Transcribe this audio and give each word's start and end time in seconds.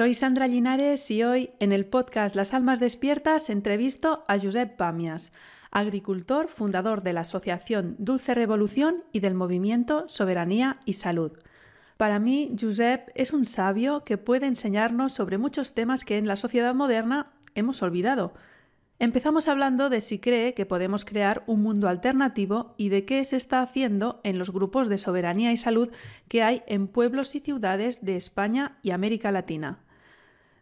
Soy 0.00 0.14
Sandra 0.14 0.48
Linares 0.48 1.10
y 1.10 1.24
hoy 1.24 1.50
en 1.60 1.72
el 1.72 1.84
podcast 1.84 2.34
Las 2.34 2.54
Almas 2.54 2.80
Despiertas 2.80 3.50
entrevisto 3.50 4.24
a 4.28 4.38
Josep 4.38 4.74
Pamias, 4.74 5.34
agricultor, 5.70 6.48
fundador 6.48 7.02
de 7.02 7.12
la 7.12 7.20
Asociación 7.20 7.96
Dulce 7.98 8.34
Revolución 8.34 9.04
y 9.12 9.20
del 9.20 9.34
movimiento 9.34 10.08
Soberanía 10.08 10.80
y 10.86 10.94
Salud. 10.94 11.32
Para 11.98 12.18
mí, 12.18 12.48
Josep 12.58 13.10
es 13.14 13.34
un 13.34 13.44
sabio 13.44 14.02
que 14.02 14.16
puede 14.16 14.46
enseñarnos 14.46 15.12
sobre 15.12 15.36
muchos 15.36 15.74
temas 15.74 16.06
que 16.06 16.16
en 16.16 16.26
la 16.26 16.36
sociedad 16.36 16.74
moderna 16.74 17.34
hemos 17.54 17.82
olvidado. 17.82 18.32
Empezamos 19.00 19.48
hablando 19.48 19.90
de 19.90 20.00
si 20.00 20.18
cree 20.18 20.54
que 20.54 20.64
podemos 20.64 21.04
crear 21.04 21.44
un 21.46 21.62
mundo 21.62 21.90
alternativo 21.90 22.74
y 22.78 22.88
de 22.88 23.04
qué 23.04 23.22
se 23.26 23.36
está 23.36 23.60
haciendo 23.60 24.22
en 24.24 24.38
los 24.38 24.50
grupos 24.50 24.88
de 24.88 24.96
soberanía 24.96 25.52
y 25.52 25.58
salud 25.58 25.90
que 26.28 26.42
hay 26.42 26.62
en 26.66 26.88
pueblos 26.88 27.34
y 27.34 27.40
ciudades 27.40 28.02
de 28.02 28.16
España 28.16 28.78
y 28.82 28.92
América 28.92 29.30
Latina. 29.30 29.80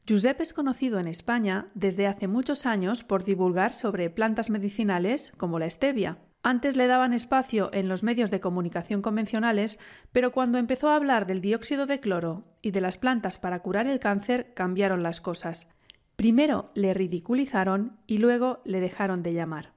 Giuseppe 0.08 0.42
es 0.42 0.54
conocido 0.54 0.98
en 1.00 1.06
España 1.06 1.66
desde 1.74 2.06
hace 2.06 2.28
muchos 2.28 2.64
años 2.64 3.04
por 3.04 3.24
divulgar 3.24 3.74
sobre 3.74 4.08
plantas 4.08 4.48
medicinales 4.48 5.34
como 5.36 5.58
la 5.58 5.68
stevia. 5.68 6.16
Antes 6.42 6.76
le 6.76 6.86
daban 6.86 7.12
espacio 7.12 7.68
en 7.74 7.90
los 7.90 8.02
medios 8.02 8.30
de 8.30 8.40
comunicación 8.40 9.02
convencionales, 9.02 9.78
pero 10.10 10.32
cuando 10.32 10.56
empezó 10.56 10.88
a 10.88 10.96
hablar 10.96 11.26
del 11.26 11.42
dióxido 11.42 11.84
de 11.84 12.00
cloro 12.00 12.46
y 12.62 12.70
de 12.70 12.80
las 12.80 12.96
plantas 12.96 13.36
para 13.36 13.60
curar 13.60 13.86
el 13.86 14.00
cáncer 14.00 14.54
cambiaron 14.54 15.02
las 15.02 15.20
cosas. 15.20 15.68
Primero 16.16 16.70
le 16.72 16.94
ridiculizaron 16.94 17.98
y 18.06 18.16
luego 18.16 18.62
le 18.64 18.80
dejaron 18.80 19.22
de 19.22 19.34
llamar. 19.34 19.74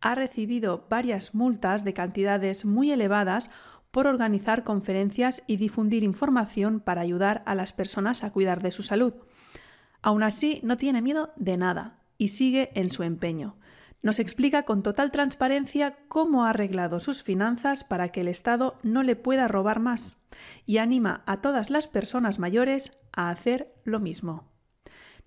Ha 0.00 0.14
recibido 0.14 0.86
varias 0.88 1.34
multas 1.34 1.84
de 1.84 1.92
cantidades 1.92 2.64
muy 2.64 2.92
elevadas 2.92 3.50
por 3.90 4.06
organizar 4.06 4.64
conferencias 4.64 5.42
y 5.46 5.58
difundir 5.58 6.02
información 6.02 6.80
para 6.80 7.02
ayudar 7.02 7.42
a 7.44 7.54
las 7.54 7.74
personas 7.74 8.24
a 8.24 8.32
cuidar 8.32 8.62
de 8.62 8.70
su 8.70 8.82
salud. 8.82 9.14
Aún 10.04 10.22
así, 10.22 10.60
no 10.62 10.76
tiene 10.76 11.00
miedo 11.00 11.32
de 11.36 11.56
nada 11.56 11.96
y 12.18 12.28
sigue 12.28 12.70
en 12.74 12.90
su 12.90 13.04
empeño. 13.04 13.56
Nos 14.02 14.18
explica 14.18 14.64
con 14.64 14.82
total 14.82 15.10
transparencia 15.10 15.96
cómo 16.08 16.44
ha 16.44 16.50
arreglado 16.50 16.98
sus 16.98 17.22
finanzas 17.22 17.84
para 17.84 18.10
que 18.10 18.20
el 18.20 18.28
Estado 18.28 18.78
no 18.82 19.02
le 19.02 19.16
pueda 19.16 19.48
robar 19.48 19.80
más 19.80 20.22
y 20.66 20.76
anima 20.76 21.22
a 21.24 21.40
todas 21.40 21.70
las 21.70 21.88
personas 21.88 22.38
mayores 22.38 23.00
a 23.12 23.30
hacer 23.30 23.72
lo 23.84 23.98
mismo. 23.98 24.52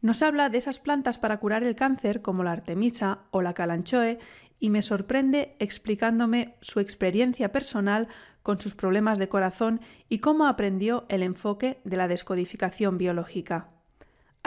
Nos 0.01 0.21
habla 0.21 0.49
de 0.49 0.59
esas 0.59 0.77
plantas 0.79 1.17
para 1.17 1.39
curar 1.39 1.63
el 1.63 1.73
cáncer 1.73 2.21
como 2.21 2.43
la 2.43 2.51
artemisa 2.51 3.21
o 3.31 3.41
la 3.41 3.55
calanchoe 3.55 4.19
y 4.59 4.69
me 4.69 4.83
sorprende 4.83 5.55
explicándome 5.57 6.53
su 6.61 6.79
experiencia 6.79 7.51
personal 7.51 8.09
con 8.43 8.59
sus 8.59 8.75
problemas 8.75 9.17
de 9.17 9.27
corazón 9.27 9.81
y 10.07 10.19
cómo 10.19 10.45
aprendió 10.45 11.07
el 11.09 11.23
enfoque 11.23 11.81
de 11.83 11.97
la 11.97 12.07
descodificación 12.07 12.99
biológica 12.99 13.71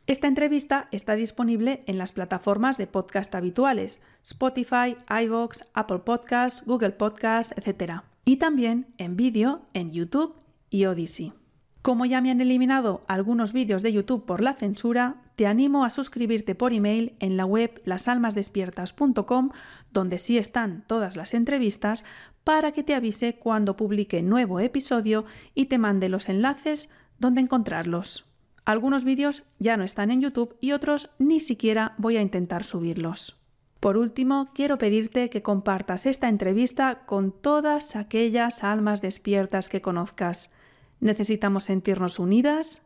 Esta 0.06 0.28
entrevista 0.28 0.88
está 0.92 1.16
disponible 1.16 1.82
en 1.88 1.98
las 1.98 2.12
plataformas 2.12 2.78
de 2.78 2.86
podcast 2.86 3.34
habituales, 3.34 4.02
Spotify, 4.22 4.96
iVoox, 5.24 5.62
Apple 5.74 6.02
Podcasts, 6.04 6.64
Google 6.64 6.92
Podcasts, 6.92 7.52
etc. 7.56 8.02
Y 8.24 8.36
también 8.36 8.86
en 8.98 9.16
vídeo 9.16 9.62
en 9.74 9.90
YouTube 9.90 10.36
y 10.70 10.84
Odyssey. 10.84 11.39
Como 11.82 12.04
ya 12.04 12.20
me 12.20 12.30
han 12.30 12.42
eliminado 12.42 13.04
algunos 13.08 13.54
vídeos 13.54 13.82
de 13.82 13.92
YouTube 13.92 14.26
por 14.26 14.42
la 14.42 14.52
censura, 14.52 15.22
te 15.36 15.46
animo 15.46 15.84
a 15.84 15.90
suscribirte 15.90 16.54
por 16.54 16.74
email 16.74 17.14
en 17.20 17.38
la 17.38 17.46
web 17.46 17.80
lasalmasdespiertas.com, 17.86 19.50
donde 19.90 20.18
sí 20.18 20.36
están 20.36 20.84
todas 20.86 21.16
las 21.16 21.32
entrevistas, 21.32 22.04
para 22.44 22.72
que 22.72 22.82
te 22.82 22.94
avise 22.94 23.36
cuando 23.38 23.76
publique 23.76 24.20
nuevo 24.20 24.60
episodio 24.60 25.24
y 25.54 25.66
te 25.66 25.78
mande 25.78 26.10
los 26.10 26.28
enlaces 26.28 26.90
donde 27.18 27.40
encontrarlos. 27.40 28.26
Algunos 28.66 29.04
vídeos 29.04 29.44
ya 29.58 29.78
no 29.78 29.84
están 29.84 30.10
en 30.10 30.20
YouTube 30.20 30.56
y 30.60 30.72
otros 30.72 31.08
ni 31.18 31.40
siquiera 31.40 31.94
voy 31.96 32.18
a 32.18 32.22
intentar 32.22 32.62
subirlos. 32.62 33.38
Por 33.80 33.96
último, 33.96 34.50
quiero 34.54 34.76
pedirte 34.76 35.30
que 35.30 35.40
compartas 35.40 36.04
esta 36.04 36.28
entrevista 36.28 37.06
con 37.06 37.32
todas 37.32 37.96
aquellas 37.96 38.62
almas 38.62 39.00
despiertas 39.00 39.70
que 39.70 39.80
conozcas 39.80 40.50
Necesitamos 41.00 41.64
sentirnos 41.64 42.18
unidas 42.18 42.82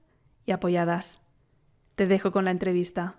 y 0.46 0.52
apoyadas. 0.52 1.20
Te 1.96 2.06
dejo 2.06 2.30
con 2.32 2.44
la 2.44 2.52
entrevista. 2.52 3.16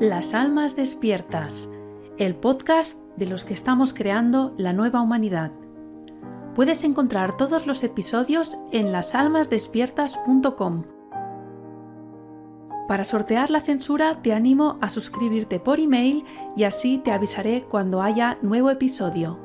Las 0.00 0.34
Almas 0.34 0.74
Despiertas, 0.76 1.68
el 2.18 2.36
podcast 2.36 2.98
de 3.16 3.26
los 3.26 3.44
que 3.44 3.54
estamos 3.54 3.94
creando 3.94 4.54
la 4.56 4.72
nueva 4.72 5.00
humanidad. 5.00 5.50
Puedes 6.54 6.84
encontrar 6.84 7.36
todos 7.36 7.66
los 7.66 7.82
episodios 7.82 8.56
en 8.70 8.92
lasalmasdespiertas.com 8.92 10.93
para 12.86 13.04
sortear 13.04 13.50
la 13.50 13.60
censura 13.60 14.20
te 14.22 14.32
animo 14.32 14.78
a 14.80 14.88
suscribirte 14.88 15.60
por 15.60 15.80
email 15.80 16.24
y 16.56 16.64
así 16.64 16.98
te 16.98 17.12
avisaré 17.12 17.64
cuando 17.68 18.02
haya 18.02 18.38
nuevo 18.42 18.70
episodio. 18.70 19.40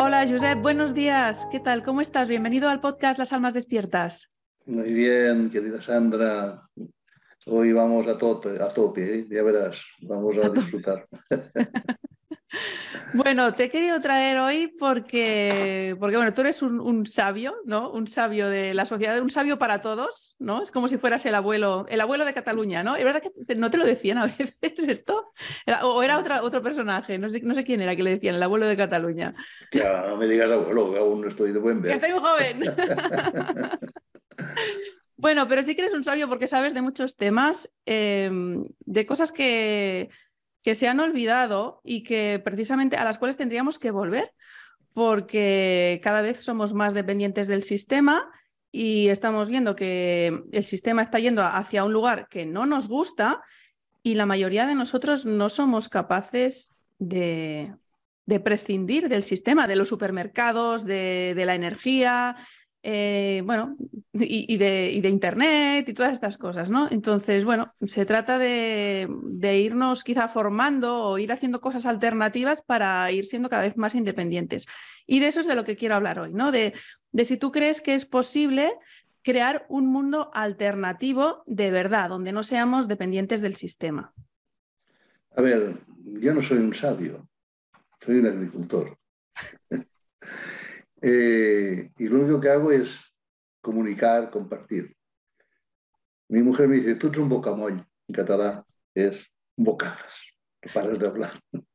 Hola 0.00 0.26
Josep, 0.28 0.60
buenos 0.60 0.94
días. 0.94 1.46
¿Qué 1.50 1.60
tal? 1.60 1.82
¿Cómo 1.82 2.00
estás? 2.00 2.28
Bienvenido 2.28 2.68
al 2.68 2.80
podcast 2.80 3.18
Las 3.18 3.32
Almas 3.32 3.54
Despiertas. 3.54 4.30
Muy 4.64 4.92
bien, 4.92 5.50
querida 5.50 5.80
Sandra. 5.82 6.62
Hoy 7.46 7.72
vamos 7.72 8.06
a 8.08 8.18
tope, 8.18 8.50
a 8.60 8.68
tope 8.68 9.20
¿eh? 9.20 9.26
ya 9.30 9.42
verás, 9.42 9.82
vamos 10.02 10.36
a, 10.38 10.50
disfrutar. 10.50 11.06
Bueno, 13.14 13.54
te 13.54 13.64
he 13.64 13.68
querido 13.68 14.00
traer 14.00 14.38
hoy 14.38 14.74
porque, 14.78 15.96
porque 15.98 16.16
bueno, 16.16 16.32
tú 16.32 16.42
eres 16.42 16.62
un, 16.62 17.06
sabio, 17.06 17.56
¿no? 17.64 17.90
Un 17.90 18.06
sabio 18.06 18.48
de 18.48 18.74
la 18.74 18.84
sociedad, 18.84 19.20
un 19.20 19.30
sabio 19.30 19.58
para 19.58 19.80
todos, 19.80 20.36
¿no? 20.38 20.62
Es 20.62 20.70
como 20.70 20.88
si 20.88 20.98
fueras 20.98 21.24
el 21.26 21.34
abuelo, 21.34 21.86
el 21.88 22.00
abuelo 22.00 22.24
de 22.24 22.34
Cataluña, 22.34 22.82
¿no? 22.82 22.96
¿Es 22.96 23.04
verdad 23.04 23.22
que 23.22 23.54
no 23.54 23.70
te 23.70 23.78
lo 23.78 23.84
decían 23.84 24.18
a 24.18 24.26
veces 24.62 24.88
esto? 24.88 25.32
¿O 25.82 26.02
era 26.02 26.18
otra, 26.18 26.42
otro 26.42 26.62
personaje? 26.62 27.18
No 27.18 27.30
sé, 27.30 27.40
no 27.40 27.54
sé 27.54 27.64
quién 27.64 27.80
era 27.80 27.96
que 27.96 28.02
le 28.02 28.10
decían, 28.10 28.36
el 28.36 28.42
abuelo 28.42 28.66
de 28.66 28.76
Cataluña. 28.76 29.34
Ya, 29.72 30.06
no 30.08 30.16
me 30.16 30.26
digas 30.26 30.50
abuelo, 30.50 30.92
que 30.92 30.98
aún 30.98 31.20
no 31.20 31.28
estoy 31.28 31.52
de 31.52 31.58
buen 31.58 31.82
ver. 31.82 32.00
Que 32.00 32.06
estoy 32.06 32.20
joven. 32.20 32.60
Bueno, 35.18 35.48
pero 35.48 35.64
sí 35.64 35.74
que 35.74 35.80
eres 35.80 35.94
un 35.94 36.04
sabio 36.04 36.28
porque 36.28 36.46
sabes 36.46 36.74
de 36.74 36.80
muchos 36.80 37.16
temas, 37.16 37.68
em, 37.86 38.64
de 38.86 39.04
cosas 39.04 39.32
que, 39.32 40.10
que 40.62 40.74
se 40.74 40.88
han 40.88 41.00
olvidado 41.00 41.80
y 41.84 42.02
que 42.02 42.40
precisamente 42.44 42.96
a 42.96 43.04
las 43.04 43.18
cuales 43.18 43.36
tendríamos 43.36 43.78
que 43.78 43.90
volver, 43.90 44.32
porque 44.92 46.00
cada 46.02 46.22
vez 46.22 46.40
somos 46.40 46.72
más 46.72 46.94
dependientes 46.94 47.46
del 47.46 47.62
sistema 47.62 48.30
y 48.72 49.08
estamos 49.08 49.48
viendo 49.48 49.76
que 49.76 50.42
el 50.52 50.64
sistema 50.64 51.02
está 51.02 51.18
yendo 51.18 51.42
hacia 51.42 51.84
un 51.84 51.92
lugar 51.92 52.28
que 52.28 52.44
no 52.46 52.66
nos 52.66 52.88
gusta 52.88 53.42
y 54.02 54.14
la 54.14 54.26
mayoría 54.26 54.66
de 54.66 54.74
nosotros 54.74 55.24
no 55.24 55.48
somos 55.48 55.88
capaces 55.88 56.76
de, 56.98 57.74
de 58.26 58.40
prescindir 58.40 59.08
del 59.08 59.24
sistema, 59.24 59.66
de 59.66 59.76
los 59.76 59.88
supermercados, 59.88 60.84
de, 60.84 61.32
de 61.34 61.46
la 61.46 61.54
energía, 61.54 62.36
eh, 62.90 63.42
bueno, 63.44 63.76
y, 64.14 64.56
de, 64.56 65.08
Internet 65.10 65.86
y 65.90 65.92
todas 65.92 66.14
estas 66.14 66.38
cosas, 66.38 66.70
¿no? 66.70 66.88
Entonces, 66.90 67.44
bueno, 67.44 67.74
se 67.86 68.06
trata 68.06 68.38
de, 68.38 69.06
irnos 69.62 70.02
quizá 70.02 70.26
formando 70.26 71.02
o 71.04 71.18
ir 71.18 71.30
haciendo 71.30 71.60
cosas 71.60 71.84
alternativas 71.84 72.62
para 72.62 73.12
ir 73.12 73.26
siendo 73.26 73.50
cada 73.50 73.60
vez 73.60 73.76
más 73.76 73.94
independientes. 73.94 74.64
Y 75.06 75.20
de 75.20 75.26
eso 75.26 75.40
es 75.40 75.46
de 75.46 75.54
lo 75.54 75.64
que 75.64 75.76
quiero 75.76 75.96
hablar 75.96 76.18
hoy, 76.18 76.32
¿no? 76.32 76.50
De, 76.50 76.72
de 77.12 77.24
si 77.26 77.36
tú 77.36 77.52
crees 77.52 77.82
que 77.82 77.92
es 77.92 78.06
posible 78.06 78.72
crear 79.22 79.66
un 79.68 79.86
mundo 79.88 80.30
alternativo 80.32 81.42
de 81.44 81.70
verdad, 81.70 82.08
donde 82.08 82.32
no 82.32 82.42
seamos 82.42 82.88
dependientes 82.88 83.42
del 83.42 83.56
sistema. 83.56 84.14
A 85.36 85.42
ver, 85.42 85.74
yo 85.98 86.32
no 86.32 86.40
soy 86.40 86.56
un 86.56 86.72
sabio, 86.72 87.28
soy 88.00 88.20
un 88.20 88.28
agricultor. 88.28 88.96
Eh, 91.02 91.90
y 91.96 92.08
lo 92.08 92.18
único 92.18 92.40
que 92.40 92.48
hago 92.48 92.72
es 92.72 92.98
comunicar, 93.60 94.30
compartir. 94.30 94.96
Mi 96.28 96.42
mujer 96.42 96.68
me 96.68 96.76
dice, 96.76 96.96
tú 96.96 97.08
eres 97.08 97.20
un 97.20 97.28
bocamoll, 97.28 97.72
en 98.08 98.14
catalán 98.14 98.64
es 98.94 99.32
bocadas, 99.56 100.14
no 100.64 100.72
paras 100.72 100.98
de 100.98 101.06
hablar. 101.06 101.30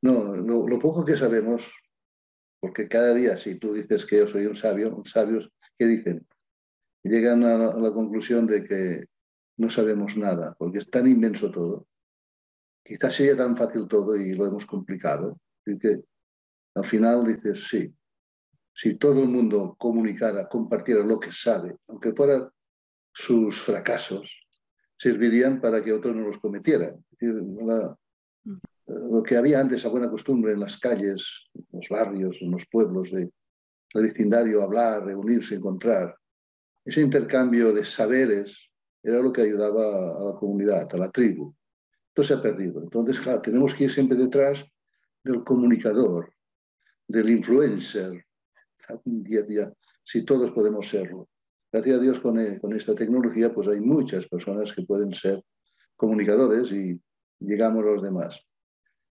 No, 0.00 0.36
lo, 0.36 0.78
poco 0.78 1.04
que 1.04 1.16
sabemos, 1.16 1.68
porque 2.60 2.88
cada 2.88 3.12
día 3.14 3.36
si 3.36 3.56
tú 3.56 3.74
dices 3.74 4.06
que 4.06 4.18
yo 4.18 4.28
soy 4.28 4.46
un 4.46 4.54
sabio, 4.54 4.94
un 4.94 5.04
sabios, 5.04 5.50
¿qué 5.76 5.86
dicen? 5.86 6.24
Llegan 7.02 7.42
a 7.42 7.58
la, 7.58 7.92
conclusión 7.92 8.46
de 8.46 8.62
que 8.62 9.06
no 9.56 9.68
sabemos 9.70 10.16
nada, 10.16 10.54
porque 10.56 10.78
es 10.78 10.88
tan 10.88 11.08
inmenso 11.08 11.50
todo. 11.50 11.88
Quizás 12.84 13.12
sea 13.12 13.36
tan 13.36 13.56
fácil 13.56 13.88
todo 13.88 14.16
y 14.16 14.34
lo 14.34 14.46
hemos 14.46 14.66
complicado. 14.66 15.40
Y 15.66 15.76
que 15.80 16.04
al 16.76 16.84
final 16.84 17.26
dices, 17.26 17.66
sí, 17.68 17.92
si 18.80 18.94
todo 18.94 19.24
el 19.24 19.28
mundo 19.28 19.74
comunicara, 19.76 20.48
compartiera 20.48 21.04
lo 21.04 21.18
que 21.18 21.32
sabe, 21.32 21.78
aunque 21.88 22.12
fueran 22.12 22.48
sus 23.12 23.60
fracasos, 23.60 24.46
servirían 24.96 25.60
para 25.60 25.82
que 25.82 25.92
otros 25.92 26.14
no 26.14 26.22
los 26.22 26.38
cometieran. 26.38 27.04
lo 28.86 29.22
que 29.24 29.36
había 29.36 29.58
antes, 29.58 29.84
a 29.84 29.88
buena 29.88 30.08
costumbre 30.08 30.52
en 30.52 30.60
las 30.60 30.78
calles, 30.78 31.48
en 31.54 31.66
los 31.72 31.88
barrios, 31.88 32.38
en 32.40 32.52
los 32.52 32.64
pueblos, 32.70 33.10
de, 33.10 33.22
el 33.94 34.02
vecindario, 34.02 34.62
hablar, 34.62 35.04
reunirse, 35.04 35.56
encontrar, 35.56 36.14
ese 36.84 37.00
intercambio 37.00 37.72
de 37.72 37.84
saberes 37.84 38.70
era 39.02 39.20
lo 39.20 39.32
que 39.32 39.42
ayudaba 39.42 40.20
a 40.20 40.22
la 40.22 40.34
comunidad, 40.38 40.88
a 40.94 40.96
la 40.98 41.10
tribu. 41.10 41.52
Esto 42.10 42.22
se 42.22 42.34
ha 42.34 42.40
perdido. 42.40 42.80
Entonces, 42.80 43.18
claro, 43.18 43.42
tenemos 43.42 43.74
que 43.74 43.84
ir 43.84 43.90
siempre 43.90 44.16
detrás 44.16 44.64
del 45.24 45.42
comunicador, 45.42 46.32
del 47.08 47.30
influencer, 47.30 48.27
día 49.04 49.40
a 49.40 49.42
día, 49.42 49.72
si 50.04 50.24
todos 50.24 50.50
podemos 50.52 50.88
serlo. 50.88 51.28
Gracias 51.70 51.98
a 51.98 52.00
Dios 52.00 52.20
con, 52.20 52.38
eh, 52.38 52.58
con 52.60 52.74
esta 52.74 52.94
tecnología, 52.94 53.52
pues 53.52 53.68
hay 53.68 53.80
muchas 53.80 54.26
personas 54.26 54.72
que 54.72 54.82
pueden 54.82 55.12
ser 55.12 55.42
comunicadores 55.96 56.72
y 56.72 57.00
llegamos 57.40 57.84
los 57.84 58.02
demás. 58.02 58.42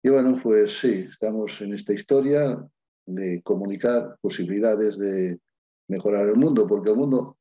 Y 0.01 0.09
bueno, 0.09 0.39
pues 0.41 0.79
sí, 0.79 1.07
estamos 1.09 1.59
en 1.61 1.73
esta 1.73 1.93
historia 1.93 2.63
de 3.05 3.41
comunicar 3.43 4.17
posibilidades 4.21 4.97
de 4.97 5.39
mejorar 5.87 6.27
el 6.27 6.35
mundo, 6.35 6.65
porque 6.65 6.91
el 6.91 6.95
mundo 6.95 7.37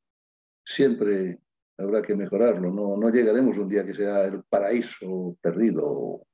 siempre 0.63 1.39
habrá 1.77 2.01
que 2.01 2.15
mejorarlo, 2.15 2.71
no, 2.71 2.97
no 2.97 3.09
llegaremos 3.09 3.57
un 3.57 3.69
día 3.69 3.85
que 3.85 3.93
sea 3.93 4.25
el 4.25 4.43
paraíso 4.43 5.37
perdido. 5.41 6.25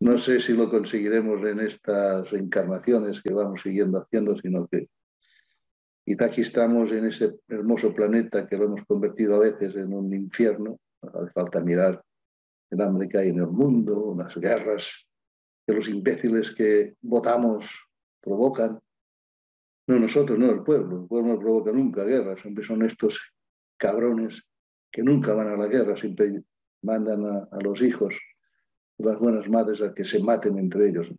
No 0.00 0.16
sé 0.16 0.40
si 0.40 0.54
lo 0.54 0.70
conseguiremos 0.70 1.44
en 1.46 1.60
estas 1.60 2.32
encarnaciones 2.32 3.20
que 3.20 3.34
vamos 3.34 3.60
siguiendo 3.62 3.98
haciendo, 3.98 4.34
sino 4.36 4.66
que 4.66 4.88
aquí 6.18 6.40
estamos 6.40 6.90
en 6.92 7.04
ese 7.04 7.38
hermoso 7.48 7.92
planeta 7.92 8.46
que 8.46 8.56
lo 8.56 8.64
hemos 8.64 8.82
convertido 8.84 9.36
a 9.36 9.40
veces 9.40 9.76
en 9.76 9.92
un 9.92 10.12
infierno. 10.14 10.80
Hace 11.02 11.30
falta 11.32 11.60
mirar 11.60 12.02
el 12.70 12.80
hambre 12.80 13.08
que 13.08 13.18
hay 13.18 13.28
en 13.28 13.40
el 13.40 13.48
mundo, 13.48 14.14
las 14.16 14.34
guerras 14.36 15.06
que 15.66 15.74
los 15.74 15.86
imbéciles 15.88 16.50
que 16.52 16.94
votamos 17.02 17.70
provocan. 18.22 18.80
No 19.86 19.98
nosotros, 19.98 20.38
no 20.38 20.50
el 20.50 20.62
pueblo. 20.62 21.02
El 21.02 21.08
pueblo 21.08 21.34
no 21.34 21.38
provoca 21.38 21.72
nunca 21.72 22.04
guerras. 22.04 22.40
Siempre 22.40 22.64
son 22.64 22.84
estos 22.84 23.34
cabrones 23.76 24.46
que 24.90 25.02
nunca 25.02 25.34
van 25.34 25.48
a 25.48 25.56
la 25.56 25.66
guerra, 25.66 25.94
siempre 25.94 26.42
mandan 26.82 27.24
a 27.26 27.60
los 27.62 27.82
hijos 27.82 28.14
las 29.04 29.18
buenas 29.18 29.48
madres 29.48 29.80
a 29.82 29.94
que 29.94 30.04
se 30.04 30.20
maten 30.20 30.58
entre 30.58 30.88
ellos. 30.88 31.12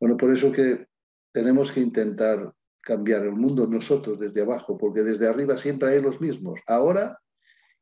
Bueno, 0.00 0.16
por 0.16 0.32
eso 0.32 0.52
que 0.52 0.86
tenemos 1.32 1.72
que 1.72 1.80
intentar 1.80 2.52
cambiar 2.80 3.24
el 3.24 3.32
mundo 3.32 3.66
nosotros 3.66 4.18
desde 4.18 4.42
abajo, 4.42 4.78
porque 4.78 5.02
desde 5.02 5.26
arriba 5.26 5.56
siempre 5.56 5.90
hay 5.90 6.02
los 6.02 6.20
mismos. 6.20 6.60
Ahora, 6.66 7.18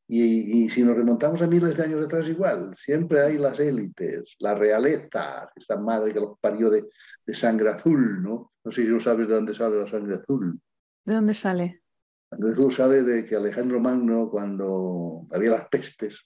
y, 0.09 0.69
si 0.71 0.85
nos 0.85 0.97
remontamos 0.97 1.43
a 1.43 1.47
miles 1.47 1.77
de 1.77 1.83
años 1.83 2.05
atrás, 2.05 2.29
igual, 2.29 2.75
siempre 2.77 3.21
hay 3.21 3.39
las 3.39 3.59
élites, 3.59 4.37
la 4.39 4.55
realeza, 4.55 5.51
esta 5.55 5.77
madre 5.77 6.13
que 6.13 6.21
los 6.21 6.39
parió 6.41 6.71
de, 6.71 6.89
de 7.25 7.35
sangre 7.35 7.71
azul, 7.71 8.23
¿no? 8.23 8.53
No 8.65 8.73
sé 8.73 8.83
si 8.83 8.89
tú 8.89 9.01
sabes 9.01 9.27
de 9.27 9.35
dónde 9.35 9.55
sale 9.55 9.81
la 9.81 9.87
sangre 9.87 10.17
azul. 10.17 10.61
¿De 11.05 11.15
dónde 11.15 11.35
sale? 11.35 11.83
La 12.31 12.39
sangre 12.39 12.53
azul 12.53 12.73
sale 12.73 13.03
de 13.03 13.27
que 13.27 13.37
Alejandro 13.37 13.81
Magno, 13.81 14.31
cuando 14.31 15.27
había 15.33 15.51
las 15.51 15.69
pestes, 15.69 16.25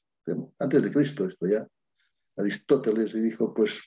antes 0.59 0.83
de 0.83 0.93
Cristo 0.93 1.27
esto 1.27 1.47
ya, 1.47 1.67
Aristóteles 2.41 3.15
y 3.15 3.21
dijo 3.21 3.55
pues 3.55 3.81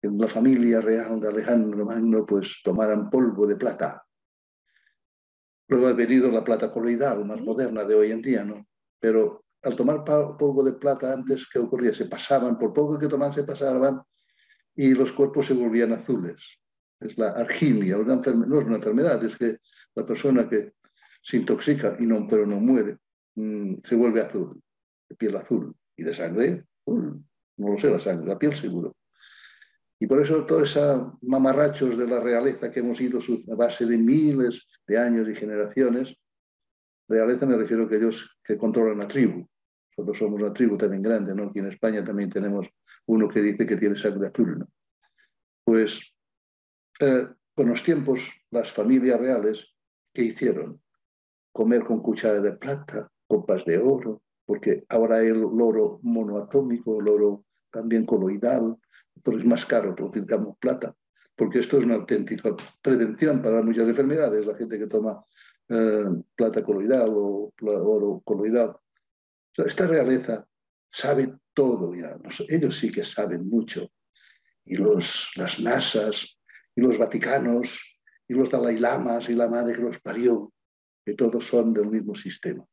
que 0.00 0.08
en 0.08 0.18
la 0.18 0.28
familia 0.28 0.80
real 0.80 1.20
de 1.20 1.28
Alejandro 1.28 1.84
Magno 1.84 2.24
pues 2.24 2.60
tomaran 2.62 3.10
polvo 3.10 3.46
de 3.46 3.56
plata. 3.56 4.04
Luego 5.68 5.88
ha 5.88 5.92
venido 5.92 6.30
la 6.30 6.44
plata 6.44 6.70
coloidal, 6.70 7.24
más 7.24 7.40
moderna 7.42 7.84
de 7.84 7.94
hoy 7.94 8.10
en 8.10 8.22
día, 8.22 8.44
¿no? 8.44 8.66
Pero 8.98 9.40
al 9.62 9.76
tomar 9.76 10.04
polvo 10.04 10.62
de 10.62 10.72
plata 10.72 11.12
antes, 11.12 11.46
¿qué 11.52 11.58
ocurría? 11.58 11.92
Se 11.92 12.06
pasaban, 12.06 12.58
por 12.58 12.72
poco 12.72 12.98
que 12.98 13.08
tomaban, 13.08 13.34
se 13.34 13.44
pasaban 13.44 14.00
y 14.74 14.94
los 14.94 15.12
cuerpos 15.12 15.46
se 15.46 15.54
volvían 15.54 15.92
azules. 15.92 16.58
Es 17.00 17.18
la 17.18 17.30
arginia, 17.30 17.98
no 17.98 18.58
es 18.58 18.64
una 18.64 18.76
enfermedad, 18.76 19.22
es 19.24 19.36
que 19.36 19.58
la 19.94 20.06
persona 20.06 20.48
que 20.48 20.74
se 21.22 21.36
intoxica, 21.36 21.96
y 21.98 22.06
no, 22.06 22.26
pero 22.28 22.46
no 22.46 22.60
muere, 22.60 22.98
mm, 23.34 23.74
se 23.84 23.96
vuelve 23.96 24.20
azul, 24.20 24.60
de 25.08 25.16
piel 25.16 25.36
azul 25.36 25.74
y 25.96 26.04
de 26.04 26.14
sangre 26.14 26.64
azul 26.86 27.27
no 27.58 27.72
lo 27.72 27.78
sé, 27.78 27.90
la 27.90 28.00
sangre, 28.00 28.26
la 28.26 28.38
piel 28.38 28.54
seguro. 28.54 28.96
Y 30.00 30.06
por 30.06 30.22
eso 30.22 30.46
todos 30.46 30.70
esos 30.70 31.12
mamarrachos 31.22 31.98
de 31.98 32.06
la 32.06 32.20
realeza 32.20 32.70
que 32.70 32.80
hemos 32.80 33.00
ido 33.00 33.18
a 33.52 33.56
base 33.56 33.84
de 33.84 33.98
miles 33.98 34.66
de 34.86 34.98
años 34.98 35.28
y 35.28 35.34
generaciones, 35.34 36.16
realeza 37.08 37.46
me 37.46 37.56
refiero 37.56 37.82
a 37.82 37.86
aquellos 37.86 38.38
que 38.44 38.56
controlan 38.56 38.98
la 38.98 39.08
tribu. 39.08 39.46
Nosotros 39.96 40.18
somos 40.18 40.40
una 40.40 40.52
tribu 40.52 40.76
también 40.76 41.02
grande, 41.02 41.34
¿no? 41.34 41.48
Aquí 41.48 41.58
en 41.58 41.66
España 41.66 42.04
también 42.04 42.30
tenemos 42.30 42.68
uno 43.06 43.28
que 43.28 43.42
dice 43.42 43.66
que 43.66 43.76
tiene 43.76 43.98
sangre 43.98 44.28
azul, 44.28 44.60
¿no? 44.60 44.68
Pues 45.64 46.14
eh, 47.00 47.26
con 47.54 47.68
los 47.68 47.82
tiempos, 47.82 48.20
las 48.50 48.70
familias 48.70 49.18
reales, 49.18 49.74
¿qué 50.14 50.22
hicieron? 50.22 50.80
Comer 51.50 51.82
con 51.82 52.00
cuchara 52.00 52.40
de 52.40 52.52
plata, 52.52 53.10
copas 53.26 53.64
de 53.64 53.78
oro, 53.78 54.22
porque 54.46 54.84
ahora 54.88 55.20
el 55.20 55.42
oro 55.42 55.98
monoatómico, 56.02 57.00
el 57.00 57.08
oro 57.08 57.44
también 57.70 58.06
coloidal, 58.06 58.76
pero 59.22 59.38
es 59.38 59.44
más 59.44 59.64
caro, 59.66 59.94
utilizamos 59.98 60.56
plata, 60.58 60.94
porque 61.36 61.60
esto 61.60 61.78
es 61.78 61.84
una 61.84 61.96
auténtica 61.96 62.54
prevención 62.82 63.42
para 63.42 63.62
muchas 63.62 63.88
enfermedades, 63.88 64.46
la 64.46 64.56
gente 64.56 64.78
que 64.78 64.86
toma 64.86 65.24
eh, 65.68 66.06
plata 66.34 66.62
coloidal 66.62 67.12
o 67.14 67.52
oro 67.60 68.22
coloidal. 68.24 68.76
esta 69.56 69.86
realeza 69.86 70.46
sabe 70.90 71.34
todo 71.52 71.94
ya, 71.94 72.16
ellos 72.48 72.78
sí 72.78 72.90
que 72.90 73.04
saben 73.04 73.48
mucho. 73.48 73.90
y 74.64 74.76
los, 74.76 75.30
las 75.36 75.60
NASAs 75.60 76.38
y 76.74 76.82
los 76.82 76.98
Vaticanos 76.98 77.80
y 78.28 78.34
los 78.34 78.50
Dalai 78.50 78.78
Lamas 78.78 79.28
y 79.30 79.34
la 79.34 79.48
madre 79.48 79.74
que 79.74 79.80
los 79.80 79.98
parió, 80.00 80.52
que 81.04 81.14
todos 81.14 81.46
son 81.46 81.72
del 81.72 81.88
mismo 81.88 82.14
sistema. 82.14 82.64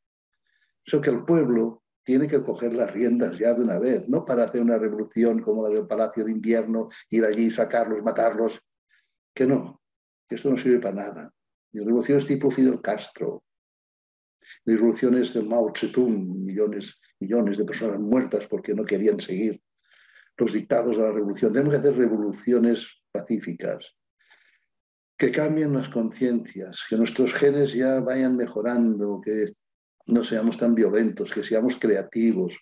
Eso 0.85 1.01
que 1.01 1.09
el 1.09 1.23
pueblo 1.23 1.84
tiene 2.05 2.27
que 2.27 2.43
coger 2.43 2.74
las 2.74 2.91
riendas 2.91 3.39
ya 3.39 3.53
de 3.53 3.63
una 3.63 3.79
vez, 3.79 4.07
no 4.07 4.24
para 4.24 4.43
hacer 4.43 4.62
una 4.62 4.77
revolución 4.77 5.41
como 5.41 5.63
la 5.63 5.74
del 5.74 5.88
Palacio 5.88 6.24
de 6.24 6.31
Invierno, 6.31 6.88
ir 7.09 7.25
allí, 7.25 7.50
sacarlos, 7.50 8.03
matarlos, 8.03 8.62
que 9.33 9.47
no, 9.47 9.81
que 10.29 10.35
esto 10.35 10.51
no 10.51 10.57
sirve 10.57 10.79
para 10.79 10.95
nada. 10.95 11.33
Revoluciones 11.74 12.27
tipo 12.27 12.51
Fidel 12.51 12.79
Castro, 12.79 13.43
ni 14.65 14.75
revoluciones 14.75 15.33
del 15.33 15.47
Mao 15.47 15.74
Zedong, 15.75 16.45
millones, 16.45 16.95
millones 17.19 17.57
de 17.57 17.65
personas 17.65 18.00
muertas 18.00 18.45
porque 18.47 18.75
no 18.75 18.85
querían 18.85 19.19
seguir 19.19 19.62
los 20.38 20.53
dictados 20.53 20.97
de 20.97 21.03
la 21.03 21.12
revolución. 21.12 21.51
Tenemos 21.51 21.74
que 21.74 21.79
hacer 21.79 21.97
revoluciones 21.97 22.88
pacíficas, 23.12 23.95
que 25.17 25.31
cambien 25.31 25.74
las 25.74 25.89
conciencias, 25.89 26.83
que 26.88 26.97
nuestros 26.97 27.33
genes 27.33 27.74
ya 27.74 28.00
vayan 28.00 28.35
mejorando, 28.35 29.19
que 29.21 29.53
no 30.07 30.24
seamos 30.24 30.57
tan 30.57 30.75
violentos, 30.75 31.31
que 31.31 31.43
seamos 31.43 31.77
creativos. 31.77 32.57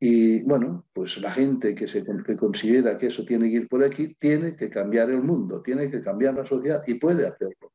Y 0.00 0.44
bueno, 0.44 0.86
pues 0.92 1.18
la 1.18 1.32
gente 1.32 1.74
que, 1.74 1.88
se, 1.88 2.04
considera 2.36 2.96
que 2.96 3.08
eso 3.08 3.24
tiene 3.24 3.50
que 3.50 3.56
ir 3.56 3.68
por 3.68 3.82
aquí, 3.82 4.14
tiene 4.14 4.54
que 4.54 4.70
cambiar 4.70 5.10
el 5.10 5.22
mundo, 5.22 5.60
tiene 5.62 5.90
que 5.90 6.02
cambiar 6.02 6.34
la 6.34 6.46
sociedad 6.46 6.82
y 6.86 6.94
puede 6.94 7.26
hacerlo. 7.26 7.72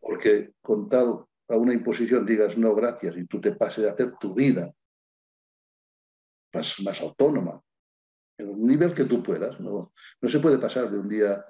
Porque 0.00 0.52
con 0.60 0.88
tal 0.88 1.24
a 1.48 1.56
una 1.56 1.72
imposición 1.72 2.24
digas 2.24 2.56
no, 2.56 2.74
gracias, 2.74 3.16
y 3.16 3.26
tú 3.26 3.40
te 3.40 3.52
pases 3.52 3.86
a 3.86 3.92
hacer 3.92 4.14
tu 4.18 4.34
vida 4.34 4.72
más, 6.52 6.76
más 6.84 7.00
autónoma, 7.00 7.60
en 8.38 8.50
un 8.50 8.66
nivel 8.66 8.94
que 8.94 9.04
tú 9.04 9.22
puedas. 9.22 9.58
No, 9.58 9.92
no 10.20 10.28
se 10.28 10.38
puede 10.38 10.58
pasar 10.58 10.90
de 10.90 10.98
un 10.98 11.08
día 11.08 11.44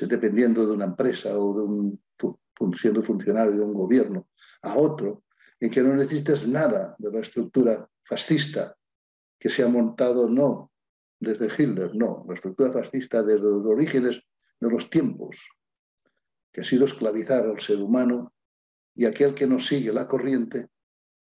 dependiendo 0.00 0.66
de 0.66 0.72
una 0.72 0.86
empresa 0.86 1.36
o 1.38 1.54
de 1.54 1.62
un, 1.62 2.02
siendo 2.78 3.02
funcionario 3.02 3.52
de 3.52 3.60
un 3.60 3.74
gobierno 3.74 4.28
a 4.62 4.76
otro, 4.76 5.24
en 5.60 5.70
que 5.70 5.82
no 5.82 5.94
necesites 5.94 6.46
nada 6.46 6.94
de 6.98 7.12
la 7.12 7.20
estructura 7.20 7.88
fascista 8.04 8.76
que 9.38 9.50
se 9.50 9.62
ha 9.62 9.68
montado 9.68 10.28
no 10.28 10.72
desde 11.20 11.46
Hitler, 11.46 11.94
no, 11.94 12.24
la 12.28 12.34
estructura 12.34 12.72
fascista 12.72 13.22
desde 13.22 13.48
los 13.48 13.66
orígenes 13.66 14.22
de 14.60 14.70
los 14.70 14.88
tiempos, 14.88 15.36
que 16.52 16.60
ha 16.60 16.64
sido 16.64 16.84
esclavizar 16.84 17.44
al 17.44 17.60
ser 17.60 17.78
humano 17.78 18.32
y 18.94 19.04
aquel 19.04 19.34
que 19.34 19.46
no 19.46 19.60
sigue 19.60 19.92
la 19.92 20.06
corriente, 20.06 20.68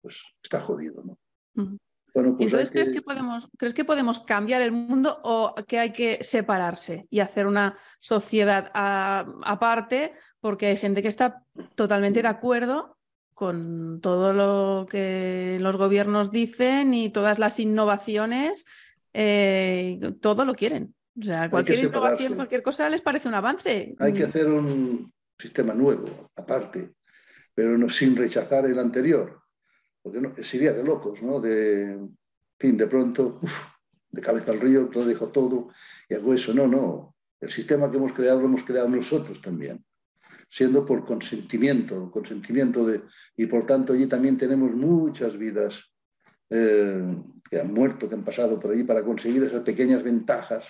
pues 0.01 0.23
está 0.43 0.61
jodido. 0.61 1.03
¿no? 1.05 1.19
Bueno, 2.15 2.37
pues 2.37 2.47
Entonces, 2.47 2.71
¿crees, 2.71 2.91
que... 2.91 3.03
podemos, 3.03 3.49
¿crees 3.57 3.75
que 3.75 3.85
podemos 3.85 4.21
cambiar 4.21 4.63
el 4.63 4.73
mundo 4.73 5.21
o 5.23 5.55
que 5.67 5.79
hay 5.79 5.93
que 5.93 6.19
separarse 6.23 7.07
y 7.11 7.21
hacer 7.21 7.47
una 7.47 7.77
sociedad 8.01 8.71
aparte? 8.75 10.15
Porque 10.41 10.67
hay 10.67 10.77
gente 10.77 11.03
que 11.03 11.09
está 11.09 11.45
totalmente 11.75 12.23
de 12.23 12.29
acuerdo 12.29 12.99
con 13.41 14.03
todo 14.03 14.35
lo 14.35 14.87
que 14.87 15.57
los 15.63 15.79
gobiernos 15.79 16.31
dicen 16.31 16.93
y 16.93 17.09
todas 17.09 17.39
las 17.39 17.59
innovaciones, 17.59 18.67
eh, 19.15 19.99
todo 20.21 20.45
lo 20.45 20.53
quieren. 20.53 20.95
O 21.19 21.25
sea, 21.25 21.49
cualquier 21.49 21.85
innovación, 21.85 22.35
cualquier 22.35 22.63
cosa 22.63 22.91
les 22.91 23.01
parece 23.01 23.29
un 23.29 23.35
avance. 23.35 23.97
Hay 23.99 24.13
que 24.13 24.25
hacer 24.25 24.47
un 24.47 25.11
sistema 25.39 25.73
nuevo, 25.73 26.31
aparte, 26.37 26.93
pero 27.55 27.79
no, 27.79 27.89
sin 27.89 28.15
rechazar 28.15 28.67
el 28.67 28.79
anterior. 28.79 29.41
Porque 30.03 30.21
no, 30.21 30.35
sería 30.43 30.75
de 30.75 30.85
locos, 30.85 31.23
¿no? 31.23 31.41
De, 31.41 31.99
fin, 32.59 32.77
de 32.77 32.89
pronto, 32.89 33.41
de 34.11 34.21
cabeza 34.21 34.51
al 34.51 34.61
río, 34.61 34.89
todo 34.91 35.07
dijo 35.09 35.29
todo 35.29 35.71
y 36.11 36.15
hago 36.15 36.35
eso. 36.35 36.53
No, 36.53 36.67
no. 36.67 37.17
El 37.41 37.51
sistema 37.51 37.91
que 37.91 37.97
hemos 37.97 38.13
creado 38.13 38.41
lo 38.41 38.49
hemos 38.49 38.65
creado 38.65 38.91
nosotros 38.91 39.41
también 39.41 39.83
siendo 40.51 40.85
por 40.85 41.05
consentimiento, 41.05 42.11
consentimiento 42.11 42.85
de, 42.85 43.03
y 43.37 43.47
por 43.47 43.65
tanto 43.67 43.93
allí 43.93 44.09
también 44.09 44.37
tenemos 44.37 44.73
muchas 44.73 45.39
vidas 45.39 45.81
eh, 46.51 47.17
que 47.49 47.61
han 47.61 47.73
muerto, 47.73 48.09
que 48.09 48.17
han 48.17 48.25
pasado 48.25 48.59
por 48.59 48.73
allí 48.73 48.83
para 48.83 49.05
conseguir 49.05 49.45
esas 49.45 49.63
pequeñas 49.63 50.03
ventajas 50.03 50.69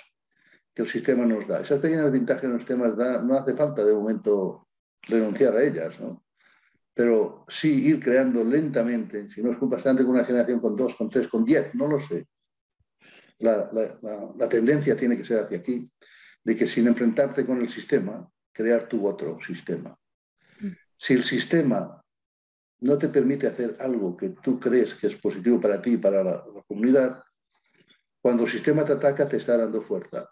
que 0.74 0.82
el 0.82 0.88
sistema 0.88 1.24
nos 1.24 1.48
da. 1.48 1.62
Esas 1.62 1.78
pequeñas 1.78 2.12
ventajas 2.12 2.42
que 2.42 2.46
el 2.48 2.58
sistema 2.58 2.88
nos 2.88 2.96
da, 2.96 3.22
no 3.22 3.34
hace 3.34 3.54
falta 3.54 3.82
de 3.82 3.94
momento 3.94 4.68
renunciar 5.02 5.56
a 5.56 5.62
ellas, 5.62 5.98
¿no? 5.98 6.24
Pero 6.92 7.46
sí 7.48 7.86
ir 7.86 8.00
creando 8.00 8.44
lentamente, 8.44 9.30
si 9.30 9.42
no 9.42 9.52
es 9.52 9.58
bastante 9.60 10.04
con 10.04 10.12
una 10.12 10.24
generación 10.24 10.60
con 10.60 10.76
dos, 10.76 10.94
con 10.94 11.08
tres, 11.08 11.28
con 11.28 11.44
diez, 11.44 11.74
no 11.74 11.86
lo 11.86 11.98
sé. 11.98 12.26
La, 13.38 13.70
la, 13.72 13.98
la 14.36 14.48
tendencia 14.48 14.94
tiene 14.94 15.16
que 15.16 15.24
ser 15.24 15.38
hacia 15.38 15.58
aquí, 15.58 15.90
de 16.44 16.54
que 16.54 16.66
sin 16.66 16.86
enfrentarte 16.86 17.46
con 17.46 17.58
el 17.60 17.68
sistema, 17.68 18.28
crear 18.60 18.88
tu 18.88 19.06
otro 19.06 19.38
sistema. 19.40 19.96
Mm. 20.60 20.72
Si 20.96 21.14
el 21.14 21.24
sistema 21.24 22.00
no 22.80 22.98
te 22.98 23.08
permite 23.08 23.46
hacer 23.46 23.76
algo 23.80 24.16
que 24.16 24.30
tú 24.30 24.58
crees 24.58 24.94
que 24.94 25.06
es 25.06 25.16
positivo 25.16 25.60
para 25.60 25.80
ti 25.80 25.94
y 25.94 25.96
para 25.98 26.22
la, 26.22 26.44
comunidad, 26.66 27.22
cuando 28.22 28.44
el 28.44 28.50
sistema 28.50 28.84
te 28.84 28.92
ataca 28.92 29.28
te 29.28 29.36
está 29.36 29.56
dando 29.56 29.80
fuerza. 29.82 30.28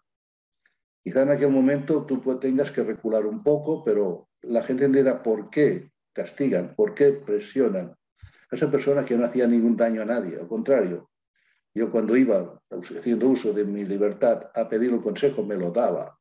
Quizá 1.03 1.23
en 1.23 1.31
aquel 1.31 1.51
momento 1.51 2.05
tú 2.05 2.21
tengas 2.39 2.71
que 2.71 2.83
recular 2.83 3.25
un 3.27 3.43
poco, 3.43 3.83
pero 3.85 4.29
la 4.43 4.63
gente 4.63 4.85
entenderá 4.85 5.23
por 5.23 5.49
qué 5.51 5.91
castigan, 6.13 6.75
por 6.75 6.95
qué 6.95 7.13
presionan 7.13 7.95
a 8.51 8.57
esa 8.57 8.71
persona 8.71 9.05
que 9.05 9.17
no 9.17 9.25
hacía 9.25 9.47
ningún 9.47 9.77
daño 9.77 10.03
a 10.03 10.07
nadie. 10.07 10.39
Al 10.39 10.49
contrario, 10.49 11.11
yo 11.75 11.91
cuando 11.91 12.17
iba 12.17 12.61
haciendo 12.71 13.29
uso 13.29 13.53
de 13.53 13.65
mi 13.65 13.85
libertad 13.85 14.51
a 14.55 14.69
pedir 14.69 14.93
un 14.93 15.03
consejo, 15.03 15.45
me 15.45 15.57
lo 15.57 15.71
daba. 15.71 16.18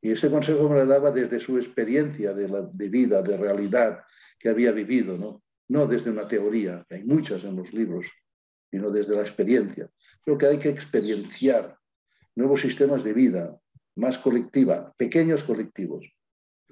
Y 0.00 0.12
ese 0.12 0.30
consejo 0.30 0.68
me 0.68 0.76
lo 0.76 0.86
daba 0.86 1.10
desde 1.10 1.40
su 1.40 1.56
experiencia 1.56 2.32
de, 2.32 2.48
la, 2.48 2.62
de 2.62 2.88
vida, 2.88 3.22
de 3.22 3.36
realidad 3.36 4.04
que 4.38 4.48
había 4.48 4.70
vivido, 4.72 5.18
¿no? 5.18 5.42
no 5.68 5.86
desde 5.86 6.10
una 6.10 6.26
teoría, 6.26 6.84
que 6.88 6.96
hay 6.96 7.04
muchas 7.04 7.44
en 7.44 7.56
los 7.56 7.72
libros, 7.72 8.06
sino 8.70 8.90
desde 8.90 9.14
la 9.14 9.22
experiencia. 9.22 9.90
Creo 10.22 10.38
que 10.38 10.46
hay 10.46 10.58
que 10.58 10.70
experienciar 10.70 11.76
nuevos 12.34 12.60
sistemas 12.60 13.02
de 13.02 13.12
vida, 13.12 13.58
más 13.96 14.16
colectiva, 14.18 14.94
pequeños 14.96 15.42
colectivos, 15.42 16.06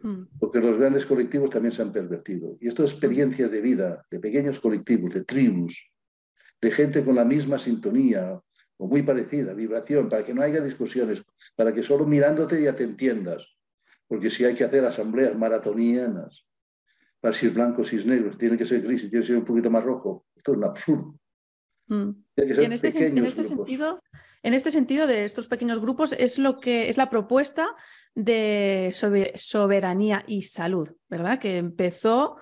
mm. 0.03 0.39
porque 0.39 0.61
los 0.61 0.79
grandes 0.79 1.05
colectivos 1.05 1.51
también 1.51 1.73
se 1.73 1.83
han 1.83 1.93
pervertido. 1.93 2.57
Y 2.61 2.69
estas 2.69 2.93
experiencias 2.93 3.51
de 3.51 3.61
vida, 3.61 4.07
de 4.11 4.21
pequeños 4.21 4.61
colectivos, 4.61 5.13
de 5.13 5.25
tribus, 5.25 5.91
de 6.61 6.71
gente 6.71 7.05
con 7.05 7.17
la 7.17 7.25
misma 7.25 7.59
sintonía, 7.59 8.41
o 8.79 8.87
muy 8.87 9.03
parecida, 9.03 9.55
vibración, 9.55 10.09
para 10.09 10.25
que 10.25 10.35
no 10.35 10.43
haya 10.43 10.61
discusiones, 10.61 11.23
para 11.55 11.73
que 11.73 11.83
solo 11.83 12.07
mirándote 12.07 12.63
ya 12.63 12.75
te 12.75 12.85
entiendas. 12.85 13.47
Porque 14.07 14.31
si 14.31 14.45
hay 14.45 14.55
que 14.55 14.65
hacer 14.65 14.85
asambleas 14.85 15.37
maratonianas, 15.37 16.47
para 17.21 17.35
si 17.35 17.47
es 17.47 17.55
blanco, 17.55 17.85
si 17.85 17.97
es 17.97 18.07
negro, 18.07 18.37
tiene 18.37 18.57
que 18.57 18.67
ser 18.67 18.83
gris, 18.83 19.03
tiene 19.03 19.21
que 19.21 19.27
ser 19.27 19.39
un 19.39 19.45
poquito 19.45 19.71
más 19.71 19.85
rojo, 19.85 20.27
esto 20.37 20.53
es 20.53 20.59
un 20.59 20.65
absurdo. 20.65 21.19
Mm. 21.89 22.11
en, 22.37 22.73
este, 22.73 22.89
este 22.89 23.45
sentido, 23.45 24.03
en 24.43 24.55
este 24.55 24.73
sentido 24.73 25.07
de 25.07 25.25
estos 25.25 25.47
pequeños 25.47 25.79
grupos 25.79 26.13
es 26.19 26.37
lo 26.37 26.59
que 26.59 26.89
es 26.89 26.97
la 26.97 27.11
propuesta 27.11 27.77
de 28.15 28.91
soberanía 29.37 30.25
y 30.27 30.43
salud, 30.43 30.91
¿verdad? 31.09 31.39
Que 31.39 31.59
empezó 31.59 32.37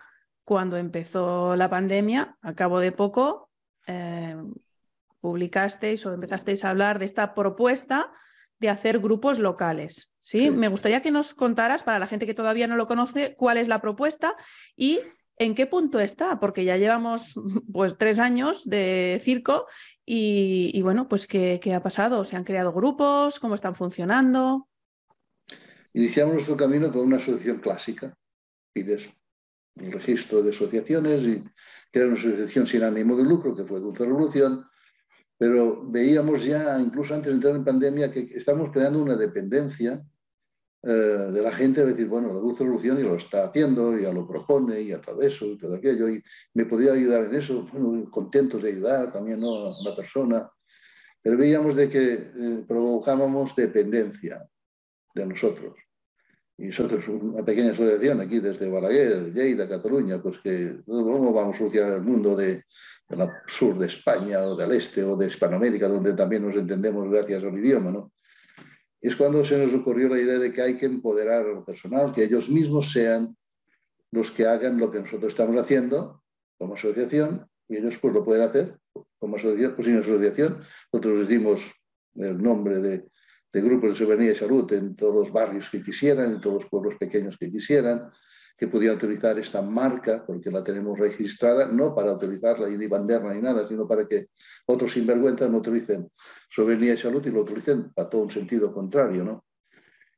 cuando 0.45 0.77
empezó 0.77 1.57
la 1.57 1.69
pandemia, 1.69 2.37
a 2.41 2.55
cabo 2.55 2.79
de 2.79 2.93
poco, 2.93 3.51
eh, 3.87 4.37
publicasteis 5.25 6.05
o 6.05 6.13
empezasteis 6.13 6.61
a 6.65 6.71
hablar 6.71 6.99
de 6.99 7.07
esta 7.07 7.33
propuesta 7.33 8.13
de 8.61 8.69
hacer 8.69 8.99
grupos 8.99 9.39
locales. 9.39 10.13
¿sí? 10.21 10.51
Me 10.51 10.69
gustaría 10.69 11.01
que 11.01 11.11
nos 11.11 11.33
contaras, 11.33 11.83
para 11.83 11.99
la 11.99 12.07
gente 12.07 12.27
que 12.27 12.35
todavía 12.35 12.67
no 12.67 12.77
lo 12.77 12.87
conoce, 12.87 13.35
cuál 13.35 13.57
es 13.57 13.67
la 13.67 13.81
propuesta 13.81 14.37
y 14.77 15.01
en 15.39 15.55
qué 15.55 15.67
punto 15.67 15.99
está, 15.99 16.39
porque 16.39 16.67
ya 16.67 16.77
llevamos 16.77 17.41
pues 17.73 17.97
tres 17.97 18.19
años 18.19 18.69
de 18.69 19.19
circo 19.23 19.67
y, 20.05 20.79
bueno, 20.83 21.09
pues 21.09 21.27
¿qué, 21.27 21.59
¿qué, 21.59 21.73
ha 21.73 21.83
pasado? 21.83 22.27
¿Se 22.27 22.37
han 22.37 22.45
creado 22.45 22.75
grupos? 22.75 23.41
¿Cómo 23.41 23.55
están 23.55 23.75
funcionando? 23.75 24.69
Iniciamos 25.95 26.35
nuestro 26.35 26.55
camino 26.55 26.93
con 26.93 27.07
una 27.07 27.17
asociación 27.17 27.61
clásica, 27.61 28.15
pides 28.75 29.09
un 29.77 29.91
registro 29.91 30.43
de 30.43 30.51
asociaciones 30.51 31.25
y 31.25 31.43
era 31.91 32.09
una 32.09 32.17
asociación 32.17 32.67
sin 32.67 32.83
ánimo 32.83 33.17
de 33.17 33.25
lucro, 33.25 33.57
que 33.57 33.65
fue 33.65 33.81
Dulce 33.81 34.05
Revolución, 34.05 34.67
pero 35.37 35.85
veíamos 35.91 36.45
ya, 36.45 36.81
incluso 36.81 37.15
antes 37.15 37.31
de 37.31 37.35
entrar 37.35 37.57
en 37.57 37.65
pandemia, 37.65 38.11
que 38.11 38.21
estamos 38.35 38.71
creando 38.71 39.03
una 39.03 39.17
dependencia 39.17 40.05
eh, 40.83 40.91
de 41.33 41.41
la 41.43 41.51
gente 41.51 41.81
de 41.81 41.93
decir, 41.93 42.09
bueno, 42.09 42.29
la 42.29 42.41
Dulce 42.41 42.63
Revolución 42.63 42.99
ya 42.99 43.05
lo 43.05 43.17
está 43.17 43.47
haciendo, 43.47 43.97
ya 43.99 44.13
lo 44.13 44.27
propone, 44.27 44.81
y 44.83 44.93
todo 44.97 45.23
eso, 45.23 45.47
y 45.47 45.57
todo 45.57 45.77
aquello, 45.77 46.09
y 46.11 46.23
me 46.53 46.67
podría 46.67 46.93
ayudar 46.93 47.25
en 47.25 47.35
eso, 47.37 47.67
bueno, 47.73 48.11
contentos 48.11 48.63
de 48.63 48.69
ayudar 48.69 49.11
también 49.13 49.41
¿no? 49.41 49.69
a 49.69 49.75
la 49.83 49.97
persona, 49.97 50.51
pero 51.23 51.39
veíamos 51.39 51.75
de 51.75 51.89
que 51.89 52.13
eh, 52.13 52.65
provocábamos 52.69 53.57
dependencia 53.57 54.47
de 55.15 55.27
nosotros. 55.27 55.84
Y 56.57 56.67
nosotros, 56.69 57.07
una 57.09 57.45
pequeña 57.45 57.73
asociación 57.73 58.21
aquí 58.21 58.39
desde 58.39 58.71
Balaguer, 58.71 59.33
Lleida, 59.33 59.69
Cataluña, 59.69 60.23
pues 60.23 60.39
que 60.39 60.81
¿cómo 60.87 61.33
vamos 61.33 61.57
a 61.57 61.59
solucionar 61.59 61.95
el 61.95 62.03
mundo 62.03 62.37
de, 62.37 62.65
del 63.09 63.29
sur 63.49 63.77
de 63.79 63.87
España 63.87 64.41
o 64.43 64.55
del 64.55 64.73
este 64.73 65.03
o 65.03 65.17
de 65.17 65.27
Hispanoamérica, 65.27 65.89
donde 65.89 66.15
también 66.15 66.47
nos 66.47 66.55
entendemos 66.55 67.11
gracias 67.11 67.43
al 67.43 67.59
idioma, 67.59 67.91
¿no? 67.91 68.13
es 69.05 69.17
cuando 69.17 69.45
se 69.45 69.59
nos 69.59 69.75
ocurrió 69.75 70.09
la 70.09 70.19
idea 70.19 70.39
de 70.39 70.51
que 70.51 70.63
hay 70.63 70.79
que 70.79 70.87
empoderar 70.87 71.45
al 71.47 71.63
personal, 71.63 72.11
que 72.11 72.25
ellos 72.25 72.49
mismos 72.49 72.91
sean 72.91 73.37
los 74.11 74.31
que 74.31 74.47
hagan 74.47 74.79
lo 74.79 74.91
que 74.91 75.01
nosotros 75.01 75.31
estamos 75.31 75.57
haciendo 75.59 76.23
como 76.57 76.73
asociación 76.73 77.47
y 77.69 77.77
ellos 77.77 77.99
pues 78.01 78.15
lo 78.15 78.25
pueden 78.25 78.45
hacer 78.45 78.79
como 79.19 79.37
asociación, 79.37 79.75
pues 79.77 79.87
sin 79.87 79.99
asociación. 79.99 80.63
Nosotros 80.91 81.19
les 81.19 81.29
dimos 81.29 81.61
el 82.15 82.43
nombre 82.43 82.81
de, 82.81 83.05
de 83.55 83.61
grupos 83.61 83.91
de 83.91 83.95
soberanía 83.95 84.33
y 84.33 84.35
salud 84.35 84.71
en 84.73 84.97
todos 84.97 85.15
los 85.15 85.33
barrios 85.33 85.71
que 85.71 85.81
quisieran, 85.81 86.33
en 86.33 86.41
todos 86.41 86.55
los 86.55 86.67
pueblos 86.67 86.97
pequeños 86.97 87.39
que 87.39 87.53
quisieran, 87.53 88.11
que 88.59 88.67
pudieran 88.67 88.97
utilizar 88.97 89.39
esta 89.39 89.63
marca, 89.63 90.25
porque 90.27 90.51
la 90.51 90.65
tenemos 90.65 90.99
registrada, 90.99 91.69
no 91.69 91.95
para 91.95 92.13
utilizarla 92.13 92.69
ni 92.69 92.89
banderna 92.89 93.33
ni 93.33 93.41
nada, 93.41 93.67
sino 93.69 93.87
para 93.87 94.09
que 94.09 94.31
otros 94.67 94.93
sinvergüenzas 94.93 95.49
no 95.51 95.59
utilicen 95.59 96.11
soberanía 96.51 96.95
y 96.95 96.99
salud 96.99 97.25
y 97.25 97.31
lo 97.31 97.43
utilicen 97.43 97.93
para 97.95 98.11
todo 98.11 98.23
un 98.23 98.31
sentido 98.31 98.75
contrario, 98.75 99.25
¿no? 99.25 99.45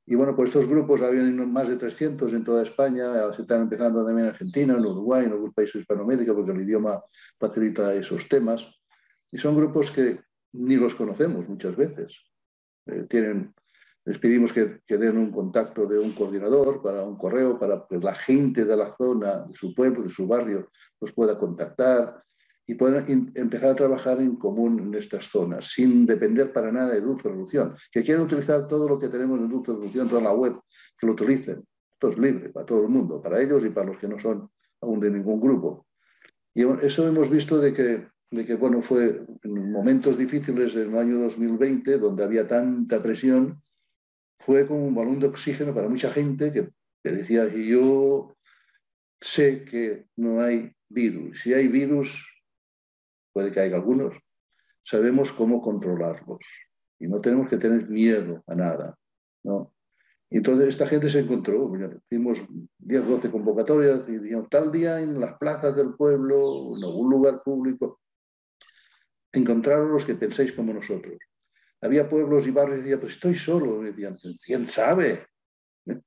Y 0.06 0.14
bueno, 0.14 0.34
pues 0.34 0.48
estos 0.48 0.66
grupos 0.66 1.02
habían 1.02 1.52
más 1.52 1.68
de 1.68 1.76
300 1.76 2.32
en 2.32 2.42
toda 2.42 2.62
España, 2.62 3.30
se 3.34 3.42
están 3.42 3.62
empezando 3.62 4.02
también 4.04 4.28
en 4.28 4.32
Argentina, 4.32 4.74
en 4.78 4.86
Uruguay, 4.86 5.26
en 5.26 5.32
algunos 5.32 5.52
países 5.52 5.82
Hispanoamérica, 5.82 6.32
porque 6.32 6.52
el 6.52 6.60
idioma 6.62 7.02
facilita 7.38 7.92
esos 7.92 8.28
temas. 8.28 8.66
Y 9.30 9.36
son 9.36 9.56
grupos 9.56 9.90
que 9.90 10.20
ni 10.52 10.76
los 10.76 10.94
conocemos 10.94 11.46
muchas 11.48 11.76
veces. 11.76 12.16
Eh, 12.86 13.06
tienen 13.08 13.54
les 14.06 14.20
pedimos 14.20 14.52
que, 14.52 14.80
den 14.86 15.18
un 15.18 15.32
contacto 15.32 15.84
de 15.84 15.98
un 15.98 16.12
coordinador 16.12 16.80
para 16.80 17.02
un 17.02 17.16
correo, 17.16 17.58
para 17.58 17.84
que 17.90 17.98
la 17.98 18.14
gente 18.14 18.64
de 18.64 18.76
la 18.76 18.94
zona, 18.96 19.38
de 19.38 19.54
su 19.56 19.74
pueblo, 19.74 20.04
de 20.04 20.10
su 20.10 20.28
barrio, 20.28 20.70
los 21.00 21.10
pueda 21.10 21.36
contactar 21.36 22.22
y 22.68 22.76
puedan 22.76 23.32
empezar 23.34 23.70
a 23.70 23.74
trabajar 23.74 24.20
en 24.20 24.36
común 24.36 24.78
en 24.78 24.94
estas 24.94 25.26
zonas, 25.26 25.72
sin 25.72 26.06
depender 26.06 26.52
para 26.52 26.70
nada 26.70 26.94
de 26.94 27.00
Dulce 27.00 27.28
Revolución. 27.28 27.74
Que 27.90 28.04
quieran 28.04 28.22
utilizar 28.22 28.68
todo 28.68 28.88
lo 28.88 28.96
que 28.96 29.08
tenemos 29.08 29.40
en 29.40 29.48
Dulce 29.48 29.72
Revolución, 29.72 30.08
toda 30.08 30.22
la 30.22 30.32
web, 30.32 30.54
que 30.96 31.06
lo 31.08 31.14
utilicen. 31.14 31.64
Esto 31.94 32.10
es 32.10 32.18
libre 32.18 32.50
para 32.50 32.64
todo 32.64 32.82
el 32.82 32.88
mundo, 32.88 33.20
para 33.20 33.42
ellos 33.42 33.64
y 33.64 33.70
para 33.70 33.88
los 33.88 33.98
que 33.98 34.06
no 34.06 34.20
son 34.20 34.48
aún 34.82 35.00
de 35.00 35.10
ningún 35.10 35.40
grupo. 35.40 35.84
Y 36.54 36.62
eso 36.62 37.08
hemos 37.08 37.28
visto 37.28 37.58
de 37.58 37.72
que, 37.72 38.06
de 38.30 38.44
que 38.44 38.54
bueno, 38.56 38.82
fue 38.82 39.24
en 39.42 39.72
momentos 39.72 40.18
difíciles 40.18 40.74
del 40.74 40.96
año 40.96 41.18
2020, 41.18 41.98
donde 41.98 42.24
había 42.24 42.48
tanta 42.48 43.02
presión, 43.02 43.62
fue 44.40 44.66
como 44.66 44.86
un 44.86 44.94
balón 44.94 45.20
de 45.20 45.26
oxígeno 45.26 45.74
para 45.74 45.88
mucha 45.88 46.10
gente 46.10 46.52
que, 46.52 46.70
decía 47.02 47.48
que 47.48 47.64
yo 47.64 48.36
sé 49.20 49.64
que 49.64 50.06
no 50.16 50.40
hay 50.40 50.72
virus. 50.88 51.40
Si 51.40 51.54
hay 51.54 51.68
virus, 51.68 52.26
puede 53.32 53.52
que 53.52 53.60
haya 53.60 53.76
algunos, 53.76 54.16
sabemos 54.84 55.32
cómo 55.32 55.62
controlarlos 55.62 56.40
y 56.98 57.06
no 57.06 57.20
tenemos 57.20 57.48
que 57.48 57.58
tener 57.58 57.88
miedo 57.88 58.42
a 58.46 58.54
nada. 58.54 58.98
¿no? 59.44 59.72
entonces 60.30 60.68
esta 60.68 60.88
gente 60.88 61.08
se 61.08 61.20
encontró, 61.20 61.70
hicimos 62.10 62.42
10, 62.78 63.06
12 63.06 63.30
convocatorias 63.30 64.02
y 64.08 64.18
dijimos, 64.18 64.48
tal 64.50 64.72
día 64.72 65.00
en 65.00 65.20
las 65.20 65.38
plazas 65.38 65.76
del 65.76 65.94
pueblo, 65.94 66.76
en 66.76 66.84
algún 66.84 67.10
lugar 67.10 67.42
público, 67.44 68.00
encontraros 69.38 69.90
los 69.90 70.04
que 70.04 70.14
penséis 70.14 70.52
como 70.52 70.72
nosotros 70.72 71.18
había 71.80 72.08
pueblos 72.08 72.46
y 72.46 72.50
barrios 72.50 72.78
y 72.78 72.82
decía, 72.82 73.00
pues 73.00 73.14
estoy 73.14 73.36
solo. 73.36 73.80
Me 73.80 73.88
decían, 73.90 74.14
¿quién 74.44 74.68
sabe? 74.68 75.26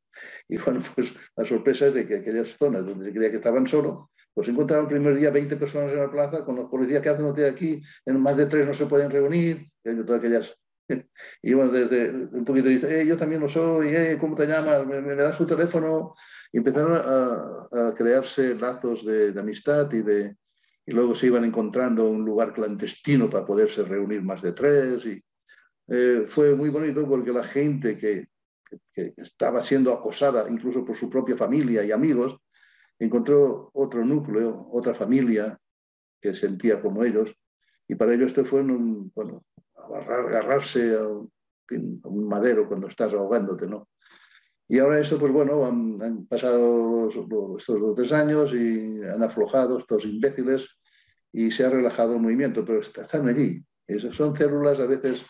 Y 0.49 0.57
bueno, 0.57 0.83
pues 0.95 1.13
la 1.37 1.45
sorpresa 1.45 1.87
es 1.87 1.93
de 1.93 2.05
que 2.05 2.17
aquellas 2.17 2.49
zonas 2.57 2.85
donde 2.85 3.05
se 3.05 3.13
creía 3.13 3.29
que 3.29 3.37
estaban 3.37 3.65
solos, 3.65 4.07
pues 4.33 4.49
encontraron 4.49 4.85
el 4.85 4.91
primer 4.91 5.15
día 5.15 5.29
20 5.29 5.55
personas 5.55 5.93
en 5.93 5.99
la 5.99 6.11
plaza 6.11 6.43
con 6.43 6.57
los 6.57 6.69
policías 6.69 7.01
que 7.01 7.07
hacen 7.07 7.25
usted 7.25 7.45
aquí, 7.45 7.81
en 8.05 8.19
más 8.19 8.35
de 8.35 8.47
tres 8.47 8.67
no 8.67 8.73
se 8.73 8.87
pueden 8.87 9.11
reunir, 9.11 9.71
y 9.83 10.03
todas 10.03 10.19
aquellas... 10.19 10.55
Y 11.41 11.53
bueno, 11.53 11.71
desde 11.71 12.11
un 12.35 12.43
poquito 12.43 12.67
dice, 12.67 13.01
eh, 13.01 13.05
yo 13.05 13.15
también 13.15 13.41
lo 13.41 13.47
soy, 13.47 13.95
eh, 13.95 14.17
¿cómo 14.19 14.35
te 14.35 14.45
llamas? 14.45 14.85
¿Me, 14.85 14.99
me, 15.01 15.15
das 15.15 15.37
tu 15.37 15.45
teléfono? 15.45 16.15
Y 16.51 16.57
empezaron 16.57 16.93
a, 16.95 17.89
a 17.89 17.95
crearse 17.95 18.55
lazos 18.55 19.05
de, 19.05 19.31
de 19.31 19.39
amistad 19.39 19.89
y 19.93 20.01
de, 20.01 20.35
y 20.89 20.91
luego 20.91 21.13
se 21.13 21.27
iban 21.27 21.45
encontrando 21.45 22.09
un 22.09 22.25
lugar 22.25 22.51
clandestino 22.51 23.29
para 23.29 23.45
poderse 23.45 23.83
reunir 23.83 24.23
más 24.23 24.41
de 24.41 24.53
tres 24.53 25.05
y, 25.05 25.23
eh, 25.87 26.25
fue 26.27 26.55
muy 26.55 26.69
bonito 26.69 27.07
porque 27.07 27.31
la 27.31 27.43
gente 27.43 27.95
que, 27.95 28.27
estaba 29.17 29.61
siendo 29.61 29.93
acosada 29.93 30.49
incluso 30.49 30.83
por 30.83 30.95
su 30.95 31.09
propia 31.09 31.37
familia 31.37 31.83
y 31.83 31.91
amigos, 31.91 32.37
encontró 32.99 33.69
otro 33.73 34.03
núcleo, 34.03 34.67
otra 34.71 34.93
familia 34.93 35.59
que 36.21 36.33
sentía 36.33 36.81
como 36.81 37.03
ellos. 37.03 37.33
Y 37.87 37.95
para 37.95 38.13
ellos 38.13 38.27
esto 38.27 38.45
fue 38.45 38.61
un, 38.61 39.11
bueno, 39.15 39.43
agarrarse 39.75 40.95
a 40.95 41.07
un, 41.07 42.27
madero 42.27 42.67
cuando 42.67 42.87
estás 42.87 43.13
ahogándote, 43.13 43.67
¿no? 43.67 43.87
Y 44.67 44.79
ahora 44.79 44.99
eso, 44.99 45.17
pues 45.17 45.31
bueno, 45.31 45.65
han, 45.65 46.25
pasado 46.27 47.09
estos 47.09 47.79
dos 47.79 47.95
tres 47.95 48.11
años 48.11 48.53
y 48.53 49.01
han 49.03 49.23
aflojado 49.23 49.79
estos 49.79 50.05
imbéciles 50.05 50.78
y 51.31 51.51
se 51.51 51.65
ha 51.65 51.69
relajado 51.69 52.15
el 52.15 52.21
movimiento, 52.21 52.65
pero 52.65 52.79
están 52.79 53.27
allí. 53.27 53.63
Esas 53.87 54.15
son 54.15 54.35
células 54.35 54.79
a 54.79 54.85
veces 54.85 55.25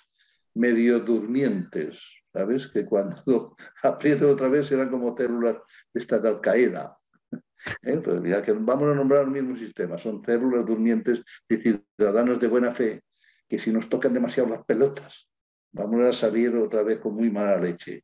medio 0.53 0.99
durmientes, 0.99 2.01
¿sabes? 2.33 2.67
Que 2.67 2.85
cuando 2.85 3.55
apriete 3.83 4.25
otra 4.25 4.47
vez 4.47 4.71
eran 4.71 4.89
como 4.89 5.15
células 5.15 5.57
de 5.93 6.01
esta 6.01 6.19
de 6.19 6.29
Al-Qaeda. 6.29 6.93
¿Eh? 7.83 8.01
Pues 8.03 8.21
mira, 8.21 8.41
que 8.41 8.53
vamos 8.53 8.89
a 8.89 8.95
nombrar 8.95 9.25
el 9.25 9.31
mismo 9.31 9.55
sistema, 9.55 9.97
son 9.97 10.23
células 10.23 10.65
durmientes 10.65 11.23
de 11.47 11.81
ciudadanos 11.97 12.39
de 12.39 12.47
buena 12.47 12.73
fe, 12.73 13.03
que 13.47 13.59
si 13.59 13.71
nos 13.71 13.89
tocan 13.89 14.13
demasiado 14.13 14.49
las 14.49 14.63
pelotas, 14.65 15.29
vamos 15.71 16.01
a 16.05 16.13
salir 16.13 16.55
otra 16.55 16.83
vez 16.83 16.99
con 16.99 17.15
muy 17.15 17.29
mala 17.29 17.57
leche. 17.57 18.03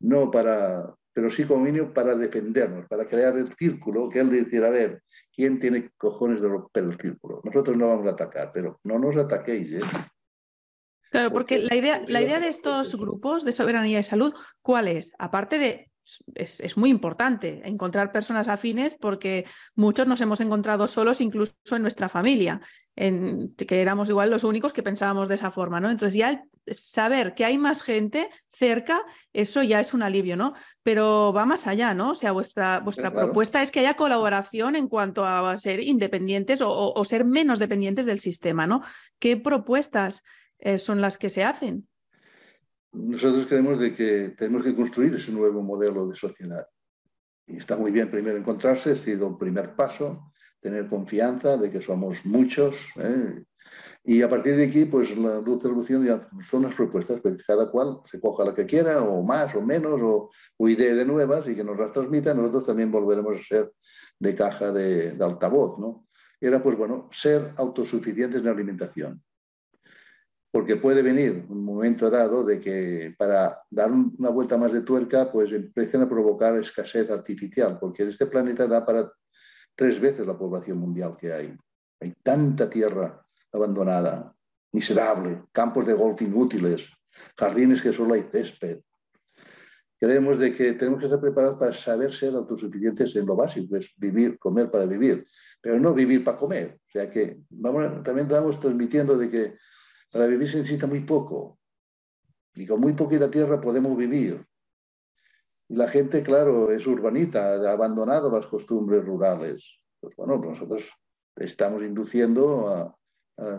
No 0.00 0.30
para, 0.30 0.94
pero 1.18 1.32
sí 1.32 1.44
como 1.44 1.64
mínimo 1.64 1.92
para 1.92 2.14
defendernos, 2.14 2.86
para 2.86 3.08
crear 3.08 3.36
el 3.36 3.52
círculo, 3.56 4.08
que 4.08 4.20
él 4.20 4.30
decir, 4.30 4.62
a 4.64 4.70
ver, 4.70 5.02
¿quién 5.34 5.58
tiene 5.58 5.90
cojones 5.96 6.40
de 6.40 6.46
romper 6.46 6.84
el 6.84 6.96
círculo? 6.96 7.40
Nosotros 7.42 7.76
no 7.76 7.88
vamos 7.88 8.06
a 8.06 8.10
atacar, 8.10 8.52
pero 8.54 8.78
no 8.84 9.00
nos 9.00 9.16
ataquéis, 9.16 9.72
¿eh? 9.72 9.80
Claro, 11.10 11.32
porque 11.32 11.58
la 11.58 11.74
idea, 11.74 12.04
la 12.06 12.22
idea 12.22 12.38
de 12.38 12.46
estos 12.46 12.94
grupos 12.94 13.44
de 13.44 13.52
soberanía 13.52 13.98
y 13.98 14.04
salud, 14.04 14.32
¿cuál 14.62 14.86
es? 14.86 15.12
Aparte 15.18 15.58
de, 15.58 15.90
es, 16.34 16.76
muy 16.76 16.90
importante 16.90 17.62
encontrar 17.64 18.12
personas 18.12 18.48
afines 18.48 18.94
porque 18.94 19.44
muchos 19.74 20.06
nos 20.06 20.20
hemos 20.20 20.40
encontrado 20.40 20.86
solos 20.86 21.20
incluso 21.20 21.54
en 21.70 21.82
nuestra 21.82 22.08
familia, 22.08 22.60
en, 22.96 23.54
que 23.54 23.80
éramos 23.80 24.08
igual 24.08 24.30
los 24.30 24.44
únicos 24.44 24.72
que 24.72 24.82
pensábamos 24.82 25.28
de 25.28 25.34
esa 25.34 25.50
forma, 25.50 25.80
¿no? 25.80 25.90
Entonces 25.90 26.14
ya 26.14 26.44
saber 26.66 27.34
que 27.34 27.44
hay 27.44 27.58
más 27.58 27.82
gente 27.82 28.28
cerca, 28.52 29.02
eso 29.32 29.62
ya 29.62 29.80
es 29.80 29.94
un 29.94 30.02
alivio, 30.02 30.36
¿no? 30.36 30.54
Pero 30.82 31.32
va 31.32 31.46
más 31.46 31.66
allá, 31.66 31.94
¿no? 31.94 32.10
O 32.10 32.14
sea, 32.14 32.32
vuestra, 32.32 32.80
vuestra 32.80 33.12
propuesta 33.12 33.62
es 33.62 33.70
que 33.70 33.80
haya 33.80 33.94
colaboración 33.94 34.76
en 34.76 34.88
cuanto 34.88 35.24
a 35.24 35.56
ser 35.56 35.80
independientes 35.80 36.62
o, 36.62 36.92
o 36.94 37.04
ser 37.04 37.24
menos 37.24 37.58
dependientes 37.58 38.06
del 38.06 38.20
sistema, 38.20 38.66
¿no? 38.66 38.82
¿Qué 39.18 39.36
propuestas 39.36 40.22
eh, 40.58 40.78
son 40.78 41.00
las 41.00 41.18
que 41.18 41.30
se 41.30 41.44
hacen. 41.44 41.87
Nosotros 42.92 43.46
creemos 43.46 43.78
de 43.78 43.92
que 43.92 44.30
tenemos 44.30 44.62
que 44.62 44.74
construir 44.74 45.14
ese 45.14 45.30
nuevo 45.30 45.62
modelo 45.62 46.06
de 46.06 46.16
sociedad. 46.16 46.66
Y 47.46 47.56
está 47.58 47.76
muy 47.76 47.90
bien 47.90 48.10
primero 48.10 48.36
encontrarse, 48.36 48.92
ha 48.92 48.96
sido 48.96 49.26
un 49.26 49.38
primer 49.38 49.74
paso, 49.74 50.32
tener 50.60 50.86
confianza 50.86 51.56
de 51.56 51.70
que 51.70 51.80
somos 51.80 52.24
muchos. 52.24 52.88
¿eh? 52.96 53.44
Y 54.04 54.22
a 54.22 54.30
partir 54.30 54.56
de 54.56 54.64
aquí, 54.64 54.86
pues 54.86 55.16
la 55.16 55.40
dulce 55.40 55.68
revolución 55.68 56.06
ya 56.06 56.28
son 56.48 56.62
las 56.62 56.74
propuestas, 56.74 57.20
que 57.20 57.36
cada 57.46 57.70
cual 57.70 58.00
se 58.10 58.20
coja 58.20 58.44
la 58.44 58.54
que 58.54 58.64
quiera, 58.64 59.02
o 59.02 59.22
más 59.22 59.54
o 59.54 59.60
menos, 59.60 60.00
o, 60.02 60.30
o 60.56 60.68
ideas 60.68 60.96
de 60.96 61.04
nuevas 61.04 61.46
y 61.46 61.54
que 61.54 61.64
nos 61.64 61.78
las 61.78 61.92
transmita. 61.92 62.32
Nosotros 62.32 62.66
también 62.66 62.90
volveremos 62.90 63.36
a 63.36 63.44
ser 63.44 63.72
de 64.18 64.34
caja 64.34 64.72
de, 64.72 65.12
de 65.12 65.24
altavoz, 65.24 65.78
¿no? 65.78 66.06
Era, 66.40 66.62
pues 66.62 66.76
bueno, 66.76 67.08
ser 67.12 67.52
autosuficientes 67.56 68.40
en 68.40 68.48
alimentación 68.48 69.22
porque 70.50 70.76
puede 70.76 71.02
venir 71.02 71.44
un 71.48 71.64
momento 71.64 72.08
dado 72.10 72.42
de 72.42 72.60
que 72.60 73.14
para 73.18 73.60
dar 73.70 73.92
una 73.92 74.30
vuelta 74.30 74.56
más 74.56 74.72
de 74.72 74.80
tuerca, 74.80 75.30
pues 75.30 75.52
empiecen 75.52 76.02
a 76.02 76.08
provocar 76.08 76.56
escasez 76.56 77.10
artificial, 77.10 77.78
porque 77.78 78.04
este 78.04 78.26
planeta 78.26 78.66
da 78.66 78.84
para 78.84 79.12
tres 79.74 80.00
veces 80.00 80.26
la 80.26 80.38
población 80.38 80.78
mundial 80.78 81.16
que 81.18 81.32
hay. 81.32 81.54
Hay 82.00 82.14
tanta 82.22 82.70
tierra 82.70 83.24
abandonada, 83.52 84.34
miserable, 84.72 85.44
campos 85.52 85.86
de 85.86 85.92
golf 85.92 86.20
inútiles, 86.22 86.88
jardines 87.36 87.82
que 87.82 87.92
solo 87.92 88.14
hay 88.14 88.22
césped. 88.22 88.80
Creemos 90.00 90.38
de 90.38 90.54
que 90.54 90.72
tenemos 90.74 91.00
que 91.00 91.06
estar 91.06 91.20
preparados 91.20 91.58
para 91.58 91.72
saber 91.72 92.12
ser 92.12 92.34
autosuficientes 92.34 93.14
en 93.16 93.26
lo 93.26 93.36
básico, 93.36 93.76
es 93.76 93.92
vivir, 93.96 94.38
comer 94.38 94.70
para 94.70 94.86
vivir, 94.86 95.26
pero 95.60 95.78
no 95.78 95.92
vivir 95.92 96.24
para 96.24 96.38
comer. 96.38 96.78
O 96.86 96.90
sea 96.90 97.10
que 97.10 97.40
vamos, 97.50 98.02
también 98.04 98.28
estamos 98.28 98.58
transmitiendo 98.60 99.18
de 99.18 99.28
que 99.28 99.56
para 100.10 100.26
vivir 100.26 100.48
se 100.48 100.58
necesita 100.58 100.86
muy 100.86 101.00
poco. 101.00 101.58
Y 102.54 102.66
con 102.66 102.80
muy 102.80 102.92
poquita 102.92 103.30
tierra 103.30 103.60
podemos 103.60 103.96
vivir. 103.96 104.44
Y 105.68 105.76
la 105.76 105.88
gente, 105.88 106.22
claro, 106.22 106.70
es 106.70 106.86
urbanita, 106.86 107.54
ha 107.54 107.72
abandonado 107.72 108.30
las 108.30 108.46
costumbres 108.46 109.04
rurales. 109.04 109.78
Pues 110.00 110.16
bueno, 110.16 110.38
nosotros 110.38 110.88
estamos 111.36 111.82
induciendo 111.82 112.68
a 112.68 112.98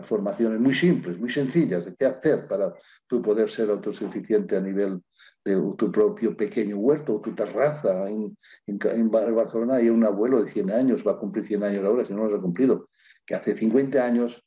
formaciones 0.02 0.60
muy 0.60 0.74
simples, 0.74 1.18
muy 1.18 1.30
sencillas 1.30 1.86
de 1.86 1.94
qué 1.94 2.04
hacer 2.04 2.46
para 2.46 2.74
tú 3.06 3.22
poder 3.22 3.48
ser 3.48 3.70
autosuficiente 3.70 4.56
a 4.56 4.60
nivel 4.60 5.00
de 5.42 5.56
tu 5.76 5.90
propio 5.90 6.36
pequeño 6.36 6.76
huerto 6.76 7.16
o 7.16 7.20
tu 7.20 7.34
terraza. 7.34 8.08
En, 8.10 9.10
Barcelona 9.10 9.76
hay 9.76 9.88
un 9.88 10.04
abuelo 10.04 10.42
de 10.42 10.52
100 10.52 10.70
años, 10.70 11.06
va 11.06 11.12
a 11.12 11.18
cumplir 11.18 11.46
100 11.46 11.64
años 11.64 11.84
ahora, 11.84 12.06
si 12.06 12.12
no 12.12 12.26
lo 12.26 12.36
ha 12.36 12.42
cumplido, 12.42 12.90
que 13.24 13.34
hace 13.34 13.56
50 13.56 14.04
años 14.04 14.42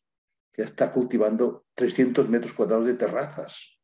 que 0.54 0.62
está 0.62 0.92
cultivando 0.92 1.66
300 1.74 2.30
metros 2.30 2.54
cuadrados 2.54 2.86
de 2.86 2.94
terrazas. 2.94 3.80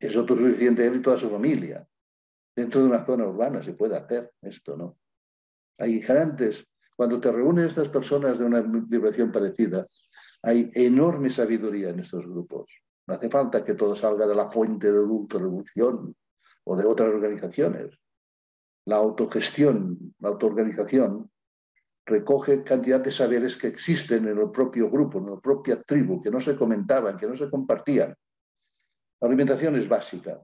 Es 0.00 0.16
autosuficiente 0.16 0.86
él 0.86 0.96
y 0.96 1.02
toda 1.02 1.18
su 1.18 1.28
familia. 1.28 1.86
Dentro 2.56 2.80
de 2.80 2.88
una 2.88 3.04
zona 3.04 3.26
urbana 3.26 3.62
se 3.62 3.74
puede 3.74 3.96
hacer 3.96 4.32
esto, 4.40 4.76
¿no? 4.76 4.98
Hay 5.78 6.00
grandes, 6.00 6.66
cuando 6.96 7.20
te 7.20 7.30
reúnen 7.30 7.66
estas 7.66 7.88
personas 7.88 8.38
de 8.38 8.44
una 8.44 8.62
vibración 8.62 9.30
parecida, 9.30 9.84
hay 10.42 10.70
enorme 10.74 11.30
sabiduría 11.30 11.90
en 11.90 12.00
estos 12.00 12.24
grupos. 12.24 12.70
No 13.06 13.14
hace 13.14 13.28
falta 13.28 13.64
que 13.64 13.74
todo 13.74 13.94
salga 13.94 14.26
de 14.26 14.34
la 14.34 14.50
fuente 14.50 14.90
de 14.90 14.98
adulto 14.98 15.38
revolución 15.38 16.14
o 16.64 16.76
de 16.76 16.86
otras 16.86 17.08
organizaciones. 17.08 17.98
La 18.86 18.96
autogestión, 18.96 20.14
la 20.20 20.30
autoorganización, 20.30 21.30
recoge 22.06 22.62
cantidad 22.62 23.00
de 23.00 23.10
saberes 23.10 23.56
que 23.56 23.68
existen 23.68 24.28
en 24.28 24.38
el 24.38 24.50
propio 24.50 24.90
grupo, 24.90 25.18
en 25.18 25.30
la 25.30 25.40
propia 25.40 25.80
tribu, 25.82 26.22
que 26.22 26.30
no 26.30 26.40
se 26.40 26.56
comentaban, 26.56 27.16
que 27.16 27.26
no 27.26 27.36
se 27.36 27.48
compartían. 27.48 28.14
La 29.20 29.28
alimentación 29.28 29.76
es 29.76 29.88
básica. 29.88 30.42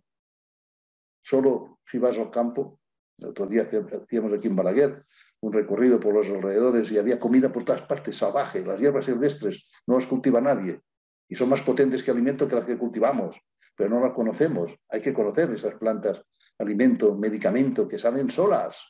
Solo 1.23 1.79
si 1.87 1.99
vas 1.99 2.17
al 2.19 2.31
campo, 2.31 2.81
el 3.19 3.29
otro 3.29 3.47
día 3.47 3.63
hacíamos 3.63 4.33
aquí 4.33 4.47
en 4.47 4.57
Balaguer 4.57 5.05
un 5.43 5.53
recorrido 5.53 5.99
por 5.99 6.15
los 6.15 6.29
alrededores 6.29 6.91
y 6.91 6.99
había 6.99 7.19
comida 7.19 7.51
por 7.51 7.65
todas 7.65 7.83
partes, 7.83 8.17
salvaje. 8.17 8.65
Las 8.65 8.79
hierbas 8.79 9.07
silvestres 9.07 9.67
no 9.87 9.97
las 9.97 10.07
cultiva 10.07 10.41
nadie 10.41 10.81
y 11.29 11.35
son 11.35 11.49
más 11.49 11.63
potentes 11.63 12.03
que 12.03 12.11
alimento 12.11 12.47
que 12.47 12.57
las 12.57 12.65
que 12.65 12.77
cultivamos, 12.77 13.41
pero 13.75 13.91
no 13.91 14.01
las 14.01 14.13
conocemos. 14.13 14.75
Hay 14.89 15.01
que 15.01 15.15
conocer 15.15 15.51
esas 15.51 15.77
plantas, 15.77 16.23
alimento, 16.59 17.17
medicamento, 17.17 17.89
que 17.89 17.99
salen 17.99 18.31
solas. 18.31 18.83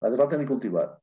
No 0.00 0.08
hace 0.08 0.16
falta 0.16 0.36
ni 0.36 0.46
cultivar. 0.46 1.01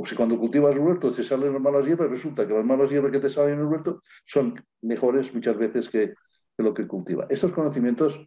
O 0.00 0.06
si 0.06 0.14
cuando 0.14 0.38
cultivas 0.38 0.76
el 0.76 0.78
huerto 0.78 1.10
te 1.10 1.24
salen 1.24 1.52
las 1.52 1.60
malas 1.60 1.84
hierbas, 1.84 2.08
resulta 2.08 2.46
que 2.46 2.54
las 2.54 2.64
malas 2.64 2.88
hierbas 2.88 3.10
que 3.10 3.18
te 3.18 3.28
salen 3.28 3.54
en 3.54 3.60
el 3.62 3.66
huerto 3.66 4.00
son 4.24 4.54
mejores 4.80 5.34
muchas 5.34 5.56
veces 5.58 5.88
que, 5.88 6.14
lo 6.56 6.72
que 6.72 6.86
cultiva. 6.86 7.26
Estos 7.28 7.50
conocimientos 7.50 8.24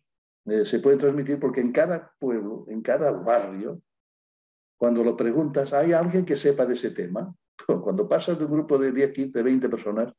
eh, 0.47 0.65
se 0.65 0.79
pueden 0.79 0.99
transmitir 0.99 1.39
porque 1.39 1.61
en 1.61 1.71
cada 1.71 2.11
pueblo, 2.19 2.65
en 2.67 2.81
cada 2.81 3.13
barrio, 3.13 3.81
cuando 4.75 5.01
lo 5.01 5.15
preguntas, 5.15 5.71
¿hay 5.71 5.93
alguien 5.93 6.25
que 6.25 6.35
sepa 6.35 6.65
de 6.65 6.73
ese 6.73 6.91
tema? 6.91 7.33
Cuando 7.83 8.09
pasas 8.09 8.37
de 8.37 8.45
un 8.45 8.51
grupo 8.51 8.77
de 8.77 8.91
10, 8.91 9.13
15, 9.13 9.41
20 9.41 9.69
personas, 9.69 10.13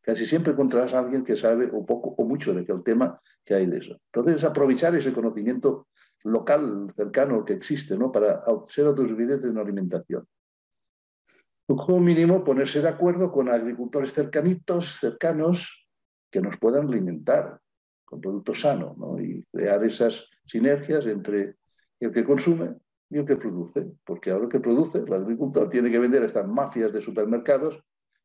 casi 0.00 0.26
siempre 0.26 0.52
encontrarás 0.52 0.94
a 0.94 0.98
alguien 0.98 1.24
que 1.24 1.36
sabe 1.36 1.70
o 1.72 1.86
poco 1.86 2.14
o 2.18 2.24
mucho 2.24 2.52
de 2.54 2.64
el 2.66 2.82
tema 2.82 3.20
que 3.44 3.54
hay 3.54 3.66
de 3.66 3.78
eso. 3.78 4.00
Entonces, 4.12 4.42
aprovechar 4.42 4.96
ese 4.96 5.12
conocimiento 5.12 5.86
local, 6.24 6.92
cercano 6.96 7.44
que 7.44 7.52
existe, 7.52 7.96
¿no? 7.96 8.10
para 8.10 8.42
ser 8.68 8.86
autosuficientes 8.86 9.48
en 9.48 9.58
alimentación. 9.58 10.26
Como 11.68 12.00
mínimo, 12.00 12.42
ponerse 12.42 12.80
de 12.80 12.88
acuerdo 12.88 13.30
con 13.30 13.50
agricultores 13.50 14.14
cercanitos, 14.14 14.96
cercanos, 14.98 15.86
que 16.30 16.40
nos 16.40 16.56
puedan 16.56 16.88
alimentar 16.88 17.60
con 18.06 18.22
productos 18.22 18.62
sanos 18.62 18.96
¿no? 18.96 19.20
y 19.20 19.44
crear 19.52 19.84
esas 19.84 20.26
sinergias 20.46 21.04
entre 21.04 21.56
el 22.00 22.10
que 22.10 22.24
consume 22.24 22.74
y 23.10 23.18
el 23.18 23.26
que 23.26 23.36
produce, 23.36 23.86
porque 24.04 24.30
ahora 24.30 24.44
el 24.44 24.50
que 24.50 24.60
produce, 24.60 24.98
el 24.98 25.12
agricultor, 25.12 25.68
tiene 25.68 25.90
que 25.90 25.98
vender 25.98 26.22
a 26.22 26.26
estas 26.26 26.48
mafias 26.48 26.90
de 26.90 27.02
supermercados 27.02 27.82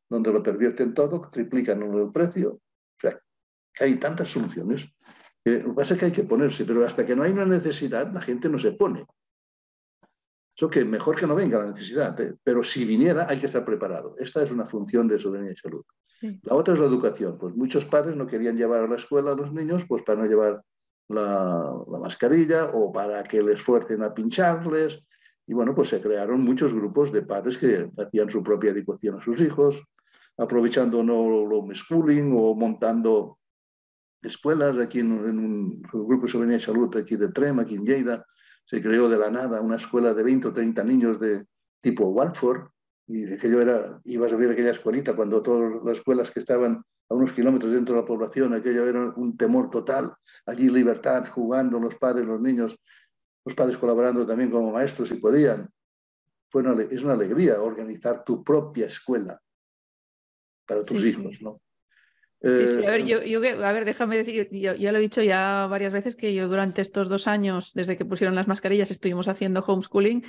donde 0.08 0.32
lo 0.32 0.42
pervierten 0.42 0.94
todo, 0.94 1.28
triplican 1.30 1.82
el 1.82 2.12
precio. 2.12 2.52
O 2.52 3.00
sea, 3.00 3.18
hay 3.80 3.96
tantas 3.96 4.28
soluciones. 4.28 4.88
lo 5.44 5.68
que 5.68 5.74
pasa 5.74 5.94
es 5.94 6.00
que 6.00 6.06
hay 6.06 6.12
que 6.12 6.24
ponerse, 6.24 6.64
pero 6.64 6.84
hasta 6.84 7.04
que 7.04 7.16
no 7.16 7.22
hay 7.22 7.32
una 7.32 7.46
necesidad, 7.46 8.10
la 8.12 8.20
gente 8.20 8.48
no 8.48 8.58
se 8.58 8.72
pone. 8.72 9.04
Eso 10.56 10.70
que 10.70 10.84
mejor 10.84 11.16
que 11.16 11.26
no 11.26 11.34
venga 11.34 11.58
la 11.58 11.72
necesidad, 11.72 12.18
¿eh? 12.20 12.36
pero 12.44 12.62
si 12.62 12.84
viniera 12.84 13.26
hay 13.28 13.38
que 13.38 13.46
estar 13.46 13.64
preparado. 13.64 14.14
Esta 14.18 14.42
es 14.42 14.50
una 14.52 14.64
función 14.64 15.08
de 15.08 15.18
soberanía 15.18 15.52
y 15.52 15.56
salud. 15.56 15.84
La 16.42 16.54
otra 16.54 16.74
es 16.74 16.80
la 16.80 16.86
educación. 16.86 17.36
Pues 17.38 17.54
muchos 17.54 17.84
padres 17.84 18.16
no 18.16 18.26
querían 18.26 18.56
llevar 18.56 18.82
a 18.82 18.88
la 18.88 18.96
escuela 18.96 19.32
a 19.32 19.34
los 19.34 19.52
niños 19.52 19.84
pues 19.86 20.02
para 20.02 20.22
no 20.22 20.26
llevar 20.26 20.62
la, 21.08 21.74
mascarilla 22.00 22.70
o 22.72 22.92
para 22.92 23.22
que 23.24 23.42
les 23.42 23.60
fuercen 23.60 24.02
a 24.02 24.14
pincharles. 24.14 25.00
Y 25.46 25.52
bueno, 25.52 25.74
pues 25.74 25.88
se 25.88 26.00
crearon 26.00 26.40
muchos 26.42 26.72
grupos 26.72 27.12
de 27.12 27.22
padres 27.22 27.58
que 27.58 27.90
hacían 27.98 28.30
su 28.30 28.42
propia 28.42 28.70
educación 28.70 29.18
a 29.18 29.22
sus 29.22 29.40
hijos, 29.40 29.82
aprovechando 30.38 31.02
no 31.02 31.46
lo 31.46 31.58
homeschooling 31.58 32.32
o 32.34 32.54
montando 32.54 33.38
escuelas 34.22 34.78
aquí 34.78 35.00
en, 35.00 35.12
un, 35.12 35.82
grupo 35.82 36.24
de 36.24 36.32
soberanía 36.32 36.58
y 36.58 36.62
salud 36.62 36.96
aquí 36.96 37.16
de 37.16 37.28
Trem, 37.28 37.58
aquí 37.58 37.74
en 37.74 37.84
Lleida. 37.84 38.24
Se 38.64 38.82
creó 38.82 39.08
de 39.08 39.18
la 39.18 39.30
nada 39.30 39.60
una 39.60 39.76
escuela 39.76 40.14
de 40.14 40.22
20 40.22 40.48
o 40.48 40.52
30 40.52 40.84
niños 40.84 41.20
de 41.20 41.46
tipo 41.80 42.06
Walford, 42.06 42.68
y 43.06 43.32
aquello 43.32 43.60
era, 43.60 44.00
ibas 44.04 44.32
a 44.32 44.36
ver 44.36 44.50
aquella 44.50 44.70
escuelita 44.70 45.14
cuando 45.14 45.42
todas 45.42 45.82
las 45.84 45.98
escuelas 45.98 46.30
que 46.30 46.40
estaban 46.40 46.82
a 47.10 47.14
unos 47.14 47.32
kilómetros 47.32 47.72
dentro 47.72 47.94
de 47.94 48.00
la 48.00 48.06
población, 48.06 48.54
aquello 48.54 48.86
era 48.88 49.12
un 49.16 49.36
temor 49.36 49.70
total. 49.70 50.14
Allí 50.46 50.70
libertad, 50.70 51.28
jugando 51.28 51.78
los 51.78 51.94
padres, 51.96 52.26
los 52.26 52.40
niños, 52.40 52.76
los 53.44 53.54
padres 53.54 53.76
colaborando 53.76 54.26
también 54.26 54.50
como 54.50 54.72
maestros 54.72 55.08
si 55.08 55.16
podían. 55.16 55.70
Fue 56.50 56.62
es 56.90 57.02
una 57.02 57.14
alegría 57.14 57.60
organizar 57.60 58.24
tu 58.24 58.42
propia 58.42 58.86
escuela 58.86 59.40
para 60.66 60.84
tus 60.84 61.04
hijos, 61.04 61.42
¿no? 61.42 61.60
Sí, 62.42 62.66
sí, 62.66 62.84
a 62.84 62.90
ver, 62.90 63.00
eh, 63.00 63.28
yo, 63.28 63.40
a 63.64 63.72
ver, 63.72 63.84
déjame 63.84 64.18
decir, 64.18 64.48
yo, 64.50 64.74
ya 64.74 64.92
lo 64.92 64.98
he 64.98 65.00
dicho 65.00 65.22
ya 65.22 65.66
varias 65.68 65.92
veces 65.92 66.14
que 66.14 66.34
yo 66.34 66.46
durante 66.46 66.82
estos 66.82 67.08
dos 67.08 67.26
años, 67.26 67.72
desde 67.72 67.96
que 67.96 68.04
pusieron 68.04 68.34
las 68.34 68.48
mascarillas, 68.48 68.90
estuvimos 68.90 69.28
haciendo 69.28 69.60
homeschooling 69.60 70.24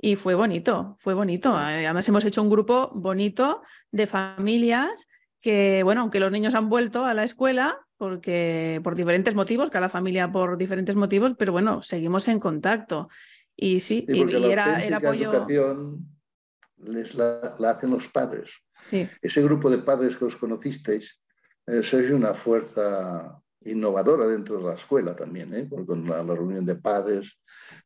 y 0.00 0.16
fue 0.16 0.34
bonito, 0.34 0.96
fue 1.00 1.14
bonito. 1.14 1.54
Además 1.54 2.08
hemos 2.08 2.24
hecho 2.24 2.40
un 2.40 2.48
grupo 2.48 2.90
bonito 2.94 3.62
de 3.90 4.06
familias 4.06 5.06
que, 5.40 5.82
bueno, 5.82 6.02
aunque 6.02 6.20
los 6.20 6.32
niños 6.32 6.54
han 6.54 6.68
vuelto 6.68 7.04
a 7.04 7.14
la 7.14 7.24
escuela, 7.24 7.78
porque 7.98 8.80
por 8.82 8.94
diferentes 8.94 9.34
motivos, 9.34 9.70
cada 9.70 9.88
familia 9.88 10.30
por 10.30 10.56
diferentes 10.56 10.96
motivos, 10.96 11.34
pero 11.36 11.52
bueno, 11.52 11.82
seguimos 11.82 12.28
en 12.28 12.38
contacto. 12.38 13.08
Y 13.56 13.80
sí, 13.80 14.06
y, 14.08 14.22
era, 14.50 14.82
el 14.84 14.94
apoyo. 14.94 15.32
Educación 15.32 16.06
les 16.78 17.14
la, 17.14 17.56
hacen 17.68 17.90
los 17.90 18.08
padres. 18.08 18.52
Ese 18.90 19.42
grupo 19.42 19.68
de 19.68 19.78
padres 19.78 20.16
que 20.16 20.24
os 20.24 20.36
conocisteis, 20.36 21.20
eh, 21.68 21.82
sois 21.82 22.10
una 22.10 22.32
fuerza 22.34 23.40
innovadora 23.64 24.26
dentro 24.26 24.58
de 24.58 24.64
la 24.64 24.74
escuela 24.74 25.14
también, 25.14 25.54
¿eh? 25.54 25.68
con 25.68 26.08
la, 26.08 26.22
reunión 26.22 26.64
de 26.64 26.76
padres 26.76 27.38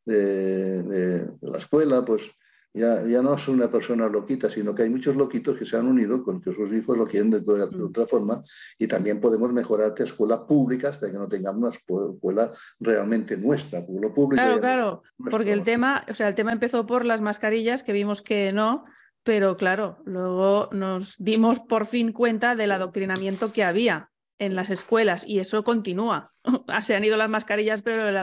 de, 0.05 0.83
de, 0.83 1.33
la 1.41 1.59
escuela, 1.59 2.05
pues 2.05 2.31
ya, 2.75 3.03
ya 3.05 3.21
no 3.21 3.35
es 3.35 3.49
una 3.49 3.71
persona 3.71 4.09
loquita, 4.09 4.49
sino 4.49 4.75
que 4.75 4.85
hay 4.85 4.91
muchos 4.91 5.15
loquitos 5.17 5.59
que 5.59 5.67
se 5.67 5.77
han 5.77 5.87
unido 5.87 6.23
con 6.23 6.41
que 6.41 6.55
sus 6.55 6.73
hijos 6.73 6.97
lo 6.97 7.07
quieren 7.07 7.31
de, 7.31 7.41
mm. 7.41 7.85
otra 7.85 8.07
forma 8.07 8.43
y 8.79 8.87
también 8.87 9.21
podemos 9.21 9.53
mejorar 9.53 9.95
que 9.95 10.05
escuela 10.05 10.47
pública 10.47 10.89
hasta 10.89 11.11
que 11.11 11.19
no 11.19 11.29
tengamos 11.29 11.79
una 11.89 12.11
escuela 12.13 12.51
realmente 12.81 13.37
nuestra, 13.37 13.85
público 13.85 14.29
Claro, 14.31 14.61
claro, 14.61 15.03
porque 15.31 15.53
el 15.53 15.65
tema, 15.65 16.05
o 16.09 16.15
sea, 16.15 16.29
el 16.29 16.35
tema 16.35 16.53
empezó 16.53 16.87
por 16.87 17.05
las 17.05 17.21
mascarillas, 17.21 17.83
que 17.83 17.93
vimos 17.93 18.23
que 18.23 18.53
no, 18.53 18.85
pero 19.23 19.57
claro, 19.57 19.99
luego 20.05 20.69
nos 20.73 21.17
dimos 21.19 21.61
por 21.61 21.87
fin 21.87 22.13
cuenta 22.13 22.57
del 22.57 22.73
adoctrinamiento 22.73 23.53
que 23.53 23.65
había 23.65 24.11
en 24.39 24.57
las 24.57 24.71
escuelas 24.71 25.25
y 25.27 25.39
eso 25.39 25.63
continúa. 25.63 26.33
Se 26.83 26.97
han 26.97 27.05
ido 27.05 27.17
las 27.17 27.31
mascarillas, 27.31 27.83
pero 27.83 28.09
el, 28.09 28.17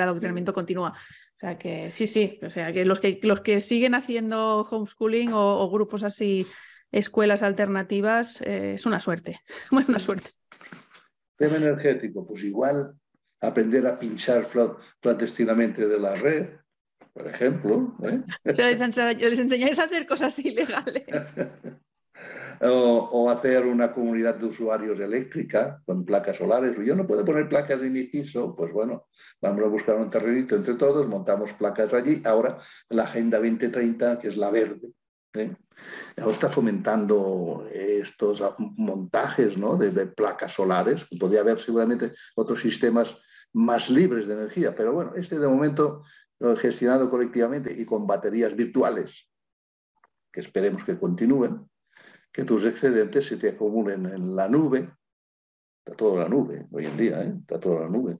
adoctrinamiento 0.00 0.52
continúa. 0.52 0.92
O 0.92 1.40
sea 1.40 1.58
que 1.58 1.90
sí, 1.90 2.06
sí, 2.06 2.38
o 2.42 2.50
sea 2.50 2.72
que 2.72 2.84
los 2.84 3.00
que, 3.00 3.18
los 3.22 3.40
que 3.40 3.60
siguen 3.60 3.94
haciendo 3.94 4.60
homeschooling 4.60 5.30
o, 5.32 5.70
grupos 5.70 6.02
así, 6.02 6.46
escuelas 6.92 7.42
alternativas, 7.42 8.40
eh, 8.42 8.74
es 8.74 8.86
una 8.86 9.00
suerte, 9.00 9.40
una 9.70 9.98
suerte. 9.98 10.30
Tema 11.36 11.56
energético, 11.56 12.26
pues 12.26 12.42
igual 12.44 12.94
aprender 13.40 13.86
a 13.86 13.98
pinchar 13.98 14.46
clandestinamente 15.00 15.86
de 15.86 15.98
la 15.98 16.14
red, 16.14 16.59
por 17.12 17.26
ejemplo. 17.26 17.94
¿eh? 18.04 18.22
O 18.50 18.54
sea, 18.54 18.68
les, 18.68 19.38
enseñáis 19.40 19.78
a 19.78 19.84
hacer 19.84 20.06
cosas 20.06 20.38
ilegales. 20.38 21.04
o, 22.60 23.30
hacer 23.30 23.66
una 23.66 23.92
comunidad 23.92 24.36
de 24.36 24.46
usuarios 24.46 24.98
eléctrica 25.00 25.82
con 25.86 26.04
placas 26.04 26.36
solares. 26.36 26.74
Yo 26.84 26.94
no 26.94 27.06
puedo 27.06 27.24
poner 27.24 27.48
placas 27.48 27.80
en 27.82 27.92
mi 27.92 28.04
piso, 28.04 28.54
pues 28.54 28.72
bueno, 28.72 29.08
vamos 29.40 29.64
a 29.64 29.68
buscar 29.68 29.96
un 29.96 30.10
terrenito 30.10 30.56
entre 30.56 30.74
todos, 30.74 31.06
montamos 31.06 31.52
placas 31.54 31.94
allí. 31.94 32.22
Ahora 32.24 32.58
la 32.88 33.04
Agenda 33.04 33.38
2030, 33.38 34.18
que 34.18 34.28
es 34.28 34.36
la 34.36 34.50
verde, 34.50 34.92
¿eh? 35.34 35.54
ahora 36.18 36.32
está 36.32 36.50
fomentando 36.50 37.66
estos 37.72 38.42
montajes 38.58 39.56
¿no? 39.56 39.76
de, 39.76 39.90
de, 39.90 40.06
placas 40.06 40.52
solares. 40.52 41.06
Podría 41.18 41.40
haber 41.40 41.58
seguramente 41.58 42.12
otros 42.34 42.60
sistemas 42.60 43.16
más 43.52 43.90
libres 43.90 44.26
de 44.26 44.34
energía, 44.34 44.74
pero 44.74 44.92
bueno, 44.92 45.12
este 45.16 45.38
de 45.38 45.48
momento 45.48 46.02
gestionado 46.58 47.10
colectivamente 47.10 47.72
y 47.76 47.84
con 47.84 48.06
baterías 48.06 48.56
virtuales, 48.56 49.30
que 50.32 50.40
esperemos 50.40 50.84
que 50.84 50.98
continúen, 50.98 51.68
que 52.32 52.44
tus 52.44 52.64
excedentes 52.64 53.26
se 53.26 53.36
te 53.36 53.50
acumulen 53.50 54.06
en 54.06 54.34
la 54.34 54.48
nube, 54.48 54.90
está 55.84 55.96
todo 55.96 56.14
en 56.14 56.20
la 56.20 56.28
nube 56.28 56.66
hoy 56.72 56.86
en 56.86 56.96
día, 56.96 57.22
¿eh? 57.22 57.34
está 57.40 57.58
todo 57.60 57.76
en 57.76 57.82
la 57.82 57.88
nube, 57.88 58.18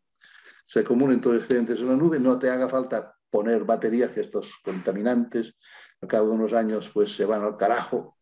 se 0.67 0.81
acumulen 0.81 1.21
tus 1.21 1.37
excedentes 1.37 1.81
en 1.81 1.89
la 1.89 1.97
nube, 1.97 2.19
no 2.19 2.39
te 2.39 2.51
haga 2.51 2.69
falta 2.69 3.15
poner 3.31 3.65
baterías, 3.65 4.11
que 4.11 4.21
estos 4.21 4.55
contaminantes 4.65 5.57
a 6.03 6.07
cabo 6.07 6.29
de 6.29 6.35
unos 6.35 6.53
años 6.53 6.91
pues 6.93 7.15
se 7.15 7.25
van 7.25 7.43
al 7.43 7.57
carajo, 7.57 8.19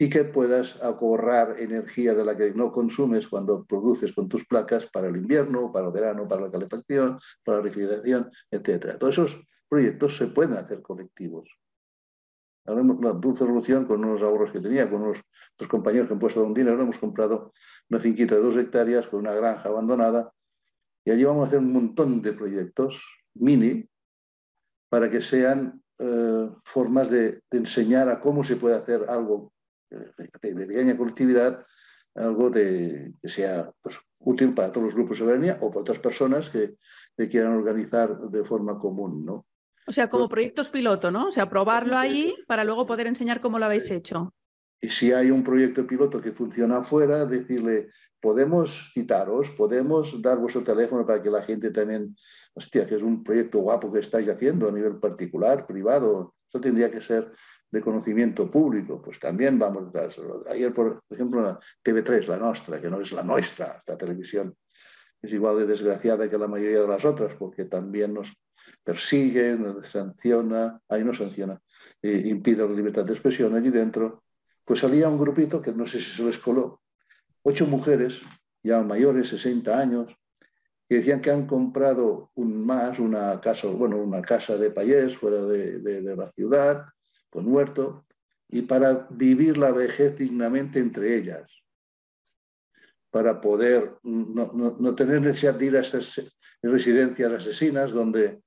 y 0.00 0.08
que 0.08 0.24
puedas 0.24 0.82
ahorrar 0.82 1.56
energía 1.60 2.14
de 2.14 2.24
la 2.24 2.34
que 2.34 2.54
no 2.54 2.72
consumes 2.72 3.28
cuando 3.28 3.66
produces 3.66 4.14
con 4.14 4.30
tus 4.30 4.46
placas 4.46 4.86
para 4.86 5.08
el 5.08 5.16
invierno, 5.18 5.70
para 5.70 5.88
el 5.88 5.92
verano, 5.92 6.26
para 6.26 6.40
la 6.40 6.50
calefacción, 6.50 7.20
para 7.44 7.58
la 7.58 7.64
refrigeración, 7.64 8.30
etc. 8.50 8.96
Todos 8.98 9.18
esos 9.18 9.40
proyectos 9.68 10.16
se 10.16 10.28
pueden 10.28 10.54
hacer 10.54 10.80
colectivos. 10.80 11.50
Ahora 12.64 12.82
la 12.82 13.12
dulce 13.12 13.44
revolución 13.44 13.84
con 13.84 14.02
unos 14.02 14.22
ahorros 14.22 14.50
que 14.50 14.60
tenía, 14.60 14.88
con 14.88 15.02
unos 15.02 15.22
compañeros 15.68 16.08
que 16.08 16.14
han 16.14 16.20
puesto 16.20 16.42
un 16.42 16.54
dinero, 16.54 16.80
hemos 16.80 16.96
comprado 16.96 17.52
una 17.90 18.00
finquita 18.00 18.36
de 18.36 18.40
dos 18.40 18.56
hectáreas 18.56 19.06
con 19.06 19.20
una 19.20 19.34
granja 19.34 19.68
abandonada 19.68 20.32
y 21.04 21.10
allí 21.10 21.24
vamos 21.24 21.44
a 21.44 21.48
hacer 21.48 21.58
un 21.58 21.74
montón 21.74 22.22
de 22.22 22.32
proyectos 22.32 23.04
mini 23.34 23.86
para 24.88 25.10
que 25.10 25.20
sean 25.20 25.82
eh, 25.98 26.50
formas 26.64 27.10
de, 27.10 27.42
enseñar 27.50 28.08
a 28.08 28.18
cómo 28.18 28.42
se 28.42 28.56
puede 28.56 28.76
hacer 28.76 29.04
algo 29.06 29.52
de, 29.90 30.30
pequeña 30.40 30.96
colectividad, 30.96 31.66
algo 32.14 32.50
de, 32.50 33.14
que 33.22 33.28
sea 33.28 33.70
pues, 33.82 33.98
útil 34.18 34.54
para 34.54 34.72
todos 34.72 34.86
los 34.86 34.94
grupos 34.94 35.18
de 35.18 35.24
soberanía 35.24 35.58
o 35.60 35.70
para 35.70 35.82
otras 35.82 35.98
personas 35.98 36.50
que, 36.50 36.76
que 37.16 37.28
quieran 37.28 37.54
organizar 37.54 38.18
de 38.18 38.44
forma 38.44 38.78
común, 38.78 39.24
¿no? 39.24 39.46
O 39.86 39.92
sea, 39.92 40.08
como 40.08 40.28
proyectos 40.28 40.70
piloto, 40.70 41.10
¿no? 41.10 41.28
O 41.28 41.32
sea, 41.32 41.48
probarlo 41.48 41.98
ahí 41.98 42.34
para 42.46 42.64
luego 42.64 42.86
poder 42.86 43.06
enseñar 43.06 43.40
cómo 43.40 43.58
lo 43.58 43.64
habéis 43.64 43.90
hecho. 43.90 44.32
Y 44.80 44.88
si 44.88 45.12
hay 45.12 45.30
un 45.30 45.42
proyecto 45.42 45.86
piloto 45.86 46.20
que 46.20 46.32
funciona 46.32 46.78
afuera, 46.78 47.26
decirle, 47.26 47.90
podemos 48.20 48.92
citaros, 48.94 49.50
podemos 49.50 50.20
dar 50.22 50.38
vuestro 50.38 50.62
teléfono 50.62 51.04
para 51.06 51.22
que 51.22 51.30
la 51.30 51.42
gente 51.42 51.70
también, 51.70 52.16
hostia, 52.54 52.86
que 52.86 52.94
es 52.94 53.02
un 53.02 53.24
proyecto 53.24 53.58
guapo 53.58 53.92
que 53.92 54.00
estáis 54.00 54.28
haciendo 54.28 54.68
a 54.68 54.72
nivel 54.72 54.98
particular, 54.98 55.66
privado, 55.66 56.34
eso 56.48 56.60
tendría 56.60 56.90
que 56.90 57.02
ser 57.02 57.32
de 57.70 57.80
conocimiento 57.80 58.50
público, 58.50 59.00
pues 59.00 59.18
también 59.18 59.58
vamos 59.58 59.92
detrás. 59.92 60.16
Ayer, 60.50 60.74
por 60.74 61.02
ejemplo, 61.08 61.40
la 61.40 61.58
TV3, 61.84 62.26
la 62.26 62.36
nuestra, 62.38 62.80
que 62.80 62.90
no 62.90 63.00
es 63.00 63.12
la 63.12 63.22
nuestra, 63.22 63.76
esta 63.78 63.96
televisión, 63.96 64.54
es 65.22 65.32
igual 65.32 65.58
de 65.58 65.66
desgraciada 65.66 66.28
que 66.28 66.38
la 66.38 66.48
mayoría 66.48 66.80
de 66.80 66.88
las 66.88 67.04
otras, 67.04 67.34
porque 67.34 67.66
también 67.66 68.14
nos 68.14 68.32
persigue, 68.82 69.58
sanciona, 69.84 70.80
ahí 70.88 71.04
no 71.04 71.12
sanciona, 71.12 71.60
eh, 72.02 72.22
impide 72.26 72.66
la 72.66 72.74
libertad 72.74 73.04
de 73.04 73.12
expresión 73.12 73.54
allí 73.54 73.70
dentro, 73.70 74.24
pues 74.64 74.80
salía 74.80 75.08
un 75.08 75.18
grupito 75.18 75.60
que 75.60 75.72
no 75.72 75.86
sé 75.86 76.00
si 76.00 76.16
se 76.16 76.22
les 76.22 76.38
coló, 76.38 76.80
ocho 77.42 77.66
mujeres 77.66 78.22
ya 78.62 78.82
mayores, 78.82 79.28
60 79.28 79.78
años, 79.78 80.16
que 80.88 80.96
decían 80.96 81.20
que 81.20 81.30
han 81.30 81.46
comprado 81.46 82.30
un 82.34 82.66
más, 82.66 82.98
una 82.98 83.40
casa, 83.40 83.68
bueno, 83.68 83.96
una 83.96 84.20
casa 84.20 84.56
de 84.56 84.70
payés 84.70 85.16
fuera 85.16 85.42
de, 85.42 86.16
la 86.16 86.30
ciudad, 86.32 86.84
con 87.30 87.46
huerto, 87.46 88.06
y 88.48 88.62
para 88.62 89.06
vivir 89.10 89.56
la 89.56 89.72
vejez 89.72 90.16
dignamente 90.18 90.80
entre 90.80 91.16
ellas, 91.16 91.50
para 93.10 93.40
poder 93.40 93.96
no, 94.02 94.76
no 94.78 94.94
tener 94.94 95.20
necesidad 95.20 95.54
de 95.54 95.66
ir 95.66 95.76
a 95.76 95.80
estas 95.80 96.20
residencias 96.62 97.32
asesinas 97.32 97.90
donde 97.92 98.42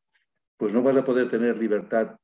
pues 0.58 0.74
no 0.74 0.82
vas 0.84 0.96
a 0.96 1.04
poder 1.04 1.30
tener 1.30 1.58
libertad 1.58 2.18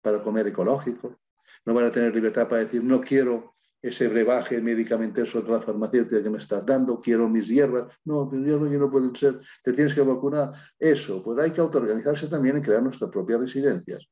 para 0.00 0.22
comer 0.22 0.46
ecológico, 0.46 1.20
no 1.64 1.74
vas 1.74 1.84
a 1.84 1.92
tener 1.92 2.14
libertad 2.14 2.48
para 2.48 2.64
decir, 2.64 2.82
no 2.82 3.00
quiero 3.00 3.52
ese 3.82 4.06
brebaje 4.06 4.60
medicamentoso 4.60 5.42
de 5.42 5.50
la 5.50 5.60
farmacéutica 5.60 6.22
que 6.22 6.30
me 6.30 6.38
estás 6.38 6.64
dando, 6.64 7.00
quiero 7.00 7.28
mis 7.28 7.48
hierbas. 7.48 7.92
No, 8.04 8.26
mis 8.26 8.46
hierbas 8.46 8.70
ya 8.70 8.78
no 8.78 8.90
pueden 8.90 9.14
ser, 9.14 9.40
te 9.64 9.72
tienes 9.72 9.92
que 9.92 10.02
vacunar. 10.02 10.52
Eso, 10.78 11.20
pues 11.22 11.40
hay 11.40 11.50
que 11.50 11.60
autoorganizarse 11.60 12.28
también 12.28 12.58
y 12.58 12.62
crear 12.62 12.82
nuestras 12.82 13.10
propias 13.10 13.40
residencias. 13.40 14.08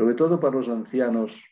Sobre 0.00 0.14
todo 0.14 0.40
para 0.40 0.56
los 0.56 0.70
ancianos, 0.70 1.44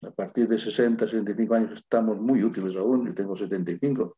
a 0.00 0.12
partir 0.12 0.46
de 0.46 0.60
60, 0.60 1.06
65 1.06 1.54
años, 1.56 1.72
estamos 1.72 2.20
muy 2.20 2.44
útiles 2.44 2.76
aún, 2.76 3.04
yo 3.04 3.12
tengo 3.12 3.36
75. 3.36 4.16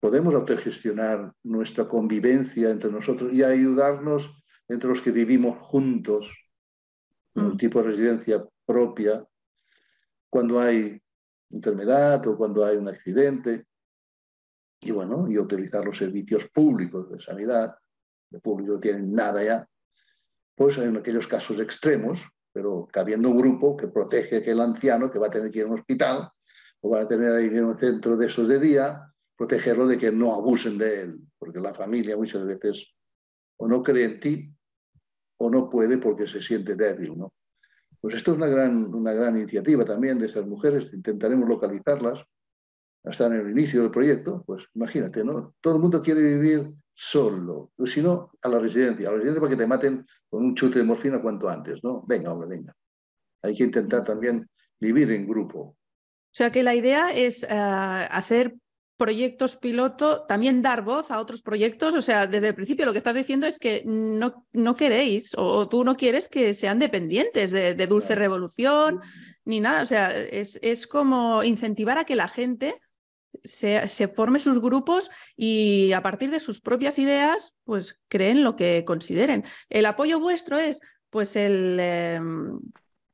Podemos 0.00 0.34
autogestionar 0.34 1.32
nuestra 1.44 1.86
convivencia 1.86 2.70
entre 2.70 2.90
nosotros 2.90 3.32
y 3.32 3.44
ayudarnos 3.44 4.28
entre 4.66 4.88
los 4.88 5.00
que 5.00 5.12
vivimos 5.12 5.56
juntos, 5.58 6.28
en 7.36 7.44
un 7.44 7.54
mm. 7.54 7.56
tipo 7.56 7.80
de 7.80 7.90
residencia 7.90 8.44
propia, 8.64 9.24
cuando 10.28 10.58
hay 10.58 11.00
enfermedad 11.50 12.26
o 12.26 12.36
cuando 12.36 12.64
hay 12.64 12.78
un 12.78 12.88
accidente, 12.88 13.64
y 14.80 14.90
bueno, 14.90 15.28
y 15.28 15.38
utilizar 15.38 15.84
los 15.84 15.98
servicios 15.98 16.48
públicos 16.52 17.08
de 17.12 17.20
sanidad, 17.20 17.76
de 18.28 18.40
público 18.40 18.72
no 18.72 18.80
tienen 18.80 19.14
nada 19.14 19.44
ya, 19.44 19.68
pues 20.56 20.78
en 20.78 20.96
aquellos 20.96 21.28
casos 21.28 21.60
extremos, 21.60 22.26
pero 22.56 22.88
habiendo 22.94 23.28
un 23.28 23.36
grupo 23.36 23.76
que 23.76 23.88
protege 23.88 24.36
a 24.36 24.38
aquel 24.38 24.62
anciano 24.62 25.10
que 25.10 25.18
va 25.18 25.26
a 25.26 25.30
tener 25.30 25.50
que 25.50 25.58
ir 25.58 25.66
a 25.66 25.68
un 25.68 25.74
hospital 25.74 26.30
o 26.80 26.88
va 26.88 27.02
a 27.02 27.06
tener 27.06 27.38
que 27.50 27.54
ir 27.54 27.60
a 27.60 27.66
un 27.66 27.78
centro 27.78 28.16
de 28.16 28.28
esos 28.28 28.48
de 28.48 28.58
día, 28.58 29.12
protegerlo 29.36 29.86
de 29.86 29.98
que 29.98 30.10
no 30.10 30.32
abusen 30.32 30.78
de 30.78 31.02
él, 31.02 31.20
porque 31.38 31.60
la 31.60 31.74
familia 31.74 32.16
muchas 32.16 32.46
veces 32.46 32.94
o 33.58 33.68
no 33.68 33.82
cree 33.82 34.06
en 34.06 34.20
ti 34.20 34.54
o 35.38 35.50
no 35.50 35.68
puede 35.68 35.98
porque 35.98 36.26
se 36.26 36.40
siente 36.40 36.76
débil. 36.76 37.18
¿no? 37.18 37.34
Pues 38.00 38.14
esto 38.14 38.30
es 38.30 38.38
una 38.38 38.46
gran, 38.46 38.94
una 38.94 39.12
gran 39.12 39.36
iniciativa 39.36 39.84
también 39.84 40.18
de 40.18 40.24
esas 40.24 40.46
mujeres, 40.46 40.90
intentaremos 40.94 41.46
localizarlas 41.46 42.24
hasta 43.04 43.26
en 43.26 43.34
el 43.34 43.50
inicio 43.50 43.82
del 43.82 43.90
proyecto, 43.90 44.42
pues 44.46 44.64
imagínate, 44.74 45.22
¿no? 45.22 45.54
Todo 45.60 45.76
el 45.76 45.82
mundo 45.82 46.00
quiere 46.02 46.22
vivir 46.22 46.72
solo, 46.98 47.72
o 47.76 47.86
si 47.86 48.00
no, 48.00 48.30
a 48.40 48.48
la 48.48 48.58
residencia, 48.58 49.08
a 49.08 49.12
la 49.12 49.18
residencia 49.18 49.40
para 49.40 49.50
que 49.50 49.62
te 49.62 49.66
maten 49.66 50.06
con 50.30 50.44
un 50.44 50.54
chute 50.54 50.78
de 50.78 50.84
morfina 50.84 51.20
cuanto 51.20 51.46
antes, 51.46 51.84
¿no? 51.84 52.02
Venga, 52.06 52.32
hombre, 52.32 52.48
venga. 52.48 52.74
Hay 53.42 53.54
que 53.54 53.64
intentar 53.64 54.02
también 54.02 54.48
vivir 54.80 55.10
en 55.10 55.28
grupo. 55.28 55.60
O 55.60 55.76
sea 56.32 56.50
que 56.50 56.62
la 56.62 56.74
idea 56.74 57.10
es 57.10 57.44
eh, 57.44 57.48
hacer 57.50 58.56
proyectos 58.96 59.56
piloto, 59.56 60.24
también 60.26 60.62
dar 60.62 60.82
voz 60.82 61.10
a 61.10 61.20
otros 61.20 61.42
proyectos. 61.42 61.94
O 61.94 62.00
sea, 62.00 62.26
desde 62.26 62.48
el 62.48 62.54
principio 62.54 62.86
lo 62.86 62.92
que 62.92 62.98
estás 62.98 63.14
diciendo 63.14 63.46
es 63.46 63.58
que 63.58 63.82
no, 63.84 64.46
no 64.54 64.74
queréis 64.74 65.34
o 65.36 65.68
tú 65.68 65.84
no 65.84 65.98
quieres 65.98 66.28
que 66.30 66.54
sean 66.54 66.78
dependientes 66.78 67.50
de, 67.50 67.74
Dulce 67.86 68.14
Revolución 68.14 69.00
ni 69.44 69.60
nada. 69.60 69.82
O 69.82 69.86
sea, 69.86 70.16
es, 70.16 70.58
es 70.62 70.86
como 70.86 71.42
incentivar 71.42 71.98
a 71.98 72.04
que 72.04 72.16
la 72.16 72.28
gente 72.28 72.80
se, 73.44 73.86
se, 73.88 74.08
forme 74.08 74.38
sus 74.38 74.60
grupos 74.60 75.10
y 75.36 75.92
a 75.92 76.02
partir 76.02 76.30
de 76.30 76.40
sus 76.40 76.60
propias 76.60 76.98
ideas, 76.98 77.54
pues 77.64 78.00
creen 78.08 78.44
lo 78.44 78.56
que 78.56 78.84
consideren. 78.84 79.44
El 79.68 79.86
apoyo 79.86 80.20
vuestro 80.20 80.58
es, 80.58 80.80
pues, 81.10 81.36
el, 81.36 81.78
em, 81.80 82.60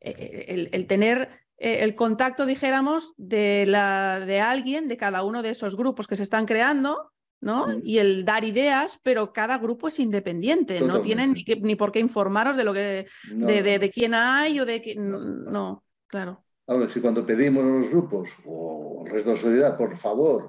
el, 0.01 0.69
el 0.73 0.87
tener 0.87 1.43
eh, 1.63 1.85
el 1.85 1.95
contacto, 1.95 2.45
dijéramos, 2.45 3.15
de, 3.17 3.67
la, 3.69 4.19
de 4.19 4.41
alguien, 4.41 4.89
de 4.89 4.97
cada 4.97 5.23
uno 5.23 5.43
de 5.43 5.51
esos 5.51 5.77
grupos 5.77 6.09
que 6.09 6.17
se 6.17 6.25
están 6.25 6.45
creando, 6.45 7.13
¿no? 7.41 7.67
Y 7.85 7.99
el 7.99 8.25
dar 8.25 8.45
ideas, 8.45 8.99
pero 9.05 9.33
cada 9.33 9.59
grupo 9.59 9.87
es 9.87 10.01
independiente, 10.01 10.81
no 10.81 11.01
tienen 11.01 11.33
ni, 11.35 11.45
ni, 11.45 11.77
por 11.77 11.93
qué 11.93 12.01
informaros 12.01 12.57
de 12.57 12.65
lo 12.65 12.75
que 12.75 13.07
de, 13.31 13.63
de, 13.63 13.91
quién 13.91 14.15
hay 14.15 14.59
o 14.59 14.67
de 14.67 14.81
quién. 14.81 15.09
No, 15.09 15.85
claro. 16.09 16.42
Ahora, 16.66 16.88
si 16.88 17.01
cuando 17.01 17.27
pedimos 17.27 17.64
a 17.64 17.66
los 17.66 17.90
grupos 17.90 18.31
o 18.44 19.05
al 19.05 19.12
resto 19.12 19.31
de 19.31 19.37
la 19.37 19.42
sociedad, 19.42 19.77
por 19.77 19.96
favor, 19.96 20.46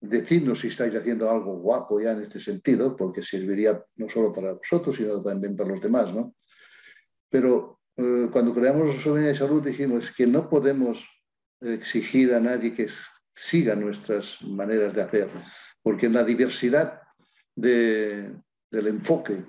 decidnos 0.00 0.60
si 0.60 0.68
estáis 0.68 0.94
haciendo 0.94 1.30
algo 1.30 1.56
guapo 1.56 2.00
ya 2.00 2.12
en 2.12 2.22
este 2.22 2.40
sentido, 2.40 2.96
porque 2.96 3.22
serviría 3.22 3.82
no 3.96 4.08
solo 4.08 4.32
para 4.32 4.52
vosotros, 4.52 4.96
sino 4.96 5.22
también 5.22 5.56
para 5.56 5.70
los 5.70 5.80
demás, 5.80 6.14
¿no? 6.14 6.34
Pero 7.28 7.80
eh, 7.96 8.28
cuando 8.32 8.54
creamos 8.54 8.96
Soberanía 8.96 9.32
de 9.32 9.38
Salud 9.38 9.62
dijimos 9.62 10.10
que 10.10 10.26
no 10.26 10.48
podemos 10.48 11.06
exigir 11.60 12.34
a 12.34 12.40
nadie 12.40 12.74
que 12.74 12.88
siga 13.34 13.74
nuestras 13.74 14.42
maneras 14.42 14.94
de 14.94 15.02
hacer, 15.02 15.28
porque 15.82 16.06
en 16.06 16.12
la 16.14 16.24
diversidad 16.24 17.00
del 17.54 18.36
enfoque 18.72 19.44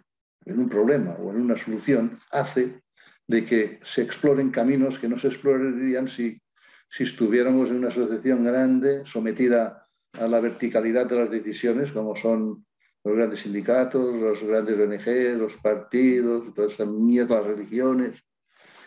en 0.45 0.59
un 0.59 0.69
problema 0.69 1.15
o 1.19 1.31
en 1.31 1.41
una 1.41 1.57
solución 1.57 2.19
hace 2.31 2.83
de 3.27 3.45
que 3.45 3.79
se 3.83 4.01
exploren 4.01 4.51
caminos 4.51 4.99
que 4.99 5.09
no 5.09 5.17
se 5.17 5.27
explorarían 5.27 6.07
si, 6.07 6.41
si 6.89 7.03
estuviéramos 7.03 7.69
en 7.69 7.77
una 7.77 7.89
asociación 7.89 8.45
grande 8.45 9.05
sometida 9.05 9.87
a 10.13 10.27
la 10.27 10.39
verticalidad 10.39 11.07
de 11.07 11.15
las 11.15 11.31
decisiones, 11.31 11.91
como 11.91 12.15
son 12.15 12.65
los 13.03 13.15
grandes 13.15 13.41
sindicatos, 13.41 14.15
los 14.15 14.43
grandes 14.43 14.79
ONG, 14.79 15.37
los 15.37 15.55
partidos, 15.57 16.53
todas 16.53 16.71
estas 16.71 16.87
mierdas, 16.87 17.45
las 17.45 17.55
religiones 17.55 18.23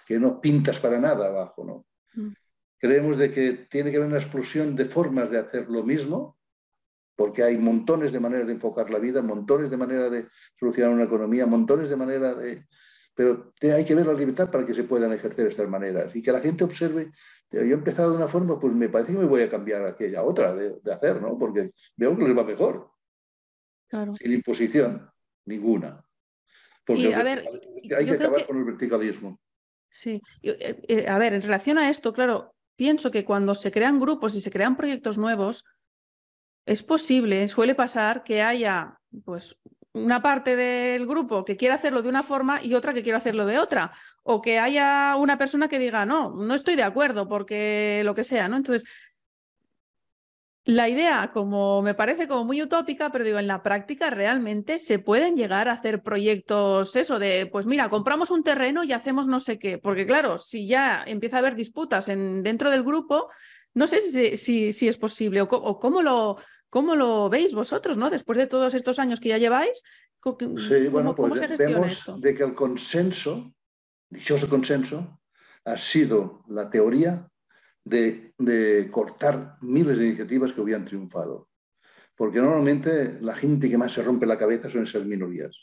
que 0.07 0.19
no 0.19 0.41
pintas 0.41 0.79
para 0.79 0.99
nada 0.99 1.29
abajo, 1.29 1.65
¿no? 1.65 1.87
Mm. 2.15 2.33
Creemos 2.79 3.19
de 3.19 3.31
que 3.31 3.67
tiene 3.71 3.91
que 3.91 3.99
haber 3.99 4.09
una 4.09 4.19
explosión 4.19 4.75
de 4.75 4.87
formas 4.87 5.31
de 5.31 5.39
hacer 5.39 5.69
lo 5.69 5.85
mismo, 5.85 6.39
porque 7.15 7.43
hay 7.43 7.59
montones 7.59 8.13
de 8.13 8.21
maneras 8.21 8.47
de 8.47 8.55
enfocar 8.55 8.91
la 8.91 8.99
vida, 8.99 9.21
montones 9.21 9.71
de 9.71 9.77
maneras 9.77 10.11
de 10.11 10.29
solucionar 10.59 10.95
una 10.95 11.05
economía, 11.05 11.47
montones 11.47 11.89
de 11.89 11.97
maneras 11.97 12.39
de... 12.39 12.67
Pero 13.19 13.53
hay 13.75 13.85
que 13.85 13.97
ver 13.97 14.07
la 14.07 14.13
libertad 14.13 14.49
para 14.49 14.65
que 14.65 14.73
se 14.73 14.85
puedan 14.85 15.13
ejercer 15.13 15.49
estas 15.49 15.69
maneras 15.69 16.15
y 16.15 16.23
que 16.23 16.31
la 16.31 16.39
gente 16.39 16.63
observe 16.63 17.11
Yo 17.51 17.59
he 17.63 17.73
empezado 17.73 18.13
de 18.13 18.17
una 18.17 18.29
forma, 18.29 18.61
pues 18.61 18.73
me 18.73 18.89
parece 18.89 19.13
que 19.13 19.19
me 19.19 19.25
voy 19.25 19.43
a 19.43 19.51
cambiar 19.51 19.85
aquella 19.85 20.23
otra 20.23 20.55
de, 20.55 20.79
hacer, 20.93 21.21
¿no? 21.21 21.37
Porque 21.37 21.73
veo 21.97 22.17
que 22.17 22.23
les 22.23 22.39
va 22.39 22.45
mejor. 22.45 22.93
Sin 23.91 24.33
imposición, 24.33 25.11
ninguna. 25.47 26.01
Porque 26.87 27.13
a 27.13 27.25
ver, 27.25 27.43
hay 27.97 28.07
que 28.07 28.13
acabar 28.13 28.47
con 28.47 28.57
el 28.57 28.65
verticalismo. 28.65 29.41
Sí, 29.91 30.23
eh, 30.43 30.81
eh, 30.87 31.09
a 31.09 31.19
ver, 31.19 31.33
en 31.33 31.43
relación 31.43 31.77
a 31.79 31.91
esto, 31.91 32.13
claro, 32.13 32.55
pienso 32.77 33.11
que 33.11 33.25
cuando 33.25 33.57
se 33.57 33.73
crean 33.73 33.99
grupos 33.99 34.37
y 34.37 34.41
se 34.41 34.53
crean 34.53 34.77
proyectos 34.77 35.19
nuevos, 35.19 35.65
es 36.67 36.85
posible, 36.85 37.49
suele 37.49 37.75
pasar 37.75 38.23
que 38.23 38.43
haya 38.43 38.97
pues 39.25 39.59
una 40.05 40.23
parte 40.23 40.57
del 40.57 41.07
grupo 41.07 41.45
que 41.45 41.57
quiera 41.57 41.75
hacerlo 41.75 42.03
de 42.03 42.09
una 42.09 42.23
forma 42.23 42.63
y 42.63 42.75
otra 42.75 42.95
que 42.95 43.03
quiera 43.03 43.19
hacerlo 43.19 43.47
de 43.47 43.59
otra. 43.59 43.93
O 44.23 44.41
que 44.41 44.59
haya 44.59 45.17
una 45.17 45.39
persona 45.39 45.69
que 45.69 45.79
diga, 45.79 46.07
no, 46.07 46.31
no 46.31 46.55
estoy 46.55 46.77
de 46.77 46.83
acuerdo 46.83 47.29
porque 47.29 48.03
lo 48.05 48.15
que 48.15 48.25
sea, 48.25 48.49
¿no? 48.49 48.57
Entonces, 48.57 48.85
la 50.69 50.87
idea, 50.87 51.31
como 51.33 51.81
me 51.81 51.95
parece 51.95 52.29
como 52.29 52.45
muy 52.45 52.61
utópica, 52.61 53.11
pero 53.11 53.25
digo, 53.25 53.39
en 53.39 53.47
la 53.47 53.63
práctica 53.63 54.11
realmente 54.11 54.79
se 54.79 54.99
pueden 54.99 55.35
llegar 55.35 55.67
a 55.67 55.73
hacer 55.73 56.03
proyectos, 56.03 56.95
eso 56.95 57.19
de, 57.19 57.49
pues 57.51 57.67
mira, 57.67 57.89
compramos 57.89 58.31
un 58.31 58.43
terreno 58.43 58.85
y 58.85 58.93
hacemos 58.93 59.27
no 59.27 59.41
sé 59.41 59.59
qué. 59.59 59.79
Porque 59.79 60.07
claro, 60.07 60.37
si 60.37 60.67
ya 60.69 61.03
empieza 61.07 61.37
a 61.37 61.39
haber 61.39 61.55
disputas 61.55 62.09
en, 62.09 62.43
dentro 62.43 62.71
del 62.71 62.83
grupo, 62.83 63.31
no 63.73 63.87
sé 63.87 64.01
si, 64.01 64.73
si, 64.73 64.89
es 64.89 64.99
posible 64.99 65.41
o, 65.41 65.47
o 65.47 65.79
cómo 65.81 66.03
lo 66.03 66.37
¿Cómo 66.71 66.97
lo 66.97 67.29
veis 67.31 67.55
vosotros, 67.55 67.97
no? 67.97 68.11
Después 68.11 68.37
de 68.39 68.47
todos 68.47 68.75
estos 68.75 68.99
años 68.99 69.21
que 69.21 69.31
ya 69.31 69.39
lleváis, 69.39 69.83
sí, 70.23 70.89
bueno, 70.91 71.15
pues 71.15 71.41
vemos 71.57 72.07
de 72.19 72.35
que 72.35 72.43
el 72.43 72.55
consenso, 72.55 73.55
dichoso 74.11 74.49
consenso, 74.49 75.21
ha 75.65 75.79
sido 75.79 76.45
la 76.49 76.69
teoría 76.69 77.29
de, 77.85 78.35
de, 78.39 78.91
cortar 78.91 79.57
miles 79.63 79.99
de 79.99 80.07
iniciativas 80.09 80.53
que 80.53 80.61
hubieran 80.61 80.85
triunfado. 80.85 81.49
Porque 82.15 82.41
normalmente 82.41 83.19
la 83.21 83.35
gente 83.35 83.71
que 83.71 83.79
más 83.79 83.93
se 83.93 84.03
rompe 84.03 84.27
la 84.27 84.39
cabeza 84.39 84.69
son 84.69 84.85
esas 84.85 85.05
minorías. 85.07 85.57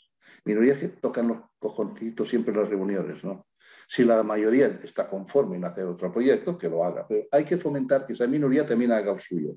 Minorías 0.44 0.78
que 0.78 0.88
tocan 0.88 1.28
los 1.28 1.38
cojoncitos 1.58 2.28
siempre 2.28 2.52
en 2.54 2.60
las 2.60 2.70
reuniones, 2.70 3.22
¿no? 3.22 3.46
Si 3.88 4.04
la 4.04 4.22
mayoría 4.22 4.66
está 4.82 5.06
conforme 5.06 5.56
en 5.56 5.64
hacer 5.64 5.84
otro 5.84 6.10
proyecto, 6.10 6.58
que 6.58 6.68
lo 6.68 6.82
haga. 6.82 7.06
Pero 7.06 7.26
hay 7.30 7.44
que 7.44 7.58
fomentar 7.58 8.06
que 8.06 8.14
esa 8.14 8.26
minoría 8.26 8.66
también 8.66 8.90
haga 8.92 9.12
el 9.12 9.20
suyo. 9.20 9.56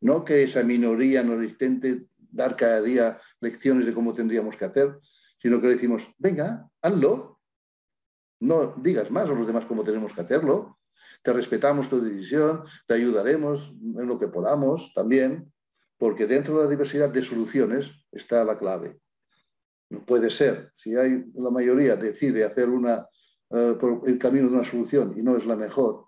No 0.00 0.24
que 0.24 0.42
esa 0.42 0.62
minoría 0.62 1.22
nos 1.22 1.42
intente 1.42 2.06
dar 2.30 2.56
cada 2.56 2.80
día 2.80 3.18
lecciones 3.40 3.86
de 3.86 3.94
cómo 3.94 4.14
tendríamos 4.14 4.56
que 4.56 4.64
hacer, 4.64 4.98
sino 5.40 5.60
que 5.60 5.68
le 5.68 5.74
decimos, 5.74 6.08
venga, 6.18 6.68
hazlo. 6.82 7.40
No 8.40 8.74
digas 8.76 9.10
más 9.10 9.28
a 9.28 9.34
los 9.34 9.46
demás 9.46 9.66
cómo 9.66 9.82
tenemos 9.82 10.12
que 10.12 10.20
hacerlo. 10.20 10.78
Te 11.22 11.32
respetamos 11.32 11.88
tu 11.88 12.00
decisión, 12.00 12.62
te 12.86 12.94
ayudaremos 12.94 13.72
en 13.80 14.06
lo 14.06 14.18
que 14.18 14.28
podamos 14.28 14.92
también, 14.94 15.52
porque 15.96 16.26
dentro 16.26 16.58
de 16.58 16.64
la 16.64 16.70
diversidad 16.70 17.08
de 17.08 17.22
soluciones 17.22 17.90
está 18.12 18.44
la 18.44 18.56
clave. 18.56 19.00
No 19.90 20.04
puede 20.04 20.30
ser, 20.30 20.72
si 20.76 20.94
hay, 20.96 21.24
la 21.34 21.50
mayoría 21.50 21.96
decide 21.96 22.44
hacer 22.44 22.68
una, 22.68 23.08
eh, 23.50 23.76
el 24.06 24.18
camino 24.18 24.48
de 24.48 24.54
una 24.54 24.64
solución 24.64 25.14
y 25.16 25.22
no 25.22 25.36
es 25.36 25.44
la 25.44 25.56
mejor, 25.56 26.06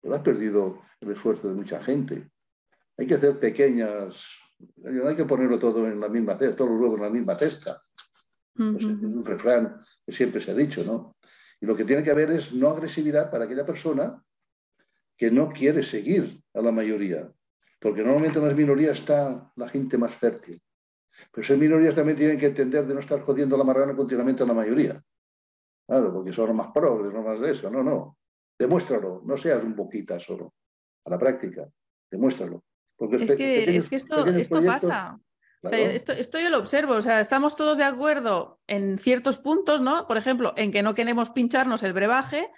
pero 0.00 0.14
has 0.14 0.22
perdido 0.22 0.80
el 1.00 1.10
esfuerzo 1.10 1.48
de 1.48 1.54
mucha 1.54 1.82
gente 1.82 2.30
hay 2.98 3.06
que 3.06 3.14
hacer 3.14 3.38
pequeñas, 3.38 4.22
no 4.76 5.08
hay 5.08 5.16
que 5.16 5.24
ponerlo 5.24 5.58
todo 5.58 5.86
en 5.86 6.00
la 6.00 6.08
misma 6.08 6.36
cesta, 6.36 6.56
todos 6.56 6.70
los 6.70 6.80
huevos 6.80 6.96
en 6.96 7.04
la 7.04 7.10
misma 7.10 7.36
cesta. 7.36 7.82
Pues 8.54 8.76
es 8.76 8.84
un 8.84 9.24
refrán 9.24 9.82
que 10.04 10.12
siempre 10.12 10.40
se 10.40 10.50
ha 10.50 10.54
dicho, 10.54 10.82
¿no? 10.82 11.16
Y 11.60 11.66
lo 11.66 11.76
que 11.76 11.84
tiene 11.84 12.02
que 12.02 12.10
haber 12.10 12.30
es 12.30 12.52
no 12.54 12.70
agresividad 12.70 13.30
para 13.30 13.44
aquella 13.44 13.66
persona 13.66 14.22
que 15.16 15.30
no 15.30 15.50
quiere 15.50 15.82
seguir 15.82 16.42
a 16.54 16.62
la 16.62 16.72
mayoría, 16.72 17.30
porque 17.80 18.02
normalmente 18.02 18.38
en 18.38 18.46
las 18.46 18.56
minorías 18.56 18.98
está 18.98 19.52
la 19.56 19.68
gente 19.68 19.98
más 19.98 20.14
fértil. 20.14 20.60
Pero 21.32 21.44
esas 21.44 21.58
minorías 21.58 21.94
también 21.94 22.18
tienen 22.18 22.38
que 22.38 22.46
entender 22.46 22.86
de 22.86 22.94
no 22.94 23.00
estar 23.00 23.20
jodiendo 23.20 23.56
la 23.56 23.64
marrana 23.64 23.94
continuamente 23.94 24.42
a 24.42 24.46
la 24.46 24.54
mayoría. 24.54 25.02
Claro, 25.86 26.12
porque 26.12 26.32
son 26.32 26.48
los 26.48 26.56
más 26.56 26.68
progres, 26.72 27.12
no 27.12 27.22
más 27.22 27.40
de 27.40 27.52
eso. 27.52 27.70
No, 27.70 27.82
no. 27.82 28.18
Demuéstralo, 28.58 29.22
no 29.24 29.36
seas 29.36 29.62
un 29.62 29.74
boquita 29.74 30.18
solo. 30.18 30.54
A 31.04 31.10
la 31.10 31.18
práctica, 31.18 31.68
demuéstralo 32.10 32.64
es, 32.98 33.32
que, 33.32 33.76
es 33.76 33.88
que 33.88 33.96
esto, 33.96 34.26
esto 34.26 34.64
pasa. 34.64 35.18
esto, 35.70 36.38
yo 36.38 36.50
lo 36.50 36.58
observo, 36.58 36.94
o 36.94 37.02
sea, 37.02 37.20
estamos 37.20 37.56
todos 37.56 37.78
de 37.78 37.84
acuerdo 37.84 38.60
en 38.66 38.98
ciertos 38.98 39.38
puntos, 39.38 39.82
¿no? 39.82 40.06
Por 40.06 40.16
ejemplo, 40.16 40.54
en 40.56 40.70
que 40.70 40.82
no 40.82 40.94
queremos 40.94 41.30
pincharnos 41.30 41.82
el 41.82 41.92
brebaje, 41.92 42.50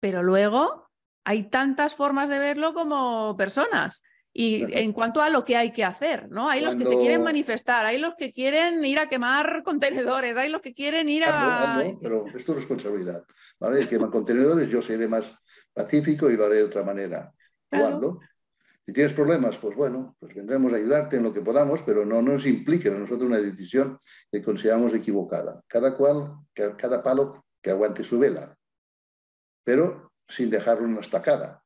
pero 0.00 0.22
luego 0.22 0.90
hay 1.24 1.48
tantas 1.48 1.94
formas 1.94 2.28
de 2.28 2.38
verlo 2.38 2.72
como 2.74 3.36
personas. 3.36 4.02
Y 4.32 4.64
en 4.78 4.92
cuanto 4.92 5.22
a 5.22 5.28
lo 5.28 5.44
que 5.44 5.56
hay 5.56 5.72
que 5.72 5.84
hacer, 5.84 6.30
¿no? 6.30 6.48
Hay 6.48 6.60
los 6.60 6.76
que 6.76 6.86
se 6.86 6.96
quieren 6.96 7.24
manifestar, 7.24 7.84
hay 7.84 7.98
los 7.98 8.14
que 8.14 8.30
quieren 8.30 8.84
ir 8.84 9.00
a 9.00 9.08
quemar 9.08 9.62
contenedores, 9.64 10.36
hay 10.36 10.48
los 10.48 10.60
que 10.62 10.72
quieren 10.72 11.08
ir 11.08 11.24
a... 11.24 11.82
pero 12.00 12.26
es 12.28 12.44
tu 12.44 12.54
responsabilidad, 12.54 13.24
¿vale? 13.58 13.88
Queman 13.88 14.10
contenedores, 14.12 14.68
yo 14.68 14.80
seré 14.80 15.08
más 15.08 15.32
pacífico 15.74 16.30
y 16.30 16.36
lo 16.36 16.46
haré 16.46 16.56
de 16.56 16.64
otra 16.64 16.84
manera. 16.84 17.32
Claro. 17.68 18.20
Si 18.86 18.92
tienes 18.92 19.12
problemas, 19.12 19.58
pues 19.58 19.76
bueno, 19.76 20.16
pues 20.18 20.34
vendremos 20.34 20.72
a 20.72 20.76
ayudarte 20.76 21.16
en 21.16 21.22
lo 21.22 21.32
que 21.32 21.42
podamos, 21.42 21.82
pero 21.82 22.04
no 22.04 22.22
nos 22.22 22.46
implique 22.46 22.88
a 22.88 22.92
nosotros 22.92 23.28
una 23.28 23.38
decisión 23.38 23.98
que 24.30 24.42
consideramos 24.42 24.94
equivocada. 24.94 25.62
Cada 25.66 25.96
cual, 25.96 26.34
cada 26.54 27.02
palo 27.02 27.44
que 27.62 27.70
aguante 27.70 28.02
su 28.02 28.18
vela, 28.18 28.56
pero 29.64 30.12
sin 30.28 30.50
dejarlo 30.50 30.86
en 30.86 30.94
la 30.94 31.00
estacada. 31.00 31.62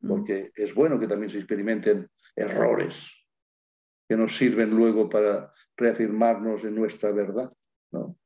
Mm. 0.00 0.08
Porque 0.08 0.52
es 0.54 0.74
bueno 0.74 1.00
que 1.00 1.08
también 1.08 1.30
se 1.30 1.38
experimenten 1.38 2.08
errores 2.36 3.10
que 4.08 4.16
nos 4.16 4.36
sirven 4.36 4.70
luego 4.70 5.08
para 5.08 5.52
reafirmarnos 5.76 6.64
en 6.64 6.74
nuestra 6.74 7.12
verdad. 7.12 7.52
¿no? 7.90 8.16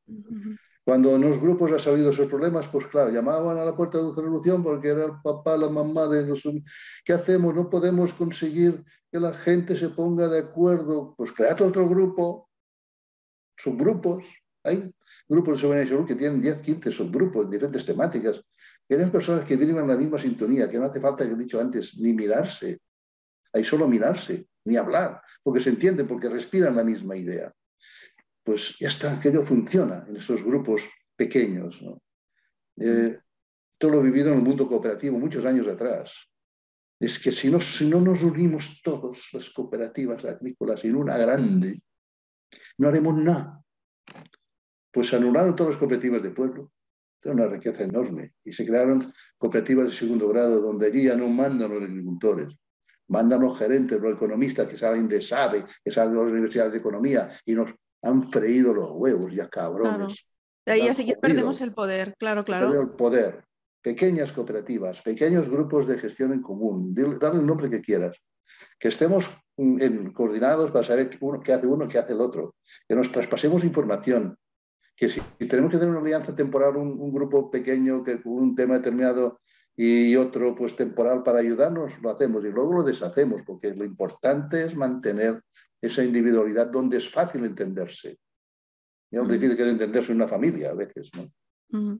Cuando 0.84 1.14
en 1.14 1.22
los 1.22 1.40
grupos 1.40 1.70
ha 1.70 1.78
salido 1.78 2.10
esos 2.10 2.28
problemas, 2.28 2.66
pues 2.66 2.86
claro, 2.86 3.10
llamaban 3.10 3.56
a 3.56 3.64
la 3.64 3.76
puerta 3.76 3.98
de 3.98 4.08
resolución 4.08 4.64
porque 4.64 4.88
era 4.88 5.04
el 5.04 5.12
papá, 5.22 5.56
la 5.56 5.68
mamá 5.68 6.08
de 6.08 6.26
los... 6.26 6.42
¿Qué 7.04 7.12
hacemos? 7.12 7.54
No 7.54 7.70
podemos 7.70 8.12
conseguir 8.12 8.84
que 9.10 9.20
la 9.20 9.32
gente 9.32 9.76
se 9.76 9.90
ponga 9.90 10.26
de 10.28 10.40
acuerdo. 10.40 11.14
Pues 11.16 11.30
cread 11.32 11.60
otro 11.62 11.88
grupo, 11.88 12.50
subgrupos. 13.56 14.26
Hay 14.64 14.92
grupos 15.28 15.54
de 15.54 15.60
soberanía 15.60 15.86
y 15.86 15.88
salud 15.90 16.06
que 16.06 16.16
tienen 16.16 16.40
10, 16.40 16.60
15 16.60 16.90
subgrupos 16.90 17.44
en 17.44 17.50
diferentes 17.52 17.86
temáticas. 17.86 18.42
Hay 18.88 19.06
personas 19.06 19.44
que 19.44 19.56
viven 19.56 19.78
en 19.78 19.88
la 19.88 19.96
misma 19.96 20.18
sintonía, 20.18 20.68
que 20.68 20.78
no 20.78 20.86
hace 20.86 21.00
falta, 21.00 21.24
que 21.24 21.32
he 21.32 21.36
dicho 21.36 21.60
antes, 21.60 21.96
ni 21.98 22.12
mirarse. 22.12 22.80
Hay 23.52 23.64
solo 23.64 23.86
mirarse, 23.86 24.48
ni 24.64 24.76
hablar, 24.76 25.22
porque 25.42 25.60
se 25.60 25.70
entienden, 25.70 26.08
porque 26.08 26.28
respiran 26.28 26.74
la 26.74 26.84
misma 26.84 27.16
idea 27.16 27.52
pues 28.42 28.76
ya 28.78 28.88
está, 28.88 29.12
aquello 29.12 29.42
funciona 29.42 30.04
en 30.08 30.16
esos 30.16 30.42
grupos 30.42 30.88
pequeños. 31.16 31.80
¿no? 31.82 32.02
Eh, 32.76 33.18
todo 33.78 33.92
lo 33.92 34.00
he 34.00 34.04
vivido 34.04 34.28
en 34.28 34.38
el 34.38 34.44
mundo 34.44 34.68
cooperativo 34.68 35.18
muchos 35.18 35.44
años 35.44 35.66
atrás. 35.66 36.12
Es 36.98 37.18
que 37.18 37.32
si 37.32 37.50
no, 37.50 37.60
si 37.60 37.88
no 37.88 38.00
nos 38.00 38.22
unimos 38.22 38.80
todos, 38.82 39.28
las 39.32 39.50
cooperativas 39.50 40.24
agrícolas, 40.24 40.84
en 40.84 40.96
una 40.96 41.16
grande, 41.18 41.82
no 42.78 42.88
haremos 42.88 43.16
nada. 43.16 43.60
Pues 44.92 45.12
anularon 45.12 45.56
todas 45.56 45.72
las 45.72 45.80
cooperativas 45.80 46.22
de 46.22 46.30
pueblo, 46.30 46.70
era 47.22 47.34
una 47.34 47.46
riqueza 47.46 47.82
enorme, 47.82 48.34
y 48.44 48.52
se 48.52 48.66
crearon 48.66 49.12
cooperativas 49.36 49.86
de 49.86 49.92
segundo 49.96 50.28
grado, 50.28 50.60
donde 50.60 50.86
allí 50.86 51.04
ya 51.04 51.16
no 51.16 51.28
mandan 51.28 51.72
los 51.72 51.82
agricultores, 51.82 52.54
mandan 53.08 53.40
los 53.40 53.58
gerentes, 53.58 54.00
los 54.00 54.14
economistas 54.14 54.68
que 54.68 54.76
salen 54.76 55.08
de 55.08 55.22
SABE, 55.22 55.64
que 55.84 55.90
salen 55.90 56.12
de 56.14 56.22
las 56.22 56.30
universidades 56.30 56.72
de 56.72 56.78
economía, 56.78 57.30
y 57.44 57.54
nos 57.54 57.74
han 58.02 58.22
freído 58.24 58.74
los 58.74 58.90
huevos, 58.92 59.32
ya 59.32 59.48
cabrones. 59.48 60.26
De 60.66 60.72
ahí 60.72 60.88
así 60.88 61.12
perdemos 61.20 61.60
el 61.60 61.72
poder, 61.72 62.14
claro, 62.18 62.44
claro. 62.44 62.80
El 62.80 62.90
poder. 62.90 63.44
Pequeñas 63.80 64.32
cooperativas, 64.32 65.00
pequeños 65.02 65.48
grupos 65.48 65.86
de 65.86 65.98
gestión 65.98 66.32
en 66.32 66.40
común, 66.40 66.94
dale 66.94 67.40
el 67.40 67.46
nombre 67.46 67.68
que 67.68 67.80
quieras. 67.80 68.16
Que 68.78 68.88
estemos 68.88 69.28
en, 69.56 70.12
coordinados 70.12 70.70
para 70.70 70.84
saber 70.84 71.08
qué 71.08 71.52
hace 71.52 71.66
uno, 71.66 71.88
qué 71.88 71.98
hace 71.98 72.12
el 72.12 72.20
otro. 72.20 72.54
Que 72.88 72.94
nos 72.94 73.10
traspasemos 73.10 73.64
información. 73.64 74.36
Que 74.94 75.08
si, 75.08 75.20
tenemos 75.48 75.72
que 75.72 75.78
tener 75.78 75.90
una 75.90 76.00
alianza 76.00 76.34
temporal, 76.34 76.76
un, 76.76 77.12
grupo 77.12 77.50
pequeño 77.50 78.04
que 78.04 78.20
un 78.24 78.54
tema 78.54 78.76
determinado 78.76 79.40
y 79.74 80.14
otro 80.16 80.54
pues 80.54 80.76
temporal 80.76 81.22
para 81.22 81.40
ayudarnos, 81.40 82.00
lo 82.02 82.10
hacemos 82.10 82.44
y 82.44 82.48
luego 82.48 82.74
lo 82.74 82.82
deshacemos, 82.82 83.42
porque 83.44 83.74
lo 83.74 83.84
importante 83.84 84.64
es 84.64 84.76
mantener 84.76 85.42
esa 85.82 86.04
individualidad 86.04 86.68
donde 86.68 86.96
es 86.98 87.10
fácil 87.10 87.44
entenderse. 87.44 88.18
Y 89.10 89.18
es 89.18 89.28
difícil 89.28 89.56
que 89.56 89.68
entenderse 89.68 90.12
en 90.12 90.16
una 90.16 90.28
familia 90.28 90.70
a 90.70 90.74
veces, 90.74 91.10
¿no? 91.14 91.98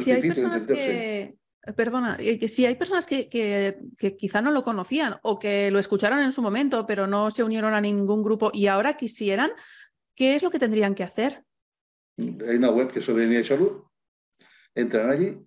si 0.00 0.10
hay 0.10 0.22
personas 0.22 0.66
Que, 0.66 1.36
perdona, 1.74 2.16
eh, 2.18 2.38
que 2.38 2.48
si 2.48 2.66
hay 2.66 2.74
personas 2.74 3.06
que, 3.06 3.28
que, 3.28 4.16
quizá 4.16 4.42
no 4.42 4.50
lo 4.50 4.62
conocían 4.62 5.16
o 5.22 5.38
que 5.38 5.70
lo 5.70 5.78
escucharon 5.78 6.18
en 6.20 6.32
su 6.32 6.42
momento, 6.42 6.86
pero 6.86 7.06
no 7.06 7.30
se 7.30 7.44
unieron 7.44 7.72
a 7.72 7.80
ningún 7.80 8.22
grupo 8.22 8.50
y 8.52 8.66
ahora 8.66 8.96
quisieran, 8.96 9.52
¿qué 10.14 10.34
es 10.34 10.42
lo 10.42 10.50
que 10.50 10.58
tendrían 10.58 10.94
que 10.94 11.04
hacer? 11.04 11.44
Hay 12.18 12.56
una 12.56 12.70
web 12.70 12.92
que 12.92 12.98
es 12.98 13.04
Soberanía 13.04 13.40
y 13.40 13.44
Salud. 13.44 13.84
Entran 14.74 15.10
allí 15.10 15.38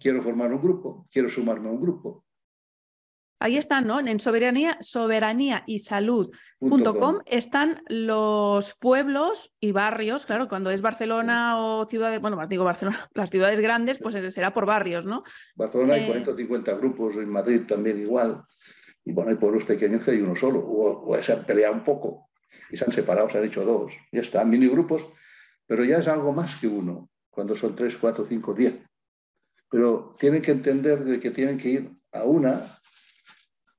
quiero 0.00 0.22
formar 0.22 0.52
un 0.52 0.60
grupo, 0.60 1.06
quiero 1.12 1.28
sumarme 1.28 1.68
a 1.68 1.72
un 1.72 1.80
grupo. 1.80 2.24
Ahí 3.42 3.56
están, 3.56 3.86
¿no? 3.86 3.98
En 3.98 4.20
soberanía, 4.20 4.76
soberanía 4.82 5.64
y 5.66 5.78
salud.com 5.78 7.20
están 7.24 7.82
los 7.88 8.74
pueblos 8.74 9.56
y 9.58 9.72
barrios, 9.72 10.26
claro, 10.26 10.46
cuando 10.46 10.70
es 10.70 10.82
Barcelona 10.82 11.58
o 11.58 11.88
ciudades, 11.88 12.20
bueno, 12.20 12.38
digo 12.46 12.64
Barcelona, 12.64 13.08
las 13.14 13.30
ciudades 13.30 13.58
grandes, 13.60 13.98
pues 13.98 14.14
será 14.34 14.52
por 14.52 14.66
barrios, 14.66 15.06
¿no? 15.06 15.22
Barcelona 15.56 15.94
hay 15.94 16.06
40 16.06 16.30
o 16.30 16.36
50 16.36 16.74
grupos, 16.74 17.16
en 17.16 17.30
Madrid 17.30 17.62
también 17.66 17.98
igual, 17.98 18.44
y 19.06 19.12
bueno, 19.12 19.30
hay 19.30 19.36
pueblos 19.36 19.64
pequeños 19.64 20.04
que 20.04 20.10
hay 20.10 20.20
uno 20.20 20.36
solo, 20.36 20.62
o, 20.62 21.16
se 21.22 21.32
han 21.32 21.46
peleado 21.46 21.72
un 21.72 21.84
poco 21.84 22.28
y 22.70 22.76
se 22.76 22.84
han 22.84 22.92
separado, 22.92 23.30
se 23.30 23.38
han 23.38 23.44
hecho 23.44 23.64
dos, 23.64 23.90
ya 24.12 24.20
está, 24.20 24.44
mini 24.44 24.68
grupos, 24.68 25.08
pero 25.66 25.82
ya 25.82 25.96
es 25.96 26.08
algo 26.08 26.34
más 26.34 26.56
que 26.56 26.68
uno, 26.68 27.08
cuando 27.30 27.56
son 27.56 27.74
tres, 27.74 27.96
cuatro, 27.96 28.26
cinco, 28.26 28.52
diez. 28.52 28.78
Pero 29.70 30.14
tienen 30.18 30.42
que 30.42 30.50
entender 30.50 30.98
de 31.04 31.18
que 31.18 31.30
tienen 31.30 31.56
que 31.56 31.68
ir 31.68 31.90
a 32.12 32.24
una 32.24 32.66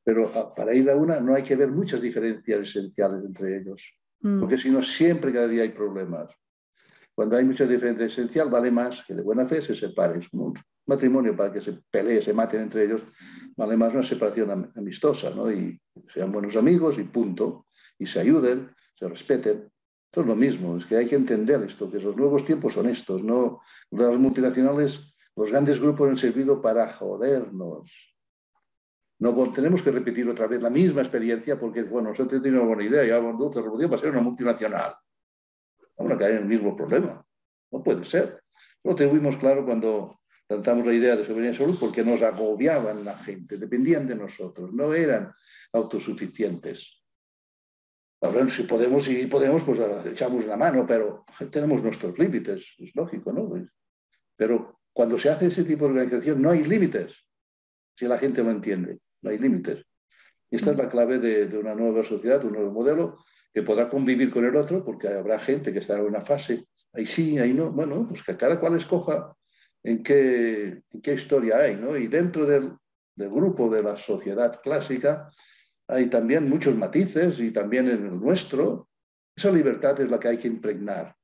pero 0.04 0.32
para 0.56 0.74
ir 0.74 0.90
a 0.90 0.96
una 0.96 1.20
no 1.20 1.36
hay 1.36 1.44
que 1.44 1.56
ver 1.56 1.70
muchas 1.70 2.02
diferencias 2.02 2.62
esenciales 2.62 3.24
entre 3.24 3.58
ellos, 3.58 3.94
mm. 4.22 4.40
porque 4.40 4.58
si 4.58 4.70
no, 4.70 4.82
siempre 4.82 5.32
cada 5.32 5.48
día 5.48 5.64
hay 5.64 5.70
problemas. 5.70 6.30
Cuando 7.14 7.36
hay 7.36 7.46
muchas 7.46 7.70
diferencias 7.70 8.14
esenciales, 8.14 8.52
vale 8.52 8.72
más 8.72 9.04
que 9.04 9.14
de 9.14 9.22
buena 9.22 9.46
fe 9.46 9.62
se 9.62 9.76
separen. 9.76 10.24
Un 10.32 10.54
matrimonio 10.88 11.36
para 11.36 11.52
que 11.52 11.62
se 11.62 11.74
peleen, 11.90 12.22
se 12.22 12.34
maten 12.34 12.62
entre 12.62 12.86
ellos, 12.86 13.02
vale 13.56 13.78
más 13.78 13.94
una 13.94 14.04
separación 14.04 14.72
amistosa, 14.76 15.30
¿no? 15.32 15.52
Y 15.52 15.80
sean 16.14 16.32
buenos 16.32 16.56
amigos 16.56 16.98
y 16.98 17.04
punto, 17.04 17.68
y 17.98 18.08
se 18.08 18.20
ayuden, 18.20 18.72
se 18.96 19.08
respeten. 19.08 19.70
Esto 20.06 20.22
es 20.22 20.28
lo 20.28 20.36
mismo, 20.36 20.76
es 20.76 20.86
que 20.86 20.98
hay 20.98 21.08
que 21.08 21.16
entender 21.16 21.62
esto, 21.64 21.90
que 21.90 22.00
los 22.00 22.18
nuevos 22.18 22.46
tiempos 22.46 22.74
son 22.74 22.88
estos, 22.88 23.24
¿no? 23.24 23.62
Las 23.92 24.18
multinacionales, 24.18 25.14
los 25.36 25.52
grandes 25.52 25.80
grupos 25.80 26.10
han 26.10 26.18
servido 26.18 26.62
para 26.62 26.92
jodernos, 26.94 27.90
no 29.22 29.52
tenemos 29.52 29.84
que 29.84 29.92
repetir 29.92 30.28
otra 30.28 30.48
vez 30.48 30.60
la 30.64 30.72
misma 30.72 31.02
experiencia 31.02 31.60
porque, 31.60 31.84
bueno, 31.84 32.10
nosotros 32.10 32.42
tenemos 32.42 32.66
una 32.66 32.74
buena 32.74 32.90
idea, 32.90 33.06
ya 33.06 33.20
Dulce 33.20 33.62
Revolución 33.62 33.92
va 33.92 33.96
a 33.96 34.00
ser 34.00 34.10
una 34.10 34.22
multinacional. 34.22 34.96
Vamos 35.96 36.14
a 36.14 36.18
caer 36.18 36.32
en 36.38 36.38
el 36.40 36.46
mismo 36.46 36.76
problema. 36.76 37.24
No 37.70 37.84
puede 37.84 38.04
ser. 38.04 38.42
Lo 38.84 38.96
tuvimos 38.96 39.38
claro 39.38 39.64
cuando 39.64 40.22
lanzamos 40.50 40.88
la 40.88 40.94
idea 40.94 41.16
de 41.16 41.24
soberanía 41.24 41.52
de 41.52 41.58
salud 41.58 41.78
porque 41.80 42.04
nos 42.04 42.24
agobiaban 42.24 43.06
la 43.06 43.16
gente, 43.20 43.58
dependían 43.58 44.08
de 44.08 44.16
nosotros, 44.16 44.74
no 44.74 44.92
eran 44.92 45.32
autosuficientes. 45.72 47.04
Ahora, 48.22 48.50
si 48.50 48.64
podemos, 48.64 49.04
si 49.04 49.28
podemos, 49.28 49.62
pues 49.62 49.80
echamos 50.08 50.46
una 50.46 50.58
mano, 50.58 50.84
pero 50.88 51.26
tenemos 51.52 51.84
nuestros 51.84 52.18
límites, 52.18 52.74
es 52.80 52.96
lógico, 52.96 53.32
¿no? 53.32 53.54
Pero 54.36 54.80
cuando 54.92 55.20
se 55.20 55.30
hace 55.30 55.46
ese 55.46 55.64
tipo 55.64 55.86
de 55.86 55.92
organización 55.92 56.42
no 56.42 56.50
hay 56.50 56.64
límites, 56.64 57.14
si 57.96 58.08
la 58.08 58.18
gente 58.18 58.44
lo 58.44 58.50
entiende 58.50 58.98
no 59.22 59.30
hay 59.30 59.38
límites. 59.38 59.86
Y 60.50 60.58
esta 60.58 60.72
es 60.72 60.78
la 60.78 60.90
clave 60.90 61.20
de, 61.20 61.58
una 61.58 61.74
nueva 61.74 62.04
sociedad, 62.04 62.44
un 62.44 62.54
nuevo 62.54 62.72
modelo 62.72 63.24
que 63.54 63.64
podrá 63.64 63.90
convivir 63.90 64.32
con 64.32 64.46
el 64.46 64.56
otro, 64.56 64.84
porque 64.84 65.08
habrá 65.08 65.40
gente 65.40 65.72
que 65.72 65.80
estará 65.80 66.00
en 66.00 66.08
una 66.08 66.22
fase, 66.22 66.66
ahí 66.94 67.06
sí, 67.06 67.38
ahí 67.38 67.54
no, 67.54 67.72
bueno, 67.72 68.08
pues 68.08 68.24
que 68.24 68.36
cada 68.36 68.60
cual 68.60 68.76
escoja 68.76 69.34
en 69.84 70.04
qué, 70.04 70.82
en 70.92 71.02
qué 71.02 71.14
historia 71.14 71.58
hay, 71.58 71.76
¿no? 71.76 71.96
Y 71.98 72.08
dentro 72.08 72.46
del, 72.46 72.74
del 73.16 73.30
grupo 73.30 73.70
de 73.70 73.84
la 73.84 73.98
sociedad 73.98 74.60
clásica 74.62 75.30
hay 75.88 76.10
también 76.10 76.50
muchos 76.50 76.76
matices 76.76 77.40
y 77.40 77.52
también 77.52 77.90
en 77.90 78.06
el 78.06 78.20
nuestro. 78.20 78.90
Esa 79.36 79.52
libertad 79.52 80.00
es 80.00 80.10
la 80.10 80.20
que 80.20 80.30
hay 80.30 80.38
que 80.38 80.48
impregnar 80.48 81.16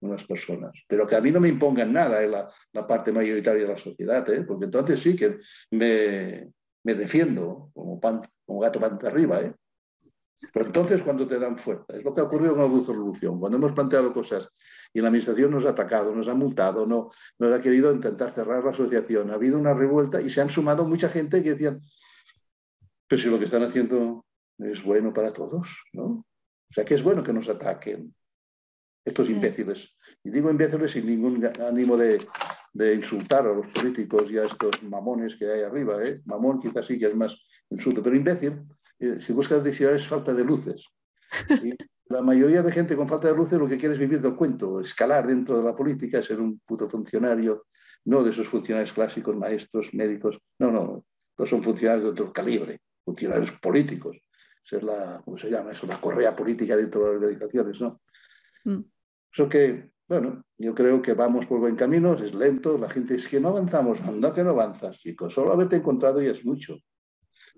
en 0.00 0.10
las 0.10 0.24
personas, 0.24 0.72
pero 0.88 1.06
que 1.06 1.16
a 1.16 1.20
mí 1.20 1.30
no 1.30 1.40
me 1.40 1.48
impongan 1.48 1.92
nada 1.92 2.22
en 2.22 2.30
la, 2.30 2.50
la 2.72 2.86
parte 2.86 3.12
mayoritaria 3.12 3.62
de 3.62 3.68
la 3.68 3.76
sociedad, 3.76 4.28
¿eh? 4.30 4.44
porque 4.44 4.64
entonces 4.64 5.00
sí 5.00 5.14
que 5.14 5.38
me, 5.70 6.48
me 6.84 6.94
defiendo 6.94 7.70
como, 7.74 8.00
como 8.46 8.60
gato 8.60 8.80
pan 8.80 8.98
arriba. 9.04 9.40
¿eh? 9.40 9.54
Pero 10.52 10.66
entonces 10.66 11.02
cuando 11.02 11.26
te 11.26 11.38
dan 11.38 11.58
fuerza, 11.58 11.96
es 11.96 12.02
lo 12.02 12.14
que 12.14 12.20
ha 12.20 12.24
ocurrido 12.24 12.56
con 12.56 12.62
la 12.62 12.68
revolución, 12.68 13.38
cuando 13.38 13.58
hemos 13.58 13.72
planteado 13.72 14.12
cosas 14.12 14.48
y 14.92 15.00
la 15.00 15.08
administración 15.08 15.50
nos 15.50 15.66
ha 15.66 15.70
atacado, 15.70 16.14
nos 16.14 16.28
ha 16.28 16.34
multado, 16.34 16.86
no, 16.86 17.10
nos 17.38 17.58
ha 17.58 17.62
querido 17.62 17.92
intentar 17.92 18.34
cerrar 18.34 18.64
la 18.64 18.70
asociación, 18.70 19.30
ha 19.30 19.34
habido 19.34 19.58
una 19.58 19.74
revuelta 19.74 20.20
y 20.20 20.30
se 20.30 20.40
han 20.40 20.50
sumado 20.50 20.86
mucha 20.86 21.08
gente 21.08 21.42
que 21.42 21.50
decían, 21.50 21.80
pero 23.06 23.20
si 23.20 23.28
lo 23.28 23.38
que 23.38 23.44
están 23.44 23.62
haciendo 23.62 24.24
es 24.58 24.82
bueno 24.82 25.12
para 25.12 25.32
todos, 25.32 25.68
¿no? 25.92 26.24
O 26.70 26.72
sea, 26.72 26.84
que 26.84 26.94
es 26.94 27.02
bueno 27.02 27.22
que 27.22 27.32
nos 27.32 27.48
ataquen 27.48 28.14
estos 29.04 29.28
imbéciles. 29.28 29.96
Y 30.22 30.30
digo 30.30 30.50
imbéciles 30.50 30.92
sin 30.92 31.06
ningún 31.06 31.44
ánimo 31.60 31.96
de, 31.96 32.26
de 32.72 32.94
insultar 32.94 33.46
a 33.46 33.54
los 33.54 33.66
políticos 33.68 34.30
y 34.30 34.38
a 34.38 34.44
estos 34.44 34.82
mamones 34.82 35.36
que 35.36 35.50
hay 35.50 35.62
arriba. 35.62 36.04
¿eh? 36.04 36.20
Mamón 36.26 36.60
quizás 36.60 36.86
sí 36.86 36.98
que 36.98 37.06
es 37.06 37.14
más 37.14 37.36
insulto, 37.70 38.02
pero 38.02 38.16
imbécil, 38.16 38.62
eh, 38.98 39.18
si 39.20 39.32
buscas 39.32 39.64
diccionarios, 39.64 40.02
es 40.02 40.08
falta 40.08 40.34
de 40.34 40.44
luces. 40.44 40.86
Y 41.62 41.74
la 42.06 42.22
mayoría 42.22 42.62
de 42.62 42.72
gente 42.72 42.96
con 42.96 43.08
falta 43.08 43.28
de 43.28 43.36
luces 43.36 43.58
lo 43.58 43.68
que 43.68 43.78
quiere 43.78 43.94
es 43.94 44.00
vivir 44.00 44.20
del 44.20 44.34
cuento, 44.34 44.80
escalar 44.80 45.26
dentro 45.26 45.58
de 45.58 45.64
la 45.64 45.74
política, 45.74 46.22
ser 46.22 46.40
un 46.40 46.60
puto 46.60 46.88
funcionario, 46.88 47.66
no 48.04 48.22
de 48.22 48.30
esos 48.30 48.48
funcionarios 48.48 48.92
clásicos, 48.92 49.36
maestros, 49.36 49.94
médicos, 49.94 50.38
no, 50.58 50.70
no, 50.70 51.04
no 51.38 51.46
son 51.46 51.62
funcionarios 51.62 52.04
de 52.04 52.10
otro 52.10 52.32
calibre, 52.32 52.80
funcionarios 53.04 53.52
políticos. 53.52 54.18
Ser 54.62 54.82
la, 54.84 55.20
¿cómo 55.24 55.38
se 55.38 55.50
llama 55.50 55.72
eso? 55.72 55.86
La 55.86 56.00
correa 56.00 56.34
política 56.36 56.76
dentro 56.76 57.00
de 57.00 57.06
las 57.06 57.14
organizaciones, 57.16 57.80
¿no? 57.80 58.00
Mm. 58.64 58.80
Eso 59.32 59.48
que 59.48 59.90
bueno, 60.10 60.42
yo 60.58 60.74
creo 60.74 61.00
que 61.00 61.14
vamos 61.14 61.46
por 61.46 61.60
buen 61.60 61.76
camino, 61.76 62.14
es 62.14 62.34
lento, 62.34 62.76
la 62.76 62.90
gente 62.90 63.14
dice 63.14 63.28
que 63.28 63.38
no 63.38 63.50
avanzamos, 63.50 64.00
no 64.00 64.34
que 64.34 64.42
no 64.42 64.50
avanzas, 64.50 64.98
chicos, 64.98 65.32
solo 65.32 65.52
haberte 65.52 65.76
encontrado 65.76 66.20
ya 66.20 66.32
es 66.32 66.44
mucho. 66.44 66.76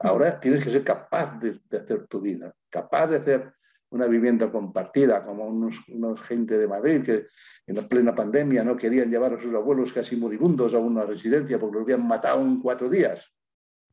Ahora 0.00 0.38
tienes 0.38 0.62
que 0.62 0.70
ser 0.70 0.84
capaz 0.84 1.38
de, 1.40 1.59
hacer 1.78 2.07
tu 2.09 2.20
vida, 2.20 2.55
capaz 2.68 3.07
de 3.07 3.16
hacer 3.16 3.55
una 3.88 4.07
vivienda 4.07 4.53
compartida, 4.53 5.22
como 5.22 5.46
unos, 5.46 5.80
gente 6.24 6.59
de 6.59 6.68
Madrid 6.68 7.03
que 7.03 7.26
en 7.66 7.76
la 7.76 7.88
plena 7.88 8.14
pandemia 8.14 8.62
no 8.62 8.76
querían 8.76 9.11
llevar 9.11 9.32
a 9.32 9.40
sus 9.40 9.55
abuelos 9.55 9.90
casi 9.90 10.16
moribundos 10.16 10.74
a 10.74 10.78
una 10.78 11.07
residencia 11.07 11.59
porque 11.59 11.76
los 11.76 11.84
habían 11.84 12.07
matado 12.07 12.42
en 12.42 12.61
cuatro 12.61 12.90
días. 12.90 13.32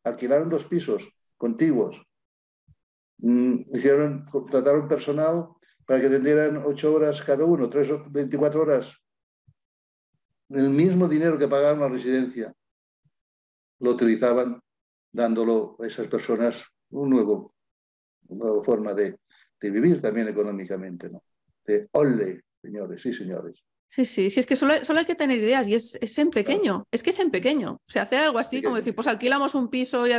Alquilaron 0.04 0.50
dos 0.50 0.66
pisos 0.66 1.08
contiguos. 1.38 2.06
Mm, 3.20 3.62
hicieron, 3.70 4.26
contrataron 4.30 4.90
personal 4.90 5.48
para 5.90 6.02
que 6.02 6.10
tendieran 6.10 6.62
ocho 6.64 6.94
horas 6.94 7.20
cada 7.24 7.44
uno, 7.44 7.68
tres 7.68 7.90
o 7.90 8.06
24 8.08 8.62
horas, 8.62 8.96
el 10.50 10.70
mismo 10.70 11.08
dinero 11.08 11.36
que 11.36 11.48
pagaban 11.48 11.80
la 11.80 11.88
residencia, 11.88 12.54
lo 13.80 13.90
utilizaban 13.90 14.62
dándolo 15.12 15.78
a 15.80 15.88
esas 15.88 16.08
personas 16.08 16.64
un 16.92 17.10
nuevo, 17.10 17.56
una 18.28 18.46
nueva 18.46 18.64
forma 18.64 18.94
de, 18.94 19.18
vivir 19.60 20.00
también 20.00 20.28
económicamente, 20.28 21.10
¿no? 21.10 21.24
De 21.66 21.90
ole, 21.94 22.44
señores, 22.62 23.02
sí, 23.02 23.12
señores. 23.12 23.64
Sí, 23.88 24.06
sí, 24.06 24.30
sí, 24.30 24.42
es 24.42 24.46
que 24.46 24.56
solo, 24.56 24.74
hay 24.74 25.06
que 25.06 25.16
tener 25.16 25.40
ideas 25.40 25.68
y 25.68 25.74
es, 25.74 25.98
en 26.20 26.30
pequeño, 26.30 26.86
es 26.92 27.02
que 27.02 27.10
es 27.10 27.18
en 27.18 27.32
pequeño. 27.32 27.72
O 27.72 27.92
sea, 27.92 28.04
hacer 28.04 28.22
algo 28.22 28.38
así, 28.38 28.62
como 28.62 28.76
decir, 28.76 28.94
pues 28.94 29.08
alquilamos 29.08 29.56
un 29.56 29.72
piso 29.72 30.06
y 30.06 30.12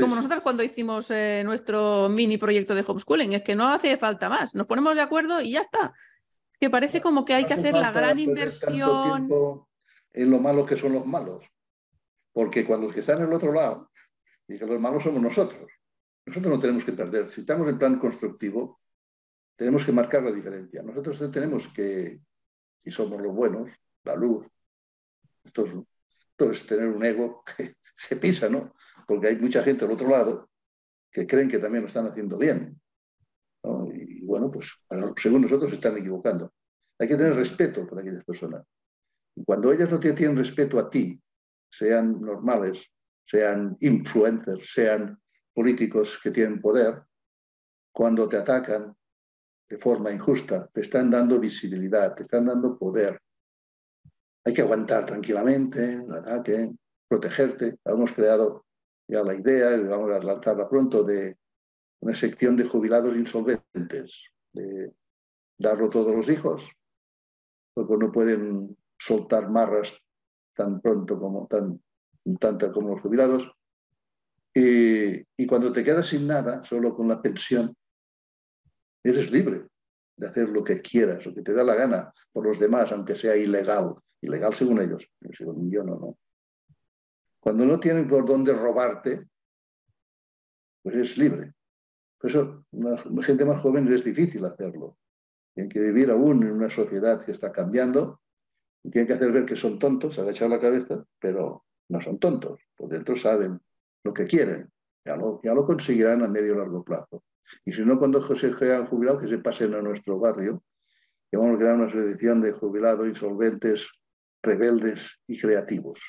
como 0.00 0.16
nosotros 0.16 0.40
cuando 0.42 0.62
hicimos 0.62 1.10
eh, 1.10 1.42
nuestro 1.44 2.08
mini 2.08 2.38
proyecto 2.38 2.74
de 2.74 2.84
homeschooling, 2.86 3.32
es 3.34 3.42
que 3.42 3.54
no 3.54 3.68
hace 3.68 3.96
falta 3.96 4.28
más, 4.28 4.54
nos 4.54 4.66
ponemos 4.66 4.94
de 4.94 5.00
acuerdo 5.00 5.40
y 5.40 5.52
ya 5.52 5.60
está. 5.60 5.92
Que 6.58 6.70
parece 6.70 7.00
como 7.00 7.24
que 7.24 7.34
hay 7.34 7.44
que 7.44 7.54
hacer 7.54 7.74
la 7.74 7.90
gran 7.90 8.18
inversión. 8.18 9.28
En 10.12 10.30
lo 10.30 10.38
malo 10.38 10.64
que 10.64 10.76
son 10.76 10.92
los 10.92 11.04
malos. 11.06 11.44
Porque 12.32 12.64
cuando 12.64 12.86
los 12.86 12.94
que 12.94 13.00
están 13.00 13.18
en 13.18 13.26
el 13.26 13.32
otro 13.32 13.52
lado, 13.52 13.90
y 14.48 14.58
que 14.58 14.66
los 14.66 14.80
malos 14.80 15.02
somos 15.02 15.22
nosotros. 15.22 15.70
Nosotros 16.26 16.54
no 16.54 16.60
tenemos 16.60 16.84
que 16.84 16.92
perder. 16.92 17.30
Si 17.30 17.42
estamos 17.42 17.68
en 17.68 17.78
plan 17.78 17.98
constructivo, 17.98 18.80
tenemos 19.56 19.84
que 19.84 19.92
marcar 19.92 20.22
la 20.22 20.32
diferencia. 20.32 20.82
Nosotros 20.82 21.30
tenemos 21.30 21.68
que, 21.68 22.20
si 22.82 22.90
somos 22.90 23.20
los 23.20 23.34
buenos, 23.34 23.70
la 24.04 24.16
luz, 24.16 24.46
esto 25.44 25.66
es 26.50 26.66
tener 26.66 26.88
un 26.88 27.04
ego 27.04 27.44
que 27.56 27.76
se 27.96 28.16
pisa, 28.16 28.48
¿no? 28.48 28.74
Porque 29.06 29.28
hay 29.28 29.36
mucha 29.36 29.62
gente 29.62 29.84
al 29.84 29.92
otro 29.92 30.08
lado 30.08 30.50
que 31.10 31.26
creen 31.26 31.48
que 31.48 31.58
también 31.58 31.82
lo 31.82 31.88
están 31.88 32.06
haciendo 32.06 32.36
bien. 32.36 32.80
Y 33.94 34.24
bueno, 34.24 34.50
pues 34.50 34.72
según 35.16 35.42
nosotros 35.42 35.70
se 35.70 35.76
están 35.76 35.96
equivocando. 35.96 36.52
Hay 36.98 37.08
que 37.08 37.16
tener 37.16 37.34
respeto 37.34 37.86
por 37.86 38.00
aquellas 38.00 38.24
personas. 38.24 38.64
Y 39.36 39.44
cuando 39.44 39.72
ellas 39.72 39.90
no 39.90 39.98
te 39.98 40.12
tienen 40.12 40.36
respeto 40.36 40.78
a 40.78 40.88
ti, 40.88 41.20
sean 41.70 42.20
normales, 42.20 42.88
sean 43.26 43.76
influencers, 43.80 44.72
sean 44.72 45.20
políticos 45.52 46.18
que 46.22 46.30
tienen 46.30 46.60
poder, 46.60 47.02
cuando 47.92 48.28
te 48.28 48.36
atacan 48.36 48.94
de 49.68 49.78
forma 49.78 50.10
injusta, 50.12 50.68
te 50.72 50.82
están 50.82 51.10
dando 51.10 51.38
visibilidad, 51.40 52.14
te 52.14 52.22
están 52.22 52.46
dando 52.46 52.78
poder. 52.78 53.20
Hay 54.44 54.52
que 54.52 54.62
aguantar 54.62 55.06
tranquilamente 55.06 55.94
el 55.94 56.12
ataque, 56.12 56.70
protegerte. 57.08 57.78
Hemos 57.84 58.12
creado 58.12 58.66
ya 59.08 59.22
la 59.22 59.34
idea, 59.34 59.76
vamos 59.88 60.10
a 60.12 60.18
lanzarla 60.20 60.68
pronto, 60.68 61.04
de 61.04 61.36
una 62.00 62.14
sección 62.14 62.56
de 62.56 62.64
jubilados 62.64 63.16
insolventes, 63.16 64.30
de 64.52 64.92
darlo 65.58 65.90
todos 65.90 66.14
los 66.14 66.28
hijos, 66.28 66.70
porque 67.74 67.96
no 67.96 68.12
pueden 68.12 68.76
soltar 68.98 69.50
marras 69.50 69.98
tan 70.54 70.80
pronto 70.80 71.18
como 71.18 71.46
tan 71.46 71.80
como 72.72 72.90
los 72.90 73.00
jubilados. 73.00 73.50
y 74.54 75.46
cuando 75.46 75.72
te 75.72 75.84
quedas 75.84 76.08
sin 76.08 76.26
nada, 76.26 76.62
solo 76.64 76.94
con 76.94 77.08
la 77.08 77.20
pensión, 77.20 77.74
eres 79.02 79.30
libre 79.30 79.66
de 80.16 80.26
hacer 80.28 80.48
lo 80.48 80.62
que 80.62 80.80
quieras, 80.80 81.26
lo 81.26 81.34
que 81.34 81.42
te 81.42 81.52
da 81.52 81.64
la 81.64 81.74
gana 81.74 82.12
por 82.32 82.46
los 82.46 82.58
demás, 82.58 82.92
aunque 82.92 83.14
sea 83.14 83.36
ilegal. 83.36 83.94
Ilegal 84.20 84.54
según 84.54 84.80
ellos, 84.80 85.06
según 85.36 85.70
yo 85.70 85.82
no, 85.82 85.96
no. 85.96 86.18
Cuando 87.44 87.66
no 87.66 87.78
tienen 87.78 88.08
por 88.08 88.24
dónde 88.24 88.54
robarte, 88.54 89.28
pues 90.82 90.94
es 90.94 91.18
libre. 91.18 91.52
Por 92.18 92.30
eso, 92.30 92.64
la 92.70 92.96
gente 93.22 93.44
más 93.44 93.60
joven 93.60 93.86
es 93.92 94.02
difícil 94.02 94.42
hacerlo. 94.46 94.96
Tienen 95.52 95.70
que 95.70 95.80
vivir 95.80 96.10
aún 96.10 96.42
en 96.42 96.52
una 96.52 96.70
sociedad 96.70 97.22
que 97.22 97.32
está 97.32 97.52
cambiando 97.52 98.22
y 98.82 98.88
tienen 98.88 99.08
que 99.08 99.12
hacer 99.12 99.30
ver 99.30 99.44
que 99.44 99.56
son 99.56 99.78
tontos, 99.78 100.18
agachar 100.18 100.48
la 100.48 100.58
cabeza, 100.58 101.04
pero 101.18 101.66
no 101.90 102.00
son 102.00 102.18
tontos. 102.18 102.62
Por 102.74 102.88
dentro 102.88 103.14
saben 103.14 103.60
lo 104.04 104.14
que 104.14 104.24
quieren. 104.24 104.72
Ya 105.04 105.14
lo, 105.14 105.42
ya 105.44 105.52
lo 105.52 105.66
conseguirán 105.66 106.22
a 106.22 106.28
medio 106.28 106.54
y 106.54 106.56
largo 106.56 106.82
plazo. 106.82 107.24
Y 107.66 107.74
si 107.74 107.84
no, 107.84 107.98
cuando 107.98 108.22
se 108.22 108.46
hayan 108.46 108.86
jubilado, 108.86 109.18
que 109.18 109.28
se 109.28 109.36
pasen 109.36 109.74
a 109.74 109.82
nuestro 109.82 110.18
barrio, 110.18 110.64
que 111.30 111.36
vamos 111.36 111.56
a 111.56 111.58
crear 111.58 111.74
una 111.74 111.92
selección 111.92 112.40
de 112.40 112.52
jubilados 112.52 113.06
insolventes, 113.06 113.86
rebeldes 114.42 115.20
y 115.26 115.38
creativos. 115.38 116.00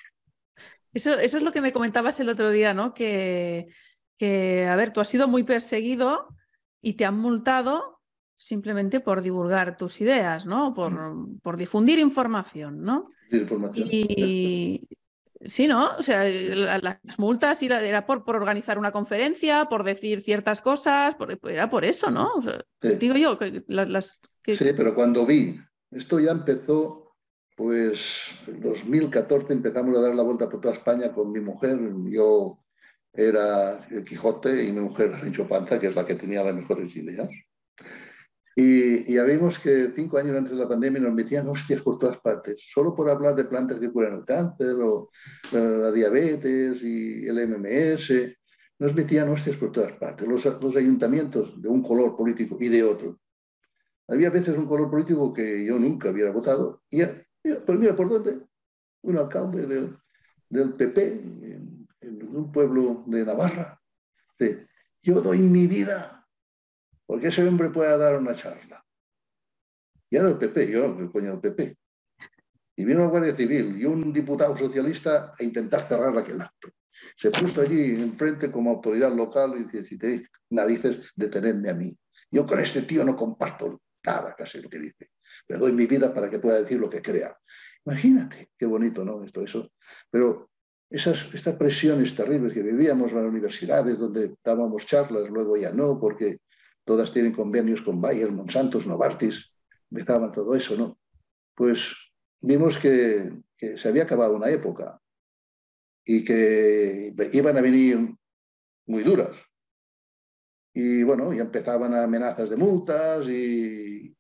Eso, 0.95 1.13
eso 1.13 1.37
es 1.37 1.43
lo 1.43 1.51
que 1.51 1.61
me 1.61 1.73
comentabas 1.73 2.19
el 2.19 2.29
otro 2.29 2.49
día, 2.49 2.73
¿no? 2.73 2.93
Que, 2.93 3.67
que, 4.17 4.65
a 4.65 4.75
ver, 4.75 4.91
tú 4.91 5.01
has 5.01 5.07
sido 5.07 5.27
muy 5.27 5.43
perseguido 5.43 6.29
y 6.81 6.93
te 6.93 7.05
han 7.05 7.19
multado 7.19 8.01
simplemente 8.37 8.99
por 9.01 9.21
divulgar 9.21 9.77
tus 9.77 10.01
ideas, 10.01 10.45
¿no? 10.45 10.73
Por, 10.73 10.91
mm. 10.91 11.39
por 11.41 11.57
difundir 11.57 11.99
información, 11.99 12.81
¿no? 12.81 13.11
Información. 13.31 13.87
Y, 13.91 14.87
Sí, 15.47 15.67
¿no? 15.67 15.91
O 15.99 16.01
sea, 16.01 16.23
las 16.25 17.19
multas 17.19 17.61
era 17.61 18.05
por, 18.05 18.23
por 18.23 18.35
organizar 18.35 18.79
una 18.79 18.91
conferencia, 18.91 19.65
por 19.65 19.83
decir 19.83 20.21
ciertas 20.21 20.61
cosas, 20.61 21.15
era 21.43 21.69
por 21.69 21.85
eso, 21.85 22.09
¿no? 22.09 22.31
Digo 22.81 23.15
yo, 23.15 23.37
que 23.37 23.63
las... 23.67 24.19
Sí, 24.43 24.57
pero 24.75 24.95
cuando 24.95 25.25
vi, 25.25 25.59
esto 25.91 26.19
ya 26.19 26.31
empezó, 26.31 27.04
pues 27.55 28.33
en 28.47 28.61
2014 28.61 29.53
empezamos 29.53 29.97
a 29.97 30.01
dar 30.01 30.15
la 30.15 30.23
vuelta 30.23 30.49
por 30.49 30.61
toda 30.61 30.73
España 30.73 31.13
con 31.13 31.31
mi 31.31 31.39
mujer, 31.39 31.79
yo 32.09 32.59
era 33.13 33.87
el 33.89 34.03
Quijote 34.03 34.65
y 34.65 34.73
mi 34.73 34.81
mujer 34.81 35.17
Sancho 35.19 35.47
Panza, 35.47 35.79
que 35.79 35.87
es 35.87 35.95
la 35.95 36.05
que 36.05 36.15
tenía 36.15 36.43
las 36.43 36.53
mejores 36.53 36.95
ideas. 36.95 37.29
Y, 38.57 39.13
ya 39.13 39.23
vimos 39.23 39.59
que 39.59 39.91
cinco 39.93 40.17
años 40.17 40.37
antes 40.37 40.53
de 40.53 40.57
la 40.59 40.67
pandemia 40.67 41.01
nos 41.01 41.13
metían 41.13 41.47
hostias 41.47 41.81
por 41.81 41.99
todas 41.99 42.17
partes, 42.17 42.63
solo 42.73 42.95
por 42.95 43.09
hablar 43.09 43.35
de 43.35 43.43
plantas 43.43 43.79
que 43.79 43.91
curan 43.91 44.15
el 44.15 44.25
cáncer 44.25 44.75
o 44.81 45.11
eh, 45.51 45.77
la 45.81 45.91
diabetes 45.91 46.81
y 46.81 47.27
el 47.27 47.49
MMS. 47.49 48.13
Nos 48.79 48.95
metían 48.95 49.29
hostias 49.29 49.57
por 49.57 49.71
todas 49.71 49.91
partes. 49.93 50.27
Los, 50.27 50.45
los 50.45 50.75
ayuntamientos 50.75 51.61
de 51.61 51.67
un 51.67 51.81
color 51.81 52.15
político 52.15 52.57
y 52.59 52.69
de 52.69 52.83
otro. 52.83 53.19
Había 54.07 54.29
veces 54.29 54.57
un 54.57 54.65
color 54.65 54.89
político 54.89 55.33
que 55.33 55.65
yo 55.65 55.77
nunca 55.77 56.09
hubiera 56.09 56.31
votado. 56.31 56.81
Y 56.89 57.01
pues 57.65 57.79
mira, 57.79 57.95
¿por 57.95 58.09
dónde? 58.09 58.45
Un 59.03 59.17
alcalde 59.17 59.67
del, 59.67 59.97
del 60.49 60.73
PP 60.73 61.07
en, 61.07 61.87
en, 62.01 62.35
un 62.35 62.51
pueblo 62.51 63.03
de 63.07 63.25
Navarra. 63.25 63.79
Dice, 64.37 64.67
yo 65.01 65.21
doy 65.21 65.39
mi 65.39 65.67
vida 65.67 66.27
porque 67.05 67.27
ese 67.27 67.47
hombre 67.47 67.69
pueda 67.69 67.97
dar 67.97 68.17
una 68.17 68.35
charla. 68.35 68.83
Ya 70.09 70.23
del 70.23 70.37
PP, 70.37 70.71
yo, 70.71 70.85
el 70.97 71.11
coño 71.11 71.31
del 71.37 71.41
PP. 71.41 71.77
Y 72.77 72.85
vino 72.85 73.01
la 73.01 73.07
Guardia 73.07 73.35
Civil 73.35 73.79
y 73.79 73.85
un 73.85 74.11
diputado 74.11 74.55
socialista 74.57 75.33
a 75.37 75.43
intentar 75.43 75.87
cerrar 75.87 76.17
aquel 76.17 76.41
acto. 76.41 76.69
Se 77.15 77.29
puso 77.29 77.61
allí 77.61 77.95
enfrente 77.95 78.51
como 78.51 78.71
autoridad 78.71 79.13
local 79.13 79.53
y 79.57 79.63
dice, 79.63 79.85
si 79.85 79.97
tenéis 79.97 80.27
narices, 80.49 81.11
detenedme 81.15 81.69
a 81.69 81.73
mí. 81.73 81.97
Yo 82.31 82.45
con 82.45 82.59
este 82.59 82.81
tío 82.81 83.03
no 83.03 83.15
comparto 83.15 83.81
nada 84.03 84.35
casi 84.35 84.61
lo 84.61 84.69
que 84.69 84.79
dice. 84.79 85.09
Le 85.47 85.57
doy 85.57 85.71
mi 85.71 85.85
vida 85.85 86.13
para 86.13 86.29
que 86.29 86.39
pueda 86.39 86.61
decir 86.61 86.79
lo 86.79 86.89
que 86.89 87.01
crea. 87.01 87.37
Imagínate, 87.85 88.49
qué 88.57 88.65
bonito, 88.65 89.03
¿no? 89.05 89.23
Esto, 89.23 89.41
eso. 89.41 89.71
Pero 90.09 90.49
esas, 90.89 91.33
estas 91.33 91.55
presiones 91.55 92.15
terribles 92.15 92.53
que 92.53 92.63
vivíamos 92.63 93.11
en 93.11 93.17
las 93.17 93.25
universidades, 93.25 93.99
donde 93.99 94.35
dábamos 94.43 94.85
charlas, 94.85 95.29
luego 95.29 95.57
ya 95.57 95.71
no, 95.71 95.99
porque 95.99 96.39
todas 96.83 97.11
tienen 97.11 97.33
convenios 97.33 97.81
con 97.81 98.01
Bayer, 98.01 98.31
Monsanto, 98.31 98.79
Novartis, 98.85 99.51
empezaban 99.91 100.31
todo 100.31 100.55
eso, 100.55 100.75
¿no? 100.75 100.99
Pues 101.55 101.93
vimos 102.41 102.77
que, 102.77 103.31
se 103.57 103.87
había 103.87 104.03
acabado 104.03 104.35
una 104.35 104.49
época 104.49 105.01
y 106.05 106.23
que 106.23 107.13
iban 107.31 107.57
a 107.57 107.61
venir 107.61 108.15
muy 108.85 109.03
duras. 109.03 109.37
Y 110.73 111.03
bueno, 111.03 111.33
ya 111.33 111.43
empezaban 111.43 111.93
amenazas 111.93 112.49
de 112.49 112.57
multas 112.57 113.27
y, 113.27 114.14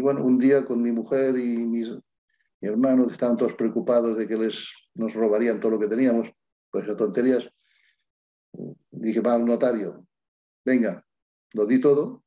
bueno, 0.00 0.24
un 0.24 0.38
día 0.38 0.64
con 0.64 0.82
mi 0.82 0.92
mujer 0.92 1.36
y 1.38 1.64
mis, 1.64 1.90
mi 2.60 2.68
hermano, 2.68 3.06
que 3.06 3.12
estaban 3.12 3.36
todos 3.36 3.54
preocupados 3.54 4.16
de 4.16 4.26
que 4.26 4.36
les, 4.36 4.68
nos 4.94 5.14
robarían 5.14 5.60
todo 5.60 5.72
lo 5.72 5.78
que 5.78 5.88
teníamos, 5.88 6.30
pues 6.70 6.88
a 6.88 6.96
tonterías, 6.96 7.48
dije, 8.90 9.20
va 9.20 9.34
al 9.34 9.44
notario, 9.44 10.06
venga, 10.64 11.04
lo 11.52 11.66
di 11.66 11.80
todo 11.80 12.24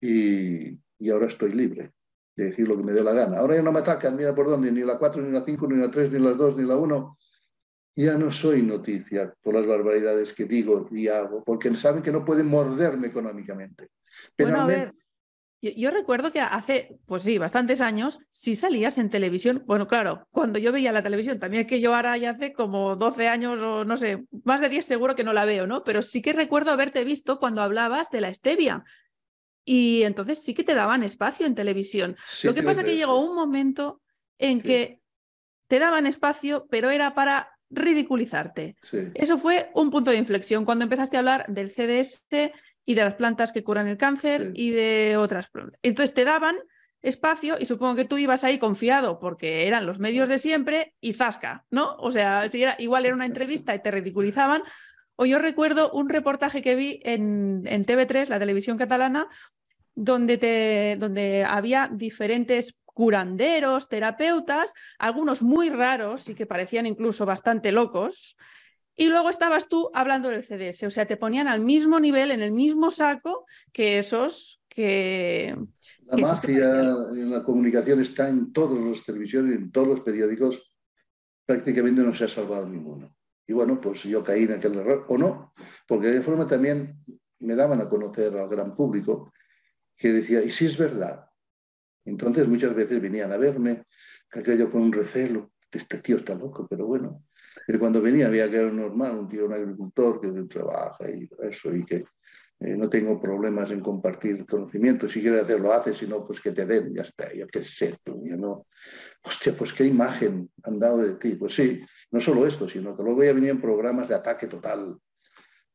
y, 0.00 0.78
ahora 1.10 1.26
estoy 1.26 1.52
libre 1.52 1.92
de 2.36 2.44
decir 2.44 2.68
lo 2.68 2.76
que 2.76 2.84
me 2.84 2.92
dé 2.92 3.02
la 3.02 3.12
gana. 3.12 3.38
Ahora 3.38 3.56
ya 3.56 3.62
no 3.62 3.72
me 3.72 3.80
atacan, 3.80 4.16
mira 4.16 4.34
por 4.34 4.46
dónde, 4.46 4.70
ni 4.70 4.82
la 4.82 4.96
4, 4.96 5.22
ni 5.22 5.32
la 5.32 5.44
5, 5.44 5.66
ni 5.66 5.76
la 5.76 5.90
3, 5.90 6.12
ni 6.12 6.20
la 6.20 6.32
2, 6.32 6.56
ni 6.56 6.64
la 6.64 6.76
1. 6.76 7.18
Ya 7.96 8.16
no 8.16 8.30
soy 8.30 8.62
noticia 8.62 9.34
por 9.42 9.54
las 9.54 9.66
barbaridades 9.66 10.32
que 10.32 10.44
digo 10.44 10.88
y 10.92 11.08
hago, 11.08 11.42
porque 11.42 11.74
saben 11.74 12.00
que 12.00 12.12
no 12.12 12.24
pueden 12.24 12.46
morderme 12.46 13.08
económicamente. 13.08 13.88
Bueno, 14.38 14.92
yo, 15.60 15.90
recuerdo 15.90 16.30
que 16.30 16.40
hace, 16.40 16.98
pues 17.06 17.22
sí, 17.22 17.38
bastantes 17.38 17.80
años, 17.80 18.20
si 18.30 18.54
salías 18.54 18.96
en 18.98 19.10
televisión, 19.10 19.64
bueno, 19.66 19.86
claro, 19.86 20.26
cuando 20.30 20.58
yo 20.58 20.70
veía 20.70 20.92
la 20.92 21.02
televisión, 21.02 21.40
también 21.40 21.62
es 21.62 21.66
que 21.66 21.80
yo 21.80 21.94
ahora 21.94 22.16
ya 22.16 22.30
hace 22.30 22.52
como 22.52 22.94
12 22.94 23.26
años 23.26 23.60
o 23.60 23.84
no 23.84 23.96
sé, 23.96 24.24
más 24.44 24.60
de 24.60 24.68
10 24.68 24.84
seguro 24.84 25.14
que 25.14 25.24
no 25.24 25.32
la 25.32 25.44
veo, 25.44 25.66
¿no? 25.66 25.82
Pero 25.82 26.02
sí 26.02 26.22
que 26.22 26.32
recuerdo 26.32 26.70
haberte 26.70 27.02
visto 27.04 27.40
cuando 27.40 27.62
hablabas 27.62 28.10
de 28.10 28.20
la 28.20 28.32
stevia. 28.32 28.84
Y 29.64 30.04
entonces 30.04 30.42
sí 30.42 30.54
que 30.54 30.64
te 30.64 30.74
daban 30.74 31.02
espacio 31.02 31.44
en 31.44 31.54
televisión. 31.54 32.16
Lo 32.42 32.54
que 32.54 32.62
pasa 32.62 32.80
es 32.80 32.86
que 32.86 32.96
llegó 32.96 33.18
un 33.20 33.34
momento 33.34 34.00
en 34.38 34.62
que 34.62 35.00
te 35.66 35.78
daban 35.78 36.06
espacio, 36.06 36.66
pero 36.70 36.90
era 36.90 37.14
para 37.14 37.50
ridiculizarte. 37.68 38.76
Eso 39.14 39.38
fue 39.38 39.70
un 39.74 39.90
punto 39.90 40.10
de 40.10 40.16
inflexión 40.16 40.64
cuando 40.64 40.84
empezaste 40.84 41.16
a 41.16 41.20
hablar 41.20 41.44
del 41.48 41.70
CDS 41.70 42.52
y 42.88 42.94
de 42.94 43.04
las 43.04 43.16
plantas 43.16 43.52
que 43.52 43.62
curan 43.62 43.86
el 43.86 43.98
cáncer 43.98 44.52
y 44.54 44.70
de 44.70 45.18
otras. 45.18 45.50
Entonces 45.82 46.14
te 46.14 46.24
daban 46.24 46.56
espacio 47.02 47.56
y 47.60 47.66
supongo 47.66 47.96
que 47.96 48.06
tú 48.06 48.16
ibas 48.16 48.44
ahí 48.44 48.58
confiado 48.58 49.18
porque 49.18 49.66
eran 49.66 49.84
los 49.84 49.98
medios 49.98 50.26
de 50.26 50.38
siempre 50.38 50.94
y 50.98 51.12
zasca, 51.12 51.66
¿no? 51.70 51.96
O 51.96 52.10
sea, 52.10 52.48
si 52.48 52.62
era, 52.62 52.76
igual 52.78 53.04
era 53.04 53.14
una 53.14 53.26
entrevista 53.26 53.74
y 53.74 53.82
te 53.82 53.90
ridiculizaban. 53.90 54.62
O 55.16 55.26
yo 55.26 55.38
recuerdo 55.38 55.90
un 55.90 56.08
reportaje 56.08 56.62
que 56.62 56.76
vi 56.76 56.98
en, 57.04 57.64
en 57.66 57.84
TV3, 57.84 58.28
la 58.28 58.38
televisión 58.38 58.78
catalana, 58.78 59.28
donde, 59.94 60.38
te, 60.38 60.96
donde 60.98 61.44
había 61.44 61.90
diferentes 61.92 62.80
curanderos, 62.86 63.90
terapeutas, 63.90 64.72
algunos 64.98 65.42
muy 65.42 65.68
raros 65.68 66.26
y 66.30 66.34
que 66.34 66.46
parecían 66.46 66.86
incluso 66.86 67.26
bastante 67.26 67.70
locos, 67.70 68.34
y 69.00 69.08
luego 69.08 69.30
estabas 69.30 69.68
tú 69.68 69.90
hablando 69.94 70.28
del 70.28 70.42
CDS, 70.42 70.82
o 70.82 70.90
sea, 70.90 71.06
te 71.06 71.16
ponían 71.16 71.46
al 71.46 71.60
mismo 71.60 72.00
nivel, 72.00 72.32
en 72.32 72.42
el 72.42 72.50
mismo 72.50 72.90
saco 72.90 73.46
que 73.72 73.98
esos 73.98 74.60
que... 74.68 75.56
La 76.06 76.16
mafia 76.16 76.96
en 77.12 77.30
la 77.30 77.44
comunicación 77.44 78.00
está 78.00 78.28
en 78.28 78.52
todas 78.52 78.76
las 78.84 79.04
televisiones, 79.04 79.54
en 79.54 79.70
todos 79.70 79.86
los 79.86 80.00
periódicos, 80.00 80.72
prácticamente 81.46 82.02
no 82.02 82.12
se 82.12 82.24
ha 82.24 82.28
salvado 82.28 82.68
ninguno. 82.68 83.14
Y 83.46 83.52
bueno, 83.52 83.80
pues 83.80 84.02
yo 84.02 84.24
caí 84.24 84.42
en 84.42 84.54
aquel 84.54 84.74
error, 84.74 85.06
o 85.08 85.16
no, 85.16 85.54
porque 85.86 86.08
de 86.08 86.20
forma 86.20 86.48
también 86.48 86.98
me 87.38 87.54
daban 87.54 87.80
a 87.80 87.88
conocer 87.88 88.36
al 88.36 88.48
gran 88.48 88.74
público 88.74 89.32
que 89.96 90.12
decía, 90.12 90.42
¿y 90.42 90.50
si 90.50 90.66
es 90.66 90.76
verdad? 90.76 91.24
Entonces 92.04 92.48
muchas 92.48 92.74
veces 92.74 93.00
venían 93.00 93.30
a 93.30 93.36
verme, 93.36 93.84
aquello 94.32 94.72
con 94.72 94.82
un 94.82 94.92
recelo, 94.92 95.52
este 95.70 95.98
tío 95.98 96.16
está 96.16 96.34
loco, 96.34 96.66
pero 96.68 96.84
bueno, 96.86 97.22
pero 97.68 97.80
cuando 97.80 98.00
venía 98.00 98.28
había 98.28 98.50
que 98.50 98.56
era 98.56 98.70
normal, 98.70 99.18
un 99.18 99.28
tío, 99.28 99.44
un 99.44 99.52
agricultor 99.52 100.22
que 100.22 100.30
trabaja 100.44 101.10
y 101.10 101.28
eso, 101.42 101.70
y 101.74 101.84
que 101.84 101.96
eh, 102.60 102.74
no 102.74 102.88
tengo 102.88 103.20
problemas 103.20 103.70
en 103.72 103.80
compartir 103.80 104.46
conocimiento. 104.46 105.06
Si 105.06 105.20
quieres 105.20 105.42
hacerlo, 105.42 105.74
haces, 105.74 105.98
si 105.98 106.06
no, 106.06 106.26
pues 106.26 106.40
que 106.40 106.52
te 106.52 106.64
den, 106.64 106.94
ya 106.94 107.02
está, 107.02 107.30
yo 107.34 107.46
qué 107.46 107.62
sé, 107.62 107.98
tú, 108.02 108.24
yo 108.26 108.38
no. 108.38 108.68
Hostia, 109.22 109.54
pues 109.54 109.74
qué 109.74 109.84
imagen 109.84 110.48
han 110.62 110.78
dado 110.78 111.02
de 111.02 111.16
ti. 111.16 111.34
Pues 111.34 111.56
sí, 111.56 111.82
no 112.10 112.20
solo 112.20 112.46
esto, 112.46 112.66
sino 112.70 112.96
que 112.96 113.02
luego 113.02 113.22
ya 113.22 113.34
venían 113.34 113.60
programas 113.60 114.08
de 114.08 114.14
ataque 114.14 114.46
total, 114.46 114.96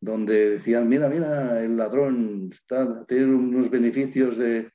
donde 0.02 0.50
decían, 0.50 0.90
mira, 0.90 1.08
mira, 1.10 1.62
el 1.62 1.78
ladrón 1.78 2.50
está, 2.52 3.06
tiene 3.06 3.36
unos 3.36 3.70
beneficios 3.70 4.36
de 4.36 4.72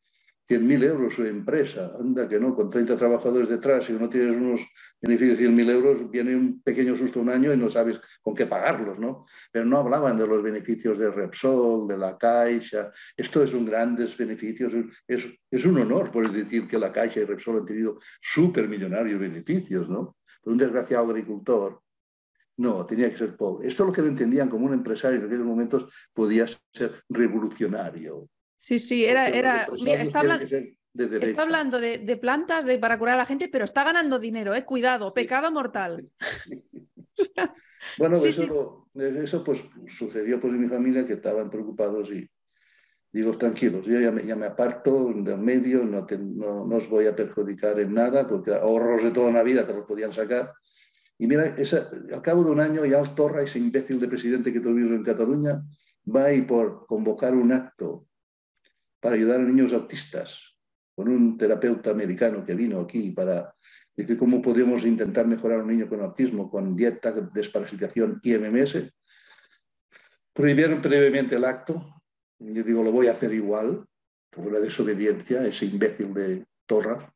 100.000 0.49 0.85
euros 0.85 1.15
su 1.15 1.25
empresa, 1.25 1.93
anda 1.99 2.27
que 2.27 2.41
no, 2.41 2.55
con 2.55 2.71
30 2.71 2.97
trabajadores 2.97 3.51
detrás, 3.51 3.85
si 3.85 3.93
no 3.93 4.09
tienes 4.09 4.35
unos 4.35 4.63
beneficios 5.01 5.39
de 5.39 5.49
100.000 5.49 5.71
euros, 5.71 6.11
viene 6.11 6.35
un 6.35 6.63
pequeño 6.63 6.97
susto 6.97 7.21
un 7.21 7.29
año 7.29 7.53
y 7.53 7.57
no 7.59 7.69
sabes 7.69 8.01
con 8.23 8.35
qué 8.35 8.47
pagarlos, 8.47 8.99
¿no? 8.99 9.27
Pero 9.53 9.67
no 9.67 9.79
hablaban 9.79 10.17
de 10.17 10.27
los 10.27 10.43
beneficios 10.43 10.99
de 10.99 11.11
Repsol, 11.11 11.87
de 11.87 11.99
la 11.99 12.17
Caixa, 12.17 12.91
esto 13.17 13.43
es 13.43 13.53
un 13.53 13.67
grandes 13.67 14.17
beneficios, 14.17 14.73
es, 15.07 15.27
es 15.51 15.65
un 15.67 15.79
honor 15.79 16.11
por 16.11 16.31
decir 16.33 16.67
que 16.67 16.79
la 16.79 16.93
Caixa 16.93 17.21
y 17.21 17.25
Repsol 17.25 17.59
han 17.59 17.67
tenido 17.67 17.99
supermillonarios 18.23 19.21
beneficios, 19.21 19.89
¿no? 19.89 20.17
Pero 20.43 20.53
un 20.53 20.59
desgraciado 20.59 21.11
agricultor 21.11 21.83
no, 22.59 22.85
tenía 22.87 23.11
que 23.11 23.19
ser 23.19 23.37
pobre. 23.37 23.69
Esto 23.69 23.85
es 23.85 23.87
lo 23.89 23.93
que 23.93 24.03
lo 24.03 24.09
entendían 24.09 24.49
como 24.49 24.67
un 24.67 24.75
empresario 24.75 25.21
en 25.21 25.27
aquellos 25.27 25.47
momentos 25.47 25.93
podía 26.13 26.47
ser 26.73 27.03
revolucionario. 27.09 28.29
Sí, 28.59 28.79
sí, 28.79 29.05
era, 29.05 29.29
era 29.29 29.69
está, 29.85 30.21
hablando 31.43 31.79
de, 31.79 32.19
plantas 32.21 32.65
de, 32.65 32.79
para 32.79 32.99
curar 32.99 33.15
a 33.15 33.19
la 33.19 33.27
gente, 33.27 33.49
pero 33.49 33.65
está 33.65 33.85
ganando 33.85 34.19
dinero, 34.19 34.55
¿eh? 34.55 34.65
Cuidado, 34.65 35.15
pecado 35.15 35.51
mortal. 35.53 36.09
bueno, 37.99 38.17
eso, 38.17 38.89
eso 38.95 39.45
pues 39.45 39.63
sucedió 39.87 40.41
por 40.41 40.51
mi 40.51 40.69
familia 40.69 41.07
que 41.07 41.15
estaban 41.15 41.51
preocupados 41.51 42.11
y 42.11 42.29
digo, 43.13 43.39
tranquilos, 43.39 43.87
yo 43.87 44.01
ya 44.01 44.11
me, 44.11 44.47
aparto 44.47 45.13
del 45.15 45.39
medio, 45.39 45.85
no, 45.85 46.05
no, 46.67 46.77
os 46.77 46.89
voy 46.89 47.07
a 47.07 47.15
perjudicar 47.15 47.79
en 47.79 47.95
nada, 47.95 48.27
porque 48.27 48.53
ahorros 48.53 49.05
de 49.05 49.13
toda 49.13 49.31
una 49.31 49.45
vida 49.45 49.67
te 49.67 49.75
los 49.75 49.87
podían 49.87 50.13
sacar. 50.13 50.53
Y 51.17 51.27
mira, 51.27 51.55
al 52.13 52.23
cabo 52.23 52.45
de 52.45 52.51
un 52.51 52.61
año 52.61 52.85
ya 52.85 53.03
Torra, 53.03 53.43
ese 53.43 53.59
imbécil 53.59 53.99
de 54.01 54.09
presidente 54.09 54.53
que 54.53 54.61
tuvimos 54.61 54.93
en 54.93 55.05
Cataluña, 55.05 55.63
va 56.15 56.33
y 56.33 56.43
por 56.43 56.87
convocar 56.87 57.35
un 57.35 57.53
acto 57.53 58.08
para 59.01 59.15
ayudar 59.17 59.41
a 59.41 59.45
niños 59.45 59.73
autistas, 59.73 60.57
con 60.95 61.09
un 61.09 61.39
terapeuta 61.39 61.91
americano 61.91 62.45
que 62.45 62.55
vino 62.55 62.81
aquí 62.81 63.11
para 63.13 63.55
decir 63.97 64.19
cómo 64.19 64.41
podemos 64.43 64.85
intentar 64.85 65.27
mejorar 65.27 65.61
a 65.61 65.63
un 65.63 65.69
niño 65.69 65.89
con 65.89 66.01
autismo 66.01 66.51
con 66.51 66.75
dieta, 66.77 67.13
desparasitación 67.13 68.21
y 68.23 68.35
MMS. 68.35 68.93
Prohibieron 70.33 70.81
previamente 70.81 71.37
el 71.37 71.45
acto. 71.45 72.01
Yo 72.39 72.63
digo, 72.63 72.83
lo 72.83 72.93
voy 72.93 73.09
a 73.09 73.13
hacer 73.13 73.33
igual, 73.33 73.85
por 74.31 74.53
la 74.53 74.61
desobediencia, 74.61 75.45
ese 75.45 75.67
imbécil 75.67 76.15
de 76.15 76.47
Torra. 76.67 77.13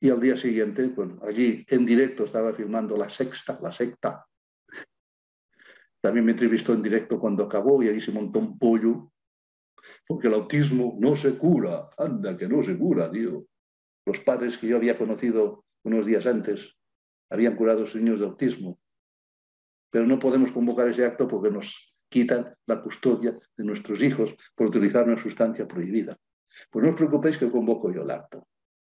Y 0.00 0.10
al 0.10 0.20
día 0.20 0.36
siguiente, 0.36 0.88
pues 0.88 1.08
allí 1.22 1.64
en 1.68 1.86
directo 1.86 2.24
estaba 2.24 2.52
filmando 2.52 2.96
la 2.96 3.08
sexta, 3.08 3.58
la 3.62 3.72
secta. 3.72 4.26
También 6.02 6.26
me 6.26 6.32
entrevistó 6.32 6.74
en 6.74 6.82
directo 6.82 7.18
cuando 7.18 7.44
acabó 7.44 7.82
y 7.82 7.88
ahí 7.88 8.00
se 8.02 8.12
montó 8.12 8.40
un 8.40 8.58
pollo 8.58 9.13
porque 10.06 10.28
el 10.28 10.34
autismo 10.34 10.96
no 10.98 11.16
se 11.16 11.36
cura, 11.38 11.88
anda 11.98 12.36
que 12.36 12.48
no 12.48 12.62
se 12.62 12.76
cura, 12.76 13.10
tío. 13.10 13.46
Los 14.06 14.20
padres 14.20 14.58
que 14.58 14.68
yo 14.68 14.76
había 14.76 14.98
conocido 14.98 15.64
unos 15.84 16.06
días 16.06 16.26
antes 16.26 16.76
habían 17.30 17.56
curado 17.56 17.84
a 17.84 17.86
sus 17.86 18.00
niños 18.00 18.20
de 18.20 18.26
autismo, 18.26 18.78
pero 19.90 20.06
no 20.06 20.18
podemos 20.18 20.52
convocar 20.52 20.88
ese 20.88 21.04
acto 21.04 21.26
porque 21.28 21.50
nos 21.50 21.94
quitan 22.08 22.54
la 22.66 22.82
custodia 22.82 23.38
de 23.56 23.64
nuestros 23.64 24.02
hijos 24.02 24.34
por 24.54 24.68
utilizar 24.68 25.06
una 25.06 25.18
sustancia 25.18 25.66
prohibida. 25.66 26.18
Pues 26.70 26.84
no 26.84 26.90
os 26.90 26.96
preocupéis 26.96 27.38
que 27.38 27.50
convoco 27.50 27.92
yo 27.92 28.02
el 28.02 28.10
acto. 28.10 28.46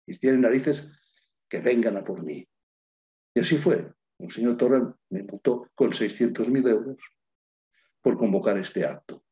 Y 0.06 0.18
tienen 0.18 0.42
narices 0.42 0.90
que 1.48 1.60
vengan 1.60 1.96
a 1.96 2.04
por 2.04 2.22
mí. 2.22 2.46
Y 3.34 3.40
así 3.40 3.56
fue. 3.56 3.90
El 4.18 4.30
señor 4.30 4.56
Torres 4.56 4.82
me 5.10 5.20
imputó 5.20 5.70
con 5.74 5.90
600.000 5.90 6.68
euros 6.68 6.98
por 8.02 8.16
convocar 8.18 8.58
este 8.58 8.84
acto 8.84 9.24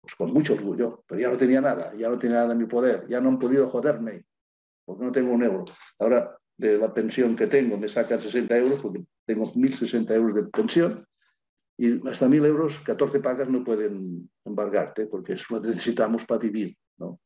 pues 0.00 0.14
con 0.14 0.32
mucho 0.32 0.54
orgullo, 0.54 1.04
pero 1.06 1.20
ya 1.20 1.28
no 1.28 1.36
tenía 1.36 1.60
nada, 1.60 1.94
ya 1.94 2.08
no 2.08 2.18
tenía 2.18 2.38
nada 2.38 2.52
en 2.52 2.58
mi 2.58 2.66
poder, 2.66 3.06
ya 3.08 3.20
no 3.20 3.28
han 3.28 3.38
podido 3.38 3.68
joderme, 3.68 4.24
porque 4.84 5.04
no 5.04 5.12
tengo 5.12 5.32
un 5.32 5.44
euro. 5.44 5.64
Ahora, 5.98 6.38
de 6.56 6.78
la 6.78 6.92
pensión 6.92 7.36
que 7.36 7.46
tengo, 7.46 7.78
me 7.78 7.88
sacan 7.88 8.20
60 8.20 8.56
euros, 8.56 8.80
porque 8.80 9.04
tengo 9.26 9.46
1.060 9.46 10.14
euros 10.14 10.34
de 10.34 10.44
pensión, 10.44 11.06
y 11.76 12.06
hasta 12.08 12.28
1.000 12.28 12.44
euros, 12.46 12.80
14 12.80 13.20
pagas 13.20 13.48
no 13.48 13.64
pueden 13.64 14.30
embargarte, 14.44 15.06
porque 15.06 15.34
eso 15.34 15.54
lo 15.54 15.60
necesitamos 15.60 16.24
para 16.24 16.40
vivir, 16.40 16.76
¿no? 16.98 17.20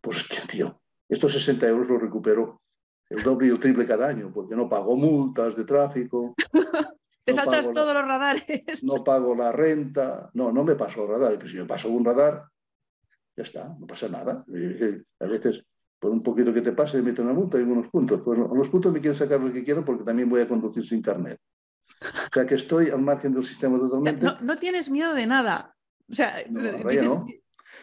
Pues, 0.00 0.24
tío, 0.50 0.80
estos 1.08 1.32
60 1.32 1.68
euros 1.68 1.88
los 1.88 2.00
recupero 2.00 2.60
el 3.08 3.22
doble 3.22 3.48
y 3.48 3.58
triple 3.58 3.86
cada 3.86 4.08
año, 4.08 4.32
porque 4.32 4.56
no 4.56 4.68
pago 4.68 4.96
multas 4.96 5.54
de 5.56 5.64
tráfico, 5.64 6.34
Te 7.26 7.34
saltas 7.34 7.72
todos 7.72 7.92
los 7.92 8.04
radares. 8.06 8.84
No 8.84 8.94
pago 9.04 9.34
la 9.34 9.50
renta. 9.50 10.30
No, 10.34 10.52
no 10.52 10.62
me 10.62 10.76
paso 10.76 11.02
el 11.02 11.08
radar. 11.08 11.48
Si 11.48 11.56
me 11.56 11.64
paso 11.64 11.88
un 11.88 12.04
radar, 12.04 12.44
ya 13.36 13.42
está, 13.42 13.76
no 13.76 13.84
pasa 13.84 14.08
nada. 14.08 14.44
A 14.46 15.26
veces, 15.26 15.64
por 15.98 16.12
un 16.12 16.22
poquito 16.22 16.54
que 16.54 16.60
te 16.60 16.70
pase, 16.70 17.02
meto 17.02 17.22
una 17.22 17.32
multa 17.32 17.58
y 17.58 17.62
unos 17.62 17.88
puntos. 17.88 18.22
Pues 18.24 18.38
los 18.38 18.68
puntos 18.68 18.92
me 18.92 19.00
quiero 19.00 19.16
sacar 19.16 19.40
lo 19.40 19.52
que 19.52 19.64
quiero 19.64 19.84
porque 19.84 20.04
también 20.04 20.30
voy 20.30 20.40
a 20.40 20.46
conducir 20.46 20.86
sin 20.86 21.02
carnet. 21.02 21.40
O 22.00 22.32
sea 22.32 22.46
que 22.46 22.54
estoy 22.54 22.90
al 22.90 23.02
margen 23.02 23.34
del 23.34 23.44
sistema 23.44 23.76
totalmente. 23.76 24.24
No, 24.24 24.40
no 24.40 24.56
tienes 24.56 24.88
miedo 24.88 25.12
de 25.12 25.26
nada. 25.26 25.74
O 26.08 26.14
sea, 26.14 26.44
no, 26.48 27.26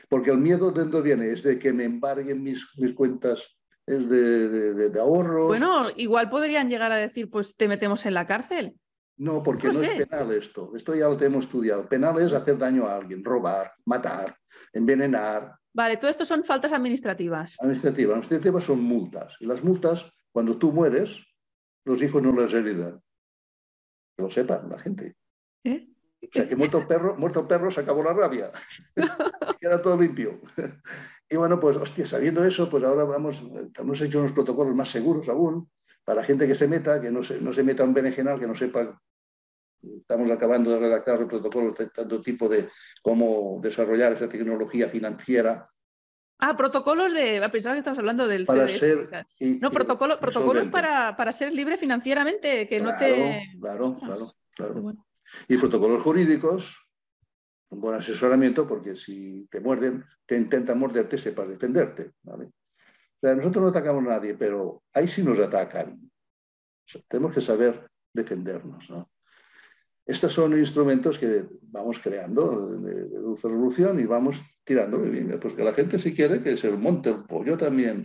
Porque 0.07 0.31
el 0.31 0.37
miedo 0.37 0.71
de 0.71 0.83
dónde 0.83 1.01
viene 1.01 1.31
es 1.31 1.43
de 1.43 1.59
que 1.59 1.73
me 1.73 1.83
embarguen 1.83 2.41
mis, 2.41 2.65
mis 2.77 2.93
cuentas 2.93 3.57
es 3.85 4.07
de, 4.07 4.47
de, 4.47 4.89
de, 4.89 4.99
ahorros. 5.01 5.47
Bueno, 5.47 5.87
igual 5.97 6.29
podrían 6.29 6.69
llegar 6.69 6.93
a 6.93 6.95
decir, 6.97 7.29
pues 7.29 7.57
te 7.57 7.67
metemos 7.67 8.05
en 8.05 8.13
la 8.13 8.25
cárcel. 8.25 8.77
No, 9.17 9.43
porque 9.43 9.67
no, 9.67 9.79
es 9.79 10.05
penal 10.05 10.31
esto. 10.31 10.71
Esto 10.75 10.95
ya 10.95 11.07
lo 11.07 11.17
tenemos 11.17 11.45
estudiado. 11.45 11.87
Penal 11.87 12.19
es 12.19 12.33
hacer 12.33 12.57
daño 12.57 12.87
a 12.87 12.95
alguien, 12.95 13.23
robar, 13.23 13.73
matar, 13.85 14.35
envenenar. 14.71 15.55
Vale, 15.73 15.97
todo 15.97 16.09
esto 16.09 16.25
son 16.25 16.43
faltas 16.43 16.73
administrativas. 16.73 17.57
Administrativas. 17.59 18.17
Administrativas 18.17 18.63
son 18.63 18.81
multas. 18.81 19.35
Y 19.39 19.45
las 19.45 19.63
multas, 19.63 20.11
cuando 20.31 20.57
tú 20.57 20.71
mueres, 20.71 21.23
los 21.85 22.01
hijos 22.01 22.21
no 22.23 22.31
las 22.33 22.53
heredan. 22.53 23.01
Que 24.17 24.23
lo 24.23 24.31
sepan 24.31 24.69
la 24.69 24.79
gente. 24.79 25.15
¿Eh? 25.63 25.87
O 26.21 26.27
sea, 26.31 26.47
que 26.47 26.55
muerto 26.55 26.79
el 26.79 26.87
perro, 26.87 27.15
muerto 27.17 27.41
el 27.41 27.47
perro 27.47 27.69
se 27.69 27.81
acabó 27.81 28.03
la 28.03 28.13
rabia. 28.13 28.51
Queda 29.59 29.81
todo 29.81 29.99
limpio. 29.99 30.41
y 31.29 31.35
bueno, 31.35 31.59
pues, 31.59 31.77
hostia, 31.77 32.05
sabiendo 32.07 32.43
eso, 32.43 32.69
pues 32.69 32.83
ahora 32.83 33.03
vamos, 33.03 33.43
hemos 33.77 34.01
hecho 34.01 34.19
unos 34.19 34.31
protocolos 34.31 34.75
más 34.75 34.89
seguros 34.89 35.29
aún 35.29 35.69
para 36.03 36.21
la 36.21 36.25
gente 36.25 36.47
que 36.47 36.55
se 36.55 36.67
meta, 36.67 37.01
que 37.01 37.11
no 37.11 37.23
se, 37.23 37.39
no 37.39 37.53
se 37.53 37.63
meta 37.63 37.83
un 37.83 37.93
berenjenal, 37.93 38.39
que 38.39 38.47
no 38.47 38.55
sepa. 38.55 38.99
Estamos 39.81 40.29
acabando 40.31 40.71
de 40.71 40.79
redactar 40.79 41.19
el 41.19 41.27
protocolo 41.27 41.71
de 41.71 41.89
tanto 41.89 42.21
tipo 42.21 42.47
de 42.47 42.69
cómo 43.01 43.59
desarrollar 43.61 44.13
esa 44.13 44.29
tecnología 44.29 44.87
financiera. 44.89 45.69
Ah, 46.39 46.55
protocolos 46.55 47.13
de. 47.13 47.43
Ah, 47.43 47.51
pensaba 47.51 47.75
que 47.75 47.79
estabas 47.79 47.99
hablando 47.99 48.27
del. 48.27 48.45
Para 48.45 48.67
ser. 48.67 49.09
no, 49.61 49.69
protocolo, 49.69 50.19
protocolos 50.19 50.67
para, 50.67 51.15
para, 51.15 51.31
ser 51.31 51.53
libre 51.53 51.77
financieramente, 51.77 52.67
que 52.67 52.79
no 52.79 52.97
te. 52.97 53.43
Claro, 53.59 53.97
claro, 53.97 54.33
claro. 54.55 54.93
Y 55.47 55.57
protocolos 55.57 56.03
jurídicos, 56.03 56.77
un 57.69 57.81
buen 57.81 57.95
asesoramiento, 57.95 58.67
porque 58.67 58.95
si 58.95 59.47
te 59.49 59.59
muerden, 59.59 60.05
te 60.25 60.37
intentan 60.37 60.79
morderte, 60.79 61.17
sepas 61.17 61.49
defenderte. 61.49 62.11
¿vale? 62.21 62.51
Nosotros 63.23 63.63
no 63.63 63.69
atacamos 63.69 64.05
a 64.05 64.09
nadie, 64.09 64.35
pero 64.35 64.83
ahí 64.93 65.07
sí 65.07 65.23
nos 65.23 65.39
atacan. 65.39 65.99
tenemos 67.07 67.33
que 67.33 67.41
saber 67.41 67.89
defendernos. 68.13 68.91
Estos 70.05 70.33
son 70.33 70.57
instrumentos 70.57 71.17
que 71.17 71.45
vamos 71.61 71.99
creando 71.99 72.77
de, 72.77 73.07
dulce 73.07 73.47
revolución 73.47 73.99
y 73.99 74.05
vamos 74.05 74.41
tirándole 74.65 75.09
bien. 75.09 75.39
Pues 75.39 75.53
que 75.53 75.63
la 75.63 75.73
gente 75.73 75.97
si 75.97 76.13
quiere 76.13 76.41
que 76.41 76.57
se 76.57 76.69
monte 76.71 77.09
el 77.09 77.23
pollo 77.23 77.57
también. 77.57 78.03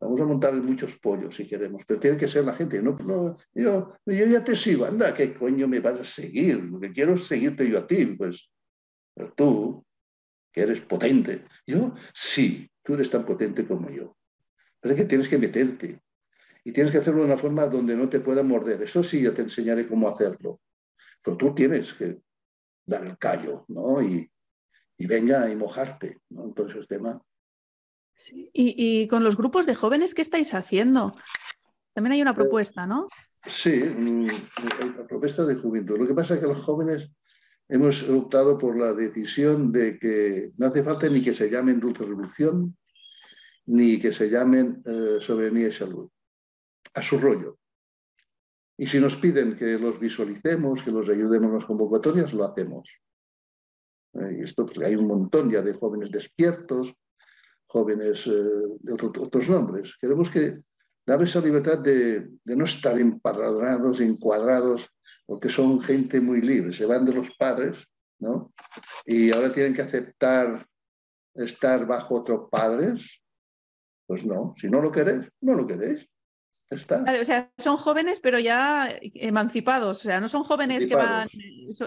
Vamos 0.00 0.20
a 0.20 0.24
montar 0.24 0.54
muchos 0.54 0.94
pollos 0.94 1.34
si 1.34 1.46
queremos, 1.46 1.82
pero 1.86 2.00
tiene 2.00 2.16
que 2.16 2.28
ser 2.28 2.44
la 2.44 2.54
gente. 2.54 2.80
No, 2.80 3.36
yo, 3.52 3.94
yo 4.06 4.26
ya 4.26 4.42
te 4.42 4.56
sigo, 4.56 4.86
anda, 4.86 5.12
¿qué 5.12 5.34
coño 5.34 5.68
me 5.68 5.80
vas 5.80 6.00
a 6.00 6.04
seguir? 6.04 6.64
Lo 6.64 6.80
que 6.80 6.92
quiero 6.92 7.14
es 7.14 7.26
seguirte 7.26 7.68
yo 7.68 7.80
a 7.80 7.86
ti. 7.86 8.06
Pues 8.16 8.50
pero 9.14 9.32
tú, 9.34 9.84
que 10.52 10.62
eres 10.62 10.80
potente, 10.80 11.44
yo 11.66 11.94
sí, 12.14 12.69
Tú 12.82 12.94
eres 12.94 13.10
tan 13.10 13.24
potente 13.24 13.66
como 13.66 13.90
yo. 13.90 14.16
Pero 14.80 14.94
es 14.94 15.00
que 15.00 15.06
tienes 15.06 15.28
que 15.28 15.38
meterte. 15.38 16.00
Y 16.64 16.72
tienes 16.72 16.92
que 16.92 16.98
hacerlo 16.98 17.20
de 17.20 17.26
una 17.26 17.38
forma 17.38 17.66
donde 17.66 17.96
no 17.96 18.08
te 18.08 18.20
pueda 18.20 18.42
morder. 18.42 18.82
Eso 18.82 19.02
sí, 19.02 19.20
yo 19.22 19.32
te 19.32 19.42
enseñaré 19.42 19.86
cómo 19.86 20.08
hacerlo. 20.08 20.60
Pero 21.22 21.36
tú 21.36 21.54
tienes 21.54 21.92
que 21.94 22.18
dar 22.86 23.04
el 23.06 23.16
callo, 23.18 23.64
¿no? 23.68 24.02
Y, 24.02 24.30
venga 24.98 25.50
y 25.50 25.56
mojarte, 25.56 26.20
¿no? 26.28 26.44
En 26.44 26.54
todo 26.54 26.68
ese 26.68 26.86
tema. 26.86 27.20
Y, 28.52 29.08
con 29.08 29.24
los 29.24 29.36
grupos 29.36 29.64
de 29.64 29.74
jóvenes, 29.74 30.14
¿qué 30.14 30.20
estáis 30.20 30.52
haciendo? 30.52 31.16
También 31.94 32.12
hay 32.12 32.22
una 32.22 32.32
eh, 32.32 32.34
propuesta, 32.34 32.86
¿no? 32.86 33.08
Sí, 33.46 33.82
mm, 33.82 34.26
la 34.96 35.06
propuesta 35.06 35.46
de 35.46 35.54
juventud. 35.54 35.98
Lo 35.98 36.06
que 36.06 36.14
pasa 36.14 36.34
es 36.34 36.40
que 36.40 36.46
los 36.46 36.62
jóvenes 36.62 37.10
hemos 37.70 38.02
optado 38.08 38.58
por 38.58 38.76
la 38.76 38.92
decisión 38.92 39.72
de 39.72 39.98
que 39.98 40.52
no 40.58 40.66
hace 40.66 40.82
falta 40.82 41.08
ni 41.08 41.22
que 41.22 41.32
se 41.32 41.48
llamen 41.48 41.80
dulce 41.80 42.04
revolución, 42.04 42.76
ni 43.66 44.00
que 44.00 44.12
se 44.12 44.28
llamen 44.28 44.82
eh, 44.84 45.18
soberanía 45.20 45.68
y 45.68 45.72
salud. 45.72 46.10
A 46.94 47.02
su 47.02 47.18
rollo. 47.18 47.58
Y 48.76 48.86
si 48.86 48.98
nos 48.98 49.14
piden 49.16 49.56
que 49.56 49.78
los 49.78 50.00
visualicemos, 50.00 50.82
que 50.82 50.90
los 50.90 51.08
ayudemos 51.08 51.48
en 51.48 51.54
las 51.54 51.66
convocatorias, 51.66 52.32
lo 52.32 52.44
hacemos. 52.44 52.88
Eh, 54.14 54.38
y 54.40 54.44
esto, 54.44 54.66
pues 54.66 54.78
hay 54.80 54.96
un 54.96 55.06
montón 55.06 55.50
ya 55.50 55.62
de 55.62 55.74
jóvenes 55.74 56.10
despiertos, 56.10 56.92
jóvenes 57.66 58.26
eh, 58.26 58.30
de 58.80 58.92
otros 58.92 59.48
nombres. 59.48 59.94
Queremos 60.00 60.28
que 60.30 60.62
dar 61.06 61.22
esa 61.22 61.40
libertad 61.40 61.78
de, 61.78 62.28
no 62.44 62.64
estar 62.64 62.98
empadronados, 62.98 64.00
encuadrados, 64.00 64.88
porque 65.30 65.48
son 65.48 65.80
gente 65.80 66.20
muy 66.20 66.40
libre, 66.40 66.72
se 66.72 66.84
van 66.84 67.04
de 67.04 67.12
los 67.12 67.30
padres, 67.36 67.86
¿no? 68.18 68.52
Y 69.06 69.30
ahora 69.30 69.52
tienen 69.52 69.72
que 69.72 69.82
aceptar 69.82 70.66
estar 71.36 71.86
bajo 71.86 72.16
otros 72.16 72.48
padres. 72.50 73.22
Pues 74.08 74.24
no, 74.24 74.56
si 74.58 74.68
no 74.68 74.80
lo 74.80 74.90
queréis, 74.90 75.28
no 75.40 75.54
lo 75.54 75.68
queréis. 75.68 76.04
Está. 76.68 77.04
o 77.20 77.24
sea, 77.24 77.48
son 77.58 77.76
jóvenes 77.76 78.18
pero 78.18 78.40
ya 78.40 78.88
emancipados, 79.00 80.00
o 80.00 80.02
sea, 80.02 80.20
no 80.20 80.26
son 80.26 80.42
jóvenes 80.42 80.88
que 80.88 80.96
van, 80.96 81.28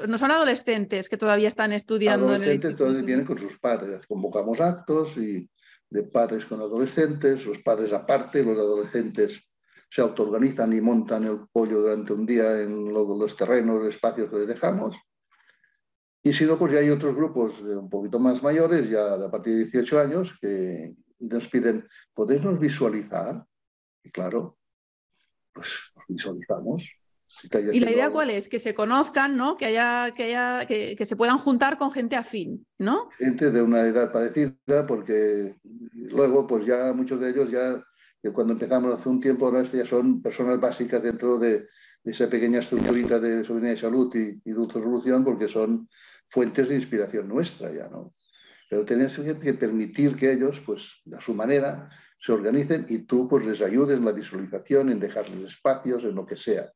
no 0.08 0.18
son 0.18 0.32
adolescentes 0.32 1.10
que 1.10 1.18
todavía 1.18 1.50
están 1.50 1.74
estudiando. 1.74 2.28
Adolescentes 2.28 2.64
en 2.64 2.72
el 2.72 2.78
todavía 2.78 3.02
vienen 3.02 3.26
con 3.26 3.40
sus 3.40 3.60
padres, 3.60 4.08
convocamos 4.08 4.62
actos 4.62 5.18
y 5.18 5.50
de 5.90 6.04
padres 6.04 6.46
con 6.46 6.62
adolescentes, 6.62 7.46
los 7.46 7.60
padres 7.60 7.92
aparte, 7.92 8.42
los 8.42 8.58
adolescentes 8.58 9.44
se 9.94 10.02
autoorganizan 10.02 10.74
y 10.74 10.82
montan 10.82 11.24
el 11.26 11.42
pollo 11.52 11.80
durante 11.80 12.14
un 12.14 12.26
día 12.26 12.62
en 12.62 12.92
los 12.92 13.38
terrenos, 13.38 13.84
los 13.84 13.94
espacios 13.94 14.28
que 14.28 14.38
les 14.38 14.48
dejamos. 14.48 14.96
Y 16.24 16.34
si 16.34 16.46
no, 16.46 16.58
pues 16.58 16.74
ya 16.74 16.80
hay 16.80 16.90
otros 16.90 17.14
grupos 17.14 17.62
un 17.62 17.92
poquito 17.92 18.18
más 18.18 18.42
mayores, 18.42 18.90
ya 18.90 19.14
a 19.14 19.30
partir 19.30 19.54
de 19.54 19.66
18 19.66 20.00
años, 20.00 20.34
que 20.42 20.96
nos 21.20 21.48
piden, 21.48 21.88
¿podéis 22.12 22.42
visualizar? 22.60 23.46
Y 24.04 24.10
claro, 24.10 24.58
pues 25.54 25.70
nos 25.96 26.08
visualizamos. 26.08 26.90
¿Y 27.72 27.80
la 27.80 27.92
idea 27.92 28.10
cuál 28.10 28.32
es? 28.32 28.50
Que 28.50 28.58
se 28.58 28.74
conozcan, 28.74 29.38
¿no? 29.38 29.58
Que 29.58 29.66
haya, 29.66 30.12
que 30.16 30.24
haya, 30.24 30.66
que, 30.66 31.06
se 31.06 31.16
puedan 31.16 31.38
juntar 31.38 31.78
con 31.78 31.92
gente 31.92 32.16
afín, 32.16 32.66
¿no? 32.80 33.10
Gente 33.20 33.52
de 33.52 33.62
una 33.62 33.82
edad 33.82 34.12
parecida, 34.12 34.88
porque 34.88 35.56
luego, 35.94 36.48
pues 36.48 36.66
ya 36.66 36.94
muchos 36.94 37.20
de 37.20 37.30
ellos 37.30 37.52
ya, 37.52 37.84
cuando 38.32 38.54
empezamos 38.54 38.94
hace 38.94 39.10
un 39.10 39.20
tiempo, 39.20 39.46
ahora 39.46 39.64
ya 39.64 39.86
son 39.86 40.22
personas 40.22 40.60
básicas 40.60 41.04
dentro 41.04 41.38
de, 41.38 41.68
esa 42.06 42.30
pequeña 42.30 42.60
estructurita 42.60 43.20
de 43.20 43.46
soberanía 43.46 43.76
de 43.76 43.78
salud 43.78 44.14
y, 44.16 44.42
y 44.44 44.52
dulce 44.52 44.80
revolución, 44.80 45.24
porque 45.24 45.48
son 45.48 45.88
fuentes 46.30 46.70
de 46.70 46.76
inspiración 46.76 47.28
nuestra 47.28 47.74
ya, 47.74 47.88
¿no? 47.88 48.12
Pero 48.70 48.86
tenés 48.86 49.18
que 49.20 49.54
permitir 49.54 50.16
que 50.16 50.32
ellos, 50.32 50.60
pues, 50.66 51.02
a 51.16 51.22
su 51.22 51.36
manera, 51.36 51.90
se 52.20 52.32
organicen 52.32 52.88
y 52.90 53.00
tú, 53.00 53.28
pues, 53.28 53.46
les 53.46 53.62
ayudes 53.62 53.98
en 53.98 54.06
la 54.06 54.12
visualización, 54.12 54.90
en 54.90 55.00
dejarles 55.00 55.54
espacios, 55.54 56.04
en 56.04 56.16
lo 56.16 56.26
que 56.26 56.38
sea. 56.38 56.72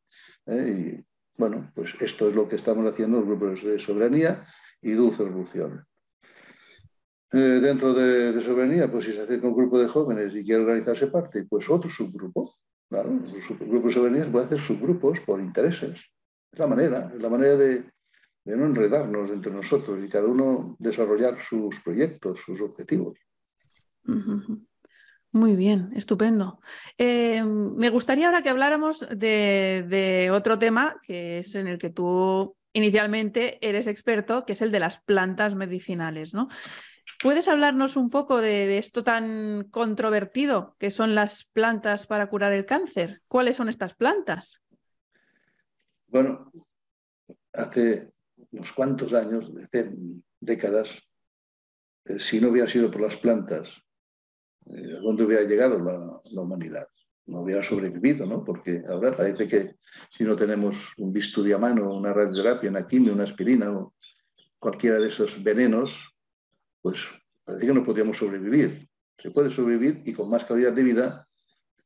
¿eh? 0.45 1.01
Y 1.01 1.05
bueno, 1.37 1.71
pues 1.73 1.95
esto 1.99 2.29
es 2.29 2.35
lo 2.35 2.47
que 2.47 2.55
estamos 2.55 2.91
haciendo 2.91 3.19
los 3.19 3.27
grupos 3.27 3.63
de 3.63 3.79
soberanía 3.79 4.45
y 4.81 4.91
dulce 4.91 5.23
revolución. 5.23 5.85
Eh, 7.34 7.59
dentro 7.61 7.93
de, 7.93 8.41
soberanía, 8.41 8.89
pues 8.89 9.05
si 9.05 9.11
se 9.11 9.21
acerca 9.21 9.47
un 9.47 9.55
grupo 9.55 9.78
de 9.78 9.88
jóvenes 9.88 10.34
y 10.34 10.43
quiere 10.43 10.63
organizarse 10.63 11.07
parte, 11.07 11.45
pues 11.49 11.69
otro 11.69 11.89
subgrupo, 11.89 12.49
claro, 12.89 13.09
los 13.11 13.59
grupos 13.59 13.84
de 13.84 13.91
soberanía 13.91 14.32
puede 14.32 14.45
hacer 14.45 14.59
subgrupos 14.59 15.19
por 15.19 15.41
intereses. 15.41 15.99
Es 16.51 16.59
la 16.59 16.67
manera, 16.67 17.11
es 17.13 17.21
la 17.21 17.30
manera 17.30 17.55
de, 17.55 17.84
no 18.45 18.65
enredarnos 18.65 19.30
entre 19.32 19.51
nosotros 19.51 20.01
y 20.01 20.07
cada 20.07 20.28
uno 20.28 20.78
desarrollar 20.80 21.38
sus 21.41 21.82
proyectos, 21.82 22.39
sus 22.45 22.61
objetivos. 22.61 23.17
Muy 25.34 25.57
bien, 25.57 25.91
estupendo. 25.95 26.61
Eh, 26.97 27.43
me 27.43 27.89
gustaría 27.89 28.28
ahora 28.28 28.41
que 28.41 28.49
habláramos 28.49 29.05
de, 29.13 30.30
otro 30.32 30.57
tema 30.57 30.95
que 31.03 31.39
es 31.39 31.55
en 31.55 31.67
el 31.67 31.78
que 31.78 31.89
tú 31.89 32.55
inicialmente 32.71 33.57
eres 33.67 33.88
experto, 33.88 34.45
que 34.45 34.53
es 34.53 34.61
el 34.61 34.71
de 34.71 34.80
las 34.80 34.99
plantas 34.99 35.55
medicinales, 35.55 36.34
¿no? 36.34 36.47
¿Puedes 37.21 37.47
hablarnos 37.47 37.95
un 37.95 38.09
poco 38.09 38.41
de, 38.41 38.77
esto 38.77 39.03
tan 39.03 39.67
controvertido 39.71 40.75
que 40.77 40.91
son 40.91 41.15
las 41.15 41.45
plantas 41.45 42.07
para 42.07 42.29
curar 42.29 42.53
el 42.53 42.65
cáncer? 42.65 43.21
¿Cuáles 43.27 43.55
son 43.55 43.69
estas 43.69 43.93
plantas? 43.93 44.61
Bueno, 46.07 46.51
hace 47.53 48.11
unos 48.51 48.71
cuantos 48.71 49.13
años, 49.13 49.51
décadas, 50.39 50.97
eh, 52.05 52.19
si 52.19 52.39
no 52.39 52.49
hubiera 52.49 52.67
sido 52.67 52.91
por 52.91 53.01
las 53.01 53.17
plantas 53.17 53.81
eh, 54.69 54.95
¿a 54.97 55.01
dónde 55.01 55.23
hubiera 55.23 55.43
llegado 55.43 55.79
la, 55.79 56.41
humanidad? 56.41 56.87
No 57.25 57.41
hubiera 57.41 57.61
sobrevivido, 57.61 58.25
¿no? 58.25 58.43
Porque 58.43 58.83
ahora 58.87 59.15
parece 59.15 59.47
que 59.47 59.75
si 60.15 60.23
no 60.23 60.35
tenemos 60.35 60.93
un 60.97 61.11
bisturí 61.11 61.51
a 61.51 61.57
mano, 61.57 61.93
una 61.93 62.13
radioterapia, 62.13 62.69
una 62.69 62.87
quimio, 62.87 63.13
una 63.13 63.23
aspirina 63.23 63.71
o 63.71 63.93
cualquiera 64.59 64.99
de 64.99 65.09
esos 65.09 65.41
venenos, 65.43 66.05
pues 66.82 67.05
parece 67.43 67.67
que 67.67 67.73
no 67.73 67.84
podríamos 67.84 68.17
sobrevivir. 68.17 68.88
Se 69.17 69.32
puede 69.32 69.51
sobrevivir 69.51 70.01
y 70.05 70.13
con 70.13 70.30
más 70.30 70.45
calidad 70.45 70.73
de 70.73 70.84
vida. 70.84 71.28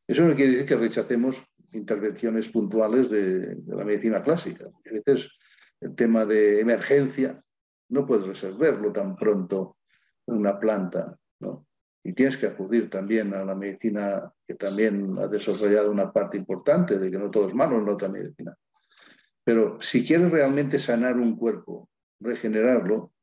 Eso 0.08 0.24
no 0.24 0.36
quiere 0.36 0.52
decir 0.52 0.68
que 0.68 0.76
rechacemos 0.76 1.42
intervenciones 1.74 2.50
puntuales 2.50 3.10
de, 3.10 3.58
la 3.68 3.86
medicina 3.86 4.22
clásica. 4.22 4.66
A 4.66 4.92
veces 4.92 5.30
el 5.80 5.96
tema 5.96 6.26
de 6.26 6.60
emergencia 6.60 7.42
no 7.89 8.06
puedes 8.06 8.28
resolverlo 8.28 8.92
tan 8.92 9.16
pronto 9.16 9.78
en 10.28 10.36
una 10.36 10.60
planta, 10.60 11.18
¿no? 11.39 11.66
y 12.04 12.14
tienes 12.14 12.38
que 12.38 12.48
acudir 12.48 12.89
también 12.89 13.34
a 13.34 13.46
la 13.46 13.56
medicina 13.56 14.32
que 14.48 14.56
también 14.56 15.18
ha 15.20 15.28
desarrollado 15.28 15.92
una 15.92 16.12
parte 16.12 16.38
importante 16.38 16.98
de 16.98 17.12
que 17.12 17.18
no 17.18 17.30
todo 17.30 17.48
es 17.48 17.54
malo 17.54 17.80
en 17.80 17.89
otra 17.89 18.10
medicina. 18.10 18.58
Pero 19.44 19.80
si 19.82 20.04
quieres 20.06 20.32
realmente 20.32 20.80
sanar 20.80 21.18
un 21.18 21.36
cuerpo, 21.36 21.89
regenerarlo, 22.20 23.14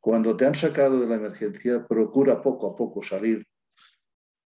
cuando 0.00 0.36
te 0.36 0.46
han 0.46 0.54
sacado 0.54 0.98
de 0.98 1.06
la 1.06 1.16
emergencia, 1.16 1.86
procura 1.86 2.40
poco 2.42 2.68
a 2.68 2.76
poco 2.76 3.02
salir 3.02 3.46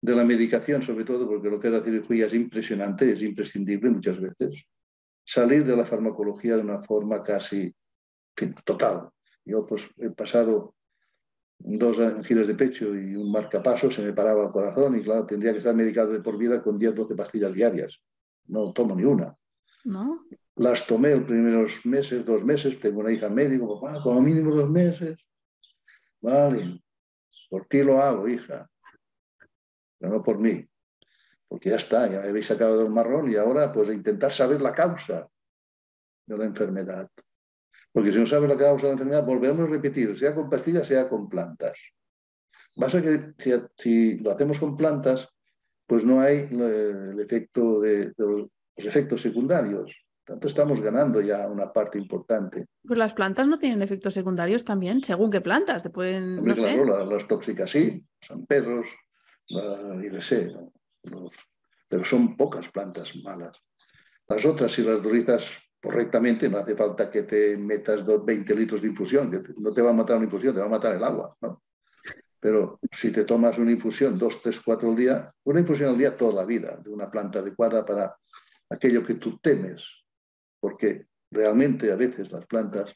de 0.01 0.15
la 0.15 0.23
medicación, 0.23 0.81
sobre 0.81 1.03
todo 1.03 1.27
porque 1.27 1.49
lo 1.49 1.59
que 1.59 1.67
es 1.67 1.73
la 1.73 1.81
cirugía 1.81 2.25
es 2.25 2.33
impresionante, 2.33 3.11
es 3.11 3.21
imprescindible 3.21 3.91
muchas 3.91 4.19
veces, 4.19 4.63
salir 5.23 5.65
de 5.65 5.75
la 5.75 5.85
farmacología 5.85 6.55
de 6.55 6.63
una 6.63 6.81
forma 6.81 7.21
casi 7.21 7.73
total. 8.63 9.09
Yo 9.45 9.65
pues 9.65 9.87
he 9.97 10.09
pasado 10.09 10.73
dos 11.59 11.97
giros 12.25 12.47
de 12.47 12.55
pecho 12.55 12.95
y 12.95 13.15
un 13.15 13.31
marcapaso, 13.31 13.91
se 13.91 14.01
me 14.01 14.13
paraba 14.13 14.45
el 14.45 14.51
corazón 14.51 14.97
y 14.97 15.03
claro, 15.03 15.25
tendría 15.25 15.51
que 15.51 15.59
estar 15.59 15.75
medicado 15.75 16.11
de 16.11 16.21
por 16.21 16.37
vida 16.37 16.63
con 16.63 16.79
10, 16.79 16.95
12 16.95 17.15
pastillas 17.15 17.53
diarias. 17.53 18.01
No 18.47 18.73
tomo 18.73 18.95
ni 18.95 19.03
una. 19.03 19.35
¿No? 19.83 20.25
Las 20.55 20.87
tomé 20.87 21.15
los 21.15 21.25
primeros 21.25 21.85
meses, 21.85 22.25
dos 22.25 22.43
meses, 22.43 22.79
tengo 22.79 23.01
una 23.01 23.11
hija 23.11 23.29
médico, 23.29 23.79
papá, 23.79 24.01
como 24.01 24.21
mínimo 24.21 24.51
dos 24.51 24.69
meses. 24.69 25.17
Vale, 26.21 26.81
por 27.49 27.65
ti 27.65 27.83
lo 27.83 27.99
hago, 27.99 28.27
hija, 28.27 28.69
pero 29.97 30.13
no 30.13 30.23
por 30.23 30.37
mí, 30.39 30.67
porque 31.47 31.69
ya 31.69 31.77
está, 31.77 32.07
ya 32.07 32.21
me 32.21 32.29
habéis 32.29 32.47
sacado 32.47 32.77
del 32.77 32.89
marrón 32.89 33.29
y 33.29 33.35
ahora 33.35 33.73
pues 33.73 33.89
intentar 33.89 34.31
saber 34.31 34.61
la 34.61 34.73
causa 34.73 35.27
de 36.25 36.37
la 36.37 36.45
enfermedad. 36.45 37.09
Porque 37.91 38.11
si 38.11 38.17
no 38.19 38.25
sabe 38.25 38.47
la 38.47 38.57
causa 38.57 38.83
de 38.83 38.87
la 38.87 38.93
enfermedad, 38.93 39.25
volvemos 39.25 39.67
a 39.67 39.71
repetir, 39.71 40.17
sea 40.17 40.33
con 40.33 40.49
pastillas, 40.49 40.87
sea 40.87 41.09
con 41.09 41.27
plantas. 41.27 41.77
Pasa 42.75 43.01
que 43.01 43.33
si, 43.75 44.19
lo 44.19 44.31
hacemos 44.31 44.59
con 44.59 44.77
plantas, 44.77 45.27
pues 45.85 46.05
no 46.05 46.21
hay 46.21 46.47
el 46.51 47.19
efecto 47.19 47.81
de, 47.81 48.13
los, 48.17 48.47
efectos 48.77 49.21
secundarios. 49.21 49.91
Tanto 50.23 50.47
estamos 50.47 50.79
ganando 50.79 51.19
ya 51.21 51.47
una 51.47 51.73
parte 51.73 51.97
importante. 51.97 52.67
Pues 52.85 52.97
las 52.97 53.13
plantas 53.13 53.47
no 53.47 53.57
tienen 53.57 53.81
efectos 53.81 54.13
secundarios 54.13 54.63
también, 54.63 55.03
según 55.03 55.31
qué 55.31 55.41
plantas. 55.41 55.83
Te 55.83 55.89
pueden, 55.89 56.43
claro, 56.43 57.05
las, 57.05 57.27
tóxicas 57.27 57.71
sí, 57.71 58.05
San 58.21 58.45
Pedros, 58.45 58.87
la, 59.49 59.97
pero 61.87 62.05
son 62.05 62.37
pocas 62.37 62.69
plantas 62.69 63.15
malas. 63.23 63.57
Las 64.29 64.45
otras, 64.45 64.71
si 64.71 64.83
las 64.83 64.99
utilizas 64.99 65.43
correctamente, 65.81 66.47
no 66.47 66.59
hace 66.59 66.75
falta 66.75 67.09
que 67.09 67.23
te 67.23 67.57
metas 67.57 68.05
20 68.05 68.55
litros 68.55 68.81
de 68.81 68.87
infusión, 68.87 69.31
que 69.31 69.41
no 69.57 69.73
te 69.73 69.81
va 69.81 69.89
a 69.89 69.93
matar 69.93 70.17
una 70.17 70.25
infusión, 70.25 70.53
te 70.53 70.61
va 70.61 70.67
a 70.67 70.69
matar 70.69 70.95
el 70.95 71.03
agua, 71.03 71.35
¿no? 71.41 71.63
Pero 72.39 72.79
si 72.91 73.11
te 73.11 73.23
tomas 73.23 73.57
una 73.57 73.71
infusión 73.71 74.17
dos, 74.17 74.41
tres, 74.41 74.59
cuatro 74.59 74.89
al 74.89 74.95
día, 74.95 75.31
una 75.43 75.59
infusión 75.59 75.89
al 75.89 75.97
día 75.97 76.15
toda 76.17 76.33
la 76.33 76.45
vida, 76.45 76.79
de 76.83 76.89
una 76.89 77.09
planta 77.09 77.39
adecuada 77.39 77.85
para 77.85 78.15
aquello 78.69 79.05
que 79.05 79.15
tú 79.15 79.37
temes, 79.39 80.00
porque 80.61 81.07
realmente 81.29 81.91
a 81.91 81.97
veces 81.97 82.31
las 82.31 82.45
plantas, 82.45 82.95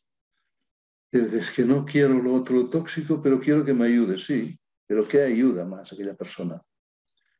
dices 1.12 1.52
que 1.52 1.66
no 1.66 1.86
quiero 1.86 2.14
lo 2.14 2.34
otro 2.34 2.70
tóxico, 2.70 3.22
pero 3.22 3.42
quiero 3.42 3.66
que 3.66 3.74
me 3.74 3.88
ayude, 3.88 4.18
sí, 4.18 4.58
pero 4.88 5.06
¿qué 5.06 5.24
ayuda 5.24 5.66
más 5.66 5.92
a 5.92 5.96
aquella 5.96 6.14
persona? 6.14 6.62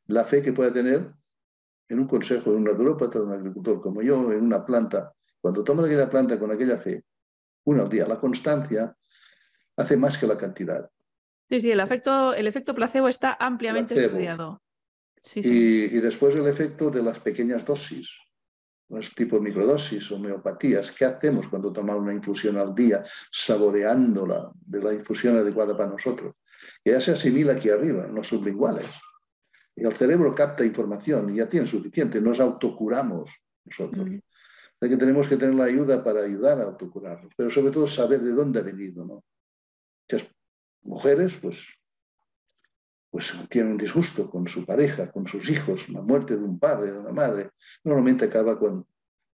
La 0.08 0.24
fe 0.24 0.42
que 0.42 0.52
pueda 0.52 0.70
tener 0.70 1.10
en 1.88 1.98
un 1.98 2.06
consejo 2.06 2.50
de 2.50 2.56
un 2.56 2.64
naturópata, 2.64 3.18
de 3.18 3.24
un 3.24 3.32
agricultor 3.32 3.80
como 3.80 4.02
yo, 4.02 4.30
en 4.32 4.42
una 4.42 4.66
planta 4.66 5.16
cuando 5.46 5.62
tomas 5.62 5.86
aquella 5.86 6.10
planta 6.10 6.40
con 6.40 6.50
aquella 6.50 6.76
fe, 6.76 7.04
una 7.66 7.84
al 7.84 7.88
día, 7.88 8.04
la 8.08 8.18
constancia 8.18 8.96
hace 9.76 9.96
más 9.96 10.18
que 10.18 10.26
la 10.26 10.36
cantidad. 10.36 10.90
Sí, 11.48 11.60
sí, 11.60 11.70
el 11.70 11.78
efecto, 11.78 12.34
el 12.34 12.48
efecto 12.48 12.74
placebo 12.74 13.06
está 13.06 13.36
ampliamente 13.38 13.94
estudiado. 13.94 14.60
Y, 15.36 16.00
después 16.00 16.34
el 16.34 16.48
efecto 16.48 16.90
de 16.90 17.00
las 17.00 17.20
pequeñas 17.20 17.64
dosis. 17.64 18.10
Los 18.88 19.14
tipo 19.14 19.36
de 19.36 19.42
microdosis, 19.42 20.10
homeopatías. 20.10 20.90
¿Qué 20.92 21.04
hacemos 21.04 21.48
cuando 21.48 21.72
tomamos 21.72 22.02
una 22.02 22.12
infusión 22.12 22.56
al 22.56 22.74
día, 22.74 23.04
saboreándola 23.32 24.50
de 24.54 24.82
la 24.82 24.94
infusión 24.94 25.36
adecuada 25.36 25.76
para 25.76 25.90
nosotros? 25.90 26.34
Que 26.84 26.92
ya 26.92 27.00
se 27.00 27.12
asimila 27.12 27.54
aquí 27.54 27.68
arriba, 27.68 28.04
en 28.04 28.14
los 28.14 28.28
sublinguales. 28.28 28.86
Y 29.74 29.84
el 29.84 29.92
cerebro 29.92 30.34
capta 30.34 30.64
información 30.64 31.30
y 31.30 31.36
ya 31.36 31.48
tiene 31.48 31.66
suficiente, 31.66 32.20
nos 32.20 32.40
autocuramos 32.40 33.30
nosotros. 33.64 34.06
Mm. 34.06 34.18
que 34.80 34.96
tenemos 34.96 35.28
que 35.28 35.36
tener 35.36 35.54
la 35.54 35.64
ayuda 35.64 36.02
para 36.02 36.22
ayudar 36.22 36.60
a 36.60 36.64
autocurarnos, 36.64 37.32
pero 37.36 37.50
sobre 37.50 37.72
todo 37.72 37.86
saber 37.86 38.20
de 38.20 38.32
dónde 38.32 38.60
ha 38.60 38.62
venido. 38.62 39.04
¿no? 39.04 39.24
Muchas 40.08 40.28
mujeres, 40.82 41.34
pues, 41.42 41.66
pues 43.16 43.32
tienen 43.48 43.72
un 43.72 43.78
disgusto 43.78 44.28
con 44.28 44.46
su 44.46 44.66
pareja, 44.66 45.10
con 45.10 45.26
sus 45.26 45.48
hijos, 45.48 45.88
la 45.88 46.02
muerte 46.02 46.36
de 46.36 46.44
un 46.44 46.58
padre, 46.58 46.92
de 46.92 46.98
una 46.98 47.12
madre. 47.12 47.48
Normalmente 47.82 48.26
acaba 48.26 48.58
con 48.58 48.86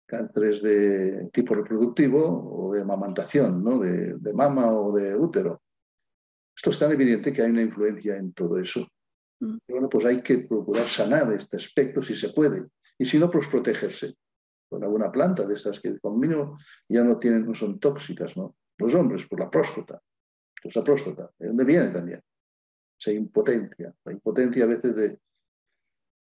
cánceres 0.05 0.61
de 0.61 1.31
tipo 1.33 1.55
reproductivo 1.55 2.69
o 2.69 2.75
de 2.75 2.83
amamantación, 2.83 3.65
¿no? 3.65 3.79
de, 3.79 4.19
de 4.19 4.33
mama 4.35 4.71
o 4.71 4.95
de 4.95 5.17
útero. 5.17 5.63
Esto 6.55 6.73
es 6.73 6.79
tan 6.79 6.93
evidente 6.93 7.33
que 7.33 7.41
hay 7.41 7.51
una 7.51 7.63
influencia 7.63 8.19
en 8.19 8.35
todo 8.35 8.59
eso. 8.59 8.87
Mm. 9.41 9.57
Bueno, 9.67 9.89
pues 9.89 10.05
hay 10.05 10.21
que 10.21 10.41
procurar 10.41 10.87
sanar 10.87 11.33
este 11.33 11.57
aspecto 11.57 12.03
si 12.03 12.15
se 12.15 12.35
puede. 12.35 12.69
Y 12.99 13.07
si 13.07 13.19
no, 13.19 13.31
pues 13.31 13.47
protegerse 13.47 14.15
con 14.69 14.85
alguna 14.85 15.11
planta 15.11 15.47
de 15.47 15.55
estas 15.55 15.81
que 15.81 15.99
conmigo 16.01 16.59
ya 16.87 17.03
no 17.03 17.17
tienen, 17.19 17.47
no 17.47 17.55
son 17.55 17.81
tóxicas, 17.81 18.37
¿no? 18.37 18.57
Los 18.77 18.95
hombres, 18.95 19.25
por 19.27 19.41
la 19.41 19.49
próstata. 19.49 20.03
Pues 20.63 20.77
la 20.77 20.85
próstata, 20.85 21.31
¿de 21.39 21.47
dónde 21.47 21.65
viene 21.65 21.89
también? 21.89 22.21
Esa 23.01 23.13
impotencia. 23.13 23.95
La 24.05 24.13
impotencia 24.13 24.65
a 24.65 24.69
veces 24.69 24.95
de, 24.95 25.09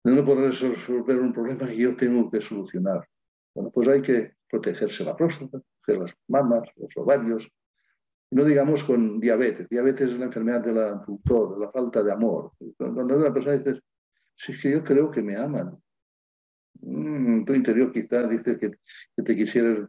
de 0.05 0.13
no 0.13 0.25
poder 0.25 0.51
resolver 0.51 1.19
un 1.19 1.33
problema 1.33 1.67
que 1.67 1.77
yo 1.77 1.95
tengo 1.95 2.31
que 2.31 2.41
solucionar. 2.41 3.07
Bueno, 3.55 3.71
pues 3.71 3.87
hay 3.89 4.03
que 4.03 4.37
protegerse 4.49 5.05
la 5.05 5.17
próstata, 5.17 5.61
proteger 5.61 6.03
las 6.03 6.17
mamas, 6.27 6.63
los 6.77 6.97
ovarios, 6.97 7.49
no 8.35 8.45
digamos 8.45 8.83
con 8.83 9.21
diabetes. 9.21 9.69
Diabetes 9.69 10.09
es 10.09 10.19
la 10.19 10.25
enfermedad 10.27 10.65
de 10.65 10.73
la 10.73 10.95
dulzor, 11.07 11.55
de 11.55 11.67
la 11.67 11.71
falta 11.71 12.03
de 12.03 12.13
amor. 12.13 12.53
Cuando 12.77 13.17
una 13.17 13.33
persona 13.33 13.59
dice, 13.59 13.81
sí, 14.37 14.53
que 14.61 14.73
yo 14.73 14.83
creo 14.83 15.11
que 15.11 15.23
me 15.23 15.37
aman. 15.37 15.81
Mm, 16.81 17.45
tu 17.45 17.55
interior 17.55 17.93
quizás 17.93 18.29
dice 18.29 18.59
que, 18.59 18.73
te, 19.23 19.37
quisieran, 19.37 19.89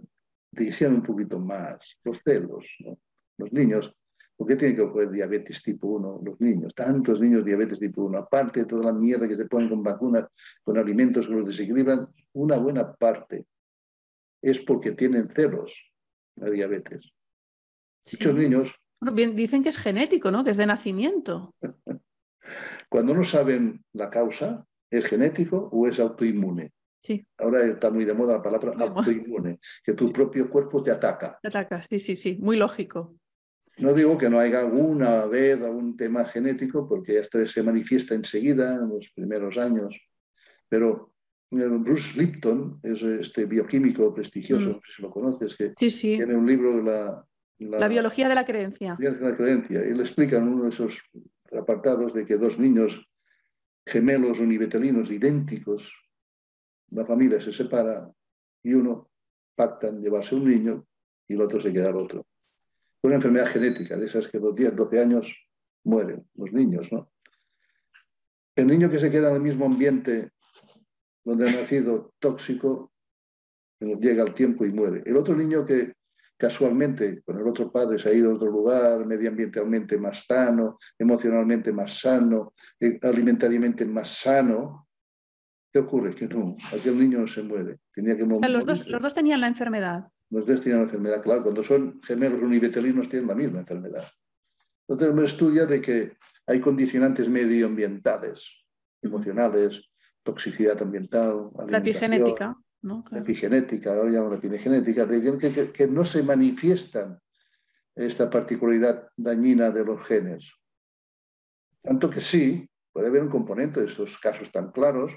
te 0.51 0.65
quisieran 0.65 0.97
un 0.97 1.03
poquito 1.03 1.39
más. 1.39 1.97
Los 2.03 2.21
celos, 2.23 2.67
los 3.37 3.51
niños. 3.51 3.91
¿Por 4.35 4.47
qué 4.47 4.55
tienen 4.55 4.75
que 4.75 4.83
coger 4.83 5.09
diabetes 5.11 5.63
tipo 5.63 5.87
1 5.87 6.21
los 6.23 6.41
niños? 6.41 6.75
Tantos 6.75 7.21
niños 7.21 7.45
diabetes 7.45 7.79
tipo 7.79 8.03
1. 8.03 8.17
Aparte 8.17 8.61
de 8.61 8.65
toda 8.65 8.83
la 8.85 8.93
mierda 8.93 9.27
que 9.27 9.35
se 9.35 9.45
ponen 9.45 9.69
con 9.69 9.81
vacunas, 9.81 10.25
con 10.63 10.77
alimentos 10.77 11.27
que 11.27 11.33
los 11.33 11.47
desequilibran, 11.47 12.07
una 12.33 12.57
buena 12.57 12.93
parte 12.93 13.45
es 14.41 14.59
porque 14.59 14.91
tienen 14.91 15.29
celos 15.29 15.73
la 16.35 16.49
diabetes. 16.49 17.11
Muchos 18.11 18.35
niños. 18.35 18.75
bien, 19.13 19.35
dicen 19.35 19.63
que 19.63 19.69
es 19.69 19.77
genético, 19.77 20.29
¿no? 20.29 20.43
Que 20.43 20.51
es 20.51 20.57
de 20.57 20.65
nacimiento. 20.65 21.55
Cuando 22.89 23.13
no 23.13 23.23
saben 23.23 23.83
la 23.93 24.09
causa, 24.09 24.65
¿es 24.91 25.05
genético 25.05 25.69
o 25.71 25.87
es 25.87 25.99
autoinmune? 25.99 26.73
Sí. 27.01 27.25
Ahora 27.37 27.63
está 27.63 27.89
muy 27.89 28.05
de 28.05 28.13
moda 28.13 28.33
la 28.33 28.41
palabra 28.41 28.73
autoinmune, 28.77 29.59
que 29.83 29.93
tu 29.93 30.11
propio 30.11 30.49
cuerpo 30.49 30.83
te 30.83 30.91
ataca. 30.91 31.39
Te 31.41 31.47
ataca, 31.47 31.83
sí, 31.83 31.99
sí, 31.99 32.15
sí, 32.15 32.37
muy 32.39 32.57
lógico. 32.57 33.15
No 33.77 33.93
digo 33.93 34.17
que 34.17 34.29
no 34.29 34.39
haya 34.39 34.59
alguna 34.59 35.25
vez 35.25 35.61
algún 35.61 35.97
tema 35.97 36.25
genético, 36.25 36.87
porque 36.87 37.19
esto 37.19 37.45
se 37.45 37.63
manifiesta 37.63 38.15
enseguida 38.15 38.75
en 38.75 38.89
los 38.89 39.09
primeros 39.09 39.57
años, 39.57 39.99
pero 40.69 41.13
eh, 41.51 41.67
Bruce 41.67 42.17
Lipton 42.17 42.79
es 42.83 43.03
este 43.03 43.45
bioquímico 43.45 44.13
prestigioso, 44.13 44.69
mm. 44.69 44.81
si 44.95 45.01
lo 45.01 45.11
conoces, 45.11 45.55
que 45.55 45.69
tiene 45.71 46.35
un 46.35 46.45
libro 46.45 46.77
de 46.77 46.83
la 46.83 47.25
la, 47.59 47.87
biología 47.87 48.27
de 48.27 48.35
la 48.35 48.45
creencia. 48.45 48.95
De 48.99 49.11
la 49.11 49.35
creencia. 49.35 49.85
Y 49.85 49.93
le 49.93 50.03
explican 50.03 50.43
en 50.43 50.49
uno 50.49 50.63
de 50.63 50.69
esos 50.69 51.01
apartados 51.57 52.13
de 52.13 52.25
que 52.25 52.37
dos 52.37 52.59
niños 52.59 53.07
gemelos 53.85 54.39
univitelinos 54.39 55.09
idénticos, 55.09 55.93
la 56.89 57.05
familia 57.05 57.39
se 57.39 57.53
separa 57.53 58.11
y 58.63 58.73
uno 58.73 59.09
pactan 59.55 60.01
llevarse 60.01 60.35
un 60.35 60.45
niño 60.45 60.85
y 61.27 61.35
el 61.35 61.41
otro 61.41 61.61
se 61.61 61.71
queda 61.71 61.89
el 61.89 61.97
otro. 61.97 62.25
Una 63.05 63.15
enfermedad 63.15 63.47
genética, 63.47 63.97
de 63.97 64.07
esas 64.07 64.27
que 64.27 64.39
los 64.39 64.55
10, 64.55 64.75
12 64.75 64.99
años 64.99 65.31
mueren, 65.83 66.27
los 66.33 66.51
niños, 66.51 66.91
¿no? 66.91 67.11
El 68.55 68.65
niño 68.65 68.89
que 68.89 68.99
se 68.99 69.11
queda 69.11 69.29
en 69.29 69.35
el 69.35 69.41
mismo 69.43 69.65
ambiente 69.65 70.31
donde 71.23 71.47
ha 71.47 71.53
nacido 71.53 72.13
tóxico, 72.17 72.91
llega 73.79 74.23
al 74.23 74.33
tiempo 74.33 74.65
y 74.65 74.71
muere. 74.71 75.03
El 75.05 75.17
otro 75.17 75.35
niño 75.35 75.67
que 75.67 75.93
casualmente 76.35 77.21
con 77.21 77.37
el 77.37 77.47
otro 77.47 77.71
padre 77.71 77.99
se 77.99 78.09
ha 78.09 78.13
ido 78.13 78.31
a 78.31 78.35
otro 78.35 78.49
lugar, 78.49 79.05
medioambientalmente 79.05 79.99
más 79.99 80.25
sano, 80.25 80.79
emocionalmente 80.97 81.71
más 81.71 81.99
sano, 81.99 82.53
eh, 82.79 82.97
alimentariamente 83.03 83.85
más 83.85 84.17
sano, 84.17 84.87
¿qué 85.71 85.77
ocurre? 85.77 86.15
Que 86.15 86.27
no, 86.27 86.55
aquel 86.73 86.97
niño 86.97 87.19
no 87.19 87.27
se 87.27 87.43
muere. 87.43 87.77
Tenía 87.93 88.17
que 88.17 88.23
o 88.23 88.35
sea, 88.37 88.49
los, 88.49 88.65
dos, 88.65 88.87
los 88.87 89.01
dos 89.01 89.13
tenían 89.13 89.41
la 89.41 89.47
enfermedad. 89.47 90.07
Los 90.35 90.45
dos 90.45 90.59
tenían 90.59 90.79
la 90.79 90.85
enfermedad, 90.85 91.23
claro. 91.23 91.43
Cuando 91.43 91.63
son 91.63 92.01
gemelos 92.03 92.41
univitelinos 92.41 93.07
tienen 93.07 93.29
la 93.29 93.35
misma 93.35 93.59
enfermedad. 93.59 94.05
Entonces 94.85 95.15
me 95.15 95.23
estudia 95.23 95.65
de 95.65 95.81
que 95.81 96.17
hay 96.45 96.59
condicionantes 96.59 97.29
medioambientales, 97.29 98.45
emocionales, 99.01 99.89
toxicidad 100.23 100.81
ambiental, 100.81 101.51
la 101.69 101.77
epigenética. 101.77 102.57
La 102.81 103.19
epigenética, 103.19 103.95
ahora 103.95 104.11
llaman 104.11 104.31
la 104.31 104.35
epigenética, 104.35 105.07
que, 105.71 105.87
no 105.87 106.03
se 106.03 106.21
manifiestan 106.21 107.17
esta 107.95 108.29
particularidad 108.29 109.07
dañina 109.15 109.71
de 109.71 109.85
los 109.85 110.05
genes. 110.05 110.51
Tanto 111.81 112.09
que 112.09 112.19
sí, 112.19 112.69
puede 112.91 113.07
haber 113.07 113.23
un 113.23 113.29
componente 113.29 113.79
de 113.79 113.85
estos 113.85 114.19
casos 114.19 114.51
tan 114.51 114.71
claros, 114.73 115.13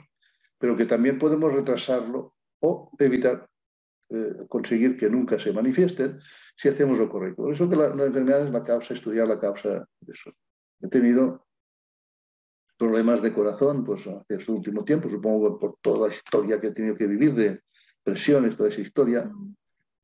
pero 0.59 0.77
que 0.77 0.87
también 0.87 1.19
podemos 1.19 1.53
retrasarlo 1.53 2.35
o 2.61 2.93
evitar 3.01 3.49
eh, 4.11 4.47
conseguir 4.49 4.97
que 4.97 5.11
nunca 5.11 5.39
se 5.39 5.53
manifiesten 5.53 6.19
si 6.57 6.69
hacemos 6.69 6.99
lo 6.99 7.09
correcto. 7.09 7.43
Por 7.43 7.55
eso 7.55 7.69
que 7.69 7.77
la, 7.77 7.95
la, 7.95 8.07
enfermedad 8.07 8.47
es 8.47 8.51
la 8.51 8.65
causa, 8.65 8.95
estudiar 8.95 9.29
la 9.29 9.39
causa 9.39 9.87
de 10.01 10.13
eso. 10.13 10.33
He 10.81 10.89
tenido 10.89 11.47
problemas 12.79 13.21
de 13.21 13.35
corazón, 13.35 13.85
pues 13.85 14.07
hace 14.07 14.41
su 14.41 14.55
último 14.55 14.85
tiempo, 14.85 15.11
supongo 15.11 15.59
por 15.59 15.77
toda 15.83 16.09
la 16.09 16.15
historia 16.15 16.61
que 16.61 16.69
he 16.69 16.73
tenido 16.73 16.95
que 16.95 17.07
vivir 17.07 17.35
de 17.35 17.61
presiones, 18.03 18.57
toda 18.57 18.69
esa 18.69 18.81
historia. 18.81 19.31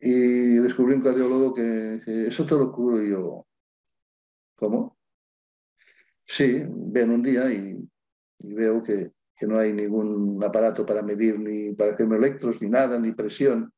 Y 0.00 0.56
descubrí 0.56 0.96
un 0.96 1.00
cardiólogo 1.00 1.54
que, 1.54 2.26
eso 2.26 2.44
te 2.44 2.54
lo 2.56 2.70
curo 2.72 3.00
yo. 3.00 3.46
¿Cómo? 4.56 4.98
Sí, 6.26 6.64
ven 6.68 7.10
un 7.10 7.22
día 7.22 7.50
y, 7.52 7.78
veo 8.40 8.82
que, 8.82 9.12
que, 9.36 9.46
no 9.46 9.58
hay 9.58 9.72
ningún 9.72 10.42
aparato 10.42 10.84
para 10.84 11.02
medir, 11.02 11.38
ni 11.38 11.72
para 11.74 11.94
hacerme 11.94 12.16
electros, 12.16 12.60
ni 12.60 12.68
nada, 12.68 12.98
ni 12.98 13.12
presión. 13.12 13.72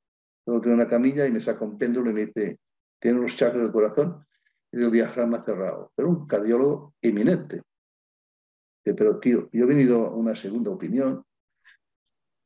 Luego 0.47 0.63
tengo 0.63 0.77
una 0.77 0.89
camilla 0.89 1.27
y 1.27 1.33
me 1.33 1.41
saca 1.41 1.65
un 1.65 1.77
péndulo 1.77 2.11
y 2.11 2.15
me 2.15 2.27
dice, 2.27 2.59
tiene 3.01 3.19
unos 3.19 3.37
chakras 3.37 3.63
del 3.63 3.73
corazón 3.73 4.25
y 4.73 4.83
el 4.83 4.91
diafragma 4.91 5.45
cerrado. 5.45 5.93
Pero 5.95 6.09
un 6.09 6.27
cardiólogo 6.27 6.95
eminente 7.03 7.63
pero 8.95 9.19
tío, 9.19 9.49
yo 9.53 9.65
he 9.65 9.67
venido 9.67 10.07
a 10.07 10.15
una 10.15 10.35
segunda 10.35 10.71
opinión. 10.71 11.25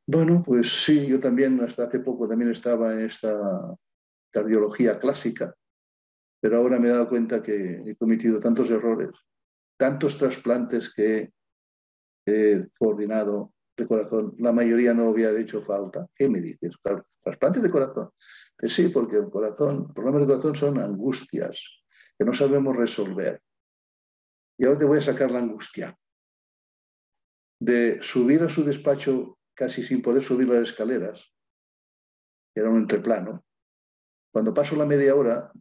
Bueno, 0.06 0.42
pues 0.44 0.84
sí, 0.84 1.06
yo 1.06 1.20
también 1.20 1.60
hasta 1.60 1.84
hace 1.84 2.00
poco 2.00 2.28
también 2.28 2.50
estaba 2.50 2.92
en 2.92 3.06
esta 3.06 3.76
cardiología 4.32 4.98
clásica, 4.98 5.54
pero 6.40 6.58
ahora 6.58 6.78
me 6.78 6.88
he 6.88 6.92
dado 6.92 7.08
cuenta 7.08 7.42
que 7.42 7.82
he 7.86 7.96
cometido 7.96 8.40
tantos 8.40 8.70
errores, 8.70 9.10
tantos 9.76 10.16
trasplantes 10.16 10.92
que 10.92 11.32
he 12.26 12.66
coordinado 12.78 13.52
de 13.76 13.86
corazón, 13.86 14.34
la 14.38 14.52
mayoría 14.52 14.94
no 14.94 15.08
había 15.08 15.30
hecho 15.38 15.62
falta. 15.62 16.06
¿Qué 16.14 16.28
me 16.28 16.40
dices? 16.40 16.74
Trasplantes 17.22 17.62
de 17.62 17.70
corazón. 17.70 18.10
Pues 18.56 18.74
sí, 18.74 18.88
porque 18.88 19.16
el 19.16 19.30
corazón, 19.30 19.92
problemas 19.92 20.22
de 20.22 20.26
corazón 20.28 20.56
son 20.56 20.78
angustias 20.78 21.82
que 22.18 22.24
no 22.24 22.34
sabemos 22.34 22.76
resolver. 22.76 23.42
Y 24.58 24.64
ahora 24.64 24.78
te 24.78 24.84
voy 24.84 24.98
a 24.98 25.02
sacar 25.02 25.30
la 25.30 25.38
angustia 25.38 25.96
de 27.60 28.02
subir 28.02 28.42
a 28.42 28.48
su 28.48 28.64
despacho 28.64 29.38
casi 29.54 29.82
sin 29.82 30.00
poder 30.00 30.22
subir 30.22 30.48
las 30.48 30.70
escaleras, 30.70 31.34
era 32.54 32.70
un 32.70 32.78
entreplano, 32.78 33.44
cuando 34.32 34.54
paso 34.54 34.74
la 34.76 34.86
media 34.86 35.14
hora 35.14 35.52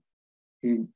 y 0.62 0.90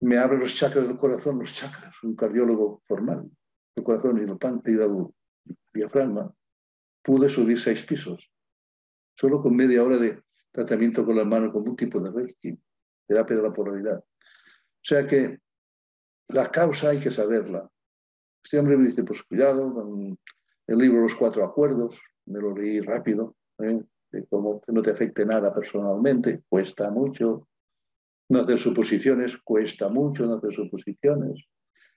me 0.00 0.18
abre 0.18 0.38
los 0.38 0.54
chakras 0.54 0.86
del 0.86 0.96
corazón, 0.96 1.40
los 1.40 1.52
chakras, 1.52 1.94
un 2.02 2.14
cardiólogo 2.14 2.82
formal, 2.86 3.28
el 3.74 3.84
corazón 3.84 4.18
y 4.18 4.30
el, 4.30 4.38
pan, 4.38 4.62
y 4.64 4.70
el 4.72 5.06
diafragma, 5.72 6.32
pude 7.02 7.28
subir 7.28 7.58
seis 7.58 7.82
pisos, 7.84 8.32
solo 9.14 9.42
con 9.42 9.56
media 9.56 9.82
hora 9.82 9.96
de 9.96 10.22
tratamiento 10.50 11.04
con 11.04 11.16
la 11.16 11.24
mano, 11.24 11.52
con 11.52 11.68
un 11.68 11.76
tipo 11.76 12.00
de 12.00 12.10
reiki, 12.10 12.58
terapia 13.06 13.36
de 13.36 13.42
la 13.42 13.52
polaridad. 13.52 13.98
O 13.98 14.86
sea 14.86 15.06
que 15.06 15.40
la 16.28 16.50
causa 16.50 16.90
hay 16.90 16.98
que 16.98 17.10
saberla. 17.10 17.68
Este 18.42 18.58
hombre 18.58 18.76
me 18.76 18.86
dice, 18.88 19.02
pues 19.04 19.22
cuidado, 19.22 19.74
el 20.66 20.78
libro 20.78 21.00
Los 21.00 21.14
Cuatro 21.14 21.44
Acuerdos, 21.44 22.00
me 22.26 22.40
lo 22.40 22.54
leí 22.54 22.80
rápido, 22.80 23.36
¿eh? 23.58 23.82
de 24.10 24.26
cómo 24.26 24.62
no 24.68 24.82
te 24.82 24.90
afecte 24.90 25.26
nada 25.26 25.52
personalmente, 25.52 26.42
cuesta 26.48 26.90
mucho. 26.90 27.48
No 28.28 28.40
hacer 28.40 28.58
suposiciones, 28.58 29.36
cuesta 29.38 29.88
mucho 29.88 30.24
no 30.24 30.36
hacer 30.36 30.54
suposiciones. 30.54 31.44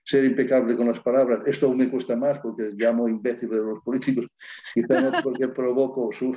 Ser 0.04 0.24
impecable 0.24 0.76
con 0.76 0.88
las 0.88 1.00
palabras, 1.00 1.46
esto 1.46 1.66
aún 1.66 1.78
me 1.78 1.90
cuesta 1.90 2.16
más 2.16 2.38
porque 2.40 2.72
llamo 2.74 3.08
imbéciles 3.08 3.60
a 3.60 3.62
los 3.62 3.82
políticos, 3.82 4.26
quizá 4.74 5.00
no 5.00 5.10
porque 5.22 5.48
provoco 5.48 6.10
su, 6.12 6.34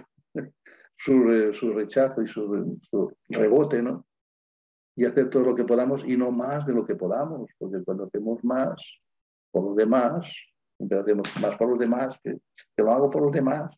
su, 0.98 1.74
rechazo 1.74 2.22
y 2.22 2.28
su, 2.28 3.14
rebote, 3.30 3.82
¿no? 3.82 4.06
y 4.96 5.06
hacer 5.06 5.30
todo 5.30 5.46
lo 5.46 5.56
que 5.56 5.64
podamos 5.64 6.04
y 6.06 6.18
no 6.18 6.32
más 6.32 6.66
de 6.66 6.74
lo 6.74 6.86
que 6.86 6.96
podamos, 6.96 7.50
porque 7.58 7.84
cuando 7.84 8.04
hacemos 8.04 8.44
más 8.44 8.76
por 9.50 9.64
los 9.64 9.76
demás, 9.76 10.32
siempre 10.78 11.00
hacemos 11.00 11.28
más 11.42 11.56
por 11.56 11.70
los 11.70 11.80
demás, 11.80 12.16
que, 12.24 12.38
que 12.76 12.84
lo 12.84 12.92
hago 12.92 13.10
por 13.10 13.24
los 13.24 13.32
demás, 13.32 13.72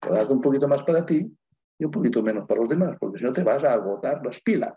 te 0.00 0.32
un 0.32 0.40
poquito 0.40 0.68
más 0.68 0.82
para 0.82 1.04
ti 1.04 1.36
y 1.78 1.84
un 1.84 1.90
poquito 1.90 2.22
menos 2.22 2.46
para 2.46 2.60
los 2.60 2.68
demás, 2.68 2.96
porque 2.98 3.18
si 3.18 3.24
no 3.24 3.32
te 3.32 3.42
vas 3.42 3.62
a 3.64 3.74
agotar 3.74 4.24
las 4.24 4.40
pilas. 4.40 4.74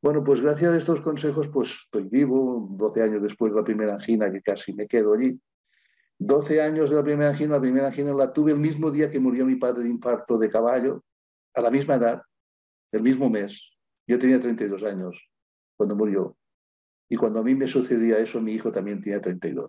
Bueno, 0.00 0.22
pues 0.22 0.40
gracias 0.40 0.72
a 0.72 0.78
estos 0.78 1.00
consejos, 1.00 1.48
pues 1.48 1.70
estoy 1.84 2.04
vivo, 2.04 2.68
12 2.70 3.02
años 3.02 3.22
después 3.22 3.52
de 3.52 3.60
la 3.60 3.64
primera 3.64 3.94
angina, 3.94 4.30
que 4.30 4.42
casi 4.42 4.72
me 4.72 4.86
quedo 4.86 5.14
allí. 5.14 5.40
12 6.18 6.60
años 6.60 6.90
de 6.90 6.96
la 6.96 7.04
primera 7.04 7.30
angina, 7.30 7.54
la 7.54 7.60
primera 7.60 7.86
angina 7.86 8.12
la 8.12 8.32
tuve 8.32 8.52
el 8.52 8.58
mismo 8.58 8.90
día 8.90 9.10
que 9.10 9.20
murió 9.20 9.46
mi 9.46 9.56
padre 9.56 9.84
de 9.84 9.90
infarto 9.90 10.36
de 10.36 10.50
caballo, 10.50 11.04
a 11.54 11.60
la 11.60 11.70
misma 11.70 11.94
edad, 11.94 12.22
el 12.92 13.02
mismo 13.02 13.30
mes. 13.30 13.70
Yo 14.06 14.18
tenía 14.18 14.40
32 14.40 14.82
años 14.82 15.16
cuando 15.76 15.94
murió. 15.94 16.36
Y 17.08 17.16
cuando 17.16 17.40
a 17.40 17.44
mí 17.44 17.54
me 17.54 17.66
sucedía 17.66 18.18
eso, 18.18 18.40
mi 18.40 18.52
hijo 18.52 18.72
también 18.72 19.00
tenía 19.00 19.20
32. 19.20 19.68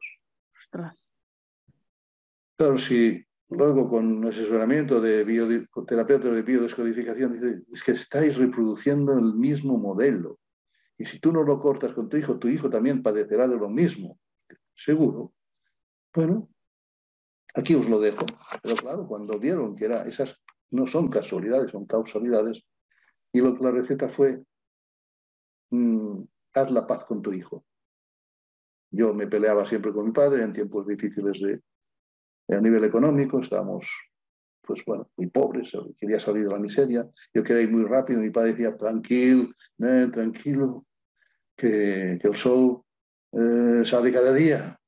Ostras. 0.59 1.11
Claro, 2.57 2.77
si 2.77 3.23
luego 3.49 3.89
con 3.89 4.25
asesoramiento 4.25 4.99
de 4.99 5.65
terapeuta 5.87 6.29
de 6.29 6.41
biodescodificación 6.41 7.33
dice, 7.33 7.63
es 7.71 7.83
que 7.83 7.91
estáis 7.91 8.37
reproduciendo 8.37 9.17
el 9.17 9.35
mismo 9.35 9.77
modelo. 9.77 10.39
Y 10.97 11.05
si 11.05 11.19
tú 11.19 11.31
no 11.31 11.43
lo 11.43 11.59
cortas 11.59 11.93
con 11.93 12.09
tu 12.09 12.17
hijo, 12.17 12.37
tu 12.37 12.49
hijo 12.49 12.69
también 12.69 13.01
padecerá 13.01 13.47
de 13.47 13.55
lo 13.55 13.69
mismo. 13.69 14.19
Seguro. 14.75 15.33
Bueno, 16.13 16.49
aquí 17.55 17.75
os 17.75 17.87
lo 17.87 17.99
dejo. 17.99 18.25
Pero 18.61 18.75
claro, 18.75 19.07
cuando 19.07 19.39
vieron 19.39 19.75
que 19.75 19.85
era, 19.85 20.03
esas 20.03 20.39
no 20.71 20.87
son 20.87 21.09
casualidades, 21.09 21.71
son 21.71 21.85
causalidades, 21.85 22.63
y 23.31 23.41
lo, 23.41 23.55
la 23.57 23.71
receta 23.71 24.09
fue, 24.09 24.43
mm, 25.71 26.21
haz 26.55 26.71
la 26.71 26.87
paz 26.87 27.05
con 27.05 27.21
tu 27.21 27.33
hijo. 27.33 27.65
Yo 28.91 29.13
me 29.13 29.27
peleaba 29.27 29.65
siempre 29.65 29.93
con 29.93 30.05
mi 30.05 30.11
padre 30.11 30.43
en 30.43 30.53
tiempos 30.53 30.87
difíciles 30.87 31.39
de, 31.39 31.61
a 32.55 32.59
nivel 32.59 32.83
económico, 32.83 33.39
estábamos, 33.39 33.87
pues 34.61 34.83
bueno, 34.85 35.09
muy 35.15 35.27
pobres, 35.27 35.71
quería 35.97 36.19
salir 36.19 36.45
de 36.45 36.51
la 36.51 36.59
miseria, 36.59 37.07
yo 37.33 37.43
quería 37.43 37.63
ir 37.63 37.71
muy 37.71 37.83
rápido, 37.83 38.19
mi 38.19 38.31
padre 38.31 38.51
decía, 38.51 38.75
tranquilo, 38.75 39.53
tranquilo, 39.77 40.87
que, 41.55 42.17
que, 42.19 42.27
el 42.27 42.35
sol 42.35 42.83
eh, 43.33 43.83
sale 43.85 44.11
cada 44.11 44.33
día, 44.33 44.78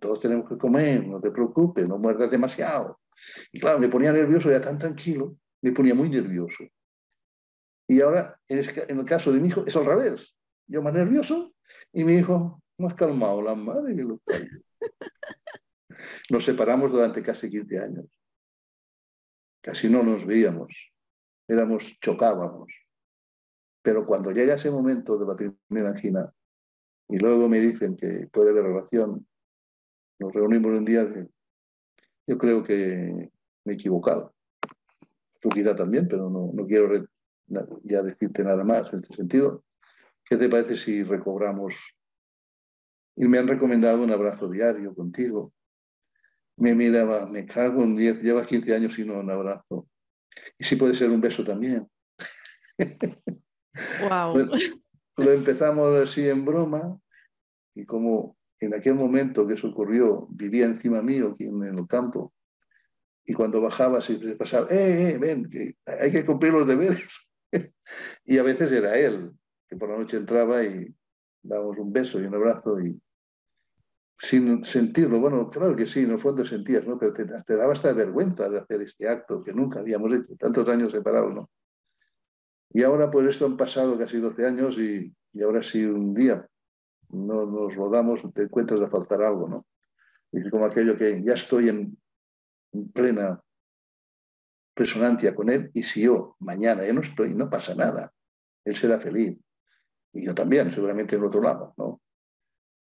todos 0.00 0.20
tenemos 0.20 0.48
que 0.48 0.58
comer, 0.58 1.06
no 1.06 1.20
te 1.20 1.30
preocupes, 1.30 1.86
no 1.86 1.98
muerdas 1.98 2.30
demasiado. 2.30 3.00
Y 3.52 3.60
claro, 3.60 3.78
me 3.78 3.88
ponía 3.88 4.12
nervioso, 4.12 4.50
era 4.50 4.60
tan 4.60 4.78
tranquilo, 4.78 5.36
me 5.62 5.72
ponía 5.72 5.94
muy 5.94 6.08
nervioso. 6.08 6.64
Y 7.86 8.00
ahora, 8.00 8.38
en 8.48 8.98
el 8.98 9.04
caso 9.04 9.32
de 9.32 9.40
mi 9.40 9.48
hijo, 9.48 9.64
es 9.66 9.74
al 9.74 9.86
revés. 9.86 10.36
Yo 10.66 10.82
más 10.82 10.92
nervioso 10.92 11.54
y 11.92 12.04
mi 12.04 12.16
hijo 12.16 12.62
más 12.78 12.94
calmado, 12.94 13.42
la 13.42 13.54
madre 13.54 13.96
que 13.96 14.02
lo 14.02 14.20
Nos 16.30 16.44
separamos 16.44 16.92
durante 16.92 17.22
casi 17.22 17.50
15 17.50 17.78
años. 17.78 18.06
Casi 19.60 19.88
no 19.88 20.02
nos 20.02 20.24
veíamos. 20.24 20.92
Éramos, 21.48 21.98
chocábamos. 22.00 22.72
Pero 23.82 24.06
cuando 24.06 24.30
llega 24.30 24.54
ese 24.54 24.70
momento 24.70 25.18
de 25.18 25.26
la 25.26 25.34
primera 25.34 25.90
angina 25.90 26.32
y 27.08 27.18
luego 27.18 27.48
me 27.48 27.58
dicen 27.58 27.96
que 27.96 28.28
puede 28.30 28.50
haber 28.50 28.64
relación, 28.64 29.26
nos 30.18 30.32
reunimos 30.32 30.72
un 30.72 30.84
día, 30.84 31.06
yo 32.26 32.38
creo 32.38 32.62
que 32.64 33.30
me 33.64 33.72
he 33.72 33.74
equivocado. 33.74 34.34
Tú 35.40 35.48
quizá 35.50 35.76
también, 35.76 36.08
pero 36.08 36.28
no, 36.28 36.50
no 36.52 36.66
quiero 36.66 37.08
ya 37.84 38.02
decirte 38.02 38.42
nada 38.44 38.64
más 38.64 38.92
en 38.92 39.00
este 39.00 39.14
sentido. 39.14 39.64
¿Qué 40.24 40.36
te 40.36 40.48
parece 40.48 40.76
si 40.76 41.04
recobramos? 41.04 41.76
Y 43.16 43.26
me 43.26 43.38
han 43.38 43.48
recomendado 43.48 44.02
un 44.02 44.12
abrazo 44.12 44.48
diario 44.48 44.94
contigo. 44.94 45.52
Me 46.56 46.74
miraba, 46.74 47.26
me 47.26 47.46
cago 47.46 47.82
en 47.82 47.96
10, 47.96 48.22
llevas 48.22 48.46
15 48.46 48.74
años 48.74 48.98
y 48.98 49.04
no 49.04 49.20
un 49.20 49.30
abrazo. 49.30 49.88
Y 50.58 50.64
si 50.64 50.76
puede 50.76 50.94
ser 50.94 51.10
un 51.10 51.20
beso 51.20 51.44
también. 51.44 51.88
Wow. 54.08 54.34
lo 55.18 55.32
empezamos 55.32 56.00
así 56.00 56.28
en 56.28 56.44
broma 56.44 56.98
y 57.74 57.84
como 57.84 58.37
en 58.60 58.74
aquel 58.74 58.94
momento 58.94 59.46
que 59.46 59.54
eso 59.54 59.68
ocurrió, 59.68 60.26
vivía 60.30 60.66
encima 60.66 61.02
mío 61.02 61.32
aquí 61.32 61.44
en 61.46 61.62
el 61.62 61.86
campo, 61.86 62.32
y 63.24 63.34
cuando 63.34 63.60
bajaba 63.60 64.00
se 64.00 64.16
pasaba, 64.36 64.66
eh, 64.70 65.10
eh, 65.10 65.18
ven, 65.18 65.48
hay 65.84 66.10
que 66.10 66.24
cumplir 66.24 66.52
los 66.52 66.66
deberes 66.66 67.28
y 68.24 68.38
a 68.38 68.42
veces 68.42 68.72
era 68.72 68.98
él, 68.98 69.32
que 69.68 69.76
por 69.76 69.90
la 69.90 69.98
noche 69.98 70.16
entraba 70.16 70.64
y 70.64 70.94
dábamos 71.42 71.78
un 71.78 71.92
beso 71.92 72.18
y 72.18 72.24
un 72.24 72.34
abrazo 72.34 72.80
y 72.80 73.00
sin 74.18 74.64
sentirlo, 74.64 75.20
bueno, 75.20 75.48
claro 75.48 75.76
que 75.76 75.86
sí, 75.86 76.00
en 76.00 76.12
el 76.12 76.18
fondo 76.18 76.44
sentías, 76.44 76.84
¿no? 76.84 76.98
Pero 76.98 77.12
te, 77.12 77.24
te 77.24 77.56
daba 77.56 77.72
esta 77.72 77.92
vergüenza 77.92 78.48
de 78.48 78.58
hacer 78.58 78.82
este 78.82 79.08
acto 79.08 79.44
que 79.44 79.52
nunca 79.52 79.80
habíamos 79.80 80.12
hecho, 80.12 80.34
tantos 80.36 80.68
años 80.68 80.90
separados, 80.90 81.34
¿no? 81.34 81.50
Y 82.70 82.82
ahora 82.82 83.10
pues 83.10 83.28
esto 83.28 83.46
han 83.46 83.56
pasado 83.56 83.96
casi 83.96 84.18
12 84.18 84.46
años 84.46 84.78
y, 84.78 85.14
y 85.32 85.42
ahora 85.42 85.62
sí 85.62 85.84
un 85.84 86.14
día 86.14 86.48
no 87.10 87.46
nos 87.46 87.74
rodamos, 87.74 88.22
te 88.34 88.42
encuentras 88.42 88.80
de 88.80 88.88
faltar 88.88 89.22
algo, 89.22 89.48
¿no? 89.48 89.66
Y 90.32 90.48
como 90.50 90.66
aquello 90.66 90.96
que 90.96 91.22
ya 91.22 91.34
estoy 91.34 91.68
en, 91.68 91.96
en 92.72 92.92
plena 92.92 93.42
resonancia 94.76 95.34
con 95.34 95.50
él 95.50 95.70
y 95.74 95.82
si 95.82 96.02
yo 96.02 96.36
mañana 96.40 96.86
ya 96.86 96.92
no 96.92 97.00
estoy, 97.00 97.34
no 97.34 97.50
pasa 97.50 97.74
nada. 97.74 98.12
Él 98.64 98.76
será 98.76 99.00
feliz. 99.00 99.38
Y 100.12 100.24
yo 100.24 100.34
también, 100.34 100.72
seguramente 100.72 101.16
en 101.16 101.24
otro 101.24 101.40
lado, 101.40 101.74
¿no? 101.76 101.86
O 101.86 102.00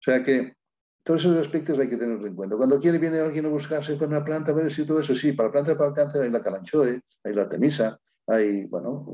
sea 0.02 0.24
que 0.24 0.56
todos 1.04 1.22
esos 1.22 1.38
aspectos 1.38 1.78
hay 1.80 1.88
que 1.90 1.98
tenerlos 1.98 2.28
en 2.28 2.36
cuenta. 2.36 2.58
Cuando 2.58 2.80
quiere 2.80 2.98
viene 2.98 3.20
alguien 3.20 3.46
a 3.46 3.50
buscarse 3.50 3.98
con 3.98 4.10
una 4.10 4.26
planta, 4.26 4.52
a 4.52 4.56
ver 4.56 4.72
si 4.72 4.86
todo 4.86 5.00
eso, 5.00 5.16
sí, 5.16 5.34
para 5.34 5.52
planta 5.52 5.78
para 5.78 5.90
el 5.90 5.96
cáncer 5.96 6.24
hay 6.24 6.32
la 6.32 6.42
calanchoe, 6.42 7.02
hay 7.24 7.34
la 7.34 7.44
artemisa, 7.44 8.00
hay, 8.28 8.66
bueno, 8.66 9.06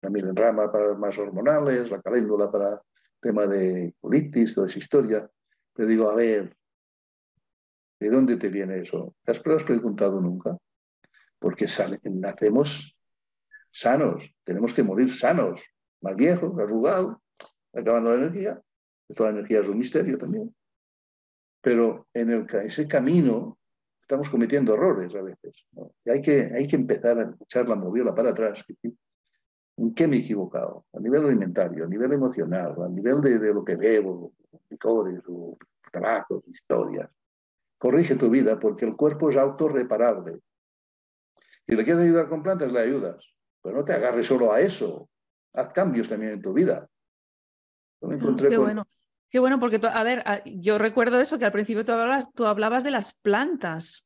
la 0.00 0.10
milenrama 0.10 0.72
para 0.72 0.94
más 0.94 1.16
hormonales, 1.18 1.90
la 1.90 2.00
caléndula 2.00 2.50
para 2.50 2.80
tema 3.22 3.46
de 3.46 3.94
colitis, 4.00 4.54
toda 4.54 4.66
esa 4.66 4.78
historia. 4.78 5.30
Pero 5.72 5.88
digo, 5.88 6.10
a 6.10 6.14
ver, 6.14 6.54
¿de 7.98 8.10
dónde 8.10 8.36
te 8.36 8.50
viene 8.50 8.80
eso? 8.80 9.14
¿Te 9.24 9.32
has 9.32 9.38
preguntado 9.38 10.20
nunca? 10.20 10.58
porque 11.42 11.66
nacemos 12.04 12.96
sanos, 13.72 14.32
tenemos 14.44 14.72
que 14.72 14.84
morir 14.84 15.10
sanos, 15.10 15.60
más 16.00 16.14
viejos, 16.14 16.56
arrugados, 16.58 17.16
acabando 17.74 18.10
la 18.10 18.26
energía. 18.26 18.62
Toda 19.14 19.32
la 19.32 19.40
energía 19.40 19.60
es 19.60 19.68
un 19.68 19.78
misterio 19.78 20.16
también. 20.16 20.54
Pero 21.60 22.06
en 22.14 22.30
el, 22.30 22.46
ese 22.64 22.86
camino 22.86 23.58
estamos 24.00 24.30
cometiendo 24.30 24.74
errores 24.74 25.14
a 25.14 25.22
veces. 25.22 25.66
Y 26.04 26.10
hay 26.10 26.22
que, 26.22 26.50
hay 26.54 26.66
que 26.66 26.76
empezar 26.76 27.18
a 27.18 27.36
echar 27.40 27.68
la 27.68 27.74
moviola 27.74 28.14
para 28.14 28.30
atrás. 28.30 28.64
¿En 29.82 29.94
qué 29.94 30.06
me 30.06 30.16
he 30.16 30.20
equivocado? 30.20 30.86
A 30.92 31.00
nivel 31.00 31.24
alimentario, 31.24 31.84
a 31.84 31.88
nivel 31.88 32.12
emocional, 32.12 32.80
a 32.80 32.88
nivel 32.88 33.20
de, 33.20 33.40
de 33.40 33.52
lo 33.52 33.64
que 33.64 33.74
bebo, 33.74 34.32
licores, 34.70 35.20
o 35.26 35.58
trabajos, 35.90 36.44
historias. 36.46 37.10
Corrige 37.78 38.14
tu 38.14 38.30
vida 38.30 38.60
porque 38.60 38.84
el 38.84 38.94
cuerpo 38.94 39.30
es 39.30 39.36
autorreparable. 39.36 40.38
Si 41.66 41.74
le 41.74 41.82
quieres 41.82 42.04
ayudar 42.04 42.28
con 42.28 42.44
plantas, 42.44 42.70
le 42.70 42.78
ayudas. 42.78 43.26
Pero 43.60 43.78
no 43.78 43.84
te 43.84 43.92
agarres 43.92 44.24
solo 44.24 44.52
a 44.52 44.60
eso. 44.60 45.08
Haz 45.52 45.72
cambios 45.72 46.08
también 46.08 46.34
en 46.34 46.42
tu 46.42 46.52
vida. 46.52 46.88
Qué 48.00 48.56
bueno. 48.56 48.86
Qué 49.30 49.38
bueno, 49.40 49.58
porque, 49.58 49.80
a 49.82 50.02
ver, 50.04 50.22
yo 50.44 50.78
recuerdo 50.78 51.18
eso, 51.18 51.38
que 51.38 51.46
al 51.46 51.52
principio 51.52 51.84
tú 51.84 51.92
hablabas, 51.92 52.32
tú 52.34 52.46
hablabas 52.46 52.84
de 52.84 52.90
las 52.92 53.14
plantas 53.14 54.04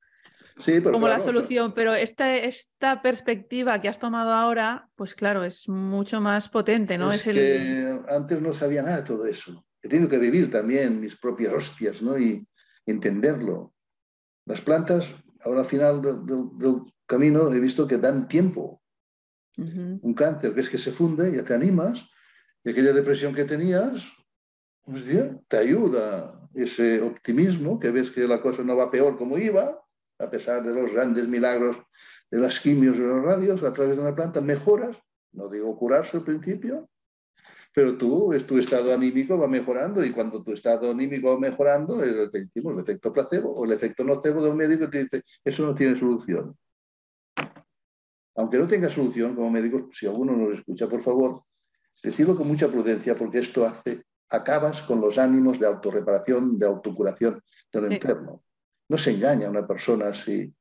sí, 0.56 0.80
como 0.82 1.08
la 1.08 1.18
solución, 1.18 1.74
pero 1.74 1.94
esta, 1.94 2.34
esta 2.36 3.02
perspectiva 3.02 3.80
que 3.80 3.88
has 3.88 3.98
tomado 3.98 4.32
ahora, 4.32 4.88
pues 4.94 5.14
claro, 5.14 5.44
es 5.44 5.68
mucho 5.68 6.20
más 6.20 6.48
potente, 6.48 6.98
¿no? 6.98 7.12
Es, 7.12 7.24
que 7.24 8.00
antes 8.08 8.40
no 8.40 8.52
sabía 8.52 8.82
nada 8.82 8.98
de 8.98 9.02
todo 9.02 9.26
eso. 9.26 9.64
He 9.82 9.88
tenido 9.88 10.08
que 10.08 10.18
vivir 10.18 10.50
también 10.50 11.00
mis 11.00 11.16
propias 11.16 11.52
hostias, 11.52 12.02
¿no? 12.02 12.18
Y 12.18 12.48
entenderlo. 12.86 13.74
Las 14.46 14.60
plantas, 14.60 15.08
ahora 15.40 15.60
al 15.60 15.66
final 15.66 16.02
del, 16.02 16.82
camino 17.06 17.52
he 17.52 17.60
visto 17.60 17.86
que 17.86 17.98
dan 17.98 18.28
tiempo. 18.28 18.82
Un 19.56 20.14
cáncer, 20.14 20.52
ves 20.52 20.68
que 20.68 20.76
se 20.76 20.92
funde, 20.92 21.32
ya 21.34 21.42
te 21.42 21.54
animas, 21.54 22.06
y 22.62 22.70
aquella 22.70 22.92
depresión 22.92 23.32
que 23.32 23.44
tenías, 23.44 24.04
pues 24.84 25.04
te 25.48 25.56
ayuda 25.56 26.48
ese 26.52 27.00
optimismo, 27.00 27.78
que 27.78 27.90
ves 27.90 28.10
que 28.10 28.26
la 28.26 28.42
cosa 28.42 28.62
no 28.62 28.76
va 28.76 28.90
peor 28.90 29.16
como 29.16 29.38
iba, 29.38 29.85
a 30.18 30.30
pesar 30.30 30.64
de 30.64 30.74
los 30.74 30.92
grandes 30.92 31.26
milagros 31.28 31.76
de 32.30 32.38
las 32.38 32.58
quimios 32.60 32.96
y 32.96 33.00
los 33.00 33.22
radios 33.22 33.62
a 33.62 33.72
través 33.72 33.96
de 33.96 34.02
una 34.02 34.14
planta, 34.14 34.40
mejoras, 34.40 34.96
no 35.32 35.48
digo 35.48 35.76
curarse 35.78 36.16
al 36.16 36.24
principio, 36.24 36.88
pero 37.72 37.98
tú, 37.98 38.32
tu 38.46 38.58
estado 38.58 38.94
anímico 38.94 39.38
va 39.38 39.46
mejorando 39.46 40.02
y 40.02 40.10
cuando 40.10 40.42
tu 40.42 40.52
estado 40.52 40.90
anímico 40.90 41.28
va 41.34 41.38
mejorando, 41.38 42.02
el, 42.02 42.30
el 42.32 42.78
efecto 42.80 43.12
placebo 43.12 43.52
o 43.52 43.64
el 43.66 43.72
efecto 43.72 44.02
nocebo 44.02 44.42
del 44.42 44.54
médico 44.54 44.88
te 44.88 45.02
dice, 45.04 45.22
eso 45.44 45.66
no 45.66 45.74
tiene 45.74 45.98
solución. 45.98 46.56
Aunque 48.36 48.58
no 48.58 48.66
tenga 48.66 48.88
solución, 48.88 49.34
como 49.34 49.50
médico, 49.50 49.90
si 49.92 50.06
alguno 50.06 50.36
nos 50.36 50.58
escucha, 50.58 50.88
por 50.88 51.02
favor, 51.02 51.42
decirlo 52.02 52.36
con 52.36 52.48
mucha 52.48 52.68
prudencia 52.68 53.14
porque 53.14 53.40
esto 53.40 53.66
hace, 53.66 54.04
acabas 54.30 54.82
con 54.82 55.00
los 55.00 55.18
ánimos 55.18 55.58
de 55.58 55.66
autorreparación, 55.66 56.58
de 56.58 56.66
autocuración 56.66 57.42
del 57.72 57.92
enfermo. 57.92 58.42
No 58.88 58.98
se 58.98 59.12
engaña 59.12 59.46
a 59.46 59.50
una 59.50 59.66
persona 59.66 60.14
si 60.14 60.52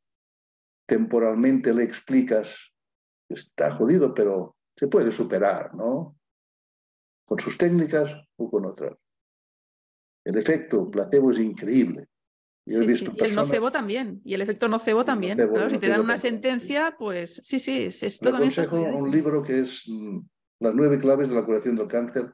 temporalmente 0.87 1.73
le 1.73 1.83
explicas 1.83 2.73
que 3.27 3.35
está 3.35 3.71
jodido, 3.71 4.13
pero 4.13 4.55
se 4.75 4.87
puede 4.87 5.11
superar, 5.11 5.73
¿no? 5.73 6.17
Con 7.25 7.39
sus 7.39 7.57
técnicas 7.57 8.11
o 8.37 8.49
con 8.49 8.65
otras. 8.65 8.95
El 10.23 10.37
efecto 10.37 10.89
placebo 10.89 11.31
es 11.31 11.39
increíble. 11.39 12.07
Y 12.67 12.75
el 12.75 13.35
nocebo 13.35 13.69
también, 13.69 14.21
y 14.23 14.33
el 14.33 14.41
efecto 14.41 14.67
nocebo 14.67 15.05
también. 15.05 15.37
claro, 15.37 15.69
si 15.69 15.77
te 15.77 15.87
dan 15.87 16.01
una 16.01 16.17
sentencia, 16.17 16.95
pues 16.97 17.39
sí, 17.43 17.59
sí, 17.59 17.83
es, 17.83 18.01
es 18.01 18.19
todo 18.19 18.37
aconsejo 18.37 18.77
un 18.77 19.11
libro 19.11 19.43
que 19.43 19.59
es 19.59 19.83
mm, 19.87 20.19
Las 20.61 20.73
nueve 20.73 20.99
claves 20.99 21.29
de 21.29 21.35
la 21.35 21.45
curación 21.45 21.75
del 21.75 21.87
cáncer 21.87 22.33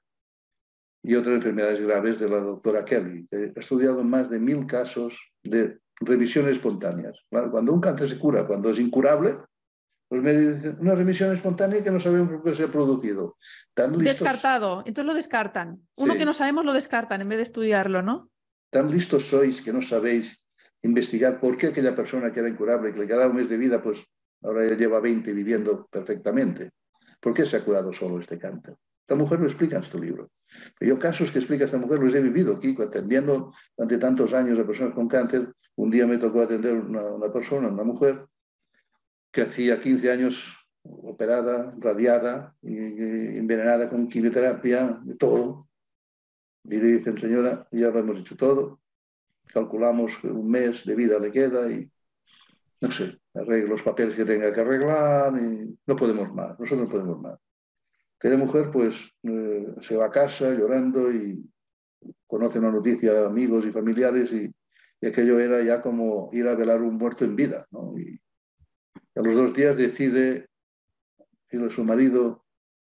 y 1.04 1.16
otras 1.16 1.36
enfermedades 1.36 1.82
graves 1.82 2.18
de 2.18 2.30
la 2.30 2.40
doctora 2.40 2.86
Kelly. 2.86 3.28
Ha 3.32 3.60
estudiado 3.60 4.06
más 4.06 4.30
de 4.30 4.40
mil 4.40 4.66
casos 4.66 5.31
de 5.44 5.80
revisiones 6.00 6.54
espontáneas. 6.54 7.20
cuando 7.30 7.74
un 7.74 7.82
cáncer 7.82 8.10
se 8.10 8.20
cura, 8.20 8.46
cuando 8.46 8.70
es 8.70 8.80
incurable, 8.80 9.36
pues 10.08 10.22
me 10.22 10.34
dicen, 10.34 10.76
una 10.80 10.94
remisión 10.94 11.34
espontánea 11.34 11.82
que 11.82 11.90
no 11.90 12.00
sabemos 12.00 12.30
por 12.30 12.44
qué 12.44 12.54
se 12.54 12.64
ha 12.64 12.68
producido. 12.68 13.38
Descartado, 14.00 14.80
entonces 14.80 15.06
lo 15.06 15.14
descartan. 15.14 15.88
Uno 15.96 16.16
que 16.16 16.26
no 16.26 16.34
sabemos 16.34 16.66
lo 16.66 16.74
descartan 16.74 17.22
en 17.22 17.30
vez 17.30 17.38
de 17.38 17.44
estudiarlo, 17.44 18.02
¿no? 18.02 18.30
Tan 18.70 18.92
listos 18.92 19.30
sois 19.30 19.62
que 19.62 19.72
no 19.72 19.82
sabéis 19.82 20.38
investigar 20.82 21.40
por 21.40 21.58
qué 21.58 21.68
aquella 21.68 21.96
persona 21.96 22.34
que 22.34 22.42
era 22.42 22.50
incurable, 22.50 22.92
que 22.94 23.00
le 23.00 23.08
quedaba 23.08 23.28
un 23.28 23.38
mes 23.38 23.48
de 23.48 23.58
vida, 23.58 23.82
pues 23.82 24.06
ahora 24.44 24.66
ya 24.68 24.76
lleva 24.76 25.00
20 25.00 25.32
viviendo 25.32 25.88
perfectamente. 25.88 26.72
¿Por 27.22 27.34
qué 27.34 27.46
se 27.46 27.58
ha 27.58 27.64
curado 27.64 27.94
solo 27.94 28.20
este 28.20 28.38
cáncer? 28.38 28.76
Esta 29.00 29.16
mujer 29.16 29.40
lo 29.40 29.46
explica 29.46 29.78
en 29.78 29.84
su 29.84 29.98
libro. 29.98 30.30
Yo 30.80 31.00
casos 31.00 31.32
que 31.32 31.40
explica 31.40 31.66
esta 31.66 31.78
mujer 31.78 32.00
los 32.00 32.14
he 32.14 32.22
vivido 32.22 32.56
aquí, 32.56 32.76
atendiendo 32.82 33.54
durante 33.78 33.98
tantos 33.98 34.34
años 34.34 34.60
a 34.60 34.66
personas 34.66 34.94
con 34.94 35.08
cáncer. 35.08 35.54
Un 35.76 35.90
día 35.90 36.06
me 36.06 36.18
tocó 36.18 36.42
atender 36.42 36.76
una, 36.76 37.04
una 37.04 37.32
persona, 37.32 37.70
una 37.70 37.84
mujer, 37.84 38.26
que 39.32 39.42
hacía 39.42 39.80
15 39.80 40.12
años 40.12 40.62
operada, 40.84 41.74
radiada, 41.80 42.56
y, 42.62 42.78
envenenada 42.78 43.90
con 43.90 44.08
quimioterapia, 44.08 45.00
de 45.04 45.16
todo. 45.16 45.68
Y 46.64 46.78
le 46.78 46.88
dicen, 46.98 47.18
señora, 47.18 47.68
ya 47.72 47.90
lo 47.90 48.00
hemos 48.00 48.20
hecho 48.20 48.36
todo, 48.36 48.82
calculamos 49.48 50.18
que 50.18 50.28
un 50.28 50.50
mes 50.50 50.86
de 50.86 50.96
vida 50.96 51.20
le 51.20 51.32
queda 51.32 51.72
y, 51.72 51.90
no 52.82 52.92
sé, 52.92 53.20
arregle 53.34 53.70
los 53.70 53.82
papeles 53.82 54.16
que 54.16 54.26
tenga 54.26 54.54
que 54.54 54.62
arreglar 54.62 55.34
y 55.40 55.78
no 55.86 55.96
podemos 55.96 56.32
más, 56.34 56.60
nosotros 56.60 56.88
no 56.88 56.90
podemos 56.90 57.22
más. 57.22 57.40
Aquella 58.22 58.38
mujer 58.38 58.70
pues 58.72 59.12
eh, 59.24 59.66
se 59.82 59.96
va 59.96 60.06
a 60.06 60.12
casa 60.12 60.54
llorando 60.54 61.12
y 61.12 61.44
conoce 62.28 62.60
una 62.60 62.72
noticia 62.72 63.26
amigos 63.26 63.66
y 63.66 63.72
familiares 63.72 64.32
y, 64.32 64.54
aquello 65.04 65.40
era 65.40 65.64
ya 65.64 65.82
como 65.82 66.30
ir 66.32 66.48
a 66.48 66.54
velar 66.54 66.84
un 66.84 66.96
muerto 66.96 67.26
en 67.26 67.36
vida. 67.36 67.66
¿no? 67.72 67.98
Y, 67.98 68.22
a 69.16 69.22
los 69.24 69.34
dos 69.34 69.56
días 69.56 69.76
decide 69.76 70.48
decirle 71.46 71.68
a 71.68 71.72
su 71.72 71.84
marido, 71.84 72.46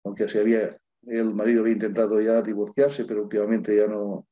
aunque 0.03 0.27
se 0.27 0.41
había 0.41 0.77
el 1.05 1.33
marido 1.33 1.61
había 1.61 1.73
intentado 1.73 2.19
ya 2.19 2.41
divorciarse, 2.41 3.05
pero 3.05 3.23
últimamente 3.23 3.75
ya 3.75 3.87
no, 3.87 4.27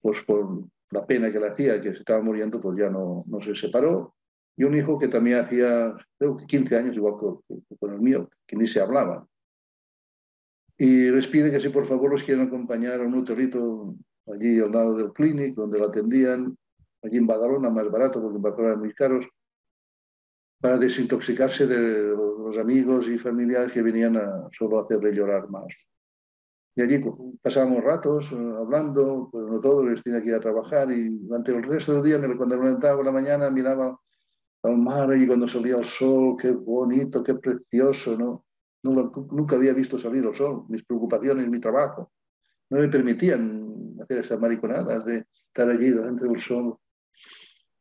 pues 0.00 0.22
por 0.24 0.64
la 0.90 1.06
pena 1.06 1.32
que 1.32 1.38
le 1.38 1.46
hacía, 1.46 1.80
que 1.80 1.92
se 1.92 1.98
estaba 1.98 2.20
muriendo, 2.20 2.60
pues 2.60 2.76
ya 2.76 2.90
no, 2.90 3.24
no 3.28 3.40
se 3.40 3.54
separó. 3.54 4.16
Y 4.56 4.64
un 4.64 4.74
hijo 4.74 4.98
que 4.98 5.06
también 5.06 5.38
hacía, 5.38 5.94
creo 6.18 6.36
que 6.36 6.46
15 6.46 6.76
años, 6.76 6.96
igual 6.96 7.14
que, 7.48 7.76
con 7.78 7.94
el 7.94 8.00
mío, 8.00 8.28
que 8.46 8.56
ni 8.56 8.66
se 8.66 8.80
hablaba. 8.80 9.26
Y 10.80 11.10
les 11.10 11.26
pide 11.26 11.50
que 11.50 11.60
si 11.60 11.68
por 11.68 11.84
favor 11.84 12.10
los 12.10 12.22
quieren 12.22 12.46
acompañar 12.46 13.02
a 13.02 13.04
un 13.04 13.14
hotelito 13.14 13.94
allí 14.26 14.58
al 14.60 14.72
lado 14.72 14.96
del 14.96 15.12
clinic, 15.12 15.54
donde 15.54 15.78
lo 15.78 15.88
atendían, 15.88 16.56
allí 17.02 17.18
en 17.18 17.26
Badalona, 17.26 17.68
más 17.68 17.90
barato, 17.90 18.18
porque 18.22 18.36
en 18.36 18.42
Badalona 18.42 18.68
eran 18.68 18.80
muy 18.80 18.94
caros, 18.94 19.28
para 20.58 20.78
desintoxicarse 20.78 21.66
de 21.66 22.16
los 22.16 22.56
amigos 22.56 23.08
y 23.08 23.18
familiares 23.18 23.72
que 23.72 23.82
venían 23.82 24.16
a 24.16 24.48
solo 24.52 24.80
hacerle 24.80 25.12
llorar 25.12 25.50
más. 25.50 25.66
Y 26.74 26.80
allí 26.80 27.04
pasábamos 27.42 27.84
ratos 27.84 28.32
eh, 28.32 28.54
hablando, 28.56 29.28
pues 29.30 29.44
no 29.48 29.60
todos 29.60 29.84
les 29.84 30.02
tenía 30.02 30.22
que 30.22 30.30
ir 30.30 30.34
a 30.36 30.40
trabajar 30.40 30.90
y 30.90 31.18
durante 31.18 31.54
el 31.54 31.62
resto 31.62 31.92
del 31.92 32.04
día, 32.04 32.36
cuando 32.38 32.56
me 32.56 32.64
levantaba 32.64 32.96
por 32.96 33.04
la 33.04 33.12
mañana, 33.12 33.50
miraba 33.50 34.00
al 34.62 34.78
mar 34.78 35.14
y 35.14 35.26
cuando 35.26 35.46
salía 35.46 35.76
el 35.76 35.84
sol, 35.84 36.38
qué 36.40 36.52
bonito, 36.52 37.22
qué 37.22 37.34
precioso, 37.34 38.16
¿no? 38.16 38.46
Nunca 38.82 39.56
había 39.56 39.74
visto 39.74 39.98
salir 39.98 40.24
el 40.24 40.34
sol, 40.34 40.64
mis 40.68 40.84
preocupaciones, 40.84 41.48
mi 41.48 41.60
trabajo. 41.60 42.12
No 42.70 42.78
me 42.78 42.88
permitían 42.88 43.96
hacer 44.00 44.18
esas 44.18 44.40
mariconadas 44.40 45.04
de 45.04 45.26
estar 45.48 45.68
allí 45.68 45.90
delante 45.90 46.26
del 46.26 46.40
sol 46.40 46.78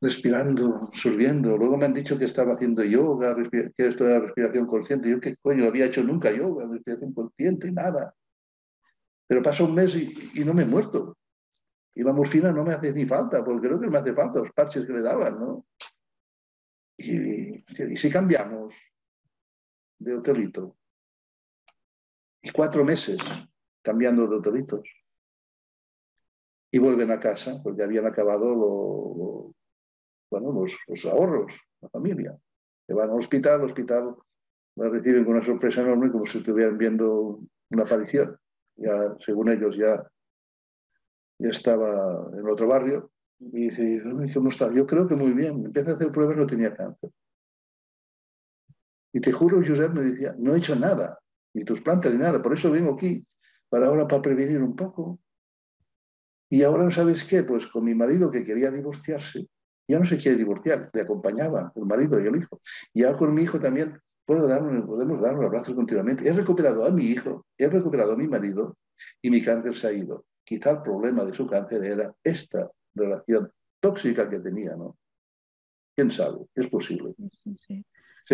respirando, 0.02 0.76
absorbiendo. 0.88 1.58
Luego 1.58 1.78
me 1.78 1.86
han 1.86 1.93
dicho 1.93 2.18
que 2.18 2.26
estaba 2.26 2.54
haciendo 2.54 2.84
yoga, 2.84 3.36
que 3.52 3.72
esto 3.78 4.08
era 4.08 4.20
respiración 4.20 4.66
consciente. 4.66 5.10
Yo 5.10 5.20
qué 5.20 5.36
coño, 5.41 5.66
había 5.66 5.86
hecho 5.86 6.04
nunca 6.04 6.32
yoga, 6.32 6.66
respiración 6.68 7.14
consciente, 7.14 7.72
nada. 7.72 8.14
Pero 9.28 9.41
pasa 9.41 9.64
un 9.64 9.76
mes 9.76 9.95
y, 9.95 10.43
no 10.43 10.54
me 10.54 10.64
he 10.64 10.66
muerto. 10.66 11.18
Y 11.93 12.04
la 12.04 12.14
morfina 12.14 12.52
no 12.52 12.64
me 12.64 12.74
hace 12.74 12.93
ni 12.93 13.06
falta, 13.06 13.43
porque 13.43 13.68
creo 13.68 13.80
que 13.80 13.89
me 13.89 13.97
hace 13.97 14.14
falta 14.14 14.39
los 14.39 14.52
parches 14.52 14.86
que 14.86 14.93
le 14.93 15.02
daban, 15.02 15.38
¿no? 15.38 15.66
Y, 16.97 17.64
y 17.68 17.97
si 17.97 18.10
cambiamos 18.10 18.74
de 20.00 20.16
hotelito, 20.16 20.79
cuatro 22.52 22.84
meses 22.84 23.20
cambiando 23.82 24.28
de 24.28 24.36
hotelitos, 24.36 24.84
y 26.72 26.80
vuelven 26.80 27.12
a 27.12 27.20
casa, 27.20 27.60
porque 27.64 27.84
habían 27.84 28.06
acabado 28.06 28.56
lo, 28.56 29.56
bueno, 30.30 30.66
los, 30.88 31.06
ahorros, 31.06 31.54
la 31.82 31.89
familia. 31.89 32.38
Se 32.88 32.93
van 32.93 33.10
al 33.10 33.18
hospital, 33.18 33.62
el 33.62 33.66
hospital 33.66 34.16
la 34.76 34.89
reciben 34.89 35.26
con 35.26 35.36
una 35.36 35.45
sorpresa 35.45 35.82
enorme, 35.82 36.12
como 36.12 36.26
si 36.26 36.38
estuvieran 36.38 36.78
viendo 36.78 37.39
una 37.72 37.84
aparición. 37.84 38.38
Ya, 38.76 39.16
según 39.20 39.50
ellos, 39.50 39.76
ya, 39.76 40.08
ya 41.39 41.50
estaba 41.50 42.30
en 42.34 42.47
otro 42.47 42.68
barrio. 42.68 43.12
Y 43.39 43.70
dice, 43.70 44.04
¿cómo 44.34 44.50
está? 44.50 44.72
Yo 44.72 44.86
creo 44.86 45.08
que 45.08 45.16
muy 45.16 45.32
bien. 45.32 45.66
Empieza 45.66 45.91
a 45.91 45.95
hacer 45.95 46.12
pruebas, 46.12 46.38
no 46.38 46.47
tenía 46.47 46.76
cáncer. 46.76 47.12
Y 49.12 49.22
te 49.22 49.32
juro, 49.32 49.58
Josep 49.58 49.91
me 49.93 50.04
decía, 50.04 50.36
no 50.38 50.54
he 50.54 50.60
hecho 50.60 50.76
nada, 50.76 51.20
ni 51.54 51.64
tus 51.64 51.82
plantas 51.82 52.12
ni 52.12 52.20
nada. 52.20 52.41
Por 52.41 52.53
eso 52.53 52.72
vengo 52.72 52.94
aquí, 52.94 53.26
para 53.69 53.88
ahora, 53.88 54.07
para 54.07 54.22
prevenir 54.22 54.61
un 54.61 54.76
poco. 54.76 55.19
Y 56.49 56.64
ahora, 56.64 56.90
¿sabes 56.91 57.24
qué? 57.24 57.44
Pues 57.44 57.68
con 57.68 57.84
mi 57.84 57.94
marido 57.94 58.32
que 58.32 58.44
quería 58.44 58.72
divorciarse, 58.72 59.48
ya 59.88 59.99
no 59.99 60.06
se 60.06 60.18
quiere 60.18 60.38
divorciar, 60.38 60.90
le 60.94 61.02
acompañaba 61.02 61.72
el 61.76 61.86
marido 61.86 62.19
y 62.22 62.28
el 62.28 62.36
hijo. 62.36 62.61
Y 62.94 63.03
ahora 63.03 63.18
con 63.18 63.34
mi 63.34 63.44
hijo 63.44 63.60
también 63.60 63.99
puedo 64.26 64.48
podemos 64.86 65.22
darnos 65.22 65.45
abrazos 65.45 65.76
continuamente. 65.76 66.28
He 66.28 66.34
recuperado 66.34 66.86
a 66.86 66.91
mi 66.91 67.06
hijo, 67.06 67.48
he 67.57 67.68
recuperado 67.68 68.14
a 68.14 68.15
mi 68.15 68.28
marido 68.28 68.78
y 69.22 69.30
mi 69.32 69.44
cáncer 69.44 69.76
se 69.76 69.88
ha 69.88 69.91
ido. 69.91 70.26
Quizá 70.44 70.72
el 70.72 70.82
problema 70.82 71.24
de 71.26 71.34
su 71.34 71.48
cáncer 71.48 71.84
era 71.84 72.14
esta 72.24 72.69
relación 72.94 73.52
tóxica 73.80 74.30
que 74.30 74.40
tenía, 74.40 74.76
¿no? 74.76 74.98
¿Quién 75.95 76.11
sabe? 76.11 76.45
Es 76.56 76.68
posible. 76.68 77.15
Sí, 77.30 77.56
sí. 77.57 77.86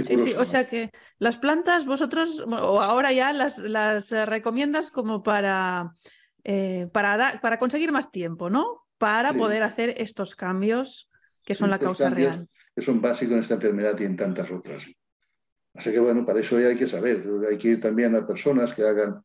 Sí, 0.04 0.34
o 0.38 0.44
sea 0.44 0.68
que 0.68 0.92
las 1.20 1.38
plantas 1.38 1.86
vosotros, 1.86 2.44
o 2.46 2.82
ahora 2.82 3.14
ya 3.14 3.32
las, 3.32 3.60
las 3.60 4.12
eh, 4.12 4.26
recomiendas 4.26 4.92
como 4.92 5.24
para, 5.24 5.94
eh, 6.44 6.90
para, 6.92 7.40
para 7.40 7.58
conseguir 7.58 7.92
más 7.94 8.12
tiempo, 8.12 8.50
¿no? 8.50 8.84
Para 8.98 9.34
poder 9.34 9.64
hacer 9.64 9.94
estos 9.98 10.36
cambios 10.36 11.10
que 11.44 11.56
son 11.56 11.70
la 11.70 11.80
causa 11.80 12.10
real. 12.10 12.50
Que 12.76 12.82
son 12.82 13.02
básicos 13.02 13.34
en 13.34 13.40
esta 13.40 13.54
enfermedad 13.54 13.98
y 14.00 14.04
en 14.04 14.18
tantas 14.18 14.52
otras. 14.52 14.86
Así 15.74 15.92
que 15.92 16.00
bueno, 16.00 16.26
para 16.26 16.40
eso 16.40 16.60
ya 16.60 16.68
hay 16.68 16.76
que 16.76 16.88
saber, 16.88 17.24
hay 17.50 17.58
que 17.58 17.70
ir 17.70 17.82
también 17.82 18.16
a 18.16 18.26
personas 18.26 18.74
que 18.74 18.84
hagan 18.84 19.22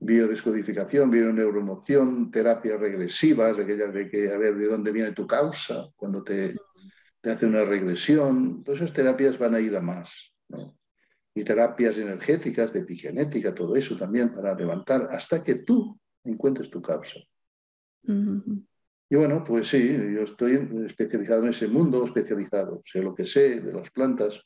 biodescodificación, 0.00 1.10
bioneuromoción, 1.10 2.30
terapias 2.30 2.80
regresivas, 2.80 3.58
aquellas 3.58 3.92
de 3.92 4.08
que 4.08 4.32
a 4.32 4.38
ver 4.38 4.56
de 4.56 4.66
dónde 4.66 4.92
viene 4.92 5.12
tu 5.12 5.26
causa, 5.26 5.88
cuando 5.96 6.22
te, 6.22 6.54
te 7.20 7.30
hace 7.30 7.46
una 7.46 7.64
regresión, 7.64 8.64
todas 8.64 8.80
esas 8.80 8.94
terapias 8.94 9.38
van 9.38 9.54
a 9.54 9.60
ir 9.60 9.76
a 9.76 9.80
más. 9.80 10.34
Y 11.34 11.44
terapias 11.44 11.96
energéticas, 11.98 12.72
de 12.72 12.80
epigenética, 12.80 13.54
todo 13.54 13.76
eso 13.76 13.96
también 13.96 14.34
para 14.34 14.54
levantar 14.54 15.08
hasta 15.12 15.44
que 15.44 15.56
tú 15.56 15.98
encuentres 16.24 16.70
tu 16.70 16.82
causa. 16.82 17.20
Y 18.02 19.16
bueno, 19.16 19.44
pues 19.44 19.68
sí, 19.68 19.96
yo 20.14 20.22
estoy 20.22 20.68
especializado 20.86 21.44
en 21.44 21.50
ese 21.50 21.68
mundo, 21.68 22.04
especializado, 22.04 22.82
sé 22.84 23.02
lo 23.02 23.14
que 23.14 23.24
sé 23.24 23.60
de 23.60 23.72
las 23.72 23.90
plantas, 23.90 24.40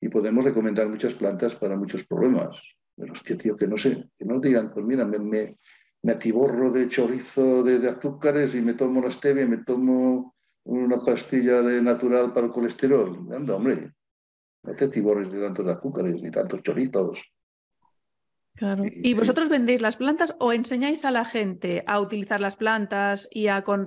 y 0.00 0.08
podemos 0.08 0.44
recomendar 0.44 0.88
muchas 0.88 1.14
plantas 1.14 1.54
para 1.54 1.76
muchos 1.76 2.04
problemas. 2.04 2.60
Pero 2.96 3.12
es 3.12 3.22
que, 3.22 3.36
tío, 3.36 3.56
que 3.56 3.66
no 3.66 3.76
sé, 3.76 4.10
que 4.18 4.24
no 4.24 4.40
digan, 4.40 4.72
pues 4.72 4.84
mira, 4.84 5.04
me, 5.04 5.18
me, 5.18 5.58
me 6.04 6.12
atiborro 6.12 6.70
de 6.70 6.88
chorizo 6.88 7.62
de, 7.62 7.88
azúcares 7.88 8.54
y 8.54 8.60
me 8.60 8.74
tomo 8.74 9.00
la 9.00 9.10
stevia 9.10 9.46
me 9.46 9.64
tomo 9.64 10.33
una 10.64 11.04
pastilla 11.04 11.62
de 11.62 11.82
natural 11.82 12.32
para 12.32 12.46
el 12.46 12.52
colesterol. 12.52 13.28
Anda, 13.32 13.56
hombre, 13.56 13.92
no 14.62 14.74
te 14.74 14.86
atiborres 14.86 15.30
de 15.30 15.40
tantos 15.40 15.66
azúcares 15.68 16.20
ni 16.22 16.30
tantos 16.30 16.62
chorizos. 16.62 17.22
Claro. 18.56 18.84
¿Y 18.86 19.14
vosotros 19.14 19.48
vendéis 19.48 19.80
las 19.80 19.96
plantas 19.96 20.36
o 20.38 20.52
enseñáis 20.52 21.04
a 21.04 21.10
la 21.10 21.24
gente 21.24 21.82
a 21.88 21.98
utilizar 21.98 22.40
las 22.40 22.54
plantas 22.54 23.28
y 23.30 23.48
a 23.48 23.62
con, 23.62 23.84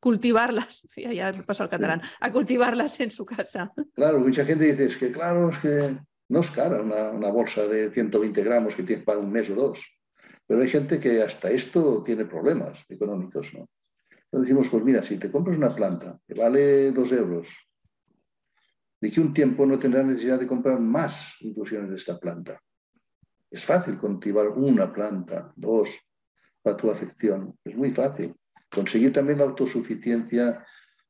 cultivarlas? 0.00 0.88
ya 0.96 1.30
me 1.36 1.42
pasó 1.42 1.64
al 1.64 1.68
catalán, 1.68 2.00
a 2.20 2.32
cultivarlas 2.32 2.98
en 3.00 3.10
su 3.10 3.26
casa. 3.26 3.70
Claro, 3.94 4.18
mucha 4.18 4.46
gente 4.46 4.64
dice 4.64 4.86
es 4.86 4.96
que, 4.96 5.12
claro, 5.12 5.50
es 5.50 5.58
que 5.58 5.96
no 6.30 6.40
es 6.40 6.50
cara 6.50 6.80
una, 6.80 7.30
bolsa 7.30 7.66
de 7.66 7.90
120 7.90 8.42
gramos 8.42 8.74
que 8.74 8.82
tienes 8.82 9.04
para 9.04 9.18
un 9.18 9.30
mes 9.30 9.50
o 9.50 9.54
dos. 9.54 9.84
Pero 10.46 10.62
hay 10.62 10.70
gente 10.70 10.98
que 10.98 11.22
hasta 11.22 11.50
esto 11.50 12.02
tiene 12.02 12.24
problemas 12.24 12.78
económicos, 12.88 13.52
¿no? 13.52 13.68
Entonces 14.32 14.48
decimos, 14.48 14.68
pues 14.70 14.82
mira, 14.82 15.02
si 15.02 15.18
te 15.18 15.30
compras 15.30 15.58
una 15.58 15.74
planta 15.74 16.18
que 16.26 16.34
vale 16.34 16.90
dos 16.92 17.12
euros, 17.12 17.48
de 19.00 19.10
que 19.10 19.20
un 19.20 19.34
tiempo 19.34 19.66
no 19.66 19.78
tendrás 19.78 20.06
necesidad 20.06 20.40
de 20.40 20.46
comprar 20.46 20.80
más 20.80 21.34
infusiones 21.40 21.90
de 21.90 21.96
esta 21.96 22.18
planta 22.18 22.60
es 23.52 23.66
fácil 23.66 23.98
cultivar 23.98 24.48
una 24.48 24.90
planta, 24.92 25.52
dos, 25.54 25.90
para 26.62 26.76
tu 26.76 26.90
afección. 26.90 27.54
Es 27.62 27.76
muy 27.76 27.92
fácil. 27.92 28.34
Conseguir 28.74 29.12
también 29.12 29.38
la 29.38 29.44
autosuficiencia 29.44 30.64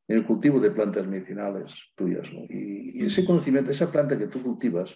en 0.08 0.18
el 0.18 0.26
cultivo 0.26 0.58
de 0.58 0.72
plantas 0.72 1.06
medicinales 1.06 1.72
tuyas. 1.94 2.28
Y, 2.48 3.06
ese 3.06 3.24
conocimiento, 3.24 3.70
esa 3.70 3.92
planta 3.92 4.18
que 4.18 4.26
tú 4.26 4.42
cultivas, 4.42 4.94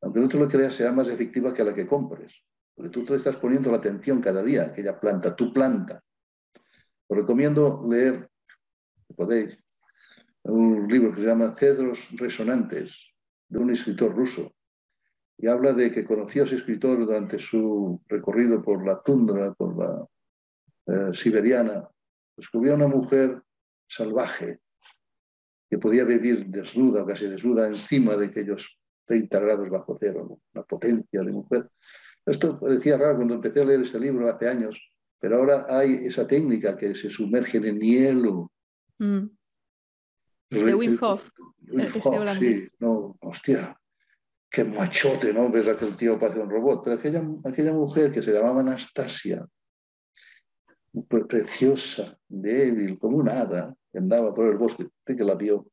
aunque 0.00 0.20
no 0.20 0.28
te 0.28 0.38
lo 0.38 0.48
creas, 0.48 0.74
será 0.74 0.90
más 0.90 1.08
efectiva 1.08 1.52
que 1.52 1.64
la 1.64 1.74
que 1.74 1.86
compres. 1.86 2.32
Porque 2.74 2.90
tú 2.90 3.04
te 3.04 3.14
estás 3.14 3.36
poniendo 3.36 3.70
la 3.70 3.76
atención 3.76 4.22
cada 4.22 4.42
día 4.42 4.62
a 4.62 4.66
aquella 4.68 4.98
planta, 4.98 5.36
tu 5.36 5.52
planta. 5.52 6.02
Os 7.10 7.16
recomiendo 7.18 7.82
leer, 7.90 8.30
si 9.08 9.12
podéis, 9.14 9.58
un 10.44 10.86
libro 10.86 11.12
que 11.12 11.20
se 11.20 11.26
llama 11.26 11.56
Cedros 11.56 12.06
Resonantes, 12.12 12.94
de 13.48 13.58
un 13.58 13.70
escritor 13.70 14.14
ruso, 14.14 14.54
y 15.36 15.48
habla 15.48 15.72
de 15.72 15.90
que 15.90 16.04
conoció 16.04 16.42
a 16.42 16.46
ese 16.46 16.54
escritor 16.54 17.00
durante 17.00 17.40
su 17.40 18.00
recorrido 18.06 18.62
por 18.62 18.86
la 18.86 19.02
tundra, 19.02 19.52
por 19.54 19.76
la 19.76 20.06
eh, 20.86 21.12
siberiana. 21.12 21.88
Descubrió 22.36 22.74
a 22.74 22.76
una 22.76 22.86
mujer 22.86 23.42
salvaje 23.88 24.60
que 25.68 25.78
podía 25.78 26.04
vivir 26.04 26.46
desnuda, 26.46 27.04
casi 27.04 27.26
desnuda, 27.26 27.66
encima 27.66 28.16
de 28.16 28.26
aquellos 28.26 28.78
30 29.06 29.40
grados 29.40 29.68
bajo 29.68 29.98
cero, 30.00 30.38
una 30.54 30.62
potencia 30.62 31.22
de 31.22 31.32
mujer. 31.32 31.68
Esto 32.24 32.60
parecía 32.60 32.96
raro 32.96 33.16
cuando 33.16 33.34
empecé 33.34 33.62
a 33.62 33.64
leer 33.64 33.80
este 33.80 33.98
libro 33.98 34.28
hace 34.28 34.48
años, 34.48 34.89
pero 35.20 35.36
ahora 35.36 35.66
hay 35.68 36.06
esa 36.06 36.26
técnica 36.26 36.76
que 36.76 36.94
se 36.94 37.10
sumerge 37.10 37.58
en 37.58 37.78
hielo. 37.78 38.50
Mm. 38.98 39.26
De 40.48 40.74
Wim 40.74 40.98
Hof. 41.00 41.30
sí, 42.38 42.68
no, 42.80 43.16
hostia, 43.20 43.78
qué 44.50 44.64
machote, 44.64 45.32
¿no? 45.32 45.50
Ves 45.50 45.68
a 45.68 45.72
aquel 45.72 45.96
tío 45.96 46.18
parece 46.18 46.40
un 46.40 46.50
robot. 46.50 46.82
Pero 46.82 46.96
aquella, 46.96 47.22
aquella 47.44 47.72
mujer 47.72 48.10
que 48.10 48.22
se 48.22 48.32
llamaba 48.32 48.60
Anastasia, 48.60 49.46
preciosa, 51.28 52.18
débil, 52.26 52.98
como 52.98 53.18
un 53.18 53.28
hada, 53.28 53.74
que 53.92 53.98
andaba 53.98 54.34
por 54.34 54.46
el 54.46 54.56
bosque, 54.56 54.88
que 55.04 55.14
la 55.14 55.34
vio 55.34 55.68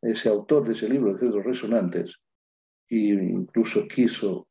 ese 0.00 0.28
autor 0.28 0.66
de 0.66 0.72
ese 0.72 0.88
libro, 0.88 1.14
de 1.16 1.26
los 1.26 1.44
Resonantes, 1.44 2.20
e 2.88 2.96
incluso 2.96 3.86
quiso, 3.86 4.48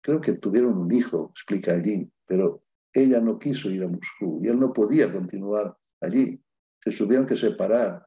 creo 0.00 0.20
que 0.20 0.34
tuvieron 0.34 0.78
un 0.78 0.92
hijo, 0.92 1.30
explica 1.34 1.74
allí, 1.74 2.10
pero 2.24 2.62
ella 2.92 3.20
no 3.20 3.38
quiso 3.38 3.70
ir 3.70 3.84
a 3.84 3.88
Moscú 3.88 4.40
y 4.42 4.48
él 4.48 4.58
no 4.58 4.72
podía 4.72 5.12
continuar 5.12 5.76
allí. 6.00 6.40
Se 6.84 6.92
tuvieron 6.92 7.26
que 7.26 7.36
separar. 7.36 8.06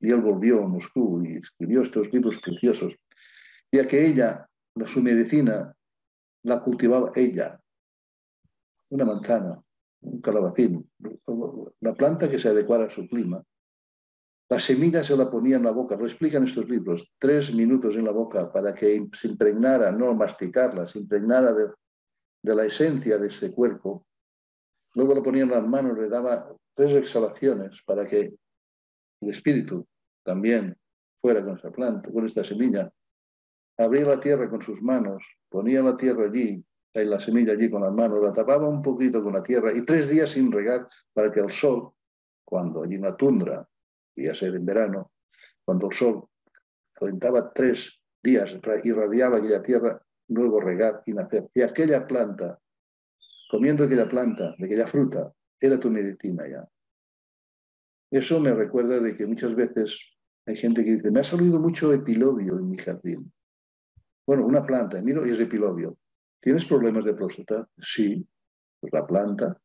Y 0.00 0.10
él 0.10 0.20
volvió 0.20 0.64
a 0.64 0.68
Moscú 0.68 1.22
y 1.24 1.36
escribió 1.36 1.82
estos 1.82 2.12
libros 2.12 2.38
preciosos 2.40 2.96
ya 3.72 3.88
que 3.88 4.06
ella, 4.06 4.46
la, 4.74 4.86
su 4.86 5.02
medicina, 5.02 5.74
la 6.44 6.60
cultivaba 6.60 7.10
ella. 7.14 7.58
Una 8.90 9.06
manzana, 9.06 9.62
un 10.02 10.20
calabacín, 10.20 10.90
la 11.80 11.94
planta 11.94 12.30
que 12.30 12.38
se 12.38 12.48
adecuara 12.48 12.84
a 12.84 12.90
su 12.90 13.08
clima. 13.08 13.42
La 14.50 14.60
semilla 14.60 15.02
se 15.02 15.16
la 15.16 15.30
ponía 15.30 15.56
en 15.56 15.62
la 15.62 15.70
boca, 15.70 15.96
lo 15.96 16.04
explican 16.04 16.44
estos 16.44 16.68
libros, 16.68 17.10
tres 17.18 17.54
minutos 17.54 17.96
en 17.96 18.04
la 18.04 18.12
boca 18.12 18.52
para 18.52 18.74
que 18.74 19.08
se 19.14 19.28
impregnara, 19.28 19.90
no 19.90 20.12
masticarla, 20.14 20.86
se 20.86 20.98
impregnara 20.98 21.54
de, 21.54 21.70
de 22.42 22.54
la 22.54 22.64
esencia 22.64 23.18
de 23.18 23.28
ese 23.28 23.52
cuerpo. 23.52 24.06
Luego 24.94 25.22
ponía 25.22 25.44
en 25.44 25.50
las 25.50 25.66
manos, 25.66 25.96
le 25.96 26.08
daba 26.08 26.54
tres 26.74 26.92
exhalaciones 26.96 27.82
para 27.84 28.06
que 28.06 28.34
el 29.20 29.30
espíritu 29.30 29.86
también 30.24 30.76
fuera 31.20 31.44
con 31.44 31.56
esa 31.56 31.70
planta, 31.70 32.10
con 32.10 32.26
esta 32.26 32.44
semilla 32.44 32.92
abría 33.78 34.04
la 34.04 34.20
tierra 34.20 34.50
con 34.50 34.62
sus 34.62 34.82
manos, 34.82 35.22
ponía 35.48 35.82
la 35.82 35.96
tierra 35.96 36.26
allí, 36.26 36.64
y 36.94 37.04
la 37.04 37.18
semilla 37.18 37.52
allí 37.52 37.70
con 37.70 37.82
las 37.82 37.92
manos, 37.92 38.20
la 38.22 38.32
tapaba 38.32 38.68
un 38.68 38.82
poquito 38.82 39.22
con 39.22 39.32
la 39.32 39.42
tierra 39.42 39.72
y 39.72 39.82
tres 39.84 40.08
días 40.08 40.30
sin 40.30 40.52
regar 40.52 40.88
para 41.12 41.32
que 41.32 41.40
el 41.40 41.50
sol, 41.50 41.92
cuando 42.44 42.82
allí 42.82 42.96
en 42.96 43.02
la 43.02 43.16
tundra, 43.16 43.60
a 43.60 44.34
ser 44.34 44.54
en 44.54 44.66
verano, 44.66 45.12
cuando 45.64 45.86
el 45.86 45.94
sol 45.94 46.28
calentaba 46.92 47.52
tres 47.52 47.98
días, 48.22 48.54
irradiaba 48.84 49.38
aquella 49.38 49.62
tierra, 49.62 50.02
luego 50.32 50.60
regar 50.60 51.02
y 51.06 51.12
nacer. 51.12 51.48
Y 51.54 51.62
aquella 51.62 52.06
planta, 52.06 52.58
comiendo 53.50 53.84
aquella 53.84 54.08
planta, 54.08 54.54
de 54.58 54.66
aquella 54.66 54.86
fruta, 54.86 55.32
era 55.60 55.78
tu 55.78 55.90
medicina 55.90 56.48
ya. 56.48 56.68
Eso 58.10 58.40
me 58.40 58.52
recuerda 58.52 59.00
de 59.00 59.16
que 59.16 59.26
muchas 59.26 59.54
veces 59.54 59.98
hay 60.46 60.56
gente 60.56 60.84
que 60.84 60.96
dice, 60.96 61.10
me 61.10 61.20
ha 61.20 61.24
salido 61.24 61.60
mucho 61.60 61.92
epilobio 61.92 62.58
en 62.58 62.68
mi 62.68 62.76
jardín. 62.76 63.32
Bueno, 64.26 64.46
una 64.46 64.64
planta, 64.64 65.00
miro 65.00 65.26
y 65.26 65.30
es 65.30 65.40
epilobio. 65.40 65.96
¿Tienes 66.40 66.64
problemas 66.66 67.04
de 67.04 67.14
próstata? 67.14 67.68
Sí, 67.78 68.26
pues 68.80 68.92
la 68.92 69.06
planta. 69.06 69.60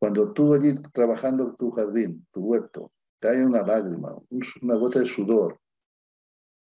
Cuando 0.00 0.32
tú 0.32 0.54
allí 0.54 0.80
trabajando 0.92 1.54
tu 1.56 1.70
jardín, 1.72 2.26
tu 2.32 2.40
huerto, 2.40 2.92
cae 3.20 3.44
una 3.44 3.62
lágrima, 3.62 4.16
una 4.62 4.74
gota 4.76 5.00
de 5.00 5.06
sudor 5.06 5.60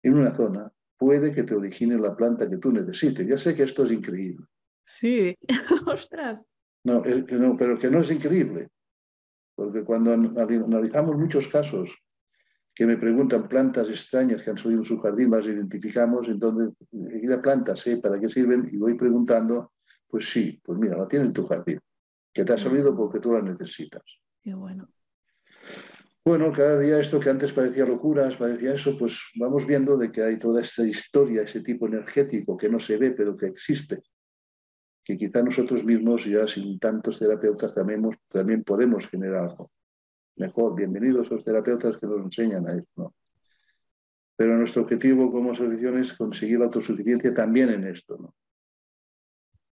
en 0.03 0.15
una 0.19 0.35
zona, 0.35 0.71
puede 0.97 1.33
que 1.33 1.43
te 1.43 1.55
origine 1.55 1.99
la 1.99 2.17
planta 2.17 2.49
que 2.49 2.59
tú 2.59 2.73
necesites. 2.73 3.27
Ya 3.27 3.39
sé 3.39 3.55
que 3.55 3.65
esto 3.65 3.85
es 3.85 3.93
increíble. 3.93 4.47
Sí, 4.85 5.37
ostras. 5.87 6.47
No, 6.85 7.03
no, 7.31 7.57
pero 7.57 7.79
que 7.79 7.91
no 7.91 8.01
es 8.01 8.11
increíble. 8.11 8.69
Porque 9.55 9.85
cuando 9.85 10.13
analizamos 10.13 11.17
muchos 11.17 11.49
casos 11.49 11.97
que 12.75 12.87
me 12.87 12.97
preguntan 12.97 13.49
plantas 13.49 13.89
extrañas 13.89 14.43
que 14.43 14.51
han 14.51 14.59
salido 14.59 14.81
en 14.81 14.87
su 14.87 14.99
jardín, 14.99 15.31
las 15.31 15.47
identificamos, 15.47 16.29
entonces, 16.29 16.73
la 16.91 17.41
planta 17.41 17.77
sé 17.77 17.99
para 17.99 18.19
qué 18.19 18.29
sirven 18.29 18.69
y 18.71 18.77
voy 18.77 18.95
preguntando, 18.95 19.73
pues 20.09 20.29
sí, 20.29 20.61
pues 20.65 20.79
mira, 20.79 20.97
la 20.97 21.07
tiene 21.07 21.27
en 21.27 21.33
tu 21.33 21.47
jardín, 21.47 21.79
que 22.33 22.45
te 22.45 22.53
ha 22.53 22.59
salido 22.59 22.97
porque 22.97 23.21
tú 23.21 23.33
la 23.33 23.43
necesitas. 23.43 24.03
Qué 24.43 24.55
bueno. 24.55 24.89
Bueno, 26.27 26.51
cada 26.53 26.79
día 26.79 26.99
esto 26.99 27.21
que 27.21 27.29
antes 27.29 27.53
parecía 27.53 27.85
locuras, 27.85 28.35
parecía 28.37 28.73
eso, 28.73 28.97
pues 28.97 29.21
vamos 29.35 29.67
viendo 29.67 29.99
de 29.99 30.11
que 30.11 30.23
hay 30.23 30.39
toda 30.39 30.63
esta 30.63 30.83
historia, 30.83 31.43
ese 31.43 31.61
tipo 31.61 31.87
energético 31.87 32.57
que 32.57 32.71
no 32.71 32.81
se 32.81 32.97
ve, 32.97 33.11
pero 33.11 33.37
que 33.37 33.45
existe, 33.45 34.03
que 35.05 35.19
quizá 35.19 35.43
nosotros 35.43 35.85
mismos, 35.85 36.25
ya 36.25 36.49
sin 36.49 36.79
tantos 36.79 37.19
terapeutas, 37.19 37.75
también, 37.75 38.09
también 38.31 38.65
podemos 38.65 39.07
generar 39.07 39.51
algo 39.51 39.71
mejor. 40.37 40.75
Bienvenidos 40.75 41.31
a 41.31 41.35
los 41.35 41.45
terapeutas 41.45 41.99
que 41.99 42.07
nos 42.07 42.23
enseñan 42.23 42.67
a 42.69 42.75
esto. 42.75 43.15
Pero 44.35 44.57
nuestro 44.57 44.81
objetivo 44.81 45.31
como 45.31 45.51
asociación 45.51 45.99
es 45.99 46.15
conseguir 46.15 46.59
la 46.59 46.65
autosuficiencia 46.65 47.35
también 47.35 47.69
en 47.69 47.87
esto. 47.87 48.17
¿no? 48.17 48.35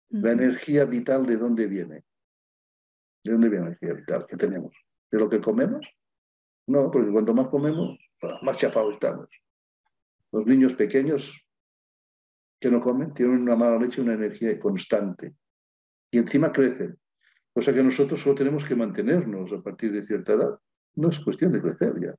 La 0.10 0.34
energía 0.34 0.84
vital, 0.84 1.26
¿de 1.26 1.38
dónde 1.38 1.68
viene? 1.68 2.04
¿De 3.24 3.32
dónde 3.32 3.48
viene 3.48 3.64
la 3.64 3.72
energía 3.72 3.94
vital 3.94 4.28
que 4.28 4.36
tenemos? 4.36 4.76
¿De 5.10 5.18
lo 5.18 5.30
que 5.30 5.40
comemos? 5.40 5.88
No, 6.72 6.90
porque 6.90 7.12
cuanto 7.12 7.34
más 7.34 7.50
comemos, 7.50 8.00
más 8.44 8.58
chapados 8.58 8.94
estamos. 8.94 9.28
Los 10.32 10.46
niños 10.46 10.74
pequeños 10.74 11.46
que 12.62 12.72
no 12.72 12.80
comen 12.80 13.14
tienen 13.14 13.42
una 13.42 13.58
mala 13.58 13.78
leche, 13.78 14.00
una 14.00 14.14
energía 14.14 14.58
constante. 14.58 15.36
Y 16.12 16.20
encima 16.20 16.50
crecen. 16.50 16.98
Cosa 17.54 17.74
que 17.74 17.84
nosotros 17.84 18.22
solo 18.22 18.36
tenemos 18.36 18.64
que 18.64 18.78
mantenernos 18.78 19.52
a 19.52 19.62
partir 19.62 19.92
de 19.92 20.06
cierta 20.06 20.32
edad. 20.32 20.60
No 20.96 21.10
es 21.10 21.20
cuestión 21.20 21.52
de 21.52 21.62
crecer 21.62 21.94
ya. 22.00 22.16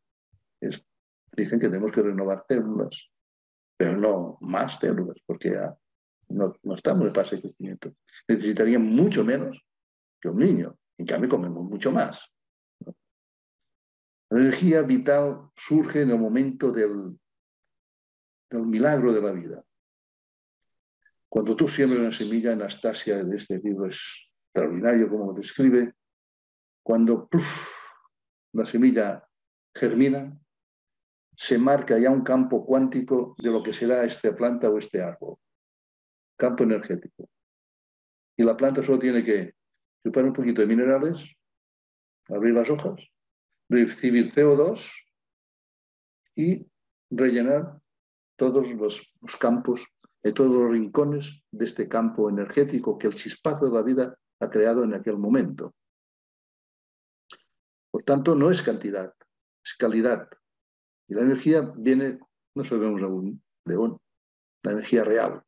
dicen 1.34 1.58
que 1.58 1.68
tenemos 1.68 1.90
que 1.90 2.02
renovar 2.02 2.44
células, 2.46 3.10
pero 3.74 3.96
no 3.96 4.36
más 4.42 4.78
células, 4.78 5.16
porque 5.24 5.52
ya 5.52 5.74
no, 6.28 6.54
estamos 6.76 7.06
en 7.06 7.14
fase 7.14 7.36
de 7.36 7.42
crecimiento. 7.42 7.94
Necesitarían 8.28 8.82
mucho 8.82 9.24
menos 9.24 9.64
que 10.20 10.28
un 10.28 10.40
niño. 10.40 10.76
En 10.98 11.06
cambio, 11.06 11.30
comemos 11.30 11.64
mucho 11.64 11.90
más. 11.90 12.32
La 14.32 14.40
energía 14.40 14.80
vital 14.80 15.50
surge 15.54 16.00
en 16.00 16.10
el 16.10 16.18
momento 16.18 16.72
del, 16.72 17.20
del 18.48 18.66
milagro 18.66 19.12
de 19.12 19.20
la 19.20 19.30
vida. 19.30 19.62
Cuando 21.28 21.54
tú 21.54 21.68
siembras 21.68 22.00
una 22.00 22.12
semilla, 22.12 22.54
Anastasia 22.54 23.22
de 23.22 23.36
este 23.36 23.58
libro 23.58 23.88
extraordinario 23.88 25.10
como 25.10 25.26
lo 25.26 25.32
describe, 25.34 25.92
cuando 26.82 27.28
la 28.54 28.64
semilla 28.64 29.28
germina, 29.74 30.34
se 31.36 31.58
marca 31.58 31.98
ya 31.98 32.10
un 32.10 32.22
campo 32.22 32.64
cuántico 32.64 33.34
de 33.36 33.50
lo 33.50 33.62
que 33.62 33.74
será 33.74 34.02
esta 34.04 34.34
planta 34.34 34.70
o 34.70 34.78
este 34.78 35.02
árbol, 35.02 35.36
campo 36.38 36.64
energético. 36.64 37.28
Y 38.38 38.44
la 38.44 38.56
planta 38.56 38.82
solo 38.82 38.98
tiene 38.98 39.22
que 39.22 39.56
chupar 40.02 40.24
un 40.24 40.32
poquito 40.32 40.62
de 40.62 40.68
minerales, 40.68 41.22
abrir 42.30 42.54
las 42.54 42.70
hojas, 42.70 43.11
recibir 43.72 44.30
CO2 44.32 44.90
y 46.36 46.66
rellenar 47.10 47.80
todos 48.36 48.70
los, 48.72 49.36
campos, 49.38 49.86
de 50.22 50.32
todos 50.32 50.54
los 50.54 50.70
rincones 50.70 51.42
de 51.50 51.64
este 51.64 51.88
campo 51.88 52.28
energético 52.28 52.98
que 52.98 53.06
el 53.06 53.14
chispazo 53.14 53.66
de 53.66 53.72
la 53.72 53.82
vida 53.82 54.18
ha 54.40 54.50
creado 54.50 54.84
en 54.84 54.94
aquel 54.94 55.16
momento. 55.18 55.74
Por 57.90 58.02
tanto, 58.04 58.34
no 58.34 58.50
es 58.50 58.62
cantidad, 58.62 59.14
es 59.64 59.74
calidad. 59.74 60.28
Y 61.08 61.14
la 61.14 61.22
energía 61.22 61.72
viene, 61.76 62.18
no 62.54 62.64
sabemos 62.64 63.02
aún, 63.02 63.42
león, 63.64 63.98
la 64.62 64.72
energía 64.72 65.04
real. 65.04 65.42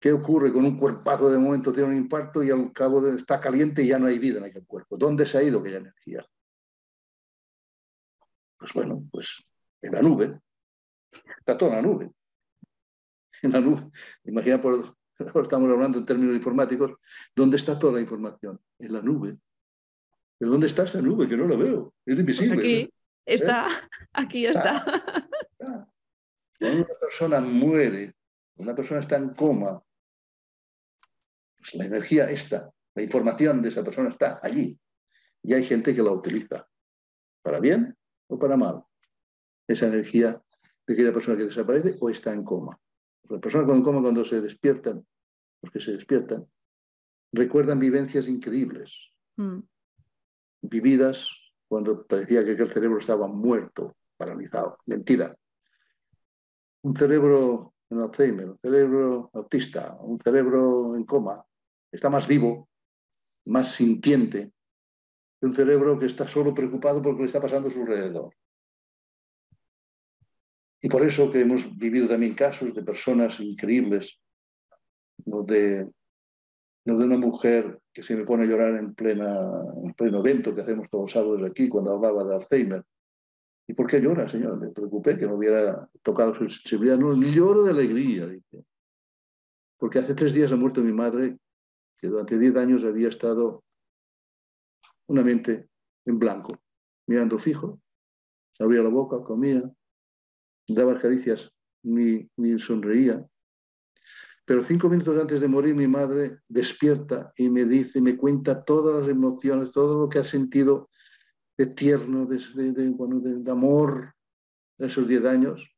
¿Qué 0.00 0.12
ocurre 0.12 0.52
con 0.52 0.64
un 0.64 0.78
cuerpazo 0.78 1.30
de 1.30 1.38
momento 1.38 1.72
tiene 1.72 1.90
un 1.90 1.96
infarto 1.96 2.42
y 2.42 2.50
al 2.50 2.72
cabo 2.72 3.02
de, 3.02 3.16
está 3.16 3.38
caliente 3.38 3.82
y 3.82 3.88
ya 3.88 3.98
no 3.98 4.06
hay 4.06 4.18
vida 4.18 4.38
en 4.38 4.44
aquel 4.44 4.66
cuerpo? 4.66 4.96
¿Dónde 4.96 5.26
se 5.26 5.36
ha 5.36 5.42
ido 5.42 5.60
aquella 5.60 5.78
energía? 5.78 6.24
Pues 8.60 8.74
bueno, 8.74 9.08
pues 9.10 9.42
en 9.80 9.92
la 9.92 10.02
nube. 10.02 10.38
Está 11.38 11.56
toda 11.56 11.78
en 11.78 11.82
la 11.82 11.82
nube. 11.82 12.10
En 13.42 13.52
la 13.52 13.60
nube. 13.60 13.90
Imagina, 14.24 14.60
por, 14.60 14.94
estamos 15.18 15.70
hablando 15.70 15.98
en 15.98 16.04
términos 16.04 16.36
informáticos, 16.36 16.92
¿dónde 17.34 17.56
está 17.56 17.78
toda 17.78 17.94
la 17.94 18.00
información? 18.02 18.60
En 18.78 18.92
la 18.92 19.00
nube. 19.00 19.38
¿Pero 20.36 20.50
dónde 20.50 20.66
está 20.66 20.84
esa 20.84 21.00
nube? 21.00 21.26
Que 21.26 21.38
no 21.38 21.46
la 21.46 21.56
veo. 21.56 21.94
Es 22.04 22.16
pues 22.16 22.18
invisible. 22.18 22.58
aquí 22.58 22.74
¿eh? 22.74 22.90
está, 23.24 23.66
aquí 24.12 24.44
está. 24.44 24.84
Cuando 26.58 26.84
una 26.84 26.94
persona 27.00 27.40
muere, 27.40 28.14
una 28.56 28.74
persona 28.74 29.00
está 29.00 29.16
en 29.16 29.30
coma, 29.30 29.82
pues 31.56 31.74
la 31.76 31.86
energía 31.86 32.30
está, 32.30 32.70
la 32.94 33.02
información 33.02 33.62
de 33.62 33.70
esa 33.70 33.82
persona 33.82 34.10
está 34.10 34.38
allí. 34.42 34.78
Y 35.42 35.54
hay 35.54 35.64
gente 35.64 35.94
que 35.94 36.02
la 36.02 36.12
utiliza. 36.12 36.68
¿Para 37.42 37.58
bien 37.58 37.96
o 38.30 38.38
para 38.38 38.56
mal? 38.56 38.84
esa 39.72 39.86
energía 39.86 40.42
de 40.86 40.94
aquella 40.94 41.12
persona 41.12 41.36
que 41.36 41.44
desaparece 41.44 41.96
o 42.00 42.10
está 42.10 42.32
en 42.32 42.44
coma. 42.44 42.78
Las 43.28 43.40
personas 43.40 43.68
con 43.68 43.82
coma 43.82 44.02
cuando 44.02 44.24
se 44.24 44.40
despiertan, 44.40 45.06
los 45.62 45.72
que 45.72 45.80
se 45.80 45.92
despiertan, 45.92 46.46
recuerdan 47.32 47.78
vivencias 47.78 48.26
increíbles, 48.28 49.12
mm. 49.36 49.60
vividas 50.62 51.30
cuando 51.68 52.04
parecía 52.04 52.44
que 52.44 52.52
aquel 52.52 52.72
cerebro 52.72 52.98
estaba 52.98 53.28
muerto, 53.28 53.96
paralizado. 54.16 54.78
Mentira. 54.86 55.36
Un 56.82 56.94
cerebro 56.94 57.74
en 57.90 58.00
Alzheimer, 58.00 58.50
un 58.50 58.58
cerebro 58.58 59.30
autista, 59.34 59.96
un 60.00 60.18
cerebro 60.18 60.96
en 60.96 61.04
coma, 61.04 61.44
está 61.92 62.10
más 62.10 62.26
vivo, 62.26 62.68
más 63.44 63.72
sintiente 63.72 64.52
un 65.42 65.54
cerebro 65.54 65.98
que 65.98 66.06
está 66.06 66.26
solo 66.26 66.54
preocupado 66.54 67.00
por 67.00 67.12
lo 67.12 67.16
que 67.18 67.22
le 67.22 67.26
está 67.26 67.40
pasando 67.40 67.68
a 67.68 67.72
su 67.72 67.80
alrededor. 67.80 68.34
Y 70.82 70.88
por 70.88 71.02
eso 71.02 71.30
que 71.30 71.40
hemos 71.40 71.76
vivido 71.76 72.08
también 72.08 72.34
casos 72.34 72.74
de 72.74 72.82
personas 72.82 73.38
increíbles, 73.40 74.18
no 75.26 75.42
de, 75.42 75.84
de 76.84 76.92
una 76.92 77.18
mujer 77.18 77.78
que 77.92 78.02
se 78.02 78.16
me 78.16 78.24
pone 78.24 78.44
a 78.44 78.46
llorar 78.46 78.76
en, 78.76 78.94
plena, 78.94 79.50
en 79.84 79.92
pleno 79.94 80.20
evento 80.20 80.54
que 80.54 80.62
hacemos 80.62 80.88
todos 80.88 81.04
los 81.04 81.12
sábados 81.12 81.42
aquí 81.42 81.68
cuando 81.68 81.94
hablaba 81.94 82.24
de 82.24 82.34
Alzheimer. 82.34 82.84
¿Y 83.66 83.74
por 83.74 83.86
qué 83.86 84.00
llora, 84.00 84.28
señor? 84.28 84.58
Me 84.58 84.70
preocupé 84.70 85.18
que 85.18 85.26
no 85.26 85.34
hubiera 85.34 85.88
tocado 86.02 86.34
su 86.34 86.48
sensibilidad. 86.48 86.98
No, 86.98 87.14
lloro 87.14 87.62
de 87.62 87.70
alegría, 87.70 88.26
dice. 88.26 88.64
Porque 89.78 89.98
hace 89.98 90.14
tres 90.14 90.32
días 90.32 90.50
ha 90.50 90.56
muerto 90.56 90.82
mi 90.82 90.92
madre, 90.92 91.38
que 91.98 92.08
durante 92.08 92.38
diez 92.38 92.56
años 92.56 92.84
había 92.84 93.08
estado 93.08 93.62
una 95.10 95.24
mente 95.24 95.68
en 96.06 96.20
blanco, 96.20 96.62
mirando 97.08 97.36
fijo, 97.38 97.82
abría 98.60 98.80
la 98.80 98.90
boca, 98.90 99.24
comía, 99.24 99.60
daba 100.68 100.98
caricias, 101.00 101.50
ni, 101.82 102.30
ni 102.36 102.60
sonreía. 102.60 103.26
Pero 104.44 104.62
cinco 104.62 104.88
minutos 104.88 105.20
antes 105.20 105.40
de 105.40 105.48
morir, 105.48 105.74
mi 105.74 105.88
madre 105.88 106.38
despierta 106.48 107.32
y 107.36 107.50
me 107.50 107.64
dice, 107.64 108.00
me 108.00 108.16
cuenta 108.16 108.64
todas 108.64 109.00
las 109.00 109.10
emociones, 109.10 109.72
todo 109.72 110.00
lo 110.00 110.08
que 110.08 110.20
ha 110.20 110.24
sentido 110.24 110.88
de 111.58 111.66
tierno, 111.66 112.26
de, 112.26 112.38
de, 112.72 113.50
amor 113.50 114.14
esos 114.78 115.08
diez 115.08 115.24
años. 115.24 115.68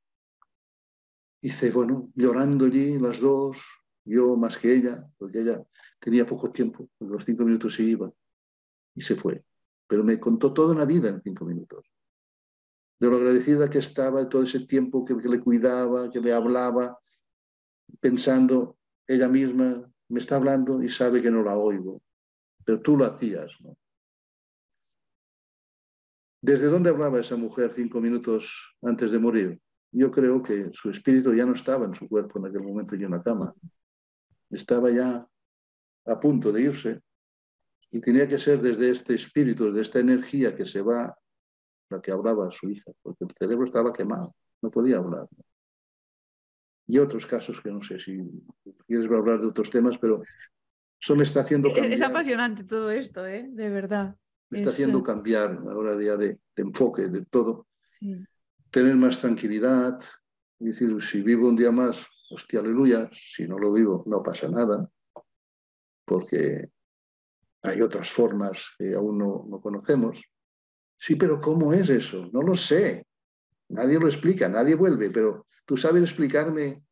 dice, 1.40 1.70
bueno, 1.70 2.12
llorando 2.14 2.66
allí 2.66 2.98
las 2.98 3.18
dos, 3.18 3.58
yo 4.04 4.36
más 4.36 4.58
que 4.58 4.74
ella, 4.74 5.02
porque 5.16 5.40
ella 5.40 5.64
tenía 6.00 6.26
poco 6.26 6.52
tiempo, 6.52 6.90
los 7.00 7.24
cinco 7.24 7.44
minutos 7.44 7.74
se 7.74 7.84
iba 7.84 8.12
y 8.94 9.00
se 9.00 9.16
fue. 9.16 9.44
Pero 9.86 10.04
me 10.04 10.18
contó 10.18 10.52
toda 10.52 10.74
una 10.74 10.84
vida 10.84 11.08
en 11.08 11.22
cinco 11.22 11.44
minutos 11.44 11.84
de 13.02 13.10
lo 13.10 13.16
agradecida 13.16 13.68
que 13.68 13.78
estaba 13.78 14.28
todo 14.28 14.44
ese 14.44 14.60
tiempo 14.60 15.04
que, 15.04 15.14
le 15.14 15.40
cuidaba, 15.40 16.08
que 16.08 16.20
le 16.20 16.32
hablaba, 16.32 16.96
pensando 17.98 18.78
ella 19.08 19.26
misma, 19.26 19.90
me 20.08 20.20
está 20.20 20.36
hablando 20.36 20.80
y 20.80 20.88
sabe 20.88 21.20
que 21.20 21.28
no 21.28 21.42
la 21.42 21.56
oigo, 21.56 22.00
pero 22.64 22.80
tú 22.80 22.96
lo 22.96 23.04
hacías. 23.04 23.50
¿no? 23.58 23.76
¿Desde 26.40 26.66
dónde 26.66 26.90
hablaba 26.90 27.18
esa 27.18 27.34
mujer 27.34 27.72
cinco 27.74 28.00
minutos 28.00 28.72
antes 28.82 29.10
de 29.10 29.18
morir? 29.18 29.60
Yo 29.90 30.12
creo 30.12 30.40
que 30.40 30.70
su 30.72 30.88
espíritu 30.88 31.34
ya 31.34 31.44
no 31.44 31.54
estaba 31.54 31.86
en 31.86 31.96
su 31.96 32.08
cuerpo 32.08 32.38
en 32.38 32.46
aquel 32.46 32.62
momento 32.62 32.94
y 32.94 33.02
en 33.02 33.10
la 33.10 33.22
cama. 33.24 33.52
Estaba 34.48 34.92
ya 34.92 35.26
a 36.06 36.20
punto 36.20 36.52
de 36.52 36.62
irse 36.62 37.02
y 37.92 38.00
tenía 38.00 38.26
que 38.26 38.38
ser 38.38 38.60
desde 38.60 38.90
este 38.90 39.14
espíritu, 39.14 39.66
desde 39.66 39.82
esta 39.82 40.00
energía 40.00 40.56
que 40.56 40.64
se 40.64 40.80
va 40.80 41.14
la 41.90 42.00
que 42.00 42.10
hablaba 42.10 42.50
su 42.50 42.70
hija, 42.70 42.90
porque 43.02 43.24
el 43.24 43.34
cerebro 43.38 43.66
estaba 43.66 43.92
quemado, 43.92 44.34
no 44.62 44.70
podía 44.70 44.96
hablar. 44.96 45.28
Y 46.88 46.98
otros 46.98 47.26
casos 47.26 47.60
que 47.60 47.70
no 47.70 47.82
sé 47.82 48.00
si 48.00 48.18
quieres 48.86 49.10
hablar 49.10 49.40
de 49.40 49.46
otros 49.46 49.70
temas, 49.70 49.98
pero 49.98 50.22
eso 50.98 51.14
me 51.14 51.24
está 51.24 51.40
haciendo 51.42 51.68
cambiar. 51.68 51.92
Es 51.92 52.02
apasionante 52.02 52.64
todo 52.64 52.90
esto, 52.90 53.26
¿eh? 53.26 53.46
de 53.50 53.68
verdad. 53.68 54.16
Me 54.48 54.60
está 54.60 54.70
haciendo 54.70 55.00
eh, 55.00 55.02
cambiar 55.04 55.62
ahora 55.68 55.94
día 55.94 56.16
de, 56.16 56.38
enfoque 56.56 57.08
de 57.08 57.26
todo. 57.26 57.66
Tener 58.70 58.96
más 58.96 59.20
tranquilidad, 59.20 60.00
decir, 60.58 60.96
si 61.02 61.20
vivo 61.20 61.48
un 61.48 61.56
día 61.56 61.70
más, 61.70 62.04
hostia, 62.30 62.60
aleluya, 62.60 63.10
si 63.12 63.46
no 63.46 63.58
lo 63.58 63.70
vivo, 63.72 64.02
no 64.06 64.22
pasa 64.22 64.48
nada, 64.48 64.90
porque 66.06 66.71
hay 67.62 67.80
otras 67.80 68.10
formas 68.10 68.70
que 68.78 68.94
aún 68.94 69.18
no, 69.18 69.46
no 69.48 69.60
conocemos. 69.60 70.22
Sí, 70.98 71.16
pero 71.16 71.40
¿cómo 71.40 71.72
es 71.72 71.88
eso? 71.88 72.28
No 72.32 72.42
lo 72.42 72.54
sé. 72.54 73.06
Nadie 73.68 73.98
lo 73.98 74.06
explica, 74.06 74.48
nadie 74.48 74.74
vuelve, 74.74 75.10
pero 75.10 75.46
tú 75.64 75.76
sabes 75.76 76.02
explicarme 76.02 76.84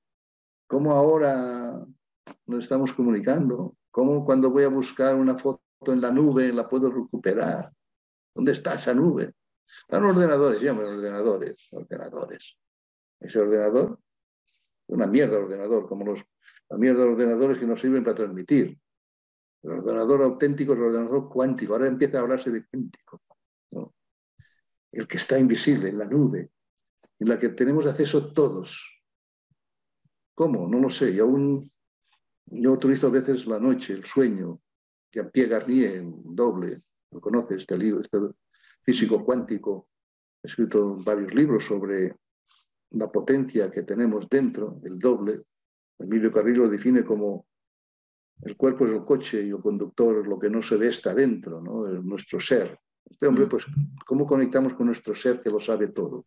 cómo 0.66 0.92
ahora 0.92 1.84
nos 2.46 2.62
estamos 2.62 2.92
comunicando, 2.92 3.76
cómo 3.90 4.24
cuando 4.24 4.50
voy 4.50 4.64
a 4.64 4.68
buscar 4.68 5.14
una 5.14 5.36
foto 5.36 5.60
en 5.86 6.00
la 6.00 6.10
nube 6.10 6.52
la 6.52 6.68
puedo 6.68 6.90
recuperar. 6.90 7.70
¿Dónde 8.34 8.52
está 8.52 8.74
esa 8.74 8.94
nube? 8.94 9.34
Están 9.82 10.04
ordenadores, 10.04 10.60
llaman 10.60 10.86
ordenadores, 10.86 11.68
ordenadores. 11.72 12.56
Ese 13.18 13.38
ordenador, 13.38 13.98
una 14.86 15.06
mierda 15.06 15.36
de 15.36 15.42
ordenador, 15.44 15.88
como 15.88 16.06
los, 16.06 16.24
la 16.68 16.78
mierda 16.78 17.04
de 17.04 17.10
ordenadores 17.10 17.58
que 17.58 17.66
nos 17.66 17.80
sirven 17.80 18.04
para 18.04 18.16
transmitir. 18.16 18.78
El 19.62 19.70
ordenador 19.70 20.22
auténtico 20.22 20.72
el 20.72 20.82
ordenador 20.82 21.28
cuántico. 21.28 21.74
Ahora 21.74 21.86
empieza 21.86 22.18
a 22.18 22.20
hablarse 22.20 22.50
de 22.50 22.66
cuántico 22.66 23.22
el 24.92 25.06
que 25.06 25.18
está 25.18 25.38
invisible, 25.38 25.88
en 25.88 25.98
la 25.98 26.04
nube, 26.04 26.50
en 27.18 27.28
la 27.28 27.38
que 27.38 27.50
tenemos 27.50 27.86
acceso 27.86 28.32
todos. 28.32 29.02
¿Cómo? 30.34 30.66
No 30.68 30.80
lo 30.80 30.90
sé. 30.90 31.12
Y 31.12 31.18
aún 31.18 31.62
yo 32.46 32.72
utilizo 32.72 33.06
a 33.06 33.10
veces 33.10 33.46
la 33.46 33.58
noche, 33.58 33.92
el 33.92 34.04
sueño, 34.04 34.60
pie 35.10 35.46
Garnier 35.46 35.96
en 35.96 36.34
doble, 36.34 36.78
lo 37.10 37.20
conoce 37.20 37.56
este 37.56 37.76
libro, 37.76 38.02
este 38.02 38.18
físico 38.82 39.24
cuántico, 39.24 39.88
ha 40.42 40.46
escrito 40.46 40.96
varios 41.04 41.34
libros 41.34 41.64
sobre 41.64 42.16
la 42.90 43.10
potencia 43.10 43.70
que 43.70 43.82
tenemos 43.82 44.28
dentro, 44.28 44.80
el 44.84 44.98
doble. 44.98 45.42
Emilio 45.98 46.32
Carrillo 46.32 46.62
lo 46.62 46.70
define 46.70 47.04
como 47.04 47.46
el 48.42 48.56
cuerpo 48.56 48.86
es 48.86 48.92
el 48.92 49.04
coche 49.04 49.42
y 49.44 49.50
el 49.50 49.60
conductor 49.60 50.20
es 50.20 50.26
lo 50.26 50.38
que 50.38 50.50
no 50.50 50.62
se 50.62 50.76
ve 50.76 50.88
está 50.88 51.14
dentro, 51.14 51.60
¿no? 51.60 51.86
nuestro 52.02 52.40
ser. 52.40 52.78
Este 53.04 53.26
hombre, 53.26 53.46
pues, 53.46 53.66
¿cómo 54.06 54.26
conectamos 54.26 54.74
con 54.74 54.86
nuestro 54.86 55.14
ser 55.14 55.40
que 55.42 55.50
lo 55.50 55.60
sabe 55.60 55.88
todo? 55.88 56.26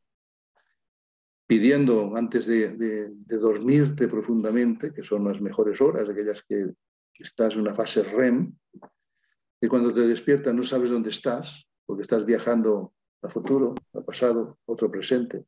pidiendo 1.45 2.15
antes 2.15 2.45
de, 2.45 3.11
dormirte 3.27 4.07
profundamente, 4.07 4.91
que 4.91 5.03
son 5.03 5.25
las 5.25 5.41
mejores 5.41 5.79
horas, 5.81 6.09
aquellas 6.09 6.41
que, 6.41 6.73
que 7.13 7.23
estás 7.23 7.53
en 7.53 7.61
una 7.61 7.75
fase 7.75 8.03
REM, 8.03 8.55
y 9.61 9.67
cuando 9.67 9.93
te 9.93 10.01
despiertas 10.01 10.53
no 10.53 10.63
sabes 10.63 10.89
dónde 10.89 11.11
estás, 11.11 11.65
porque 11.85 12.01
estás 12.01 12.25
viajando 12.25 12.93
a 13.21 13.29
futuro, 13.29 13.75
a 13.93 14.01
pasado, 14.01 14.57
otro 14.65 14.89
presente. 14.89 15.45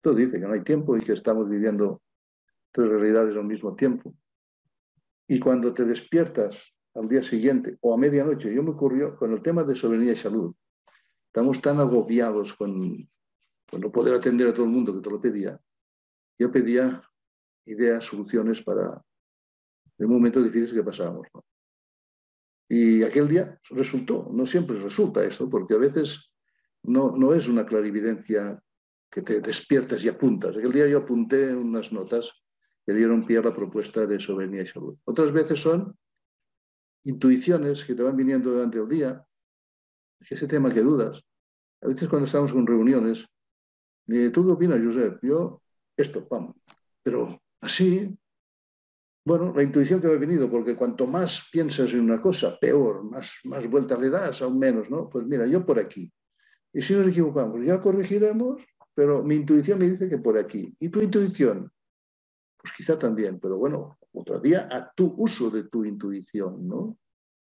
Todo 0.00 0.14
dice 0.14 0.38
que 0.38 0.46
no 0.46 0.52
hay 0.52 0.62
tiempo 0.62 0.96
y 0.96 1.00
que 1.00 1.12
estamos 1.12 1.48
viviendo 1.48 2.02
tres 2.70 2.88
realidades 2.88 3.34
al 3.36 3.44
mismo 3.44 3.74
tiempo. 3.74 4.14
Y 5.28 5.38
cuando 5.38 5.72
te 5.72 5.84
despiertas 5.84 6.72
al 6.94 7.08
día 7.08 7.22
siguiente 7.22 7.78
o 7.80 7.94
a 7.94 7.98
medianoche, 7.98 8.54
yo 8.54 8.62
me 8.62 8.70
ocurrió 8.70 9.16
con 9.16 9.32
el 9.32 9.42
tema 9.42 9.64
de 9.64 9.74
soberanía 9.74 10.12
y 10.12 10.16
salud. 10.16 10.54
Estamos 11.26 11.60
tan 11.62 11.80
agobiados 11.80 12.52
con, 12.54 13.08
no 13.72 13.92
poder 13.92 14.14
atender 14.14 14.48
a 14.48 14.52
todo 14.52 14.66
el 14.66 14.70
mundo 14.70 14.94
que 14.94 15.00
te 15.00 15.10
lo 15.10 15.20
pedía. 15.20 15.58
Yo 16.38 16.52
pedía 16.52 17.02
ideas, 17.64 18.04
soluciones 18.04 18.60
para 18.60 19.02
el 19.98 20.08
momento 20.08 20.42
difícil 20.42 20.74
que 20.74 20.84
pasábamos. 20.84 21.28
Y 22.68 23.02
aquel 23.02 23.28
día 23.28 23.58
resultó, 23.70 24.28
no 24.32 24.46
siempre 24.46 24.78
resulta 24.78 25.24
esto, 25.24 25.48
porque 25.48 25.74
a 25.74 25.78
veces 25.78 26.32
no, 26.82 27.16
no 27.16 27.32
es 27.32 27.48
una 27.48 27.64
clarividencia 27.64 28.62
que 29.10 29.22
te 29.22 29.40
despiertas 29.40 30.02
y 30.02 30.08
apuntas. 30.08 30.56
Aquel 30.56 30.72
día 30.72 30.88
yo 30.88 30.98
apunté 30.98 31.54
unas 31.54 31.92
notas 31.92 32.41
que 32.86 32.92
dieron 32.92 33.24
pie 33.24 33.38
a 33.38 33.42
la 33.42 33.54
propuesta 33.54 34.06
de 34.06 34.18
soberanía 34.18 34.62
y 34.62 34.66
salud. 34.66 34.96
Otras 35.04 35.32
veces 35.32 35.60
son 35.60 35.96
intuiciones 37.04 37.84
que 37.84 37.94
te 37.94 38.02
van 38.02 38.16
viniendo 38.16 38.52
durante 38.52 38.78
el 38.78 38.88
día, 38.88 39.24
es 40.20 40.32
ese 40.32 40.46
tema 40.46 40.72
que 40.72 40.80
dudas. 40.80 41.22
A 41.80 41.88
veces 41.88 42.08
cuando 42.08 42.26
estamos 42.26 42.52
con 42.52 42.66
reuniones, 42.66 43.26
¿tú 44.06 44.44
qué 44.44 44.50
opinas, 44.52 44.80
Josep? 44.82 45.18
Yo, 45.22 45.62
esto, 45.96 46.28
pam. 46.28 46.52
Pero 47.02 47.40
así, 47.60 48.16
bueno, 49.24 49.52
la 49.54 49.62
intuición 49.62 50.00
que 50.00 50.08
me 50.08 50.14
ha 50.14 50.18
venido, 50.18 50.50
porque 50.50 50.76
cuanto 50.76 51.06
más 51.06 51.48
piensas 51.50 51.92
en 51.92 52.00
una 52.00 52.20
cosa, 52.20 52.58
peor, 52.60 53.08
más, 53.08 53.32
más 53.44 53.68
vueltas 53.68 54.00
le 54.00 54.10
das, 54.10 54.42
aún 54.42 54.58
menos, 54.58 54.90
¿no? 54.90 55.08
Pues 55.08 55.26
mira, 55.26 55.46
yo 55.46 55.64
por 55.64 55.78
aquí. 55.78 56.12
Y 56.72 56.82
si 56.82 56.94
nos 56.94 57.08
equivocamos, 57.08 57.64
ya 57.64 57.80
corregiremos, 57.80 58.62
pero 58.94 59.22
mi 59.22 59.36
intuición 59.36 59.78
me 59.78 59.90
dice 59.90 60.08
que 60.08 60.18
por 60.18 60.38
aquí. 60.38 60.74
¿Y 60.78 60.88
tu 60.88 61.00
intuición? 61.00 61.70
Pues 62.62 62.74
quizá 62.76 62.96
también, 62.98 63.40
pero 63.40 63.58
bueno, 63.58 63.98
otro 64.12 64.38
día 64.38 64.68
a 64.70 64.92
tu 64.92 65.14
uso 65.18 65.50
de 65.50 65.64
tu 65.64 65.84
intuición, 65.84 66.68
¿no? 66.68 66.96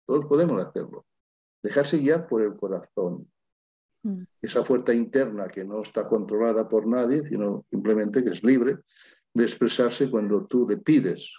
Todos 0.06 0.26
podemos 0.26 0.64
hacerlo. 0.64 1.06
Dejarse 1.62 1.98
guiar 1.98 2.28
por 2.28 2.42
el 2.42 2.56
corazón. 2.56 3.30
Mm. 4.04 4.24
Esa 4.42 4.64
fuerza 4.64 4.94
interna 4.94 5.50
que 5.50 5.66
no 5.66 5.82
está 5.82 6.08
controlada 6.08 6.70
por 6.70 6.88
nadie, 6.88 7.28
sino 7.28 7.66
simplemente 7.70 8.24
que 8.24 8.30
es 8.30 8.44
libre 8.44 8.78
de 9.34 9.44
expresarse 9.44 10.10
cuando 10.10 10.46
tú 10.46 10.68
le 10.68 10.78
pides 10.78 11.34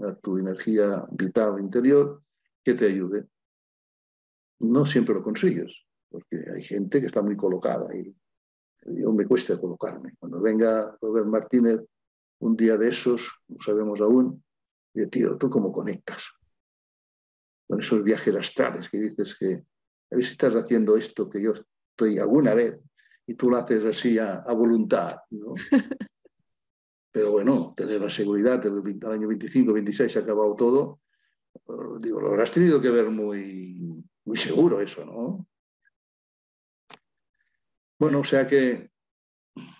a 0.00 0.14
tu 0.14 0.38
energía 0.38 1.04
vital 1.10 1.60
interior 1.60 2.22
que 2.64 2.74
te 2.74 2.86
ayude. 2.86 3.26
No 4.60 4.86
siempre 4.86 5.14
lo 5.14 5.22
consigues, 5.22 5.84
porque 6.08 6.44
hay 6.54 6.62
gente 6.62 7.00
que 7.00 7.06
está 7.06 7.20
muy 7.20 7.36
colocada 7.36 7.94
y 7.94 8.14
yo 8.86 9.12
me 9.12 9.26
cuesta 9.26 9.60
colocarme. 9.60 10.14
Cuando 10.18 10.40
venga 10.40 10.96
Robert 11.00 11.26
Martínez 11.26 11.80
un 12.40 12.56
día 12.56 12.76
de 12.76 12.88
esos, 12.88 13.30
no 13.48 13.60
sabemos 13.60 14.00
aún, 14.00 14.42
y 14.94 15.06
tío, 15.06 15.36
¿tú 15.36 15.50
cómo 15.50 15.72
conectas? 15.72 16.24
Con 17.66 17.80
esos 17.80 18.02
viajes 18.02 18.34
astrales 18.34 18.88
que 18.88 18.98
dices 18.98 19.36
que 19.38 19.64
a 20.10 20.16
ver 20.16 20.24
si 20.24 20.32
estás 20.32 20.54
haciendo 20.54 20.96
esto 20.96 21.28
que 21.28 21.42
yo 21.42 21.52
estoy 21.90 22.18
alguna 22.18 22.54
vez 22.54 22.80
y 23.26 23.34
tú 23.34 23.50
lo 23.50 23.58
haces 23.58 23.84
así 23.84 24.18
a, 24.18 24.42
voluntad, 24.52 25.18
¿no? 25.30 25.54
Pero 27.10 27.32
bueno, 27.32 27.74
tener 27.76 28.00
la 28.00 28.08
seguridad 28.08 28.62
del 28.62 29.12
año 29.12 29.28
25, 29.28 29.72
26 29.72 30.12
se 30.12 30.18
ha 30.18 30.22
acabado 30.22 30.54
todo, 30.56 31.00
digo, 32.00 32.20
lo 32.20 32.28
habrás 32.28 32.52
tenido 32.52 32.80
que 32.80 32.90
ver 32.90 33.10
muy, 33.10 34.02
muy 34.24 34.36
seguro 34.38 34.80
eso, 34.80 35.04
¿no? 35.04 35.46
Bueno, 37.98 38.20
o 38.20 38.24
sea 38.24 38.46
que 38.46 38.90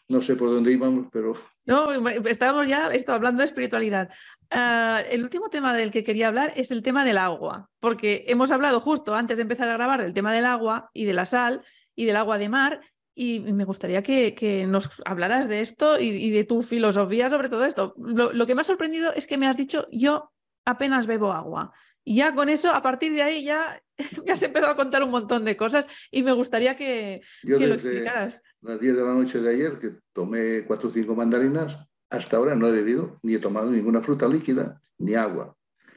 no 0.09 0.23
sé 0.23 0.37
por 0.37 0.51
dónde 0.51 0.73
íbamos, 0.73 1.07
pero... 1.13 1.35
No, 1.67 1.93
estábamos 2.27 2.67
ya 2.67 2.93
esto, 2.93 3.13
hablando 3.13 3.41
de 3.41 3.47
espiritualidad. 3.47 4.09
Ah, 4.51 5.03
el 5.11 5.23
último 5.23 5.51
tema 5.51 5.75
del 5.75 5.91
que 5.91 6.03
quería 6.03 6.29
hablar 6.29 6.53
es 6.57 6.71
el 6.71 6.83
tema 6.83 7.05
del 7.05 7.19
agua, 7.19 7.69
porque 7.79 8.25
hemos 8.29 8.51
hablado 8.51 8.81
justo 8.81 9.15
antes 9.15 9.37
de 9.37 9.43
empezar 9.43 9.69
a 9.69 9.75
grabar 9.75 10.03
del 10.03 10.15
tema 10.15 10.33
del 10.33 10.47
agua 10.47 10.91
y 10.95 11.05
de 11.05 11.13
la 11.13 11.27
sal 11.27 11.63
y 11.95 12.07
del 12.07 12.17
agua 12.17 12.39
de 12.39 12.49
mar, 12.49 12.81
y 13.15 13.41
me 13.41 13.65
gustaría 13.65 14.03
que, 14.03 14.65
nos 14.69 14.91
hablaras 15.05 15.49
de 15.49 15.61
esto 15.61 15.99
y, 15.99 16.31
de 16.31 16.45
tu 16.45 16.63
filosofía 16.63 17.29
sobre 17.29 17.49
todo 17.49 17.65
esto. 17.65 17.93
Lo, 17.99 18.47
que 18.47 18.55
me 18.55 18.61
ha 18.61 18.65
sorprendido 18.65 19.13
es 19.13 19.27
que 19.27 19.37
me 19.37 19.49
has 19.49 19.57
dicho, 19.57 19.89
yo 19.91 20.33
apenas 20.65 21.09
bebo 21.09 21.33
agua. 21.33 21.73
Y 22.05 22.17
ya 22.17 22.33
con 22.33 22.49
eso, 22.49 22.73
a 22.73 22.81
partir 22.81 23.13
de 23.13 23.23
ahí, 23.23 23.43
ya 23.43 23.83
me 24.25 24.33
has 24.33 24.43
empezado 24.43 24.73
a 24.73 24.77
contar 24.77 25.03
un 25.03 25.11
montón 25.11 25.45
de 25.45 25.57
cosas 25.57 25.89
y 26.11 26.23
me 26.23 26.33
gustaría 26.33 26.77
que, 26.77 27.21
yo 27.43 27.59
lo 27.59 27.75
explicaras. 27.75 28.43
Las 28.61 28.81
10 28.81 28.97
de 28.97 29.03
la 29.03 29.15
noche 29.15 29.41
de 29.41 29.51
ayer, 29.51 29.79
que 29.79 29.97
tomé 30.13 30.65
cuatro 30.67 30.89
o 30.89 30.93
cinco 30.93 31.15
mandarinas, 31.15 31.79
hasta 32.11 32.37
ahora 32.37 32.55
no 32.55 32.69
he 32.69 32.73
bebido 32.73 33.17
ni 33.23 33.35
he 33.35 33.39
tomado 33.39 33.71
ninguna 33.71 34.01
fruta 34.03 34.27
líquida 34.27 34.81
ni 34.99 35.15
agua. 35.15 35.57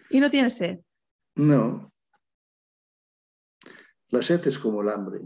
¿Y 0.10 0.20
no 0.20 0.30
tienes 0.30 0.58
sed? 0.58 0.80
No. 1.36 1.92
La 4.10 4.22
sed 4.22 4.46
es 4.48 4.60
como 4.60 4.82
el 4.82 4.90
hambre. 4.90 5.22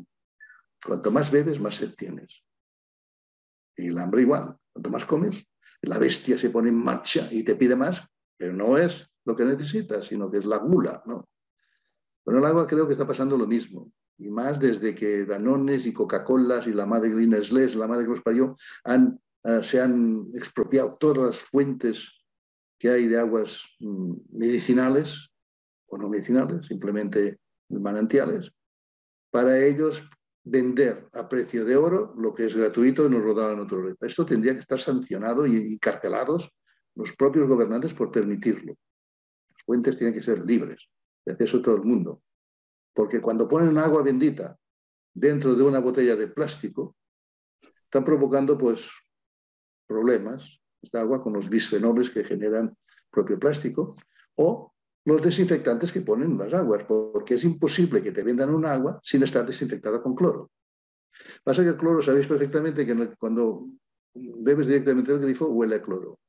Cuanto 0.85 1.11
más 1.11 1.31
bebes, 1.31 1.59
más 1.59 1.75
sed 1.75 1.95
tienes. 1.95 2.43
Y 3.75 3.87
el 3.87 3.97
hambre 3.97 4.21
igual. 4.21 4.55
Cuanto 4.71 4.89
más 4.91 5.05
comes, 5.05 5.43
la 5.81 5.97
bestia 5.97 6.37
se 6.37 6.51
pone 6.51 6.69
en 6.69 6.75
marcha 6.75 7.27
y 7.31 7.43
te 7.43 7.55
pide 7.55 7.75
más, 7.75 8.03
pero 8.37 8.53
no 8.53 8.77
es 8.77 9.09
lo 9.25 9.35
que 9.35 9.45
necesitas, 9.45 10.05
sino 10.05 10.29
que 10.29 10.37
es 10.37 10.45
la 10.45 10.57
gula. 10.57 11.01
¿no? 11.07 11.27
Con 12.25 12.35
el 12.35 12.45
agua 12.45 12.67
creo 12.67 12.85
que 12.85 12.93
está 12.93 13.07
pasando 13.07 13.37
lo 13.37 13.47
mismo. 13.47 13.91
Y 14.17 14.29
más 14.29 14.59
desde 14.59 14.95
que 14.95 15.25
Danones 15.25 15.85
y 15.85 15.93
Coca-Colas 15.93 16.67
y 16.67 16.73
la 16.73 16.85
madre 16.85 17.09
Nestlé, 17.09 17.67
la 17.75 17.87
madre 17.87 18.05
que 18.05 18.11
los 18.11 18.21
parió, 18.21 18.57
Ah, 19.47 19.61
se 19.61 19.79
han 19.79 20.31
expropiado 20.33 20.97
todas 20.99 21.17
las 21.19 21.37
fuentes 21.37 22.09
que 22.79 22.89
hay 22.89 23.05
de 23.05 23.19
aguas 23.19 23.61
mm, 23.79 24.13
medicinales 24.31 25.29
o 25.85 25.99
no 25.99 26.09
medicinales, 26.09 26.65
simplemente 26.65 27.37
manantiales, 27.69 28.51
para 29.29 29.63
ellos 29.63 30.01
vender 30.43 31.07
a 31.13 31.29
precio 31.29 31.63
de 31.63 31.75
oro 31.75 32.15
lo 32.17 32.33
que 32.33 32.45
es 32.47 32.55
gratuito 32.55 33.05
y 33.05 33.09
nos 33.11 33.23
lo 33.23 33.35
daban 33.35 33.59
otro 33.59 33.83
rey. 33.83 33.93
Esto 34.01 34.25
tendría 34.25 34.53
que 34.53 34.61
estar 34.61 34.79
sancionado 34.79 35.45
y, 35.45 35.77
carcelados 35.77 36.49
los 36.95 37.15
propios 37.15 37.47
gobernantes 37.47 37.93
por 37.93 38.09
permitirlo. 38.09 38.73
Las 39.51 39.63
fuentes 39.63 39.95
tienen 39.95 40.15
que 40.15 40.23
ser 40.23 40.43
libres 40.43 40.89
de 41.25 41.33
acceso 41.33 41.57
a 41.57 41.61
todo 41.61 41.75
el 41.75 41.83
mundo. 41.83 42.21
Porque 42.93 43.21
cuando 43.21 43.47
ponen 43.47 43.77
agua 43.77 44.01
bendita 44.01 44.57
dentro 45.13 45.55
de 45.55 45.63
una 45.63 45.79
botella 45.79 46.15
de 46.15 46.27
plástico, 46.27 46.95
están 47.83 48.03
provocando 48.03 48.57
pues 48.57 48.89
problemas, 49.87 50.59
esta 50.81 51.01
agua 51.01 51.23
con 51.23 51.33
los 51.33 51.49
bisfenoles 51.49 52.09
que 52.09 52.23
generan 52.23 52.75
propio 53.09 53.39
plástico, 53.39 53.95
o 54.35 54.73
los 55.05 55.21
desinfectantes 55.21 55.91
que 55.91 56.01
ponen 56.01 56.31
en 56.31 56.37
las 56.37 56.53
aguas, 56.53 56.83
porque 56.83 57.35
es 57.35 57.43
imposible 57.43 58.01
que 58.01 58.11
te 58.11 58.23
vendan 58.23 58.53
un 58.53 58.65
agua 58.65 58.99
sin 59.03 59.23
estar 59.23 59.45
desinfectada 59.45 60.01
con 60.01 60.15
cloro. 60.15 60.51
Pasa 61.43 61.63
que 61.63 61.69
el 61.69 61.77
cloro, 61.77 62.01
sabéis 62.01 62.27
perfectamente 62.27 62.85
que 62.85 63.15
cuando 63.17 63.67
bebes 64.13 64.67
directamente 64.67 65.11
el 65.11 65.19
grifo, 65.19 65.47
huele 65.47 65.75
a 65.75 65.81
cloro. 65.81 66.19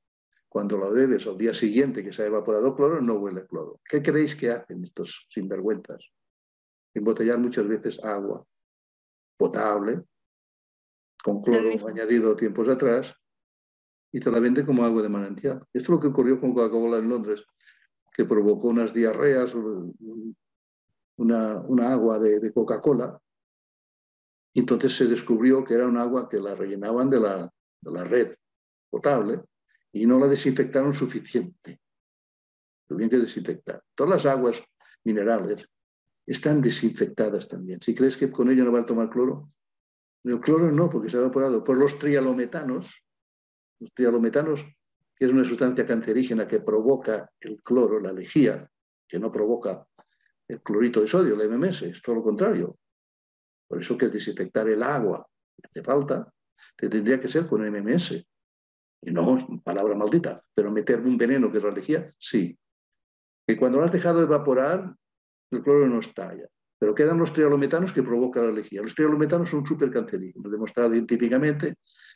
Cuando 0.56 0.78
lo 0.78 0.90
bebes 0.90 1.26
al 1.26 1.36
día 1.36 1.52
siguiente 1.52 2.02
que 2.02 2.14
se 2.14 2.22
ha 2.22 2.26
evaporado 2.28 2.74
cloro, 2.74 2.98
no 3.02 3.16
huele 3.16 3.46
cloro. 3.46 3.78
¿Qué 3.84 4.02
creéis 4.02 4.34
que 4.34 4.50
hacen 4.50 4.82
estos 4.82 5.26
sinvergüenzas? 5.28 6.02
Embotellar 6.94 7.38
muchas 7.38 7.68
veces 7.68 8.02
agua 8.02 8.42
potable, 9.36 10.02
con 11.22 11.42
cloro 11.42 11.68
añadido 11.86 12.34
tiempos 12.34 12.70
atrás, 12.70 13.14
y 14.10 14.18
te 14.18 14.30
la 14.30 14.40
vende 14.40 14.64
como 14.64 14.82
agua 14.82 15.02
de 15.02 15.10
manantial. 15.10 15.58
Esto 15.74 15.78
es 15.78 15.88
lo 15.90 16.00
que 16.00 16.06
ocurrió 16.06 16.40
con 16.40 16.54
Coca-Cola 16.54 16.96
en 17.00 17.10
Londres, 17.10 17.44
que 18.10 18.24
provocó 18.24 18.68
unas 18.68 18.94
diarreas, 18.94 19.54
una, 21.18 21.60
una 21.60 21.92
agua 21.92 22.18
de, 22.18 22.40
de 22.40 22.50
Coca-Cola. 22.54 23.20
Entonces 24.54 24.96
se 24.96 25.04
descubrió 25.04 25.62
que 25.62 25.74
era 25.74 25.86
un 25.86 25.98
agua 25.98 26.30
que 26.30 26.40
la 26.40 26.54
rellenaban 26.54 27.10
de 27.10 27.20
la, 27.20 27.52
de 27.82 27.90
la 27.92 28.04
red 28.04 28.34
potable 28.88 29.42
y 29.96 30.06
no 30.06 30.18
la 30.18 30.28
desinfectaron 30.28 30.92
suficiente. 30.92 31.80
Tuvieron 32.86 33.10
que 33.10 33.18
desinfectar. 33.18 33.82
Todas 33.94 34.24
las 34.24 34.26
aguas 34.26 34.62
minerales 35.04 35.66
están 36.26 36.60
desinfectadas 36.60 37.48
también. 37.48 37.80
Si 37.80 37.94
crees 37.94 38.16
que 38.16 38.30
con 38.30 38.50
ello 38.50 38.64
no 38.64 38.72
va 38.72 38.80
a 38.80 38.86
tomar 38.86 39.08
cloro, 39.08 39.50
el 40.24 40.38
cloro 40.40 40.70
no, 40.70 40.90
porque 40.90 41.08
se 41.08 41.16
ha 41.16 41.20
evaporado. 41.20 41.64
Por 41.64 41.78
los 41.78 41.98
trialometanos, 41.98 43.02
los 43.80 43.94
trialometanos, 43.94 44.64
que 45.14 45.24
es 45.24 45.30
una 45.30 45.44
sustancia 45.44 45.86
cancerígena 45.86 46.46
que 46.46 46.60
provoca 46.60 47.30
el 47.40 47.62
cloro, 47.62 47.98
la 47.98 48.12
lejía, 48.12 48.68
que 49.08 49.18
no 49.18 49.32
provoca 49.32 49.86
el 50.46 50.60
clorito 50.60 51.00
de 51.00 51.08
sodio, 51.08 51.40
el 51.40 51.48
MMS, 51.48 51.82
es 51.82 52.02
todo 52.02 52.16
lo 52.16 52.22
contrario. 52.22 52.76
Por 53.66 53.80
eso 53.80 53.96
que 53.96 54.08
desinfectar 54.08 54.68
el 54.68 54.82
agua 54.82 55.26
hace 55.62 55.82
falta, 55.82 56.30
te 56.76 56.90
tendría 56.90 57.18
que 57.18 57.28
ser 57.28 57.46
con 57.46 57.66
MMS. 57.66 58.25
No, 59.06 59.38
palabra 59.62 59.94
maldita, 59.94 60.42
pero 60.52 60.70
meterme 60.70 61.08
un 61.08 61.16
veneno 61.16 61.50
que 61.50 61.58
es 61.58 61.64
la 61.64 61.70
lejía, 61.70 62.12
sí. 62.18 62.58
Que 63.46 63.56
cuando 63.56 63.78
lo 63.78 63.84
has 63.84 63.92
dejado 63.92 64.22
evaporar, 64.22 64.94
el 65.52 65.62
cloro 65.62 65.86
no 65.86 66.00
estalla. 66.00 66.48
Pero 66.78 66.94
quedan 66.94 67.18
los 67.18 67.32
trialometanos 67.32 67.92
que 67.92 68.02
provocan 68.02 68.46
la 68.46 68.52
lejía. 68.52 68.82
Los 68.82 68.94
trialometanos 68.94 69.48
son 69.48 69.64
súper 69.64 69.90
cancerígenos, 69.90 70.50
demostrado 70.50 70.92
científicamente, 70.92 71.74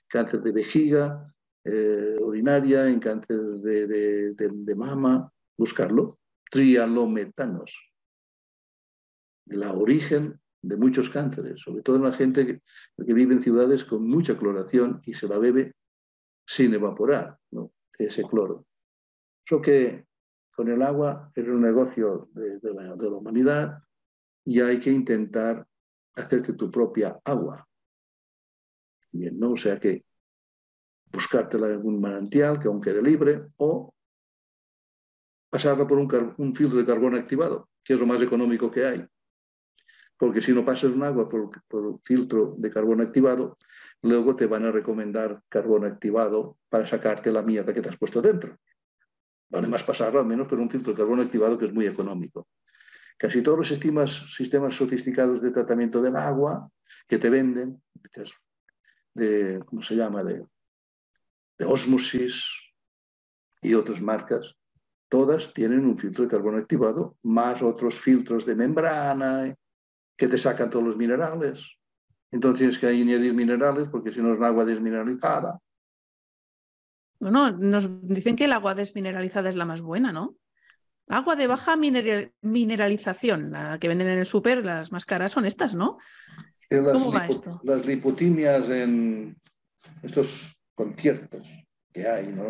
cáncer 0.09 0.43
de 0.43 0.53
vejiga, 0.53 1.33
eh, 1.65 2.17
urinaria, 2.21 2.89
en 2.89 3.01
cáncer 3.01 3.39
de, 3.39 4.75
mama, 4.77 5.33
buscarlo. 5.57 6.19
Trialometanos. 6.51 7.73
La 9.47 9.73
origen 9.73 10.41
de 10.63 10.77
muchos 10.77 11.09
cánceres, 11.09 11.61
sobre 11.61 11.83
todo 11.83 11.97
en 11.97 12.03
la 12.03 12.13
gente 12.13 12.47
que, 12.47 12.61
vive 13.15 13.33
en 13.33 13.43
ciudades 13.43 13.85
con 13.85 14.07
mucha 14.07 14.37
cloración 14.37 15.01
y 15.07 15.15
se 15.15 15.29
la 15.29 15.39
bebe 15.39 15.75
sin 16.51 16.75
evaporar, 16.75 17.39
ese 17.97 18.25
cloro. 18.25 18.67
Eso 19.47 19.63
que 19.63 20.07
con 20.51 20.69
el 20.69 20.83
agua 20.83 21.31
es 21.33 21.47
un 21.47 21.61
negocio 21.61 22.29
de, 22.33 22.59
la, 22.75 22.93
humanidad 22.95 23.79
y 24.45 24.61
hay 24.61 24.81
que 24.81 24.91
intentar 24.91 25.65
hacerte 26.17 26.55
tu 26.55 26.69
propia 26.69 27.21
agua. 27.25 27.65
Bien, 29.13 29.39
¿no? 29.39 29.53
O 29.53 29.57
sea 29.57 29.79
que 29.79 30.05
buscártela 31.13 31.69
en 31.69 31.75
algún 31.75 32.01
manantial 32.01 32.59
que 32.59 32.67
aún 32.67 32.81
quede 32.81 33.01
libre 33.01 33.47
o 33.59 33.95
pasarla 35.51 35.87
por 35.87 35.99
un, 35.99 36.35
un 36.37 36.55
filtro 36.55 36.79
de 36.79 36.87
carbón 36.87 37.15
activado, 37.15 37.69
que 37.85 37.95
es 37.95 38.01
lo 38.01 38.07
más 38.07 38.21
económico 38.23 38.73
que 38.73 38.85
hay 38.85 39.07
porque 40.21 40.43
si 40.43 40.53
no 40.53 40.67
pasas 40.67 40.93
un 40.93 41.03
agua 41.03 41.27
por, 41.31 41.51
por 41.67 41.99
filtro 42.05 42.55
de 42.59 42.71
carbón 42.71 43.01
activado, 43.01 43.57
luego 44.03 44.37
te 44.37 44.47
van 44.47 44.65
a 44.65 44.73
recomendar 44.73 45.43
carbón 45.49 45.85
activado 45.85 46.59
para 46.69 46.87
sacarte 46.87 47.31
la 47.31 47.43
mierda 47.43 47.75
que 47.75 47.83
te 47.83 47.89
has 47.89 47.97
puesto 47.97 48.23
dentro. 48.23 48.57
Vale 49.51 49.69
más 49.69 49.83
pasarlo 49.83 50.21
al 50.21 50.27
menos 50.27 50.47
por 50.47 50.59
un 50.61 50.71
filtro 50.71 50.93
de 50.93 50.99
carbón 50.99 51.21
activado 51.21 51.59
que 51.59 51.67
es 51.67 51.73
muy 51.73 51.87
económico. 51.87 52.49
Casi 53.19 53.43
todos 53.43 53.59
los 53.59 53.69
sistemas, 53.69 54.75
sofisticados 54.75 55.43
de 55.43 55.51
tratamiento 55.51 56.01
del 56.01 56.17
agua 56.17 56.71
que 57.07 57.19
te 57.19 57.29
venden, 57.29 57.83
de, 59.13 59.61
¿cómo 59.67 59.83
se 59.83 59.97
llama?, 59.97 60.25
de, 60.25 60.47
osmosis 61.67 62.47
y 63.61 63.75
otras 63.75 64.01
marcas, 64.01 64.57
todas 65.11 65.53
tienen 65.53 65.85
un 65.85 65.99
filtro 65.99 66.25
de 66.25 66.31
carbón 66.31 66.57
activado, 66.57 67.19
más 67.23 67.61
otros 67.61 67.99
filtros 67.99 68.47
de 68.47 68.55
membrana 68.55 69.55
que 70.17 70.29
te 70.29 70.39
sacan 70.39 70.71
todos 70.71 70.87
los 70.87 70.97
minerales. 70.97 71.80
Entonces 72.33 72.59
tienes 72.59 72.79
que 72.79 72.87
añadir 72.87 73.35
minerales 73.35 73.89
porque 73.89 74.13
si 74.13 74.21
no 74.21 74.33
es 74.33 74.41
agua 74.41 74.65
desmineralizada. 74.65 75.59
Bueno, 77.19 77.51
nos 77.51 77.89
dicen 78.03 78.37
que 78.37 78.47
el 78.47 78.53
agua 78.53 78.75
desmineralizada 78.75 79.49
es 79.49 79.57
la 79.57 79.67
más 79.67 79.83
buena, 79.83 80.13
¿no? 80.13 80.37
Agua 81.09 81.35
de 81.35 81.49
baja 81.49 81.77
mineralización, 81.77 83.51
la 83.51 83.79
que 83.79 83.89
venden 83.89 84.09
en 84.09 84.21
el 84.21 84.27
súper, 84.27 84.65
las 84.65 84.93
más 84.93 85.05
caras 85.05 85.33
son 85.33 85.45
estas, 85.45 85.75
¿no? 85.75 85.99
¿Cómo 86.71 87.13
va 87.13 87.27
esto? 87.27 87.61
Las 87.65 87.85
lipotimias 87.85 88.71
en 88.71 89.37
estos 90.03 90.57
conciertos 90.75 91.47
que 91.93 92.07
hay, 92.07 92.29
¿no? 92.29 92.45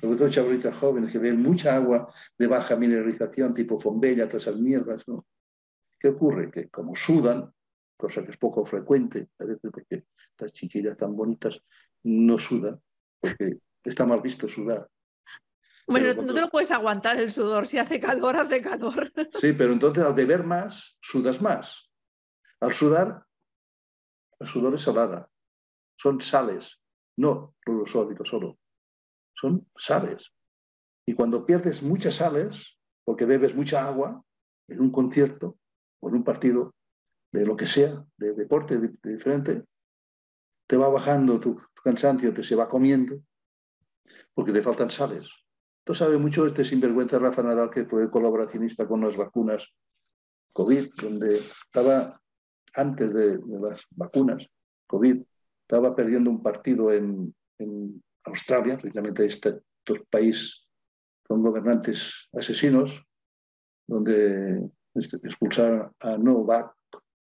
sobre 0.00 0.16
todo 0.16 0.30
chavalitas 0.30 0.76
jóvenes 0.76 1.12
que 1.12 1.18
ven 1.18 1.42
mucha 1.42 1.76
agua 1.76 2.10
de 2.38 2.46
baja 2.46 2.74
mineralización, 2.74 3.52
tipo 3.52 3.78
Fombella, 3.78 4.26
todas 4.26 4.46
esas 4.46 4.58
mierdas, 4.58 5.06
¿no? 5.06 5.26
¿Qué 5.98 6.08
ocurre? 6.08 6.50
Que 6.50 6.70
como 6.70 6.96
sudan, 6.96 7.52
cosa 8.00 8.24
que 8.24 8.32
es 8.32 8.36
poco 8.36 8.64
frecuente, 8.64 9.28
a 9.38 9.44
veces 9.44 9.70
porque 9.70 10.04
estas 10.30 10.52
chiquillas 10.52 10.96
tan 10.96 11.14
bonitas 11.14 11.62
no 12.04 12.38
sudan, 12.38 12.80
porque 13.20 13.58
está 13.84 14.06
mal 14.06 14.20
visto 14.20 14.48
sudar. 14.48 14.88
Bueno, 15.86 16.14
no 16.14 16.34
te 16.34 16.40
lo 16.40 16.50
puedes 16.50 16.70
aguantar 16.70 17.18
el 17.18 17.30
sudor, 17.30 17.66
si 17.66 17.78
hace 17.78 18.00
calor, 18.00 18.36
hace 18.36 18.62
calor. 18.62 19.12
Sí, 19.40 19.52
pero 19.52 19.72
entonces 19.72 20.02
al 20.02 20.14
beber 20.14 20.44
más, 20.44 20.96
sudas 21.00 21.40
más. 21.40 21.90
Al 22.60 22.72
sudar, 22.72 23.24
el 24.38 24.46
sudor 24.46 24.74
es 24.74 24.82
salada, 24.82 25.28
son 25.96 26.20
sales, 26.20 26.80
no 27.16 27.54
sólidos 27.86 28.28
solo, 28.28 28.58
son 29.34 29.68
sales. 29.76 30.32
Y 31.06 31.14
cuando 31.14 31.44
pierdes 31.44 31.82
muchas 31.82 32.16
sales, 32.16 32.78
porque 33.04 33.26
bebes 33.26 33.54
mucha 33.54 33.86
agua 33.86 34.22
en 34.68 34.80
un 34.80 34.90
concierto, 34.90 35.58
por 35.98 36.14
un 36.14 36.24
partido 36.24 36.74
de 37.32 37.46
lo 37.46 37.56
que 37.56 37.66
sea, 37.66 38.04
de 38.16 38.34
deporte 38.34 38.78
de, 38.78 38.90
diferente, 39.02 39.64
te 40.66 40.76
va 40.76 40.88
bajando 40.88 41.40
tu, 41.40 41.58
cansancio, 41.82 42.34
te 42.34 42.44
se 42.44 42.54
va 42.54 42.68
comiendo, 42.68 43.22
porque 44.34 44.52
te 44.52 44.62
faltan 44.62 44.90
sales. 44.90 45.30
Tú 45.84 45.94
sabes 45.94 46.18
mucho 46.18 46.46
este 46.46 46.64
sinvergüenza 46.64 47.18
Rafa 47.18 47.42
Nadal, 47.42 47.70
que 47.70 47.86
fue 47.86 48.10
colaboracionista 48.10 48.86
con 48.86 49.00
las 49.00 49.16
vacunas 49.16 49.66
COVID, 50.52 50.90
donde 51.00 51.38
estaba, 51.38 52.20
antes 52.74 53.14
de, 53.14 53.38
las 53.60 53.86
vacunas 53.90 54.46
COVID, 54.86 55.22
estaba 55.62 55.96
perdiendo 55.96 56.30
un 56.30 56.42
partido 56.42 56.92
en, 56.92 57.34
Australia, 58.24 58.76
precisamente 58.76 59.24
este, 59.24 59.60
estos 59.78 60.06
países 60.10 60.68
con 61.26 61.42
gobernantes 61.42 62.28
asesinos, 62.32 63.02
donde 63.86 64.70
este, 64.94 65.16
expulsar 65.16 65.90
a 66.00 66.16
Novak, 66.16 66.74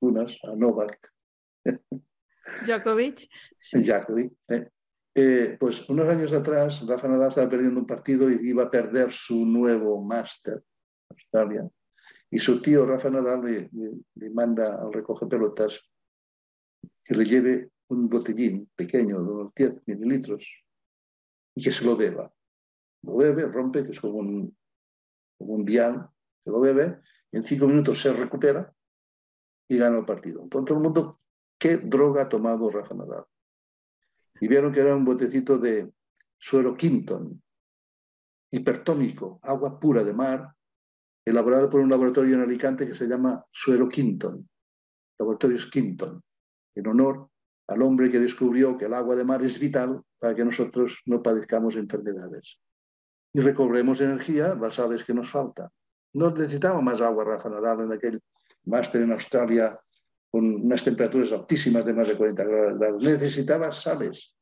unas, 0.03 0.39
a 0.45 0.55
Novak. 0.57 1.13
Djokovic. 2.67 3.29
Djokovic. 3.73 4.33
Eh. 4.49 4.69
Eh, 5.15 5.57
pues 5.61 5.89
unos 5.91 6.09
años 6.09 6.33
atrás, 6.33 6.87
Rafa 6.87 7.07
Nadal 7.07 7.29
estaba 7.29 7.51
perdiendo 7.51 7.81
un 7.81 7.87
partido 7.87 8.31
y 8.31 8.49
iba 8.49 8.65
a 8.65 8.71
perder 8.71 9.13
su 9.13 9.45
nuevo 9.45 10.03
máster, 10.03 10.65
Australia. 11.11 11.69
Y 12.31 12.39
su 12.39 12.63
tío, 12.63 12.87
Rafa 12.87 13.11
Nadal, 13.11 13.43
le, 13.45 14.31
manda 14.31 14.81
al 14.83 14.91
recoge 14.91 15.27
pelotas 15.27 15.81
que 17.05 17.15
le 17.15 17.25
lleve 17.25 17.71
un 17.89 18.09
botellín 18.09 18.71
pequeño 18.75 19.23
de 19.23 19.31
unos 19.31 19.55
10 19.55 19.83
mililitros 19.87 20.51
y 21.55 21.63
que 21.63 21.71
se 21.71 21.85
lo 21.85 21.95
beba. 21.95 22.33
Lo 23.03 23.17
bebe, 23.17 23.47
rompe, 23.47 23.85
que 23.85 23.93
es 23.93 24.01
como 24.01 24.19
un, 24.19 24.57
como 25.37 25.53
un 25.55 25.65
vial, 25.65 26.09
se 26.43 26.51
lo 26.51 26.61
bebe 26.61 27.01
en 27.33 27.45
cinco 27.45 27.67
minutos 27.67 28.01
se 28.01 28.13
recupera 28.13 28.73
y 29.73 29.79
gana 29.79 29.99
el 29.99 30.05
partido. 30.05 30.43
Entonces 30.43 30.67
todo 30.67 30.79
el 30.79 30.85
mundo, 30.85 31.21
¿qué 31.59 31.79
droga 31.79 32.23
ha 32.23 32.29
tomado 32.29 32.69
Rafa 32.69 32.95
Nadal? 32.95 33.25
Y 34.39 34.47
vieron 34.47 34.71
que 34.71 34.81
era 34.81 34.95
un 34.95 35.05
botecito 35.05 35.57
de 35.57 35.91
suero 36.39 36.77
Quinton, 36.77 37.43
hipertónico, 38.51 39.41
agua 39.43 39.81
pura 39.81 40.05
de 40.05 40.13
mar, 40.13 40.55
elaborado 41.25 41.71
por 41.71 41.81
un 41.81 41.89
laboratorio 41.89 42.35
en 42.35 42.43
Alicante 42.43 42.87
que 42.87 42.95
se 42.95 43.07
llama 43.07 43.47
Suero 43.51 43.89
Quinton, 43.89 44.47
Laboratorios 45.19 45.65
Quinton, 45.71 46.23
en 46.75 46.87
honor 46.87 47.31
al 47.69 47.81
hombre 47.81 48.11
que 48.11 48.19
descubrió 48.19 48.77
que 48.77 48.85
el 48.85 48.93
agua 48.93 49.17
de 49.17 49.25
mar 49.25 49.43
es 49.43 49.59
vital 49.59 50.03
para 50.19 50.35
que 50.35 50.45
nosotros 50.45 51.01
no 51.07 51.23
padezcamos 51.23 51.77
enfermedades 51.77 52.59
y 53.33 53.41
recobremos 53.41 54.03
energía, 54.03 54.55
las 54.55 54.75
sales 54.75 55.03
que 55.03 55.15
nos 55.15 55.31
faltan. 55.31 55.71
No 56.13 56.31
necesitaba 56.31 56.83
más 56.83 57.01
agua 57.01 57.25
Rafa 57.25 57.49
Nadal 57.49 57.81
en 57.81 57.93
aquel 57.93 58.23
máster 58.65 59.03
en 59.03 59.13
Australia 59.13 59.79
con 60.31 60.55
unas 60.55 60.83
temperaturas 60.83 61.33
altísimas 61.33 61.85
de 61.85 61.95
más 61.95 62.09
de 62.09 62.17
40 62.17 62.45
grados. 62.45 63.03
Necesitaba 63.03 63.71
sales 63.71 64.35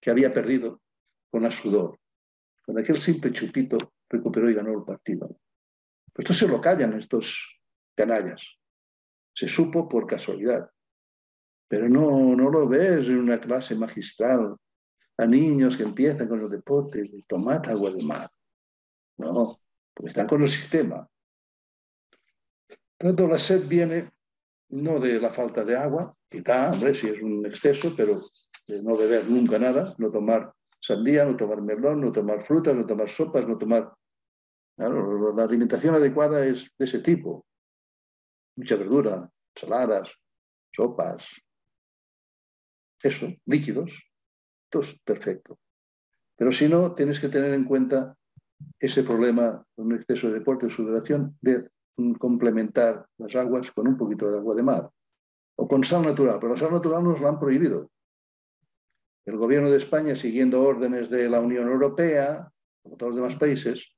que 0.00 0.10
había 0.10 0.32
perdido 0.32 0.82
con 1.30 1.42
la 1.42 1.50
sudor. 1.50 1.98
Con 2.64 2.78
aquel 2.78 3.00
simple 3.00 3.32
chupito 3.32 3.78
recuperó 4.08 4.50
y 4.50 4.54
ganó 4.54 4.72
el 4.72 4.84
partido. 4.84 5.28
Pues 6.12 6.24
esto 6.28 6.34
se 6.34 6.48
lo 6.48 6.60
callan 6.60 6.98
estos 6.98 7.60
canallas. 7.94 8.42
Se 9.34 9.48
supo 9.48 9.88
por 9.88 10.06
casualidad. 10.06 10.70
Pero 11.68 11.88
no, 11.88 12.34
no 12.34 12.50
lo 12.50 12.68
ves 12.68 13.08
en 13.08 13.18
una 13.18 13.38
clase 13.38 13.74
magistral 13.74 14.56
a 15.18 15.26
niños 15.26 15.76
que 15.76 15.82
empiezan 15.82 16.28
con 16.28 16.40
los 16.40 16.50
deportes, 16.50 17.10
de 17.10 17.24
tomate, 17.26 17.70
agua 17.70 17.90
de 17.90 18.04
mar. 18.04 18.30
No, 19.18 19.60
porque 19.94 20.08
están 20.08 20.26
con 20.26 20.42
el 20.42 20.50
sistema. 20.50 21.08
Tanto 22.98 23.28
la 23.28 23.38
sed 23.38 23.66
viene 23.68 24.10
no 24.70 24.98
de 24.98 25.20
la 25.20 25.30
falta 25.30 25.64
de 25.64 25.76
agua, 25.76 26.14
quizá, 26.28 26.72
hombre, 26.72 26.94
si 26.94 27.08
es 27.08 27.22
un 27.22 27.46
exceso, 27.46 27.94
pero 27.96 28.20
de 28.66 28.82
no 28.82 28.96
beber 28.96 29.24
nunca 29.30 29.58
nada, 29.58 29.94
no 29.98 30.10
tomar 30.10 30.52
sandía, 30.80 31.24
no 31.24 31.36
tomar 31.36 31.62
melón, 31.62 32.00
no 32.00 32.12
tomar 32.12 32.42
frutas, 32.42 32.74
no 32.74 32.86
tomar 32.86 33.08
sopas, 33.08 33.46
no 33.46 33.56
tomar... 33.56 33.94
La 34.76 35.44
alimentación 35.44 35.94
adecuada 35.94 36.44
es 36.44 36.70
de 36.78 36.84
ese 36.84 37.00
tipo. 37.00 37.46
Mucha 38.56 38.76
verdura, 38.76 39.30
saladas, 39.56 40.12
sopas, 40.72 41.28
eso, 43.02 43.28
líquidos, 43.46 43.92
todo 44.70 44.82
es 44.82 44.98
perfecto. 45.00 45.58
Pero 46.36 46.52
si 46.52 46.68
no, 46.68 46.94
tienes 46.94 47.18
que 47.20 47.28
tener 47.28 47.52
en 47.54 47.64
cuenta 47.64 48.16
ese 48.78 49.02
problema, 49.02 49.64
un 49.76 49.94
exceso 49.94 50.28
de 50.28 50.34
deporte, 50.34 50.66
de 50.66 50.72
sudoración, 50.72 51.36
de 51.40 51.70
complementar 52.18 53.06
las 53.18 53.34
aguas 53.34 53.70
con 53.72 53.88
un 53.88 53.96
poquito 53.96 54.30
de 54.30 54.38
agua 54.38 54.54
de 54.54 54.62
mar 54.62 54.90
o 55.56 55.66
con 55.66 55.82
sal 55.82 56.02
natural, 56.02 56.38
pero 56.40 56.52
la 56.52 56.58
sal 56.58 56.72
natural 56.72 57.02
nos 57.02 57.20
la 57.20 57.30
han 57.30 57.40
prohibido. 57.40 57.90
el 59.26 59.36
gobierno 59.36 59.70
de 59.70 59.76
España, 59.76 60.14
siguiendo 60.16 60.62
órdenes 60.62 61.10
de 61.10 61.28
la 61.28 61.40
Unión 61.40 61.68
Europea, 61.68 62.50
como 62.82 62.96
todos 62.96 63.10
los 63.10 63.16
demás 63.16 63.36
países, 63.36 63.92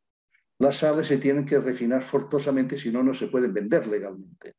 las 0.59 0.79
sales 0.79 1.07
se 1.07 1.19
tienen 1.19 1.47
que 1.47 1.61
refinar 1.61 2.03
forzosamente, 2.03 2.77
si 2.79 2.91
no, 2.91 3.03
no 3.03 3.15
se 3.15 3.29
pueden 3.29 3.55
vender 3.55 3.87
legalmente. 3.87 4.55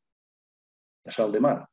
La 1.04 1.12
sal 1.12 1.30
de 1.30 1.40
mar. 1.40 1.68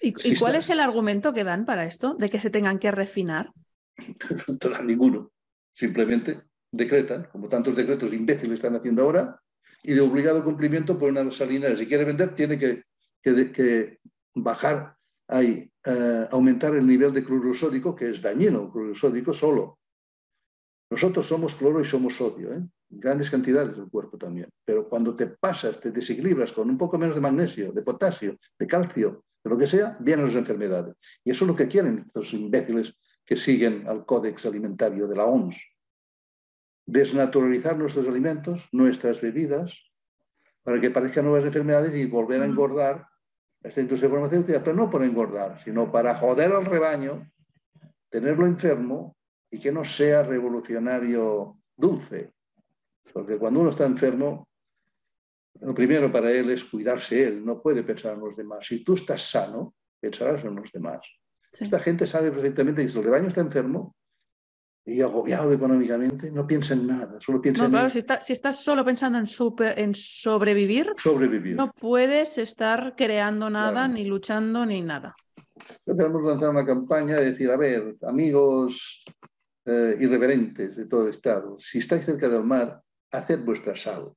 ¿Y, 0.00 0.36
cuál 0.36 0.56
es 0.56 0.68
el 0.70 0.80
argumento 0.80 1.32
que 1.32 1.44
dan 1.44 1.64
para 1.64 1.84
esto, 1.84 2.14
de 2.14 2.28
que 2.28 2.40
se 2.40 2.50
tengan 2.50 2.78
que 2.78 2.90
refinar? 2.90 3.52
no 4.64 4.82
ninguno. 4.82 5.30
Simplemente 5.72 6.42
decretan, 6.72 7.28
como 7.30 7.48
tantos 7.48 7.76
decretos 7.76 8.12
imbéciles 8.12 8.56
están 8.56 8.74
haciendo 8.74 9.02
ahora, 9.02 9.40
y 9.82 9.94
de 9.94 10.00
obligado 10.00 10.44
cumplimiento 10.44 10.98
por 10.98 11.10
una 11.10 11.30
salina. 11.32 11.74
Si 11.76 11.86
quiere 11.86 12.04
vender, 12.04 12.34
tiene 12.34 12.58
que, 12.58 13.98
bajar, 14.34 14.96
ahí, 15.28 15.70
eh, 15.84 16.26
aumentar 16.30 16.74
el 16.74 16.86
nivel 16.86 17.12
de 17.12 17.24
cloruro 17.24 17.54
sódico, 17.54 17.94
que 17.94 18.10
es 18.10 18.22
dañino, 18.22 18.70
cloruro 18.70 18.94
sódico 18.94 19.32
solo. 19.32 19.78
Nosotros 20.90 21.26
somos 21.26 21.54
cloro 21.54 21.80
y 21.80 21.86
somos 21.86 22.16
sodio, 22.16 22.52
¿eh? 22.52 22.62
grandes 22.90 23.30
cantidades 23.30 23.76
del 23.76 23.88
cuerpo 23.88 24.18
también. 24.18 24.48
Pero 24.64 24.88
cuando 24.88 25.16
te 25.16 25.26
pasas, 25.26 25.80
te 25.80 25.90
desequilibras 25.90 26.52
con 26.52 26.68
un 26.68 26.76
poco 26.76 26.98
menos 26.98 27.14
de 27.14 27.20
magnesio, 27.22 27.72
de 27.72 27.82
potasio, 27.82 28.36
de 28.58 28.66
calcio, 28.66 29.24
de 29.42 29.50
lo 29.50 29.58
que 29.58 29.66
sea, 29.66 29.96
vienen 30.00 30.26
las 30.26 30.34
enfermedades. 30.34 30.94
Y 31.24 31.30
eso 31.30 31.44
es 31.44 31.48
lo 31.48 31.56
que 31.56 31.66
quieren 31.66 32.04
estos 32.06 32.34
imbéciles 32.34 32.94
que 33.24 33.36
siguen 33.36 33.88
al 33.88 34.04
códex 34.04 34.44
alimentario 34.44 35.08
de 35.08 35.16
la 35.16 35.24
OMS 35.24 35.56
desnaturalizar 36.86 37.76
nuestros 37.78 38.08
alimentos, 38.08 38.68
nuestras 38.72 39.20
bebidas, 39.20 39.78
para 40.62 40.80
que 40.80 40.90
parezcan 40.90 41.24
nuevas 41.24 41.44
enfermedades 41.44 41.94
y 41.94 42.06
volver 42.06 42.42
a 42.42 42.46
engordar 42.46 43.06
esta 43.62 43.80
industria 43.80 44.10
farmacéutica, 44.10 44.62
pero 44.62 44.76
no 44.76 44.90
por 44.90 45.02
engordar, 45.02 45.62
sino 45.62 45.90
para 45.90 46.16
joder 46.16 46.52
al 46.52 46.64
rebaño, 46.64 47.30
tenerlo 48.08 48.46
enfermo 48.46 49.16
y 49.50 49.58
que 49.58 49.72
no 49.72 49.84
sea 49.84 50.22
revolucionario 50.22 51.58
dulce. 51.76 52.32
Porque 53.12 53.38
cuando 53.38 53.60
uno 53.60 53.70
está 53.70 53.86
enfermo, 53.86 54.48
lo 55.60 55.74
primero 55.74 56.10
para 56.10 56.30
él 56.30 56.50
es 56.50 56.64
cuidarse 56.64 57.22
él, 57.22 57.44
no 57.44 57.60
puede 57.60 57.82
pensar 57.82 58.14
en 58.14 58.20
los 58.20 58.36
demás. 58.36 58.66
Si 58.66 58.82
tú 58.82 58.94
estás 58.94 59.22
sano, 59.30 59.74
pensarás 60.00 60.44
en 60.44 60.56
los 60.56 60.72
demás. 60.72 61.00
Esta 61.52 61.78
gente 61.78 62.06
sabe 62.06 62.30
perfectamente 62.30 62.82
que 62.82 62.90
si 62.90 62.98
el 62.98 63.04
rebaño 63.04 63.28
está 63.28 63.42
enfermo, 63.42 63.94
y 64.84 65.00
agobiado 65.00 65.52
económicamente, 65.52 66.30
no 66.30 66.46
piensa 66.46 66.74
en 66.74 66.86
nada, 66.86 67.20
solo 67.20 67.40
piensa 67.40 67.62
no, 67.62 67.66
en... 67.66 67.72
Claro, 67.72 67.90
si, 67.90 68.00
si, 68.20 68.32
estás 68.32 68.62
solo 68.62 68.84
pensando 68.84 69.18
en, 69.18 69.26
en 69.78 69.94
sobrevivir, 69.94 70.92
sobrevivir, 71.00 71.54
no 71.54 71.72
puedes 71.72 72.36
estar 72.38 72.94
creando 72.96 73.48
nada, 73.48 73.86
ni 73.86 74.04
luchando, 74.04 74.66
ni 74.66 74.80
nada. 74.80 75.14
Tenemos 75.84 76.24
lanzar 76.24 76.50
una 76.50 76.66
campaña 76.66 77.16
de 77.16 77.30
decir, 77.30 77.50
a 77.50 77.56
ver, 77.56 77.96
amigos 78.02 79.04
eh, 79.64 79.96
irreverentes 80.00 80.76
de 80.76 80.86
todo 80.86 81.04
el 81.04 81.10
Estado, 81.10 81.56
si 81.60 81.78
estáis 81.78 82.04
cerca 82.04 82.28
del 82.28 82.42
mar, 82.42 82.82
haced 83.12 83.44
vuestra 83.44 83.76
sal. 83.76 84.12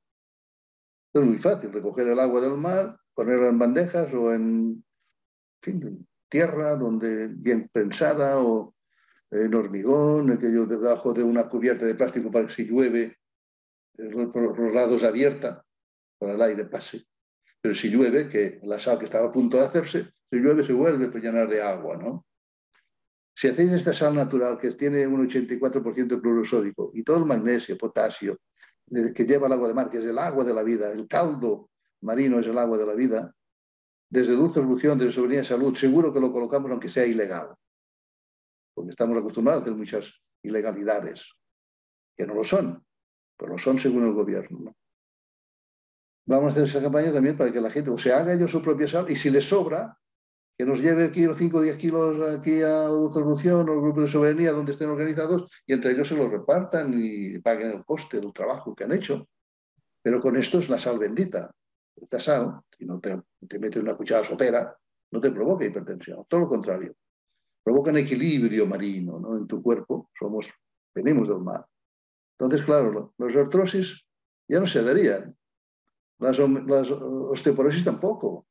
Es 1.14 1.22
muy 1.22 1.38
fácil, 1.38 1.72
recoger 1.72 2.08
el 2.08 2.20
agua 2.20 2.42
del 2.42 2.58
mar, 2.58 2.98
ponerla 3.14 3.48
en 3.48 3.60
bandejas 3.60 4.12
o 4.14 4.34
en, 4.34 4.84
fin, 5.62 6.08
tierra 6.28 6.76
donde 6.76 7.28
bien 7.28 7.70
pensada 7.72 8.40
o 8.42 8.75
en 9.32 9.54
hormigón, 9.54 10.32
aquello 10.32 10.66
debajo 10.66 11.14
de 11.14 11.24
una 11.24 11.48
cubierta 11.50 11.86
de 11.86 11.96
plástico 11.96 12.32
para 12.32 12.48
que 12.48 12.54
si 12.54 12.66
llueve, 12.66 13.18
por 14.32 14.60
los 14.60 14.74
lados 14.74 15.04
abierta, 15.04 15.66
para 16.18 16.34
el 16.34 16.42
aire 16.42 16.66
pase. 16.66 17.06
Pero 17.62 17.74
si 17.74 17.90
llueve, 17.90 18.30
que 18.30 18.60
la 18.64 18.80
sal 18.80 19.00
que 19.00 19.06
estaba 19.06 19.30
a 19.30 19.32
punto 19.32 19.58
de 19.58 19.66
hacerse, 19.66 20.14
si 20.30 20.38
llueve 20.38 20.64
se 20.64 20.74
vuelve 20.74 21.06
a 21.06 21.22
llenar 21.22 21.50
de 21.50 21.62
agua, 21.62 21.98
¿no? 21.98 22.26
Si 23.38 23.48
hacéis 23.48 23.72
esta 23.74 23.94
sal 23.94 24.16
natural 24.16 24.58
que 24.58 24.72
tiene 24.72 25.06
un 25.06 25.28
84% 25.28 26.08
de 26.08 26.22
cloruro 26.22 26.46
sódico 26.46 26.92
y 26.94 27.04
todo 27.04 27.18
el 27.18 27.26
magnesio, 27.26 27.78
potasio, 27.78 28.40
que 28.88 29.26
lleva 29.26 29.48
el 29.48 29.54
agua 29.54 29.68
de 29.68 29.74
mar, 29.74 29.90
que 29.90 29.98
es 29.98 30.06
el 30.06 30.18
agua 30.18 30.46
de 30.46 30.54
la 30.54 30.64
vida, 30.64 30.92
el 30.92 31.08
caldo 31.08 31.70
marino 32.02 32.40
es 32.40 32.48
el 32.48 32.58
agua 32.58 32.78
de 32.78 32.86
la 32.86 32.94
vida, 32.94 33.34
desde 34.10 34.34
Dulce 34.34 34.60
Evolución, 34.60 34.98
desde 34.98 35.12
Soberanía 35.12 35.42
de 35.42 35.48
Salud, 35.48 35.76
seguro 35.76 36.14
que 36.14 36.22
lo 36.22 36.32
colocamos 36.32 36.72
aunque 36.72 36.88
sea 36.88 37.06
ilegal 37.06 37.56
porque 38.76 38.92
estamos 38.92 39.18
acostumbrados 39.18 39.62
a 39.62 39.64
hacer 39.64 39.76
muchas 39.76 40.22
ilegalidades, 40.44 41.34
que 42.16 42.28
no 42.28 42.36
lo 42.36 42.44
son, 42.44 42.86
pero 43.38 43.54
lo 43.54 43.58
son 43.58 43.80
según 43.80 44.06
el 44.06 44.14
gobierno. 44.14 44.76
Vamos 46.28 46.50
a 46.50 46.52
hacer 46.52 46.64
esa 46.66 46.82
campaña 46.82 47.14
también 47.14 47.38
para 47.38 47.52
que 47.52 47.62
la 47.62 47.72
gente 47.72 47.90
o 47.90 47.98
se 47.98 48.12
haga 48.12 48.34
ellos 48.34 48.52
su 48.52 48.62
propia 48.62 48.88
sal 48.88 49.10
y 49.10 49.16
si 49.16 49.30
les 49.30 49.48
sobra, 49.48 49.98
que 50.58 50.66
nos 50.66 50.80
lleve 50.80 51.06
aquí 51.06 51.26
los 51.26 51.38
5 51.38 51.58
o 51.58 51.62
10 51.62 51.78
kilos 51.78 52.38
aquí 52.38 52.62
a 52.62 52.88
la 52.90 53.12
solución 53.12 53.70
o 53.70 53.74
al 53.74 53.82
grupo 53.82 54.02
de 54.02 54.08
soberanía 54.08 54.52
donde 54.52 54.72
estén 54.72 54.90
organizados 54.90 55.50
y 55.66 55.74
entre 55.74 55.92
ellos 55.92 56.08
se 56.08 56.16
los 56.16 56.32
repartan 56.32 56.94
y 56.96 57.40
paguen 57.40 57.72
el 57.72 57.86
coste 57.86 58.20
del 58.20 58.34
trabajo 58.34 58.74
que 58.74 58.86
han 58.86 58.94
hecho. 58.94 59.28
Pero 60.02 60.22
con 60.22 60.36
esto 60.38 60.60
es 60.60 60.70
la 60.70 60.80
sal 60.80 60.98
bendita. 60.98 61.52
Esta 61.96 62.20
sal, 62.20 62.62
si 62.78 62.86
no 62.86 63.00
te, 63.00 63.22
te 63.48 63.60
metes 63.60 63.82
una 63.82 63.96
cuchara 63.96 64.24
sopera, 64.24 64.76
no 65.12 65.22
te 65.22 65.32
provoca 65.32 65.66
hipertensión, 65.66 66.26
todo 66.28 66.42
lo 66.42 66.50
contrario 66.50 66.96
provocan 67.66 67.98
equilibrio 67.98 68.68
marino 68.68 69.20
¿no? 69.20 69.36
en 69.36 69.48
tu 69.48 69.62
cuerpo, 69.62 70.12
somos, 70.18 70.54
venimos 70.94 71.28
del 71.28 71.40
mar. 71.40 71.66
Entonces, 72.38 72.64
claro, 72.64 73.14
las 73.18 73.36
artrosis 73.36 74.06
ya 74.48 74.60
no 74.60 74.68
se 74.68 74.84
darían, 74.84 75.36
las, 76.20 76.40
osteoporosis 76.40 77.84
tampoco. 77.84 78.46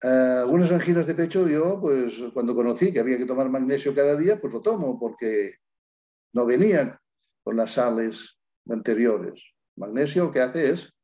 Eh, 0.00 0.06
algunas 0.06 0.70
anginas 0.70 1.08
de 1.08 1.14
pecho, 1.16 1.48
yo, 1.48 1.80
pues 1.80 2.14
cuando 2.32 2.54
conocí 2.54 2.92
que 2.92 3.00
había 3.00 3.18
que 3.18 3.26
tomar 3.26 3.50
magnesio 3.50 3.92
cada 3.92 4.14
día, 4.14 4.40
pues 4.40 4.52
lo 4.52 4.62
tomo, 4.62 4.98
porque 4.98 5.56
no 6.34 6.46
venía 6.46 7.00
con 7.42 7.56
las 7.56 7.72
sales 7.72 8.38
anteriores. 8.68 9.42
Magnesio 9.76 10.26
lo 10.26 10.30
que 10.30 10.40
hace 10.40 10.70
es 10.70 10.94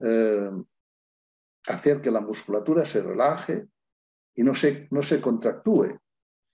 eh, 0.00 0.50
hacer 1.68 2.02
que 2.02 2.10
la 2.10 2.20
musculatura 2.20 2.84
se 2.84 3.00
relaje 3.00 3.68
y 4.34 4.42
no 4.42 4.56
se, 4.56 4.88
no 4.90 5.04
se 5.04 5.20
contractúe. 5.20 6.01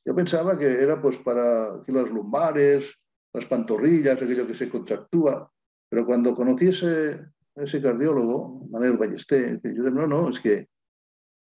Yo 0.08 0.14
pensaba 0.14 0.58
que 0.58 0.64
era 0.64 0.98
pues 1.02 1.18
para 1.18 1.82
las 1.86 2.10
lumbares, 2.10 2.98
las 3.30 3.44
pantorrillas, 3.44 4.22
aquello 4.22 4.46
que 4.46 4.54
se 4.54 4.70
contractúa, 4.70 5.52
pero 5.86 6.06
cuando 6.06 6.34
conocí 6.34 6.68
ese, 6.68 7.26
ese 7.54 7.82
cardiólogo, 7.82 8.66
Manuel 8.70 8.96
Ballesté, 8.96 9.60
yo 9.62 9.82
dije, 9.82 9.90
no, 9.90 10.06
no, 10.06 10.30
es 10.30 10.40
que 10.40 10.70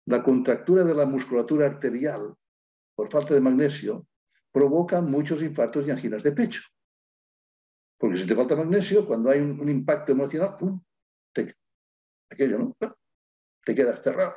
la 0.04 0.22
contractura 0.22 0.84
de 0.84 0.94
la 0.94 1.06
musculatura 1.06 1.64
arterial 1.64 2.34
por 2.94 3.10
falta 3.10 3.32
de 3.32 3.40
magnesio 3.40 4.06
provoca 4.52 5.00
muchos 5.00 5.40
infartos 5.40 5.86
y 5.86 5.90
anginas 5.90 6.22
de 6.22 6.32
pecho. 6.32 6.60
Porque 7.96 8.18
si 8.18 8.26
te 8.26 8.36
falta 8.36 8.54
magnesio, 8.54 9.06
cuando 9.06 9.30
hay 9.30 9.40
un, 9.40 9.66
impacto 9.66 10.12
emocional, 10.12 10.58
¡pum! 10.58 10.78
Te, 11.32 11.54
aquello, 12.28 12.58
¿no? 12.58 12.76
Te 13.64 13.74
quedas 13.74 14.02
cerrado. 14.02 14.34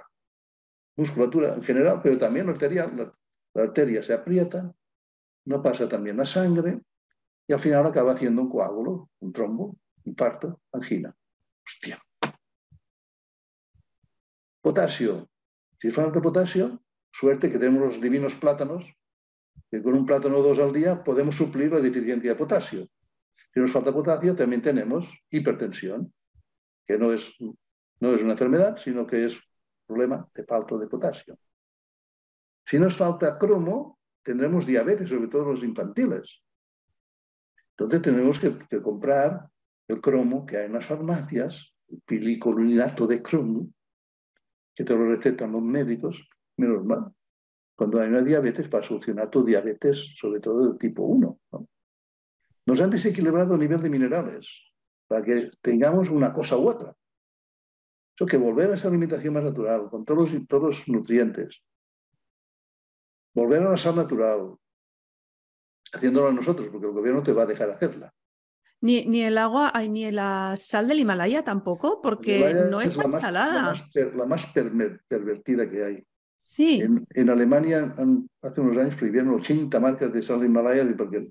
Musculatura 0.96 1.54
en 1.54 1.64
general, 1.64 2.00
pero 2.02 2.18
también 2.18 2.48
arterial 2.48 3.14
la 3.54 3.64
arteria 3.64 4.04
se 4.04 4.14
aprieta, 4.14 4.74
no 5.46 5.62
pasa 5.62 5.90
también 5.90 6.18
la 6.18 6.26
sangre 6.26 6.82
y 7.48 7.54
al 7.54 7.60
final 7.60 7.86
acaba 7.86 8.14
haciendo 8.14 8.42
un 8.42 8.50
coágulo, 8.50 9.10
un 9.20 9.34
trombo, 9.34 9.78
infarto, 10.06 10.62
angina. 10.72 11.16
Hostia. 11.66 12.02
Potasio. 14.62 15.30
Si 15.82 15.92
falta 15.92 16.22
potasio, 16.22 16.84
suerte 17.12 17.52
que 17.52 17.58
tenemos 17.58 17.82
los 17.82 18.02
divinos 18.02 18.36
plátanos, 18.36 18.96
que 19.70 19.82
con 19.82 19.96
un 19.96 20.06
plátano 20.06 20.38
o 20.38 20.44
dos 20.44 20.60
al 20.60 20.74
día 20.74 21.04
podemos 21.04 21.36
suplir 21.36 21.72
la 21.72 21.80
deficiencia 21.80 22.32
de 22.32 22.38
potasio. 22.38 22.88
Si 23.54 23.60
nos 23.60 23.72
falta 23.72 23.92
potasio, 23.92 24.36
también 24.36 24.62
tenemos 24.62 25.12
hipertensión, 25.30 26.14
que 26.86 26.98
no 26.98 27.12
es, 27.12 27.36
no 27.40 28.14
es 28.14 28.22
una 28.22 28.32
enfermedad, 28.32 28.78
sino 28.78 29.08
que 29.08 29.26
es 29.26 29.40
problema 29.86 30.30
de 30.34 30.46
falta 30.46 30.78
de 30.78 30.88
potasio. 30.88 31.38
Si 32.72 32.80
nos 32.80 32.96
falta 32.96 33.38
cromo, 33.38 34.00
tendremos 34.24 34.66
diabetes, 34.66 35.10
sobre 35.10 35.28
todo 35.28 35.52
los 35.52 35.62
infantiles. 35.62 36.42
Entonces 37.72 38.02
tenemos 38.02 38.40
que, 38.40 38.82
comprar 38.82 39.50
el 39.90 40.00
cromo 40.00 40.46
que 40.46 40.56
hay 40.56 40.68
en 40.68 40.74
las 40.76 40.86
farmacias, 40.86 41.76
el 41.90 42.00
pilicolinato 42.00 43.06
de 43.08 43.22
cromo, 43.22 43.68
que 44.74 44.86
te 44.86 44.96
lo 44.96 45.06
recetan 45.06 45.52
los 45.52 45.62
médicos, 45.62 46.26
menos 46.56 46.86
mal. 46.86 47.12
Cuando 47.76 48.00
hay 48.00 48.08
una 48.08 48.22
diabetes, 48.22 48.70
para 48.70 48.88
solucionar 48.88 49.30
tu 49.30 49.44
diabetes, 49.44 50.14
sobre 50.16 50.40
todo 50.40 50.70
del 50.70 50.78
tipo 50.78 51.04
1. 51.04 51.40
Nos 52.68 52.80
han 52.80 52.90
desequilibrado 52.90 53.56
a 53.56 53.58
nivel 53.58 53.82
de 53.82 53.90
minerales, 53.90 54.72
para 55.08 55.26
que 55.26 55.52
tengamos 55.60 56.10
una 56.10 56.32
cosa 56.32 56.56
u 56.56 56.70
otra. 56.70 56.96
Eso 58.16 58.26
que 58.26 58.38
volver 58.38 58.72
a 58.72 58.76
esa 58.76 58.88
alimentación 58.88 59.34
más 59.34 59.44
natural, 59.44 59.90
con 59.90 60.06
todos 60.06 60.32
todos 60.48 60.64
los 60.64 60.88
nutrientes, 60.88 61.66
volver 63.34 63.62
a 63.64 63.72
la 63.72 63.78
sal 63.78 63.96
natural, 63.96 64.56
haciéndolo 65.94 66.32
nosotros, 66.32 66.70
porque 66.70 66.88
el 66.88 66.94
gobierno 66.94 67.24
te 67.24 67.34
va 67.34 67.44
a 67.44 67.48
dejar 67.48 67.70
hacerla. 67.70 68.14
Ni, 68.82 69.06
ni 69.06 69.22
el 69.22 69.38
agua, 69.38 69.72
ni 69.88 70.10
la 70.10 70.56
sal 70.58 70.88
del 70.88 71.00
Himalaya 71.00 71.44
tampoco, 71.44 72.02
porque 72.02 72.54
no 72.70 72.82
es 72.82 72.96
tan 72.96 73.14
salada. 73.14 73.74
La 74.16 74.26
más, 74.26 74.48
pervertida 75.08 75.70
que 75.70 75.84
hay. 75.84 76.04
Sí. 76.44 76.82
En, 76.82 77.30
Alemania 77.30 77.94
hace 78.42 78.62
unos 78.62 78.78
años 78.78 78.96
prohibieron 78.96 79.36
80 79.36 79.80
marcas 79.80 80.12
de 80.12 80.24
sal 80.24 80.40
de 80.40 80.48
Himalaya 80.48 80.84
porque 80.98 81.28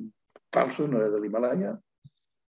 falso, 0.52 0.86
no 0.86 0.98
era 0.98 1.10
del 1.10 1.24
Himalaya. 1.24 1.78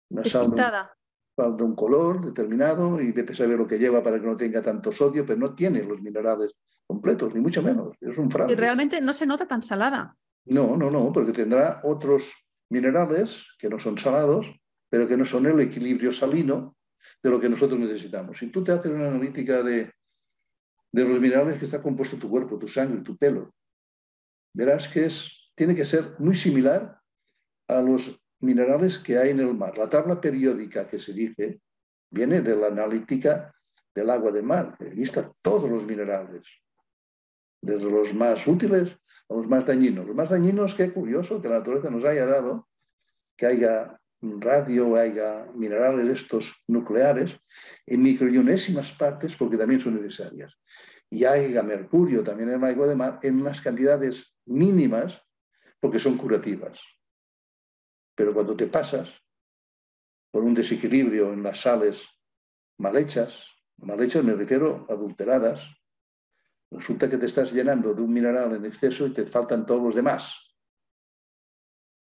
Una 0.10 0.24
sal 0.24 0.52
de 0.52 1.64
un, 1.64 1.76
color 1.76 2.26
determinado 2.26 3.02
y 3.02 3.12
vete 3.12 3.34
a 3.34 3.36
saber 3.36 3.60
lo 3.60 3.68
que 3.68 3.78
lleva 3.78 4.02
para 4.02 4.20
que 4.20 4.26
no 4.26 4.38
tenga 4.38 4.62
tanto 4.62 4.94
sodio, 4.94 5.26
pero 5.26 5.38
no 5.38 5.54
tiene 5.54 5.84
los 5.84 6.02
minerales 6.02 6.56
completos, 6.88 7.34
ni 7.34 7.42
mucho 7.42 7.62
menos. 7.62 7.96
Es 8.02 8.18
un 8.18 8.30
fraude. 8.30 8.54
Y 8.54 8.56
realmente 8.56 9.02
no 9.02 9.14
se 9.14 9.26
nota 9.26 9.48
tan 9.48 9.64
salada. 9.64 10.16
No, 10.46 10.78
no, 10.78 10.92
no, 10.92 11.12
porque 11.12 11.34
tendrá 11.34 11.82
otros 11.84 12.32
minerales 12.70 13.48
que 13.58 13.70
no 13.70 13.80
son 13.80 13.98
salados, 13.98 14.52
pero 14.90 15.08
que 15.08 15.18
no 15.18 15.26
son 15.26 15.46
el 15.48 15.60
equilibrio 15.60 16.12
salino 16.12 16.76
de 17.22 17.30
lo 17.30 17.40
que 17.40 17.50
nosotros 17.50 17.80
necesitamos. 17.80 18.38
Si 18.38 18.48
tú 18.48 18.64
te 18.64 18.72
haces 18.72 18.92
una 18.92 19.08
analítica 19.08 19.64
de, 19.64 19.92
de 20.92 21.06
los 21.06 21.20
minerales 21.20 21.58
que 21.58 21.66
está 21.66 21.82
compuesto 21.82 22.18
tu 22.18 22.30
cuerpo, 22.30 22.58
tu 22.58 22.68
sangre, 22.68 23.02
tu 23.02 23.18
pelo, 23.18 23.54
verás 24.54 24.88
que 24.88 25.06
es, 25.06 25.52
tiene 25.56 25.76
que 25.76 25.86
ser 25.86 26.16
muy 26.20 26.36
similar 26.36 27.00
a 27.68 27.82
los 27.82 28.20
minerales 28.40 29.00
que 29.00 29.18
hay 29.18 29.32
en 29.32 29.40
el 29.40 29.54
mar. 29.54 29.78
La 29.78 29.90
tabla 29.90 30.22
periódica 30.22 30.88
que 30.88 31.00
se 31.00 31.14
dice 31.14 31.62
viene 32.12 32.42
de 32.42 32.56
la 32.56 32.68
analítica 32.68 33.54
del 33.94 34.10
agua 34.10 34.32
de 34.32 34.44
mar, 34.44 34.76
que 34.78 34.92
lista 34.92 35.32
todos 35.42 35.70
los 35.70 35.86
minerales, 35.86 36.48
desde 37.66 37.90
los 37.90 38.14
más 38.14 38.46
útiles 38.48 38.96
a 39.28 39.34
los 39.34 39.48
más 39.48 39.66
dañinos. 39.66 40.06
Los 40.06 40.16
más 40.16 40.30
dañinos, 40.30 40.76
qué 40.76 40.94
curioso 40.94 41.42
que 41.42 41.50
la 41.50 41.60
naturaleza 41.60 41.90
nos 41.90 42.06
haya 42.06 42.26
dado, 42.26 42.68
que 43.36 43.48
haya 43.48 44.00
radio, 44.22 44.96
haya 44.96 45.48
minerales 45.54 46.22
estos 46.22 46.56
nucleares 46.68 47.38
en 47.86 48.02
microionésimas 48.02 48.92
partes 48.94 49.36
porque 49.36 49.58
también 49.58 49.82
son 49.82 49.96
necesarias. 49.96 50.54
Y 51.10 51.26
haya 51.26 51.64
mercurio 51.64 52.24
también 52.24 52.50
en 52.50 52.64
agua 52.64 52.88
de 52.88 52.96
mar 52.96 53.20
en 53.24 53.42
unas 53.42 53.62
cantidades 53.62 54.36
mínimas 54.46 55.22
porque 55.80 56.00
son 56.00 56.18
curativas. 56.18 56.80
Pero 58.16 58.34
cuando 58.34 58.56
te 58.56 58.68
pasas 58.68 59.12
por 60.32 60.44
un 60.44 60.54
desequilibrio 60.54 61.34
en 61.34 61.44
las 61.44 61.62
sales 61.62 62.06
mal 62.78 62.96
hechas, 62.98 63.44
mal 63.78 64.02
hechas 64.02 64.24
me 64.24 64.34
refiero 64.34 64.86
adulteradas, 64.90 65.64
resulta 66.72 67.10
que 67.10 67.18
te 67.18 67.26
estás 67.26 67.52
llenando 67.52 67.94
de 67.94 68.02
un 68.02 68.14
mineral 68.14 68.54
en 68.56 68.66
exceso 68.66 69.08
y 69.08 69.12
te 69.12 69.26
faltan 69.26 69.66
todos 69.66 69.82
los 69.84 69.96
demás. 69.96 70.56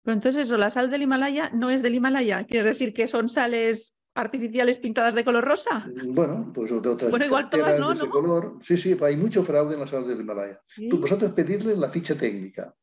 Pero 0.03 0.15
entonces 0.15 0.47
eso, 0.47 0.57
la 0.57 0.71
sal 0.71 0.91
del 0.91 1.03
Himalaya 1.03 1.51
no 1.51 1.71
es 1.71 1.83
del 1.83 1.95
Himalaya, 1.95 2.45
¿quieres 2.45 2.67
decir 2.67 2.93
que 2.93 3.09
son 3.09 3.29
sales 3.29 3.97
artificiales 4.15 4.79
pintadas 4.79 5.15
de 5.15 5.25
color 5.25 5.45
rosa? 5.45 5.91
Bueno, 6.09 6.53
pues 6.55 6.71
de 6.71 6.89
otras 6.89 7.11
bueno, 7.11 7.27
igual 7.27 7.49
todas 7.49 7.79
no, 7.81 7.95
¿no? 7.95 8.11
color. 8.11 8.59
Sí, 8.63 8.77
sí, 8.77 8.97
hay 9.03 9.17
mucho 9.17 9.43
fraude 9.43 9.75
en 9.75 9.81
la 9.81 9.87
sal 9.87 10.07
del 10.07 10.21
Himalaya. 10.21 10.61
Tú, 10.91 11.01
vosotros 11.01 11.33
pedirle 11.33 11.75
la 11.77 11.91
ficha 11.91 12.17
técnica, 12.17 12.75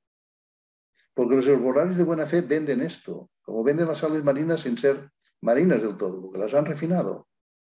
porque 1.13 1.35
los 1.35 1.47
herbolarios 1.47 1.97
de 1.97 2.03
buena 2.03 2.25
fe 2.25 2.41
venden 2.41 2.81
esto, 2.81 3.29
como 3.41 3.63
venden 3.63 3.87
las 3.87 3.99
sales 3.99 4.23
marinas 4.23 4.61
sin 4.61 4.77
ser 4.77 5.11
marinas 5.41 5.81
del 5.81 5.97
todo, 5.97 6.21
porque 6.21 6.39
las 6.39 6.53
han 6.53 6.65
refinado, 6.65 7.27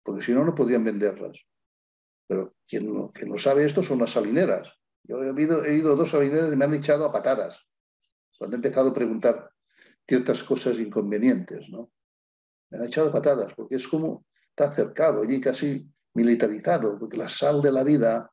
porque 0.03 0.23
si 0.23 0.33
no, 0.33 0.45
no 0.45 0.55
podrían 0.55 0.85
venderlas. 0.85 1.45
Pero 2.33 2.55
quien 2.67 2.87
no, 2.87 3.13
no 3.27 3.37
sabe 3.37 3.67
esto 3.67 3.83
son 3.83 3.99
las 3.99 4.13
salineras. 4.13 4.73
Yo 5.03 5.23
he 5.23 5.43
ido, 5.43 5.63
he 5.67 5.75
ido 5.75 5.93
a 5.93 5.97
dos 5.97 6.13
salineras 6.13 6.51
y 6.51 6.57
me 6.57 6.65
han 6.65 6.73
echado 6.73 7.05
a 7.05 7.13
patadas 7.13 7.61
cuando 8.39 8.57
he 8.57 8.59
empezado 8.59 8.89
a 8.89 8.95
preguntar 8.95 9.51
ciertas 10.09 10.43
cosas 10.43 10.79
inconvenientes. 10.79 11.69
¿no? 11.69 11.93
Me 12.71 12.79
han 12.79 12.85
echado 12.85 13.11
a 13.11 13.13
patadas 13.13 13.53
porque 13.53 13.77
es 13.77 13.87
como 13.87 14.25
está 14.49 14.73
cercado 14.73 15.21
allí 15.21 15.43
casi 15.43 15.87
militarizado, 16.15 16.99
porque 16.99 17.19
la 17.19 17.29
sal 17.29 17.61
de 17.61 17.71
la 17.71 17.85
vida 17.85 18.33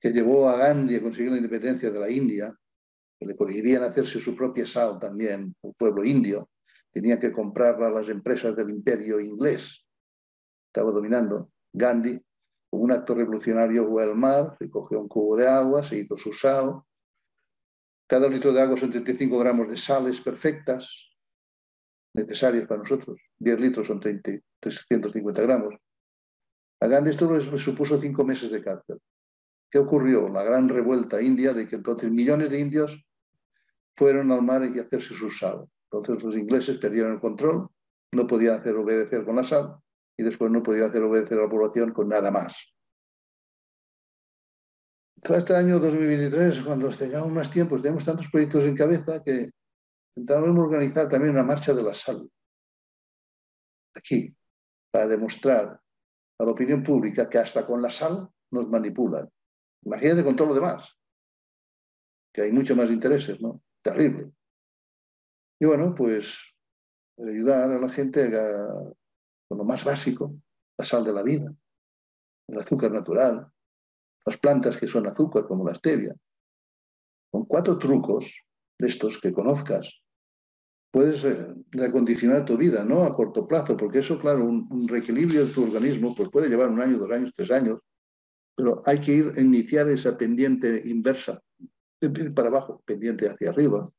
que 0.00 0.10
llevó 0.10 0.48
a 0.48 0.56
Gandhi 0.56 0.96
a 0.96 1.02
conseguir 1.02 1.30
la 1.30 1.36
independencia 1.36 1.92
de 1.92 2.00
la 2.00 2.10
India, 2.10 2.52
que 3.20 3.24
le 3.24 3.36
prohibían 3.36 3.84
hacerse 3.84 4.18
su 4.18 4.34
propia 4.34 4.66
sal 4.66 4.98
también, 4.98 5.54
un 5.60 5.74
pueblo 5.74 6.04
indio, 6.04 6.50
tenía 6.90 7.20
que 7.20 7.30
comprarla 7.30 7.86
a 7.86 7.90
las 7.90 8.08
empresas 8.08 8.56
del 8.56 8.70
imperio 8.70 9.20
inglés. 9.20 9.86
Estaba 10.66 10.90
dominando. 10.90 11.52
Gandhi 11.72 12.20
un 12.70 12.92
acto 12.92 13.14
revolucionario 13.14 13.88
fue 13.88 14.04
al 14.04 14.14
mar, 14.14 14.56
se 14.58 14.68
cogió 14.70 15.00
un 15.00 15.08
cubo 15.08 15.36
de 15.36 15.48
agua, 15.48 15.82
se 15.82 15.98
hizo 15.98 16.16
su 16.18 16.32
sal. 16.32 16.82
Cada 18.06 18.28
litro 18.28 18.52
de 18.52 18.60
agua 18.60 18.76
son 18.76 18.90
35 18.90 19.38
gramos 19.38 19.68
de 19.68 19.76
sales 19.76 20.20
perfectas, 20.20 21.10
necesarias 22.14 22.66
para 22.66 22.80
nosotros. 22.80 23.20
10 23.38 23.60
litros 23.60 23.86
son 23.86 24.00
30, 24.00 24.32
350 24.60 25.42
gramos. 25.42 25.74
A 26.80 26.86
Gandhi 26.86 27.10
esto 27.10 27.58
supuso 27.58 28.00
cinco 28.00 28.24
meses 28.24 28.50
de 28.50 28.62
cárcel. 28.62 29.00
¿Qué 29.70 29.78
ocurrió? 29.78 30.28
La 30.28 30.42
gran 30.42 30.68
revuelta 30.68 31.20
india 31.20 31.52
de 31.52 31.66
que 31.66 31.76
entonces 31.76 32.10
millones 32.10 32.50
de 32.50 32.60
indios 32.60 33.04
fueron 33.96 34.30
al 34.30 34.42
mar 34.42 34.64
y 34.64 34.78
hacerse 34.78 35.14
su 35.14 35.30
sal. 35.30 35.66
Entonces 35.90 36.22
los 36.22 36.36
ingleses 36.36 36.78
perdieron 36.78 37.14
el 37.14 37.20
control, 37.20 37.68
no 38.12 38.26
podían 38.26 38.54
hacer 38.54 38.76
obedecer 38.76 39.24
con 39.24 39.36
la 39.36 39.44
sal 39.44 39.78
y 40.18 40.24
después 40.24 40.50
no 40.50 40.62
podía 40.62 40.86
hacer 40.86 41.02
obedecer 41.02 41.38
a 41.38 41.42
la 41.42 41.48
población 41.48 41.92
con 41.92 42.08
nada 42.08 42.30
más. 42.30 42.74
Todo 45.22 45.38
este 45.38 45.54
año 45.54 45.78
2023, 45.78 46.60
cuando 46.60 46.88
tengamos 46.90 47.30
más 47.30 47.50
tiempo, 47.50 47.80
tenemos 47.80 48.04
tantos 48.04 48.28
proyectos 48.28 48.64
en 48.64 48.76
cabeza 48.76 49.22
que 49.22 49.50
intentamos 50.16 50.58
organizar 50.58 51.08
también 51.08 51.32
una 51.32 51.44
marcha 51.44 51.72
de 51.72 51.82
la 51.82 51.94
sal 51.94 52.28
aquí, 53.94 54.34
para 54.92 55.06
demostrar 55.06 55.80
a 56.38 56.44
la 56.44 56.50
opinión 56.50 56.82
pública 56.82 57.28
que 57.28 57.38
hasta 57.38 57.66
con 57.66 57.82
la 57.82 57.90
sal 57.90 58.28
nos 58.50 58.68
manipulan. 58.68 59.28
Imagínate 59.84 60.24
con 60.24 60.36
todo 60.36 60.48
lo 60.48 60.54
demás, 60.54 60.96
que 62.32 62.42
hay 62.42 62.52
mucho 62.52 62.74
más 62.76 62.90
intereses, 62.90 63.40
¿no? 63.40 63.62
Terrible. 63.82 64.32
Y 65.60 65.66
bueno, 65.66 65.94
pues 65.94 66.38
ayudar 67.18 67.70
a 67.70 67.78
la 67.78 67.88
gente 67.88 68.36
a 68.36 68.68
con 69.48 69.58
lo 69.58 69.64
más 69.64 69.84
básico, 69.84 70.34
la 70.76 70.84
sal 70.84 71.04
de 71.04 71.12
la 71.12 71.22
vida, 71.22 71.52
el 72.48 72.58
azúcar 72.58 72.92
natural, 72.92 73.50
las 74.24 74.36
plantas 74.36 74.76
que 74.76 74.86
son 74.86 75.06
azúcar 75.06 75.46
como 75.46 75.64
la 75.64 75.74
stevia. 75.74 76.14
Con 77.30 77.46
cuatro 77.46 77.78
trucos 77.78 78.44
de 78.78 78.88
estos 78.88 79.18
que 79.18 79.32
conozcas, 79.32 80.02
puedes 80.90 81.22
reacondicionar 81.72 82.44
tu 82.44 82.56
vida, 82.56 82.84
no 82.84 83.04
a 83.04 83.14
corto 83.14 83.46
plazo, 83.46 83.76
porque 83.76 83.98
eso, 84.00 84.18
claro, 84.18 84.44
un, 84.44 84.88
reequilibrio 84.88 85.46
de 85.46 85.52
tu 85.52 85.64
organismo 85.64 86.14
pues 86.14 86.28
puede 86.30 86.48
llevar 86.48 86.68
un 86.68 86.80
año, 86.80 86.98
dos 86.98 87.10
años, 87.10 87.32
tres 87.34 87.50
años, 87.50 87.80
pero 88.54 88.82
hay 88.86 89.00
que 89.00 89.12
ir 89.12 89.32
a 89.36 89.40
iniciar 89.40 89.88
esa 89.88 90.16
pendiente 90.16 90.82
inversa, 90.84 91.42
para 92.34 92.48
abajo, 92.48 92.82
pendiente 92.84 93.28
hacia 93.28 93.50
arriba, 93.50 93.90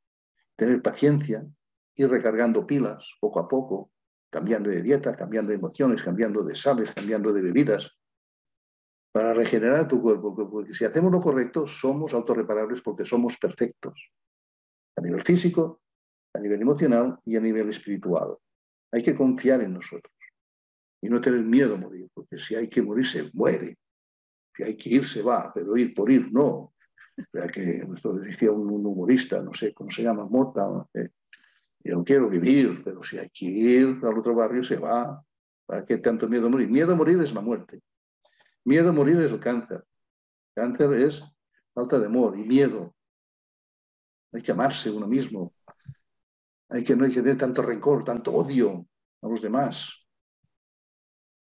tener 0.56 0.82
paciencia, 0.82 1.46
ir 1.96 2.10
recargando 2.10 2.66
pilas 2.66 3.14
poco 3.20 3.40
a 3.40 3.48
poco, 3.48 3.92
cambiando 4.30 4.70
de 4.70 4.82
dieta, 4.82 5.16
cambiando 5.16 5.50
de 5.50 5.58
emociones, 5.58 6.04
cambiando 6.04 6.44
de 6.44 6.56
sales, 6.56 6.94
cambiando 6.94 7.34
de 7.34 7.42
bebidas, 7.42 7.92
para 9.12 9.34
regenerar 9.34 9.88
tu 9.88 10.02
cuerpo, 10.02 10.36
porque 10.36 10.74
si 10.74 10.86
hacemos 10.86 11.12
lo 11.12 11.20
correcto, 11.20 11.66
somos 11.66 12.14
autorreparables 12.14 12.82
porque 12.82 13.06
somos 13.06 13.38
perfectos, 13.38 14.12
a 14.96 15.02
nivel 15.02 15.24
físico, 15.24 15.82
a 16.34 16.40
nivel 16.40 16.62
emocional 16.62 17.20
y 17.26 17.36
a 17.36 17.40
nivel 17.40 17.70
espiritual. 17.70 18.38
Hay 18.92 19.04
que 19.04 19.16
confiar 19.16 19.62
en 19.62 19.74
nosotros 19.74 20.14
y 21.02 21.10
no 21.10 21.22
tener 21.22 21.42
miedo 21.42 21.76
a 21.76 21.78
morir, 21.78 22.08
porque 22.14 22.38
si 22.38 22.56
hay 22.56 22.68
que 22.68 22.82
morir, 22.82 23.06
se 23.06 23.30
muere. 23.34 23.78
Si 24.56 24.64
hay 24.64 24.78
que 24.78 24.90
ir, 24.90 25.08
se 25.08 25.22
va, 25.22 25.52
pero 25.54 25.76
ir 25.78 25.94
por 25.94 26.12
ir, 26.12 26.32
no. 26.32 26.74
que, 27.54 27.86
esto 27.96 28.14
decía 28.14 28.52
un, 28.52 28.70
humorista, 28.70 29.42
no 29.42 29.54
sé 29.54 29.74
cómo 29.74 29.90
se 29.90 30.04
llama, 30.04 30.26
Mota, 30.26 30.88
eh, 30.94 31.10
yo 31.84 32.04
quiero 32.04 32.30
vivir, 32.30 32.82
pero 32.84 33.04
si 33.04 33.18
hay 33.18 33.30
que 33.30 33.46
ir 33.46 34.00
al 34.04 34.18
otro 34.18 34.36
barrio, 34.36 34.64
se 34.64 34.78
va. 34.78 35.24
¿Para 35.66 35.86
qué 35.86 35.98
tanto 36.00 36.28
miedo 36.28 36.48
a 36.48 36.50
morir? 36.50 36.70
Miedo 36.70 36.92
a 36.92 36.96
morir 36.96 37.20
es 37.22 37.34
la 37.34 37.42
muerte. 37.42 37.82
Miedo 38.66 38.90
a 38.90 38.94
morir 38.94 39.20
es 39.20 39.32
el 39.32 39.40
cáncer. 39.40 39.84
Cáncer 40.54 40.94
es 40.94 41.24
falta 41.74 42.00
de 42.00 42.08
amor 42.08 42.38
y 42.38 42.44
miedo. 42.44 42.94
Hay 44.34 44.42
que 44.42 44.52
amarse 44.52 44.92
uno 44.92 45.08
mismo. 45.08 45.54
Hay 46.70 46.84
que, 46.84 46.96
no 46.96 47.06
hay 47.06 47.14
que 47.14 47.22
tener 47.22 47.38
tanto 47.38 47.62
rencor, 47.62 48.04
tanto 48.04 48.34
odio 48.34 48.86
a 49.22 49.28
los 49.28 49.42
demás. 49.42 49.92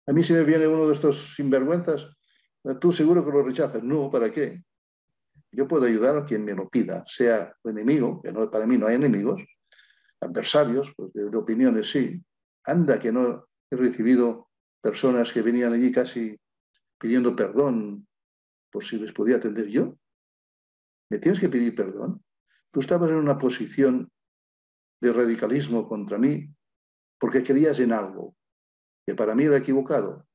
A 0.07 0.13
mí 0.13 0.23
si 0.23 0.33
me 0.33 0.45
viene 0.45 0.67
uno 0.67 0.87
de 0.87 0.95
estos 0.95 1.35
sinvergüenzas, 1.35 2.09
tú 2.81 2.93
seguro 2.93 3.25
que 3.25 3.31
lo 3.31 3.43
rechazas. 3.43 3.83
No, 3.83 4.11
¿para 4.11 4.33
qué? 4.33 4.63
Yo 5.51 5.67
puedo 5.67 5.85
ayudar 5.85 6.17
a 6.17 6.25
quien 6.25 6.45
me 6.45 6.55
lo 6.55 6.69
pida, 6.69 7.05
sea 7.07 7.55
enemigo, 7.65 8.21
que 8.23 8.33
no, 8.33 8.51
para 8.51 8.67
mí 8.67 8.79
no 8.79 8.87
hay 8.87 8.97
enemigos, 8.97 9.43
adversarios, 10.21 10.93
pues 10.97 11.13
de, 11.13 11.37
opiniones 11.37 11.91
sí. 11.91 12.23
Anda 12.65 12.99
que 12.99 13.13
no 13.13 13.47
he 13.71 13.77
recibido 13.77 14.49
personas 14.81 15.33
que 15.33 15.43
venían 15.43 15.73
allí 15.73 15.93
casi 15.93 16.39
pidiendo 16.99 17.35
perdón 17.35 18.07
por 18.71 18.85
si 18.85 18.99
les 18.99 19.13
podía 19.13 19.37
atender 19.37 19.69
yo. 19.69 19.97
¿Me 21.11 21.19
tienes 21.19 21.41
que 21.41 21.49
pedir 21.49 21.75
perdón? 21.75 22.23
Tú 22.71 22.81
estabas 22.81 23.11
en 23.11 23.17
una 23.17 23.39
posición 23.39 24.11
de 25.01 25.13
radicalismo 25.13 25.89
contra 25.89 26.19
mí 26.19 26.49
porque 27.19 27.43
creías 27.43 27.81
en 27.81 27.93
algo 27.93 28.37
que 29.07 29.15
para 29.15 29.35
mí 29.35 29.45
era 29.45 29.57
equivocado. 29.57 30.27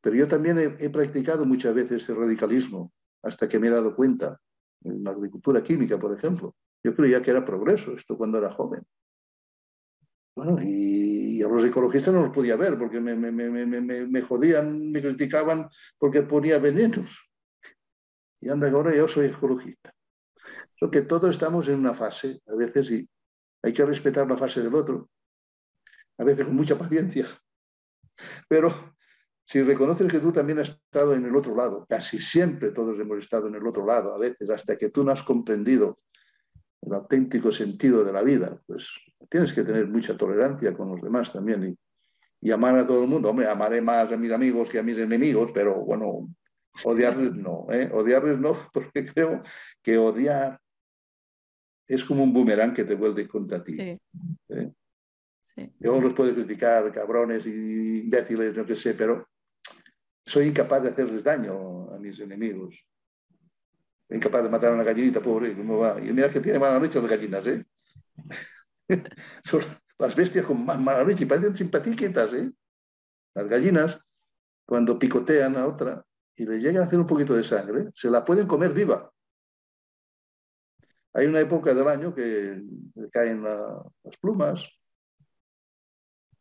Pero 0.00 0.16
yo 0.16 0.28
también 0.28 0.58
he, 0.58 0.76
he 0.84 0.90
practicado 0.90 1.44
muchas 1.44 1.74
veces 1.74 2.02
ese 2.02 2.14
radicalismo 2.14 2.92
hasta 3.22 3.48
que 3.48 3.58
me 3.58 3.68
he 3.68 3.70
dado 3.70 3.96
cuenta, 3.96 4.40
en 4.84 5.02
la 5.02 5.10
agricultura 5.10 5.62
química, 5.62 5.98
por 5.98 6.16
ejemplo. 6.16 6.54
Yo 6.84 6.94
creía 6.94 7.20
que 7.20 7.30
era 7.30 7.44
progreso 7.44 7.92
esto 7.92 8.16
cuando 8.16 8.38
era 8.38 8.52
joven. 8.52 8.84
Bueno, 10.38 10.56
y, 10.62 11.42
a 11.42 11.48
los 11.48 11.64
ecologistas 11.64 12.14
no 12.14 12.22
los 12.22 12.32
podía 12.32 12.54
ver 12.54 12.78
porque 12.78 13.00
me, 13.00 13.16
me, 13.16 13.32
me, 13.32 13.50
me, 14.06 14.22
jodían, 14.22 14.92
me 14.92 15.02
criticaban 15.02 15.68
porque 15.98 16.22
ponía 16.22 16.60
venenos. 16.60 17.28
Y 18.40 18.48
anda, 18.48 18.70
ahora 18.70 18.94
yo 18.94 19.08
soy 19.08 19.26
ecologista. 19.26 19.92
So 20.76 20.92
que 20.92 21.02
todos 21.02 21.30
estamos 21.30 21.66
en 21.66 21.80
una 21.80 21.92
fase, 21.92 22.40
a 22.46 22.54
veces 22.54 22.86
sí, 22.86 23.10
hay 23.64 23.72
que 23.72 23.84
respetar 23.84 24.28
la 24.28 24.36
fase 24.36 24.62
del 24.62 24.76
otro, 24.76 25.10
a 26.18 26.22
veces 26.22 26.44
con 26.44 26.54
mucha 26.54 26.78
paciencia, 26.78 27.26
pero 28.48 28.94
si 29.44 29.60
reconoces 29.62 30.06
que 30.08 30.20
tú 30.20 30.30
también 30.30 30.60
has 30.60 30.68
estado 30.68 31.16
en 31.16 31.24
el 31.24 31.34
otro 31.34 31.56
lado, 31.56 31.84
casi 31.88 32.20
siempre 32.20 32.70
todos 32.70 32.96
hemos 33.00 33.18
estado 33.18 33.48
en 33.48 33.56
el 33.56 33.66
otro 33.66 33.84
lado, 33.84 34.14
a 34.14 34.18
veces 34.18 34.48
hasta 34.50 34.78
que 34.78 34.90
tú 34.90 35.02
no 35.02 35.10
has 35.10 35.24
comprendido 35.24 35.98
el 36.82 36.94
auténtico 36.94 37.50
sentido 37.52 38.04
de 38.04 38.12
la 38.12 38.22
vida, 38.22 38.62
pues 38.68 38.88
tienes 39.28 39.52
que 39.52 39.62
tener 39.62 39.86
mucha 39.88 40.16
tolerancia 40.16 40.74
con 40.74 40.90
los 40.90 41.00
demás 41.00 41.32
también 41.32 41.64
y, 41.64 41.78
y 42.40 42.50
amar 42.50 42.76
a 42.76 42.86
todo 42.86 43.02
el 43.02 43.08
mundo. 43.08 43.30
Hombre, 43.30 43.48
amaré 43.48 43.80
más 43.80 44.10
a 44.12 44.16
mis 44.16 44.32
amigos 44.32 44.68
que 44.68 44.78
a 44.78 44.82
mis 44.82 44.98
enemigos, 44.98 45.50
pero 45.52 45.76
bueno, 45.84 46.28
odiarles 46.84 47.34
no, 47.34 47.66
¿eh? 47.70 47.90
odiarles 47.92 48.38
no, 48.38 48.56
porque 48.72 49.06
creo 49.06 49.42
que 49.82 49.98
odiar 49.98 50.60
es 51.86 52.04
como 52.04 52.22
un 52.22 52.32
boomerang 52.32 52.74
que 52.74 52.84
te 52.84 52.94
vuelve 52.94 53.26
contra 53.26 53.64
ti. 53.64 53.76
Sí. 53.76 53.98
¿eh? 54.50 54.72
Yo 55.80 56.00
los 56.00 56.14
puedo 56.14 56.32
criticar, 56.34 56.92
cabrones 56.92 57.46
y 57.46 58.00
imbéciles, 58.00 58.54
no 58.56 58.64
que 58.64 58.76
sé, 58.76 58.94
pero 58.94 59.26
soy 60.24 60.46
incapaz 60.46 60.82
de 60.82 60.90
hacerles 60.90 61.24
daño 61.24 61.90
a 61.92 61.98
mis 61.98 62.20
enemigos. 62.20 62.78
Soy 64.06 64.18
incapaz 64.18 64.44
de 64.44 64.50
matar 64.50 64.72
a 64.72 64.74
una 64.74 64.84
gallinita, 64.84 65.20
pobre, 65.20 65.56
¿cómo 65.56 65.78
va? 65.78 65.98
Y 66.00 66.12
mira 66.12 66.30
que 66.30 66.40
tiene 66.40 66.58
mala 66.58 66.78
leche 66.78 67.00
las 67.00 67.10
gallinas, 67.10 67.46
¿eh? 67.46 67.64
Son 69.44 69.60
las 69.98 70.16
bestias 70.16 70.46
con 70.46 70.64
más 70.64 70.80
mala 70.80 71.04
leche, 71.04 71.26
parecen 71.26 71.54
simpatiquitas, 71.54 72.32
¿eh? 72.34 72.50
Las 73.34 73.48
gallinas, 73.48 74.00
cuando 74.64 74.98
picotean 74.98 75.56
a 75.56 75.66
otra 75.66 76.04
y 76.34 76.46
le 76.46 76.58
llegan 76.60 76.82
a 76.82 76.86
hacer 76.86 76.98
un 76.98 77.06
poquito 77.06 77.34
de 77.34 77.44
sangre, 77.44 77.90
se 77.94 78.10
la 78.10 78.24
pueden 78.24 78.46
comer 78.46 78.72
viva. 78.72 79.12
Hay 81.14 81.26
una 81.26 81.40
época 81.40 81.74
del 81.74 81.88
año 81.88 82.14
que 82.14 82.62
caen 83.10 83.42
las 83.42 84.16
plumas 84.20 84.68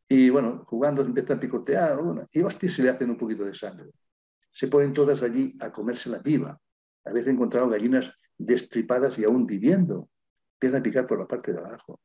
y 0.09 0.29
bueno, 0.29 0.63
jugando 0.65 1.01
empiezan 1.01 1.37
a 1.37 1.39
picotear 1.39 1.99
y 2.31 2.41
hostia, 2.41 2.69
se 2.69 2.83
le 2.83 2.89
hacen 2.89 3.09
un 3.09 3.17
poquito 3.17 3.43
de 3.43 3.53
sangre. 3.53 3.91
Se 4.51 4.67
ponen 4.67 4.93
todas 4.93 5.21
allí 5.23 5.57
a 5.59 5.71
comérsela 5.71 6.19
viva. 6.19 6.59
A 7.05 7.11
veces 7.11 7.27
he 7.27 7.31
encontrado 7.31 7.69
gallinas 7.69 8.13
destripadas 8.37 9.17
y 9.19 9.25
aún 9.25 9.45
viviendo. 9.45 10.09
Empiezan 10.53 10.79
a 10.79 10.83
picar 10.83 11.07
por 11.07 11.19
la 11.19 11.27
parte 11.27 11.51
de 11.51 11.59
abajo. 11.59 11.99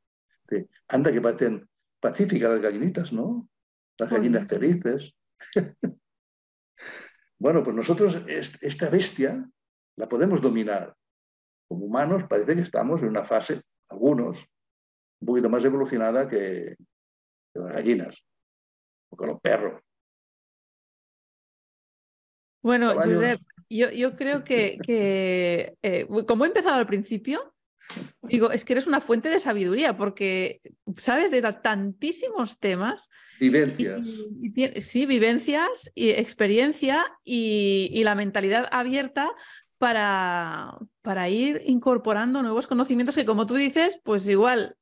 Anda 0.88 1.12
que 1.12 1.20
parecen 1.20 1.68
pacíficas 2.00 2.50
las 2.50 2.60
gallinitas, 2.60 3.12
¿no? 3.12 3.48
Las 3.98 4.10
gallinas 4.10 4.46
felices. 4.48 5.14
bueno, 7.38 7.62
pues 7.62 7.76
nosotros 7.76 8.20
esta 8.26 8.90
bestia 8.90 9.48
la 9.96 10.08
podemos 10.08 10.40
dominar 10.40 10.94
como 11.72 11.86
humanos 11.86 12.24
parece 12.28 12.54
que 12.54 12.60
estamos 12.60 13.02
en 13.02 13.08
una 13.08 13.24
fase, 13.24 13.62
algunos, 13.88 14.38
un 15.20 15.26
poquito 15.26 15.48
más 15.48 15.64
evolucionada 15.64 16.28
que, 16.28 16.76
las 17.54 17.72
gallinas 17.72 18.22
o 19.10 19.16
con 19.16 19.28
los 19.28 19.40
perros. 19.40 19.80
Bueno, 22.62 22.94
Josep, 22.94 23.40
yo, 23.70 24.16
creo 24.16 24.44
que, 24.44 25.76
eh, 25.82 26.06
como 26.26 26.44
he 26.44 26.48
empezado 26.48 26.76
al 26.76 26.86
principio, 26.86 27.51
digo, 28.22 28.50
es 28.50 28.64
que 28.64 28.72
eres 28.72 28.86
una 28.86 29.00
fuente 29.00 29.28
de 29.28 29.40
sabiduría 29.40 29.96
porque 29.96 30.60
sabes 30.96 31.30
de 31.30 31.42
tantísimos 31.42 32.58
temas. 32.58 33.10
Vivencias. 33.40 34.00
sí, 34.78 35.06
vivencias 35.06 35.90
y 35.94 36.10
experiencia 36.10 37.06
y, 37.24 38.02
la 38.04 38.14
mentalidad 38.14 38.68
abierta 38.70 39.30
para, 39.78 40.76
para 41.02 41.28
ir 41.28 41.62
incorporando 41.66 42.42
nuevos 42.42 42.66
conocimientos 42.66 43.16
que, 43.16 43.24
como 43.24 43.46
tú 43.46 43.54
dices, 43.54 44.00
pues 44.04 44.28
igual 44.28 44.76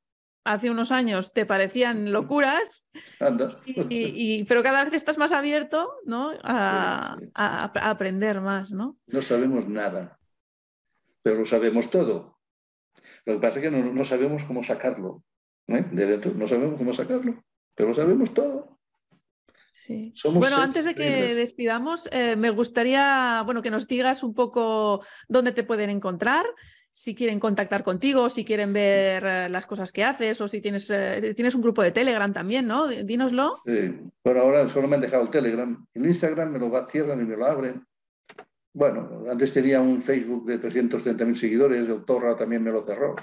hace 0.44 0.70
unos 0.70 0.90
años 0.90 1.32
te 1.32 1.46
parecían 1.46 2.12
locuras, 2.12 2.84
y, 3.88 4.44
pero 4.44 4.62
cada 4.62 4.84
vez 4.84 4.94
estás 4.94 5.18
más 5.18 5.32
abierto 5.32 5.92
¿no? 6.04 6.32
A, 6.42 7.16
aprender 7.34 8.40
más. 8.40 8.72
¿no? 8.72 8.96
no 9.06 9.22
sabemos 9.22 9.68
nada, 9.68 10.18
pero 11.22 11.40
lo 11.40 11.46
sabemos 11.46 11.90
todo. 11.90 12.39
Lo 13.26 13.34
que 13.34 13.40
pasa 13.40 13.58
es 13.58 13.64
que 13.64 13.70
no, 13.70 14.04
sabemos 14.04 14.44
cómo 14.44 14.62
sacarlo. 14.62 15.22
¿eh? 15.66 15.84
De 15.90 16.06
dentro 16.06 16.32
no 16.32 16.48
sabemos 16.48 16.78
cómo 16.78 16.94
sacarlo, 16.94 17.42
pero 17.74 17.90
lo 17.90 17.94
sabemos 17.94 18.32
todo 18.34 18.80
bueno, 20.34 20.56
antes 20.56 20.84
de 20.84 20.94
que 20.94 21.34
despidamos, 21.34 22.08
eh, 22.12 22.36
me 22.36 22.50
gustaría 22.50 23.42
bueno, 23.44 23.62
que 23.62 23.70
nos 23.70 23.86
digas 23.86 24.22
un 24.22 24.34
poco 24.34 25.04
dónde 25.28 25.52
te 25.52 25.64
pueden 25.64 25.90
encontrar, 25.90 26.44
si 26.92 27.14
quieren 27.14 27.40
contactar 27.40 27.82
contigo, 27.82 28.28
si 28.30 28.44
quieren 28.44 28.72
ver 28.72 29.24
eh, 29.24 29.48
las 29.48 29.66
cosas 29.66 29.92
que 29.92 30.04
haces 30.04 30.40
o 30.40 30.48
si 30.48 30.60
tienes, 30.60 30.90
eh, 30.90 31.32
tienes 31.34 31.54
un 31.54 31.62
grupo 31.62 31.82
de 31.82 31.92
Telegram 31.92 32.32
también, 32.32 32.66
¿no? 32.66 32.88
Dínoslo. 32.88 33.62
Sí, 33.64 34.00
pero 34.22 34.42
ahora 34.42 34.68
solo 34.68 34.88
me 34.88 34.96
han 34.96 35.02
dejado 35.02 35.24
el 35.24 35.30
Telegram. 35.30 35.86
El 35.94 36.06
Instagram 36.06 36.50
me 36.50 36.58
lo 36.58 36.86
cierran 36.90 37.20
y 37.20 37.24
me 37.24 37.36
lo 37.36 37.46
abren. 37.46 37.86
Bueno, 38.72 39.24
antes 39.28 39.52
tenía 39.52 39.80
un 39.80 40.02
Facebook 40.02 40.46
de 40.46 40.60
330.000 40.60 41.34
seguidores, 41.34 41.88
el 41.88 42.04
Torra 42.04 42.36
también 42.36 42.62
me 42.62 42.70
lo 42.70 42.84
cerró. 42.84 43.16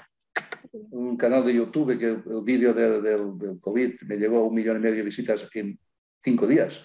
Un 0.72 1.16
canal 1.16 1.44
de 1.46 1.54
YouTube 1.54 1.98
que 1.98 2.06
el, 2.06 2.44
vídeo 2.44 2.74
del, 2.74 3.02
del 3.02 3.58
COVID 3.60 4.02
me 4.02 4.16
llegó 4.16 4.38
a 4.38 4.44
un 4.44 4.54
millón 4.54 4.76
y 4.76 4.80
medio 4.80 4.96
de 4.96 5.02
visitas 5.04 5.48
en 5.54 5.78
cinco 6.22 6.46
días. 6.46 6.84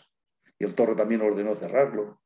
Y 0.58 0.64
el 0.64 0.76
Torre 0.76 0.96
también 0.96 1.22
ordenó 1.22 1.56
cerrarlo. 1.56 2.22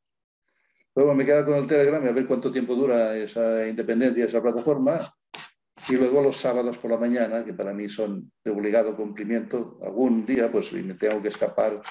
Luego 0.95 1.15
me 1.15 1.25
queda 1.25 1.45
con 1.45 1.55
el 1.55 1.67
Telegram 1.67 2.03
y 2.03 2.07
a 2.07 2.11
ver 2.11 2.27
cuánto 2.27 2.51
tiempo 2.51 2.75
dura 2.75 3.15
esa 3.15 3.67
independencia, 3.67 4.25
esa 4.25 4.41
plataforma. 4.41 4.99
Y 5.89 5.93
luego 5.93 6.21
los 6.21 6.37
sábados 6.37 6.77
por 6.77 6.91
la 6.91 6.97
mañana, 6.97 7.45
que 7.45 7.53
para 7.53 7.73
mí 7.73 7.87
son 7.87 8.31
de 8.43 8.51
obligado 8.51 8.95
cumplimiento, 8.95 9.79
algún 9.83 10.25
día, 10.25 10.51
pues 10.51 10.73
me 10.73 10.95
tengo 10.95 11.21
que 11.21 11.27
escapar 11.29 11.81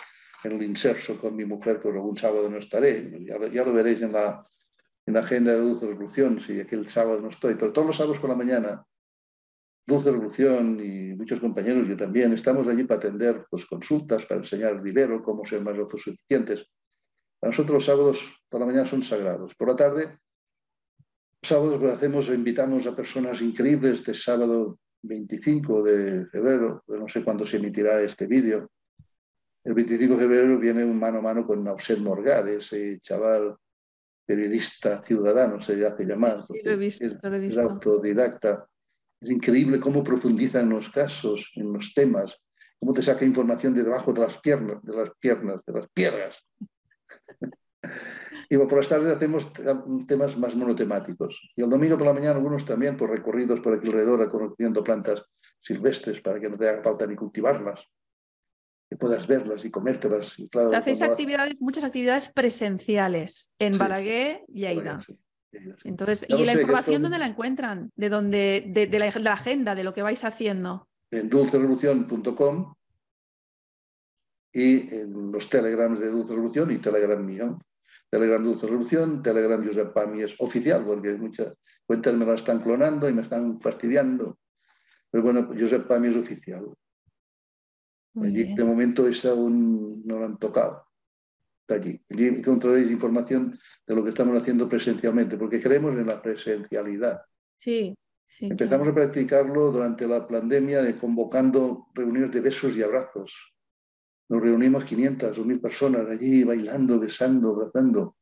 el 0.44 0.62
inserso 0.62 1.18
con 1.18 1.34
mi 1.34 1.44
mujer, 1.44 1.80
pues 1.80 1.94
algún 1.94 2.16
sábado 2.16 2.48
no 2.48 2.58
estaré. 2.58 3.24
Ya, 3.24 3.38
ya 3.48 3.64
lo 3.64 3.72
veréis 3.72 4.02
en 4.02 4.12
la, 4.12 4.46
en 5.06 5.14
la 5.14 5.20
agenda 5.20 5.52
de 5.52 5.60
Dulce 5.60 5.86
Revolución, 5.86 6.40
si 6.40 6.60
aquel 6.60 6.88
sábado 6.88 7.20
no 7.20 7.28
estoy. 7.28 7.54
Pero 7.54 7.72
todos 7.72 7.86
los 7.86 7.96
sábados 7.96 8.18
por 8.18 8.30
la 8.30 8.36
mañana 8.36 8.86
Dulce 9.86 10.10
Revolución 10.10 10.80
y 10.80 11.14
muchos 11.14 11.38
compañeros, 11.38 11.86
yo 11.88 11.96
también, 11.96 12.32
estamos 12.32 12.66
allí 12.66 12.84
para 12.84 12.98
atender 12.98 13.46
pues, 13.48 13.64
consultas, 13.66 14.26
para 14.26 14.40
enseñar 14.40 14.72
el 14.72 14.80
vivero, 14.80 15.22
cómo 15.22 15.44
ser 15.44 15.62
más 15.62 15.78
autosuficientes. 15.78 16.66
Para 17.38 17.52
nosotros 17.52 17.74
los 17.74 17.84
sábados 17.84 18.20
por 18.48 18.60
la 18.60 18.66
mañana 18.66 18.86
son 18.86 19.02
sagrados. 19.02 19.54
Por 19.54 19.68
la 19.68 19.76
tarde, 19.76 20.18
sábados 21.42 21.78
pues, 21.78 21.92
hacemos, 21.92 22.28
invitamos 22.28 22.86
a 22.86 22.96
personas 22.96 23.40
increíbles 23.42 24.04
de 24.04 24.14
sábado 24.14 24.80
25 25.02 25.82
de 25.82 26.26
febrero, 26.26 26.82
no 26.88 27.08
sé 27.08 27.22
cuándo 27.22 27.46
se 27.46 27.58
emitirá 27.58 28.00
este 28.00 28.26
vídeo. 28.26 28.68
El 29.66 29.74
25 29.74 30.14
de 30.14 30.20
febrero 30.20 30.58
viene 30.58 30.84
un 30.84 30.98
mano 30.98 31.18
a 31.18 31.22
mano 31.22 31.46
con 31.46 31.62
Nauset 31.62 31.98
Morgade, 31.98 32.56
ese 32.56 33.00
chaval 33.00 33.56
periodista 34.24 35.02
ciudadano, 35.04 35.60
se 35.60 35.84
hace 35.84 36.04
llamar. 36.04 36.38
Sí, 36.38 36.60
lo 36.64 36.72
he 36.72 36.76
visto, 36.76 37.04
lo 37.22 37.34
he 37.34 37.38
visto. 37.40 37.60
Es 37.60 37.66
autodidacta 37.66 38.68
es 39.20 39.30
increíble 39.30 39.80
cómo 39.80 40.04
profundiza 40.04 40.60
en 40.60 40.68
los 40.68 40.90
casos, 40.90 41.50
en 41.54 41.72
los 41.72 41.94
temas, 41.94 42.36
cómo 42.78 42.92
te 42.92 43.02
saca 43.02 43.24
información 43.24 43.74
de 43.74 43.82
debajo 43.82 44.12
de 44.12 44.20
las 44.20 44.38
piernas, 44.38 44.82
de 44.82 44.94
las 44.94 45.10
piernas, 45.18 45.60
de 45.66 45.72
las 45.72 45.88
piedras. 45.88 46.46
y 48.50 48.56
por 48.56 48.76
las 48.76 48.88
tardes 48.88 49.16
hacemos 49.16 49.50
temas 50.06 50.36
más 50.36 50.54
monotemáticos. 50.54 51.40
Y 51.56 51.62
el 51.62 51.70
domingo 51.70 51.96
por 51.96 52.06
la 52.06 52.12
mañana 52.12 52.36
algunos 52.36 52.64
también 52.64 52.96
por 52.96 53.10
recorridos 53.10 53.60
por 53.60 53.74
aquí 53.74 53.86
alrededor, 53.88 54.30
conociendo 54.30 54.84
plantas 54.84 55.22
silvestres 55.60 56.20
para 56.20 56.38
que 56.38 56.48
no 56.48 56.58
te 56.58 56.68
haga 56.68 56.82
falta 56.82 57.06
ni 57.06 57.16
cultivarlas, 57.16 57.88
que 58.88 58.96
puedas 58.96 59.26
verlas 59.26 59.64
y 59.64 59.70
comértelas. 59.70 60.38
Y 60.38 60.48
Hacéis 60.74 61.02
actividades, 61.02 61.60
muchas 61.60 61.84
actividades 61.84 62.28
presenciales 62.28 63.50
en 63.58 63.78
Balaguer 63.78 64.44
y 64.48 64.66
Aida. 64.66 65.02
Entonces, 65.84 66.26
¿y 66.28 66.44
la 66.44 66.52
información 66.52 67.02
dónde 67.02 67.18
la 67.18 67.26
encuentran? 67.26 67.90
¿De, 67.96 68.08
dónde, 68.08 68.64
de, 68.68 68.98
la, 69.20 69.32
agenda, 69.32 69.74
de 69.74 69.84
lo 69.84 69.92
que 69.92 70.02
vais 70.02 70.22
haciendo? 70.24 70.88
En 71.10 71.28
dulcerevolución.com 71.28 72.74
y 74.52 74.94
en 74.94 75.32
los 75.32 75.48
telegrams 75.48 75.98
de 75.98 76.08
Dulce 76.08 76.34
Revolución 76.34 76.70
y 76.70 76.78
Telegram 76.78 77.24
mío. 77.24 77.58
Telegram 78.08 78.42
Dulce 78.42 78.66
Revolución, 78.66 79.22
Telegram 79.22 79.64
Josep 79.66 79.92
Pami 79.92 80.22
es 80.22 80.34
oficial, 80.38 80.84
porque 80.84 81.14
muchas 81.14 81.54
cuentas 81.84 82.14
me 82.14 82.24
la 82.24 82.34
están 82.34 82.60
clonando 82.60 83.08
y 83.08 83.12
me 83.12 83.22
están 83.22 83.60
fastidiando. 83.60 84.38
Pero 85.10 85.24
bueno, 85.24 85.48
Josep 85.58 85.86
Pami 85.86 86.08
es 86.08 86.16
oficial. 86.16 86.66
De 88.16 88.64
momento 88.64 89.06
esa 89.06 89.30
aún 89.30 90.02
no 90.06 90.18
lo 90.18 90.24
han 90.24 90.38
tocado. 90.38 90.86
está 91.60 91.74
allí. 91.74 92.00
Allí 92.10 92.26
encontraréis 92.26 92.90
información 92.90 93.58
de 93.86 93.94
lo 93.94 94.02
que 94.02 94.10
estamos 94.10 94.40
haciendo 94.40 94.68
presencialmente, 94.68 95.36
porque 95.36 95.60
creemos 95.60 95.92
en 95.92 96.06
la 96.06 96.22
presencialidad. 96.22 97.20
Sí, 97.58 97.94
sí. 98.26 98.46
Empezamos 98.46 98.88
a 98.88 98.94
practicarlo 98.94 99.70
durante 99.70 100.06
la 100.06 100.26
pandemia, 100.26 100.98
convocando 100.98 101.88
reuniones 101.94 102.32
de 102.32 102.40
besos 102.40 102.76
y 102.76 102.82
abrazos. 102.82 103.52
Nos 104.28 104.42
reunimos 104.42 104.84
500 104.84 105.38
o 105.38 105.44
1000 105.44 105.60
personas 105.60 106.06
allí 106.08 106.42
bailando, 106.42 106.98
besando, 106.98 107.50
abrazando, 107.50 108.16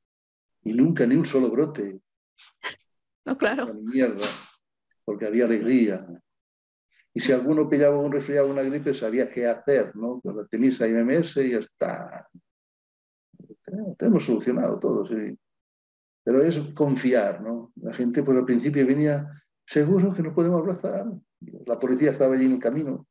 y 0.63 0.73
nunca 0.73 1.07
ni 1.07 1.15
un 1.15 1.27
solo 1.27 1.51
brote. 1.51 2.01
No, 3.27 3.39
claro. 3.39 3.73
Mierda, 3.73 4.27
porque 5.03 5.25
había 5.25 5.47
alegría. 5.47 6.07
Y 7.17 7.21
si 7.21 7.31
alguno 7.31 7.71
pillaba 7.71 7.97
un 7.97 8.11
resfriado 8.11 8.49
o 8.49 8.51
una 8.51 8.63
gripe, 8.63 8.93
sabía 8.93 9.31
qué 9.31 9.47
hacer, 9.47 9.95
¿no? 9.95 10.21
Con 10.21 10.37
la 10.37 10.45
temisa 10.47 10.87
MMS 10.89 11.37
y 11.37 11.53
ya 11.53 11.59
está. 11.59 12.29
Tenemos 13.97 14.25
solucionado 14.25 14.81
todo, 14.81 15.07
sí. 15.07 15.39
Pero 16.25 16.43
es 16.43 16.59
confiar, 16.75 17.41
¿no? 17.41 17.73
La 17.77 17.95
gente 17.95 18.25
por 18.25 18.37
el 18.37 18.45
principio 18.45 18.85
venía, 18.85 19.31
seguro 19.65 20.13
que 20.13 20.23
nos 20.23 20.35
podemos 20.35 20.61
abrazar. 20.61 21.07
La 21.67 21.79
policía 21.79 22.11
estaba 22.11 22.35
allí 22.35 22.47
en 22.47 22.55
el 22.55 22.61
camino, 22.61 23.07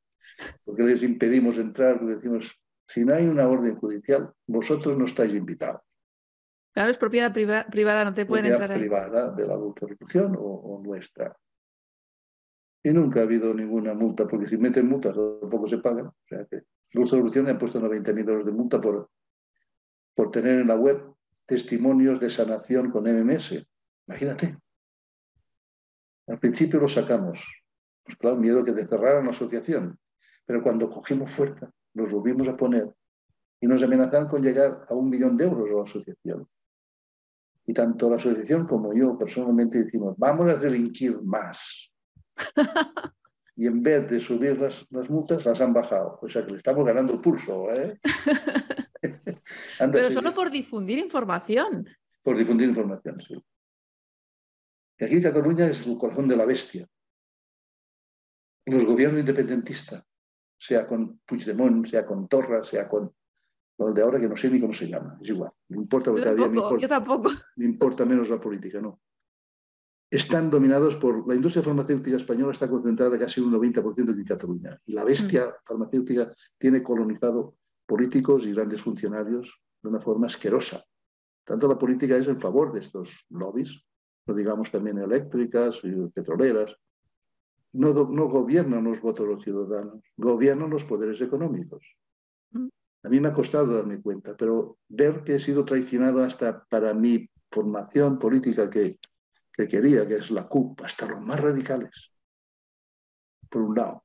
porque 0.65 0.83
les 0.83 1.01
impedimos 1.01 1.57
entrar, 1.57 1.99
porque 1.99 2.15
decimos, 2.15 2.59
si 2.87 3.05
no 3.05 3.13
hay 3.13 3.27
una 3.27 3.47
orden 3.47 3.77
judicial, 3.77 4.33
vosotros 4.47 4.97
no 4.97 5.05
estáis 5.05 5.33
invitados. 5.33 5.81
Claro, 6.73 6.89
es 6.89 6.97
propiedad 6.97 7.31
privada, 7.31 8.03
no 8.03 8.13
te 8.13 8.25
pueden 8.25 8.47
entrar 8.47 8.71
ahí. 8.71 8.79
privada 8.79 9.31
de 9.31 9.47
la 9.47 9.53
adulta 9.53 9.85
o, 9.85 10.75
o 10.75 10.83
nuestra. 10.83 11.37
Y 12.83 12.91
nunca 12.91 13.21
ha 13.21 13.23
habido 13.23 13.53
ninguna 13.53 13.93
multa, 13.93 14.27
porque 14.27 14.45
si 14.45 14.57
meten 14.57 14.89
multas 14.89 15.15
tampoco 15.15 15.67
se 15.67 15.77
pagan. 15.77 16.07
O 16.07 16.15
sea 16.27 16.45
que 16.45 16.63
Dulce 16.91 17.15
Evolución 17.15 17.49
ha 17.49 17.57
puesto 17.57 17.79
90.000 17.79 18.29
euros 18.29 18.45
de 18.45 18.51
multa 18.51 18.81
por, 18.81 19.09
por 20.13 20.31
tener 20.31 20.59
en 20.59 20.67
la 20.67 20.75
web 20.75 21.13
testimonios 21.45 22.19
de 22.19 22.29
sanación 22.29 22.91
con 22.91 23.03
MMS. 23.03 23.65
Imagínate. 24.07 24.57
Al 26.27 26.39
principio 26.39 26.79
lo 26.79 26.89
sacamos. 26.89 27.43
Pues 28.03 28.17
claro, 28.17 28.35
miedo 28.35 28.63
que 28.65 28.73
te 28.73 28.85
cerraran 28.85 29.25
la 29.25 29.31
asociación. 29.31 29.97
Pero 30.45 30.61
cuando 30.61 30.89
cogimos 30.89 31.31
fuerza, 31.31 31.71
los 31.93 32.11
volvimos 32.11 32.47
a 32.49 32.57
poner 32.57 32.93
y 33.61 33.67
nos 33.67 33.81
amenazaron 33.81 34.27
con 34.27 34.41
llegar 34.41 34.85
a 34.89 34.93
un 34.93 35.09
millón 35.09 35.37
de 35.37 35.45
euros 35.45 35.69
a 35.69 35.73
la 35.73 35.83
asociación. 35.83 36.45
Y 37.65 37.73
tanto 37.73 38.09
la 38.09 38.17
asociación 38.17 38.67
como 38.67 38.93
yo 38.93 39.17
personalmente 39.17 39.85
decimos, 39.85 40.15
vamos 40.17 40.49
a 40.49 40.55
delinquir 40.55 41.21
más. 41.21 41.92
y 43.55 43.67
en 43.67 43.83
vez 43.83 44.09
de 44.09 44.19
subir 44.19 44.59
las, 44.59 44.89
multas, 45.09 45.45
las 45.45 45.61
han 45.61 45.73
bajado. 45.73 46.19
O 46.21 46.29
sea 46.29 46.45
que 46.45 46.51
le 46.51 46.57
estamos 46.57 46.85
ganando 46.85 47.21
pulso. 47.21 47.71
¿eh? 47.71 47.99
Pero 49.91 50.11
solo 50.11 50.33
por 50.33 50.49
difundir 50.49 50.97
información. 50.97 51.87
Por 52.21 52.37
difundir 52.37 52.69
información, 52.69 53.21
sí. 53.21 53.35
Y 54.99 55.05
aquí 55.05 55.21
Cataluña 55.21 55.67
es 55.67 55.85
el 55.85 55.97
corazón 55.97 56.27
de 56.27 56.37
la 56.37 56.45
bestia. 56.45 56.87
Los 58.65 58.85
gobiernos 58.85 59.19
independentistas, 59.19 60.03
sea 60.57 60.87
con 60.87 61.19
Puigdemont, 61.25 61.85
sea 61.85 62.05
con 62.05 62.27
Torra, 62.29 62.63
sea 62.63 62.87
con 62.87 63.13
el 63.79 63.93
de 63.93 64.01
ahora 64.01 64.19
que 64.19 64.29
no 64.29 64.37
sé 64.37 64.49
ni 64.49 64.61
cómo 64.61 64.73
se 64.73 64.87
llama, 64.87 65.17
es 65.21 65.29
igual. 65.29 65.51
Me 65.67 65.77
importa, 65.77 66.11
yo 66.15 66.87
tampoco. 66.87 67.29
me 67.57 67.65
importa 67.65 68.05
menos 68.05 68.29
la 68.29 68.39
política, 68.39 68.79
no 68.79 69.01
están 70.15 70.51
dominados 70.51 70.95
por 70.97 71.27
la 71.27 71.33
industria 71.33 71.63
farmacéutica 71.63 72.17
española 72.17 72.51
está 72.51 72.69
concentrada 72.69 73.17
casi 73.17 73.41
un 73.41 73.51
90% 73.51 74.11
en 74.11 74.23
Cataluña 74.23 74.79
y 74.85 74.93
la 74.93 75.03
bestia 75.03 75.47
mm. 75.47 75.65
farmacéutica 75.65 76.31
tiene 76.59 76.83
colonizado 76.83 77.55
políticos 77.87 78.45
y 78.45 78.53
grandes 78.53 78.81
funcionarios 78.81 79.59
de 79.81 79.89
una 79.89 79.99
forma 79.99 80.27
asquerosa. 80.27 80.85
Tanto 81.43 81.67
la 81.67 81.79
política 81.79 82.15
es 82.15 82.27
en 82.27 82.39
favor 82.39 82.71
de 82.71 82.81
estos 82.81 83.25
lobbies, 83.29 83.83
no 84.27 84.35
digamos 84.35 84.69
también 84.69 84.99
eléctricas 84.99 85.79
y 85.83 85.91
petroleras. 86.09 86.77
No, 87.73 87.91
no 87.91 88.27
gobiernan 88.27 88.83
los 88.83 89.01
votos 89.01 89.27
de 89.27 89.33
los 89.33 89.43
ciudadanos, 89.43 89.99
gobiernan 90.15 90.69
los 90.69 90.83
poderes 90.83 91.19
económicos. 91.21 91.83
Mm. 92.51 92.67
A 93.01 93.09
mí 93.09 93.19
me 93.19 93.29
ha 93.29 93.33
costado 93.33 93.73
darme 93.73 93.99
cuenta, 93.99 94.37
pero 94.37 94.77
ver 94.87 95.23
que 95.23 95.35
he 95.35 95.39
sido 95.39 95.65
traicionado 95.65 96.23
hasta 96.23 96.63
para 96.65 96.93
mi 96.93 97.27
formación 97.49 98.19
política, 98.19 98.69
que 98.69 98.99
que 99.53 99.67
quería, 99.67 100.07
que 100.07 100.15
es 100.15 100.31
la 100.31 100.47
CUP, 100.47 100.81
hasta 100.81 101.05
los 101.05 101.21
más 101.21 101.39
radicales, 101.39 102.11
por 103.49 103.61
un 103.61 103.75
lado, 103.75 104.03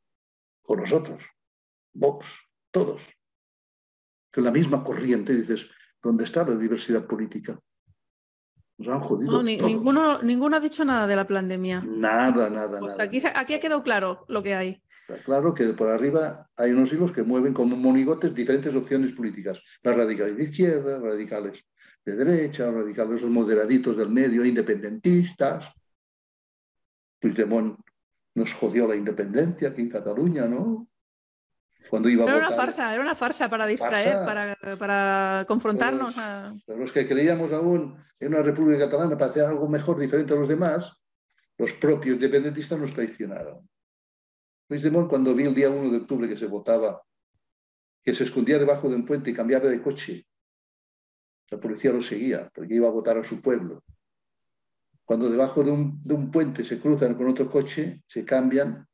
o 0.63 0.77
nosotros, 0.77 1.25
Vox, 1.95 2.27
todos, 2.71 3.09
que 4.31 4.43
la 4.43 4.51
misma 4.51 4.85
corriente, 4.85 5.35
dices, 5.35 5.71
¿dónde 6.03 6.25
está 6.25 6.45
la 6.45 6.55
diversidad 6.55 7.07
política? 7.07 7.59
Nos 8.77 8.89
han 8.89 9.01
jodido. 9.01 9.43
ninguno, 9.43 10.23
ninguno 10.23 10.57
ha 10.57 10.61
dicho 10.61 10.85
nada 10.85 11.07
de 11.07 11.17
la 11.17 11.27
pandemia. 11.27 11.83
Nada, 11.85 12.49
nada, 12.49 12.81
nada. 12.81 13.03
Aquí, 13.03 13.19
aquí 13.35 13.55
ha 13.55 13.61
quedado 13.61 13.83
claro 13.83 14.25
lo 14.29 14.43
que 14.43 14.55
hay. 14.55 14.83
Está 15.09 15.25
claro 15.25 15.55
que 15.55 15.65
por 15.69 15.89
arriba 15.89 16.49
hay 16.55 16.73
unos 16.73 16.93
hilos 16.93 17.11
que 17.11 17.23
mueven 17.23 17.55
como 17.55 17.77
monigotes 17.77 18.35
diferentes 18.35 18.77
opciones 18.77 19.13
políticas. 19.13 19.61
Las 19.83 19.97
radicales 19.97 20.37
de 20.37 20.45
izquierda, 20.45 21.01
radicales 21.01 21.65
de 22.09 22.25
derecha, 22.25 22.71
radicales, 22.71 23.23
moderaditos 23.25 23.97
del 23.97 24.09
medio, 24.09 24.45
independentistas. 24.45 25.71
Puigdemont 27.21 27.79
nos 28.35 28.55
jodió 28.55 28.87
la 28.87 28.97
independencia 28.97 29.69
aquí 29.69 29.83
en 29.83 29.91
Cataluña, 29.91 30.47
¿no? 30.47 30.89
Cuando 31.91 32.09
iba 32.09 32.25
era 32.25 32.37
una 32.37 32.51
farsa, 32.53 32.93
era 32.93 33.03
una 33.03 33.15
farsa 33.15 33.49
para 33.49 33.67
distraer, 33.67 34.25
Para, 34.25 34.57
para, 34.79 35.45
confrontarnos. 35.49 36.17
Pero 36.67 36.79
los 36.79 36.93
que 36.93 37.09
creíamos 37.09 37.53
aún 37.53 37.97
en 38.21 38.29
una 38.29 38.43
república 38.43 38.87
catalana 38.87 39.17
para 39.17 39.31
hacer 39.31 39.45
algo 39.45 39.69
mejor, 39.69 39.99
diferente 39.99 40.35
a 40.35 40.37
los 40.37 40.49
demás, 40.49 40.93
los 41.57 41.73
propios 41.73 42.17
independentistas 42.17 42.79
nos 42.79 42.93
traicionaron. 42.93 43.69
Puigdemont, 44.67 45.09
cuando 45.09 45.35
vi 45.35 45.45
el 45.45 45.55
día 45.55 45.71
1 45.71 45.91
de 45.91 45.97
octubre 45.97 46.29
que 46.29 46.37
se 46.37 46.47
votaba, 46.47 47.03
que 48.03 48.15
se 48.15 48.25
escondía 48.25 48.59
debajo 48.59 48.89
de 48.89 48.97
un 48.97 49.07
puente 49.07 49.31
y 49.31 49.35
cambiaba 49.35 49.69
de 49.69 49.83
coche 49.83 50.28
la 51.51 51.59
policía 51.59 51.93
lo 51.93 52.03
seguía 52.03 52.51
porque 52.55 52.75
iba 52.75 52.89
a 52.89 52.93
votar 52.93 53.19
a 53.19 53.25
su 53.25 53.41
pueblo. 53.41 53.83
Cuando 55.05 55.31
debajo 55.31 55.65
de 55.65 55.71
un, 55.71 56.31
puente 56.31 56.65
se 56.65 56.79
cruzan 56.79 57.15
con 57.15 57.29
otro 57.29 57.51
coche, 57.51 58.03
se 58.07 58.25
cambian 58.25 58.87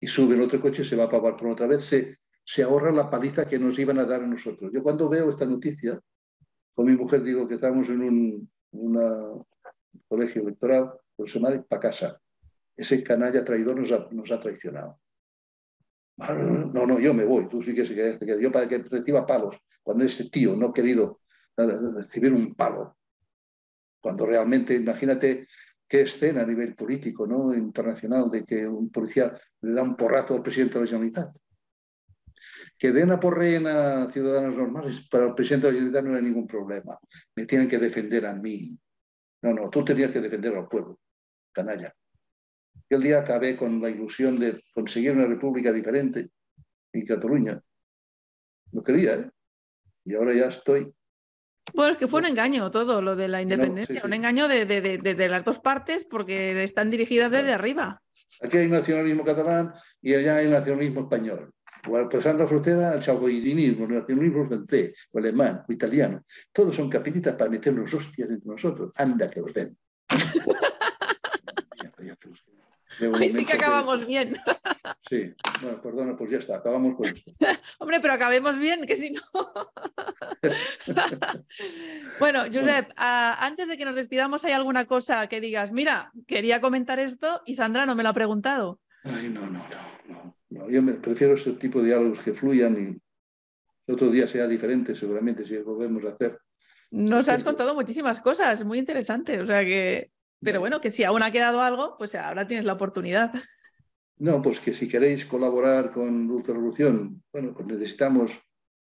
y 0.00 0.08
suben 0.08 0.40
otro 0.40 0.60
coche, 0.60 0.84
se 0.84 0.96
va 0.96 1.04
a 1.04 1.10
pagar 1.10 1.36
con 1.36 1.50
otra 1.50 1.68
vez, 1.68 1.84
se, 1.84 2.18
se 2.44 2.62
ahorra 2.64 2.90
la 2.90 3.08
paliza 3.08 3.46
que 3.46 3.58
nos 3.58 3.78
iban 3.78 3.98
a 4.00 4.04
dar 4.04 4.22
a 4.22 4.26
nosotros. 4.26 4.72
Yo 4.74 4.82
cuando 4.82 5.08
veo 5.08 5.30
esta 5.30 5.46
noticia, 5.46 6.00
con 6.74 6.86
mi 6.86 6.96
mujer 6.96 7.22
digo 7.22 7.46
que 7.46 7.54
estamos 7.54 7.88
en 7.88 8.48
un 8.72 9.46
colegio 10.08 10.42
electoral, 10.42 10.92
pues 11.14 11.30
se 11.30 11.40
para 11.40 11.80
casa. 11.80 12.20
Ese 12.76 13.02
canalla 13.02 13.44
traidor 13.44 13.78
nos 13.78 13.92
ha, 13.92 14.08
nos 14.10 14.30
ha 14.32 14.40
traicionado. 14.40 14.98
No, 16.16 16.86
no, 16.86 16.98
yo 16.98 17.14
me 17.14 17.24
voy, 17.24 17.48
tú 17.48 17.62
sí 17.62 17.74
que 17.74 17.84
se 17.84 17.94
quedas, 17.94 18.18
yo 18.40 18.50
para 18.50 18.68
que 18.68 18.78
reciba 18.78 19.26
palos, 19.26 19.56
cuando 19.82 20.04
ese 20.04 20.28
tío 20.30 20.56
no 20.56 20.72
querido 20.72 21.20
recibir 21.56 22.32
un 22.32 22.54
palo. 22.54 22.96
Cuando 24.00 24.26
realmente, 24.26 24.74
imagínate 24.74 25.48
qué 25.88 26.02
escena 26.02 26.42
a 26.42 26.46
nivel 26.46 26.74
político, 26.74 27.26
¿no? 27.26 27.54
internacional, 27.54 28.30
de 28.30 28.44
que 28.44 28.66
un 28.66 28.90
policía 28.90 29.38
le 29.62 29.72
da 29.72 29.82
un 29.82 29.96
porrazo 29.96 30.34
al 30.34 30.42
presidente 30.42 30.74
de 30.74 30.84
la 30.84 30.90
Generalitat. 30.90 31.36
Que 32.78 32.92
den 32.92 33.10
a 33.10 33.18
porren 33.18 33.66
a 33.66 34.10
ciudadanos 34.12 34.56
normales, 34.56 35.08
para 35.08 35.26
el 35.26 35.34
presidente 35.34 35.68
de 35.68 35.72
la 35.72 35.78
Generalitat 35.78 36.04
no 36.04 36.16
hay 36.16 36.22
ningún 36.22 36.46
problema. 36.46 36.98
Me 37.34 37.46
tienen 37.46 37.68
que 37.68 37.78
defender 37.78 38.26
a 38.26 38.34
mí. 38.34 38.78
No, 39.42 39.54
no, 39.54 39.70
tú 39.70 39.84
tenías 39.84 40.10
que 40.10 40.20
defender 40.20 40.54
al 40.54 40.68
pueblo, 40.68 40.98
canalla. 41.52 41.94
El 42.88 43.02
día 43.02 43.20
acabé 43.20 43.56
con 43.56 43.80
la 43.80 43.90
ilusión 43.90 44.36
de 44.36 44.60
conseguir 44.72 45.12
una 45.12 45.26
república 45.26 45.72
diferente 45.72 46.30
en 46.92 47.06
Cataluña. 47.06 47.60
Lo 48.72 48.82
quería, 48.82 49.14
¿eh? 49.14 49.30
Y 50.04 50.14
ahora 50.14 50.34
ya 50.34 50.46
estoy 50.46 50.94
bueno, 51.74 51.92
es 51.92 51.98
que 51.98 52.08
fue 52.08 52.20
un 52.20 52.26
engaño 52.26 52.70
todo 52.70 53.02
lo 53.02 53.16
de 53.16 53.28
la 53.28 53.42
independencia, 53.42 54.02
un 54.04 54.12
engaño 54.12 54.48
de, 54.48 55.28
las 55.28 55.44
dos 55.44 55.58
partes 55.58 56.04
porque 56.04 56.62
están 56.62 56.90
dirigidas 56.90 57.32
desde 57.32 57.52
arriba. 57.52 58.02
Aquí 58.42 58.58
hay 58.58 58.68
nacionalismo 58.68 59.24
catalán 59.24 59.72
y 60.00 60.14
allá 60.14 60.36
hay 60.36 60.50
nacionalismo 60.50 61.02
español. 61.02 61.50
O 61.88 62.08
pues 62.08 62.24
Sandra 62.24 62.46
Frontera, 62.46 62.94
el 62.94 63.00
chauvinismo, 63.00 63.84
el 63.84 63.94
nacionalismo 63.94 64.46
francés, 64.46 65.08
o 65.12 65.18
alemán, 65.18 65.62
o 65.68 65.72
italiano. 65.72 66.24
Todos 66.52 66.74
son 66.74 66.90
capillitas 66.90 67.34
para 67.34 67.48
meternos 67.48 67.92
hostias 67.94 68.28
entre 68.28 68.50
nosotros. 68.50 68.90
Anda 68.96 69.30
que 69.30 69.40
los 69.40 69.54
den. 69.54 69.76
Hoy 73.00 73.32
sí 73.32 73.44
que 73.44 73.54
acabamos 73.54 74.06
bien. 74.06 74.36
Sí, 75.08 75.32
bueno, 75.62 75.80
perdona, 75.80 76.16
pues 76.16 76.30
ya 76.30 76.38
está, 76.38 76.56
acabamos 76.56 76.96
con 76.96 77.06
esto. 77.06 77.30
Hombre, 77.78 78.00
pero 78.00 78.14
acabemos 78.14 78.58
bien, 78.58 78.86
que 78.86 78.96
si 78.96 79.12
no. 79.12 79.22
bueno, 82.20 82.42
Josep, 82.52 82.90
antes 82.96 83.68
de 83.68 83.76
que 83.76 83.84
nos 83.84 83.94
despidamos, 83.94 84.44
¿hay 84.44 84.52
alguna 84.52 84.84
cosa 84.86 85.28
que 85.28 85.40
digas? 85.40 85.70
Mira, 85.70 86.12
quería 86.26 86.60
comentar 86.60 86.98
esto 86.98 87.42
y 87.46 87.54
Sandra 87.54 87.86
no 87.86 87.94
me 87.94 88.02
lo 88.02 88.08
ha 88.08 88.14
preguntado. 88.14 88.80
Ay, 89.04 89.28
no, 89.28 89.42
no, 89.46 89.64
no. 90.08 90.36
no, 90.48 90.70
Yo 90.70 90.82
me, 90.82 90.94
prefiero 90.94 91.34
ese 91.34 91.52
tipo 91.52 91.80
de 91.80 91.86
diálogos 91.86 92.20
que 92.20 92.32
fluyan 92.32 93.00
y 93.86 93.92
otro 93.92 94.10
día 94.10 94.26
sea 94.26 94.48
diferente, 94.48 94.96
seguramente, 94.96 95.46
si 95.46 95.54
lo 95.54 95.64
volvemos 95.64 96.04
a 96.04 96.10
hacer. 96.10 96.38
Nos 96.90 97.28
has 97.28 97.44
contado 97.44 97.74
muchísimas 97.74 98.20
cosas, 98.20 98.64
muy 98.64 98.78
interesante. 98.78 99.40
O 99.40 99.46
sea 99.46 99.64
que, 99.64 100.10
pero 100.42 100.60
bueno, 100.60 100.80
que 100.80 100.90
si 100.90 101.04
aún 101.04 101.22
ha 101.22 101.30
quedado 101.30 101.60
algo, 101.60 101.96
pues 101.98 102.14
ahora 102.14 102.46
tienes 102.46 102.64
la 102.64 102.74
oportunidad. 102.74 103.32
No, 104.18 104.40
pues 104.40 104.60
que 104.60 104.72
si 104.72 104.88
queréis 104.88 105.26
colaborar 105.26 105.92
con 105.92 106.26
Dulce 106.26 106.52
Revolución, 106.52 107.22
bueno, 107.32 107.52
pues 107.54 107.66
necesitamos. 107.66 108.32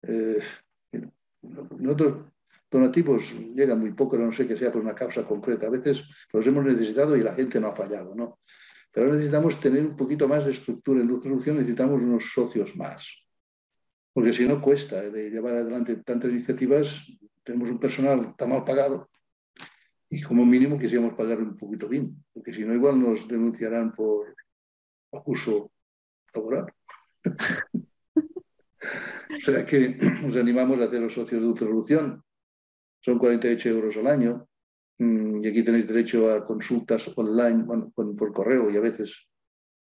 Eh, 0.01 0.39
nosotros 1.41 2.31
donativos 2.71 3.33
llegan 3.55 3.79
muy 3.79 3.91
poco, 3.91 4.17
no 4.17 4.31
sé 4.31 4.47
que 4.47 4.55
sea 4.55 4.71
por 4.71 4.81
una 4.81 4.95
causa 4.95 5.23
concreta. 5.25 5.67
A 5.67 5.71
veces 5.71 6.03
los 6.31 6.45
hemos 6.47 6.63
necesitado 6.63 7.17
y 7.17 7.23
la 7.23 7.33
gente 7.33 7.59
no 7.59 7.67
ha 7.67 7.75
fallado, 7.75 8.15
¿no? 8.15 8.39
Pero 8.91 9.11
necesitamos 9.11 9.59
tener 9.59 9.85
un 9.85 9.95
poquito 9.95 10.27
más 10.27 10.45
de 10.45 10.51
estructura 10.51 11.01
en 11.01 11.07
Dulce 11.07 11.25
Revolución, 11.25 11.57
necesitamos 11.57 12.01
unos 12.01 12.31
socios 12.33 12.75
más. 12.75 13.07
Porque 14.13 14.33
si 14.33 14.47
no 14.47 14.61
cuesta 14.61 15.03
eh, 15.03 15.11
de 15.11 15.29
llevar 15.29 15.55
adelante 15.55 15.97
tantas 15.97 16.31
iniciativas, 16.31 17.05
tenemos 17.43 17.69
un 17.69 17.79
personal 17.79 18.35
tan 18.37 18.49
mal 18.49 18.63
pagado 18.63 19.09
y 20.09 20.21
como 20.21 20.45
mínimo 20.45 20.79
quisiéramos 20.79 21.13
pagar 21.13 21.39
un 21.39 21.55
poquito 21.55 21.87
bien, 21.87 22.23
porque 22.33 22.53
si 22.53 22.61
no 22.63 22.73
igual 22.73 22.99
nos 22.99 23.27
denunciarán 23.27 23.93
por 23.93 24.35
abuso 25.11 25.71
laboral. 26.33 26.73
o 29.37 29.41
sea 29.41 29.65
que 29.65 29.97
nos 30.21 30.35
animamos 30.35 30.79
a 30.79 30.85
hacer 30.85 31.01
los 31.01 31.13
socios 31.13 31.41
de 31.41 31.47
Ultrarevolución. 31.47 32.23
Son 33.01 33.19
48 33.19 33.69
euros 33.69 33.97
al 33.97 34.07
año 34.07 34.47
mm, 34.97 35.43
y 35.43 35.47
aquí 35.47 35.63
tenéis 35.63 35.87
derecho 35.87 36.31
a 36.31 36.43
consultas 36.43 37.07
online, 37.15 37.65
por 37.95 38.33
correo 38.33 38.69
y 38.69 38.77
a 38.77 38.81
veces 38.81 39.27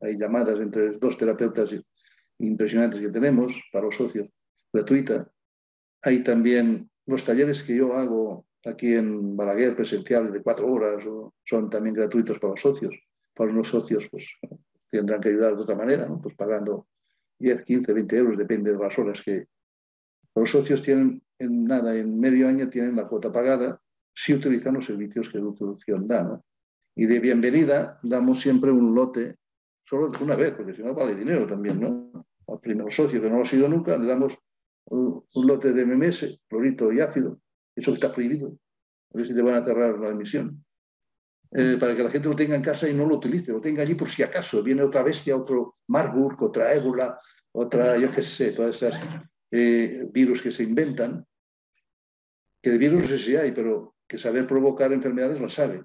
hay 0.02 0.18
llamadas 0.18 0.60
entre 0.60 0.98
dos 0.98 1.18
terapeutas 1.18 1.76
impresionantes 2.40 3.00
que 3.00 3.10
tenemos 3.10 3.56
para 3.72 3.86
los 3.86 3.96
socios, 3.96 4.28
gratuita. 4.74 5.32
Hay 6.02 6.24
también 6.24 6.90
los 7.06 7.24
talleres 7.24 7.64
que 7.64 7.78
yo 7.78 7.94
hago 7.94 8.46
aquí 8.66 8.94
en 8.94 9.36
Balaguer, 9.36 9.76
presenciales 9.76 10.34
de 10.34 10.42
cuatro 10.42 10.68
horas, 10.68 11.04
son 11.44 11.70
también 11.70 11.96
gratuitos 11.96 12.40
para 12.40 12.52
los 12.52 12.62
socios. 12.62 12.96
Para 13.34 13.52
los 13.52 13.68
socios, 13.68 14.08
pues 14.10 14.28
tendrán 14.90 15.22
que 15.22 15.30
ayudar 15.30 15.56
de 15.56 15.64
otra 15.64 15.76
manera, 15.76 16.08
¿no? 16.08 16.22
pues 16.22 16.36
pagando 16.36 16.88
10, 17.40 17.64
15, 17.64 17.94
20 17.94 18.18
euros, 18.18 18.38
depende 18.38 18.72
de 18.72 18.78
las 18.78 18.98
horas 18.98 19.22
que 19.22 19.48
los 20.36 20.50
socios 20.50 20.82
tienen 20.82 21.22
en 21.38 21.66
nada, 21.66 21.96
en 21.96 22.20
medio 22.20 22.48
año 22.48 22.70
tienen 22.70 22.96
la 22.96 23.08
cuota 23.08 23.32
pagada 23.32 23.82
si 24.14 24.34
utilizan 24.34 24.76
los 24.76 24.86
servicios 24.86 25.30
que 25.30 25.40
Solución 25.40 26.08
da. 26.08 26.24
¿no? 26.24 26.46
Y 26.96 27.06
de 27.06 27.20
bienvenida 27.20 28.00
damos 28.04 28.40
siempre 28.40 28.72
un 28.72 28.96
lote, 28.96 29.36
solo 29.84 30.10
una 30.22 30.36
vez, 30.36 30.54
porque 30.54 30.74
si 30.74 30.82
no 30.82 30.94
vale 30.94 31.16
dinero 31.16 31.46
también, 31.46 31.80
¿no? 31.80 32.26
Al 32.48 32.60
primer 32.60 32.92
socio 32.92 33.22
que 33.22 33.30
no 33.30 33.38
lo 33.38 33.42
ha 33.42 33.46
sido 33.46 33.68
nunca, 33.68 33.98
le 33.98 34.06
damos 34.06 34.38
un, 34.86 35.26
lote 35.34 35.74
de 35.74 35.86
MMS, 35.86 36.40
clorito 36.48 36.94
y 36.94 37.02
ácido, 37.02 37.40
eso 37.76 37.94
está 37.94 38.12
prohibido. 38.12 38.58
A 39.14 39.18
ver 39.18 39.28
si 39.28 39.36
te 39.36 39.42
van 39.42 39.56
a 39.56 39.66
cerrar 39.66 40.00
la 40.00 40.10
emisión. 40.10 40.64
Eh, 41.52 41.78
para 41.80 41.96
que 41.96 42.04
la 42.04 42.10
gente 42.10 42.28
lo 42.28 42.36
tenga 42.36 42.56
en 42.56 42.62
casa 42.62 42.90
y 42.90 42.94
no 42.94 43.06
lo 43.06 43.16
utilice, 43.16 43.52
lo 43.52 43.62
tenga 43.62 43.84
allí 43.84 43.96
por 43.96 44.10
si 44.10 44.24
acaso. 44.24 44.62
Viene 44.62 44.84
otra 44.84 45.04
bestia, 45.04 45.38
otro 45.38 45.78
Marburg, 45.88 46.42
otra 46.42 46.74
ébola, 46.74 47.20
otra, 47.54 47.98
yo 47.98 48.12
qué 48.12 48.24
sé, 48.24 48.52
todas 48.52 48.76
esas 48.76 49.00
eh, 49.52 50.10
virus 50.12 50.42
que 50.42 50.52
se 50.52 50.64
inventan, 50.64 51.26
que 52.62 52.72
de 52.72 52.78
virus 52.78 53.04
no 53.04 53.08
sé 53.08 53.20
si 53.20 53.36
hay, 53.36 53.52
pero 53.52 53.96
que 54.08 54.18
saber 54.18 54.48
provocar 54.48 54.92
enfermedades 54.92 55.40
lo 55.40 55.50
sabe. 55.50 55.84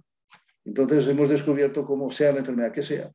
Entonces 0.65 1.07
hemos 1.07 1.29
descubierto 1.29 1.85
cómo 1.85 2.11
sea 2.11 2.33
la 2.33 2.41
enfermedad 2.41 2.73
que 2.73 2.83
sea, 2.83 3.13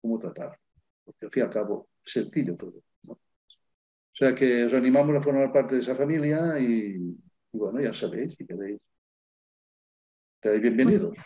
cómo 0.00 0.18
tratar. 0.18 0.58
Porque 1.04 1.26
al 1.26 1.30
fin 1.30 1.42
y 1.42 1.46
al 1.46 1.52
cabo 1.52 1.88
sencillo 2.02 2.56
todo. 2.56 2.82
O 3.06 4.18
sea 4.18 4.34
que 4.34 4.64
os 4.64 4.72
animamos 4.72 5.14
a 5.14 5.20
formar 5.20 5.52
parte 5.52 5.74
de 5.74 5.82
esa 5.82 5.94
familia 5.94 6.58
y, 6.58 7.16
y 7.56 7.58
bueno, 7.58 7.80
ya 7.80 7.94
sabéis, 7.94 8.34
si 8.36 8.46
queréis 8.46 8.78
bienvenidos. 10.60 11.16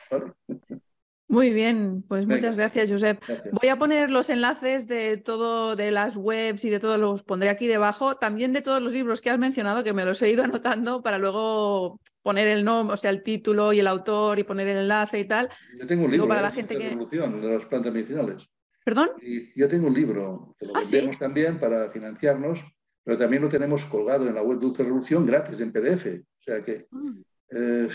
Muy 1.29 1.53
bien, 1.53 2.03
pues 2.09 2.27
muchas 2.27 2.57
gracias, 2.57 2.91
Josep. 2.91 3.23
Voy 3.53 3.69
a 3.69 3.77
poner 3.77 4.11
los 4.11 4.31
enlaces 4.31 4.87
de 4.87 5.17
todo, 5.17 5.77
de 5.77 5.91
las 5.91 6.17
webs 6.17 6.65
y 6.65 6.71
de 6.71 6.81
todos 6.81 6.99
los 6.99 7.23
pondré 7.23 7.51
aquí 7.51 7.67
debajo, 7.67 8.17
también 8.17 8.53
de 8.53 8.63
todos 8.63 8.81
los 8.81 8.93
libros 8.93 9.21
que 9.21 9.31
has 9.31 9.39
mencionado, 9.39 9.85
que 9.85 9.93
me 9.93 10.05
los 10.05 10.23
he 10.23 10.31
ido 10.31 10.43
anotando 10.45 11.03
para 11.03 11.19
luego 11.19 12.01
poner 12.23 12.49
el 12.49 12.65
nombre, 12.65 12.95
o 12.95 12.97
sea, 12.97 13.11
el 13.11 13.23
título 13.23 13.73
y 13.73 13.81
el 13.81 13.87
autor 13.87 14.39
y 14.39 14.45
poner 14.45 14.69
el 14.69 14.79
enlace 14.79 15.21
y 15.21 15.25
tal. 15.25 15.49
Yo 15.79 15.87
tengo 15.87 16.05
un 16.05 16.11
libro 16.11 16.29
para 16.29 16.43
la 16.43 16.49
¿eh? 16.49 16.53
gente 16.53 16.77
de 16.77 16.81
que... 16.81 17.19
de 17.19 17.59
las 17.59 17.67
plantas 17.67 17.93
medicinales. 17.93 18.49
¿Perdón? 18.85 19.11
Y 19.21 19.59
yo 19.59 19.69
tengo 19.69 19.89
un 19.89 19.95
libro 19.95 20.57
que 20.59 20.67
lo 20.67 20.73
ah, 20.75 20.83
también 21.19 21.61
para 21.61 21.91
financiarnos, 21.91 22.65
pero 23.05 23.19
también 23.19 23.43
lo 23.43 23.49
tenemos 23.49 23.85
colgado 23.85 24.27
en 24.29 24.35
la 24.35 24.43
web 24.43 24.59
de 24.59 24.67
Dulce 24.67 24.83
Revolución 24.85 25.27
gratis 25.27 25.61
en 25.61 25.73
PDF. 25.73 26.07
O 26.07 26.43
sea 26.43 26.65
que 26.65 26.87
ah. 26.93 27.15
Eh, 27.53 27.89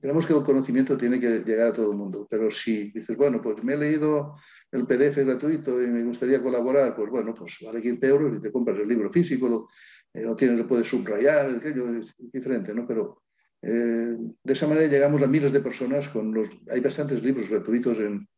creemos 0.00 0.24
que 0.24 0.32
el 0.32 0.44
conocimiento 0.44 0.96
tiene 0.96 1.18
que 1.18 1.40
llegar 1.40 1.68
a 1.68 1.72
todo 1.72 1.90
el 1.90 1.96
mundo, 1.96 2.28
pero 2.30 2.48
si 2.50 2.92
dices, 2.92 3.16
bueno, 3.16 3.42
pues 3.42 3.62
me 3.64 3.74
he 3.74 3.76
leído 3.76 4.36
el 4.70 4.86
PDF 4.86 5.16
gratuito 5.24 5.82
y 5.82 5.88
me 5.88 6.04
gustaría 6.04 6.40
colaborar, 6.40 6.94
pues 6.94 7.10
bueno, 7.10 7.34
pues 7.34 7.56
vale 7.60 7.80
15 7.80 8.06
euros 8.06 8.36
y 8.36 8.40
te 8.40 8.52
compras 8.52 8.78
el 8.78 8.88
libro 8.88 9.10
físico, 9.10 9.48
lo, 9.48 9.68
eh, 10.14 10.22
lo 10.22 10.36
tienes, 10.36 10.58
lo 10.58 10.66
puedes 10.68 10.86
subrayar, 10.86 11.50
aquello 11.50 11.88
es 11.98 12.14
diferente, 12.18 12.72
¿no? 12.72 12.86
Pero 12.86 13.22
eh, 13.62 14.16
de 14.44 14.52
esa 14.52 14.68
manera 14.68 14.86
llegamos 14.86 15.22
a 15.22 15.26
miles 15.26 15.52
de 15.52 15.60
personas 15.60 16.08
con 16.08 16.32
los... 16.32 16.48
Hay 16.70 16.78
bastantes 16.78 17.20
libros 17.20 17.50
gratuitos 17.50 17.98
en, 17.98 18.28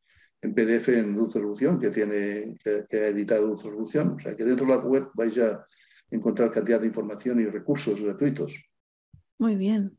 en 0.41 0.55
PDF 0.55 0.89
en 0.89 1.15
Dulce 1.15 1.39
Revolución 1.39 1.79
que, 1.79 1.91
tiene, 1.91 2.57
que, 2.65 2.87
que 2.89 2.99
ha 2.99 3.09
editado 3.09 3.47
Dulce 3.47 3.69
Revolución, 3.69 4.17
o 4.17 4.21
sea 4.21 4.35
que 4.35 4.45
dentro 4.45 4.65
de 4.65 4.73
la 4.73 4.79
web 4.79 5.11
vais 5.15 5.37
a 5.37 5.67
encontrar 6.13 6.53
cantidad 6.53 6.81
de 6.81 6.87
información 6.87 7.41
y 7.41 7.47
recursos 7.47 8.01
gratuitos. 8.01 8.53
Muy 9.39 9.57
bien. 9.57 9.99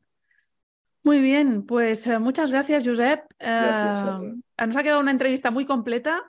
Muy 1.03 1.19
bien, 1.19 1.65
pues 1.65 2.07
eh, 2.07 2.18
muchas 2.18 2.49
gracias, 2.49 2.88
Josep. 2.88 3.26
Eh, 3.40 4.35
nos 4.65 4.77
ha 4.77 4.84
quedado 4.84 5.02
una 5.02 5.11
entrevista 5.11 5.52
muy 5.52 5.65
completa 5.65 6.23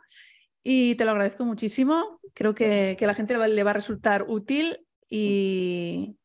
y 0.64 0.96
te 0.96 1.04
lo 1.04 1.12
agradezco 1.12 1.44
muchísimo. 1.44 2.20
Creo 2.34 2.56
que, 2.56 2.96
que 2.98 3.06
la 3.06 3.14
gente 3.14 3.36
le 3.36 3.62
va 3.62 3.70
a 3.70 3.74
resultar 3.74 4.24
útil 4.26 4.80
y, 5.08 6.16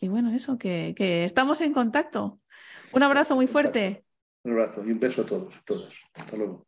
y 0.00 0.08
bueno, 0.08 0.34
eso, 0.34 0.58
que, 0.58 0.94
que, 0.96 1.22
estamos 1.22 1.60
en 1.60 1.72
contacto. 1.72 2.40
Un 2.92 3.04
abrazo 3.04 3.36
muy 3.36 3.46
fuerte. 3.46 4.04
Un 4.42 4.52
abrazo 4.52 4.84
y 4.84 4.90
un 4.90 4.98
beso 4.98 5.22
a 5.22 5.26
todos, 5.26 5.54
todas. 5.64 5.94
Hasta 6.14 6.36
luego. 6.36 6.66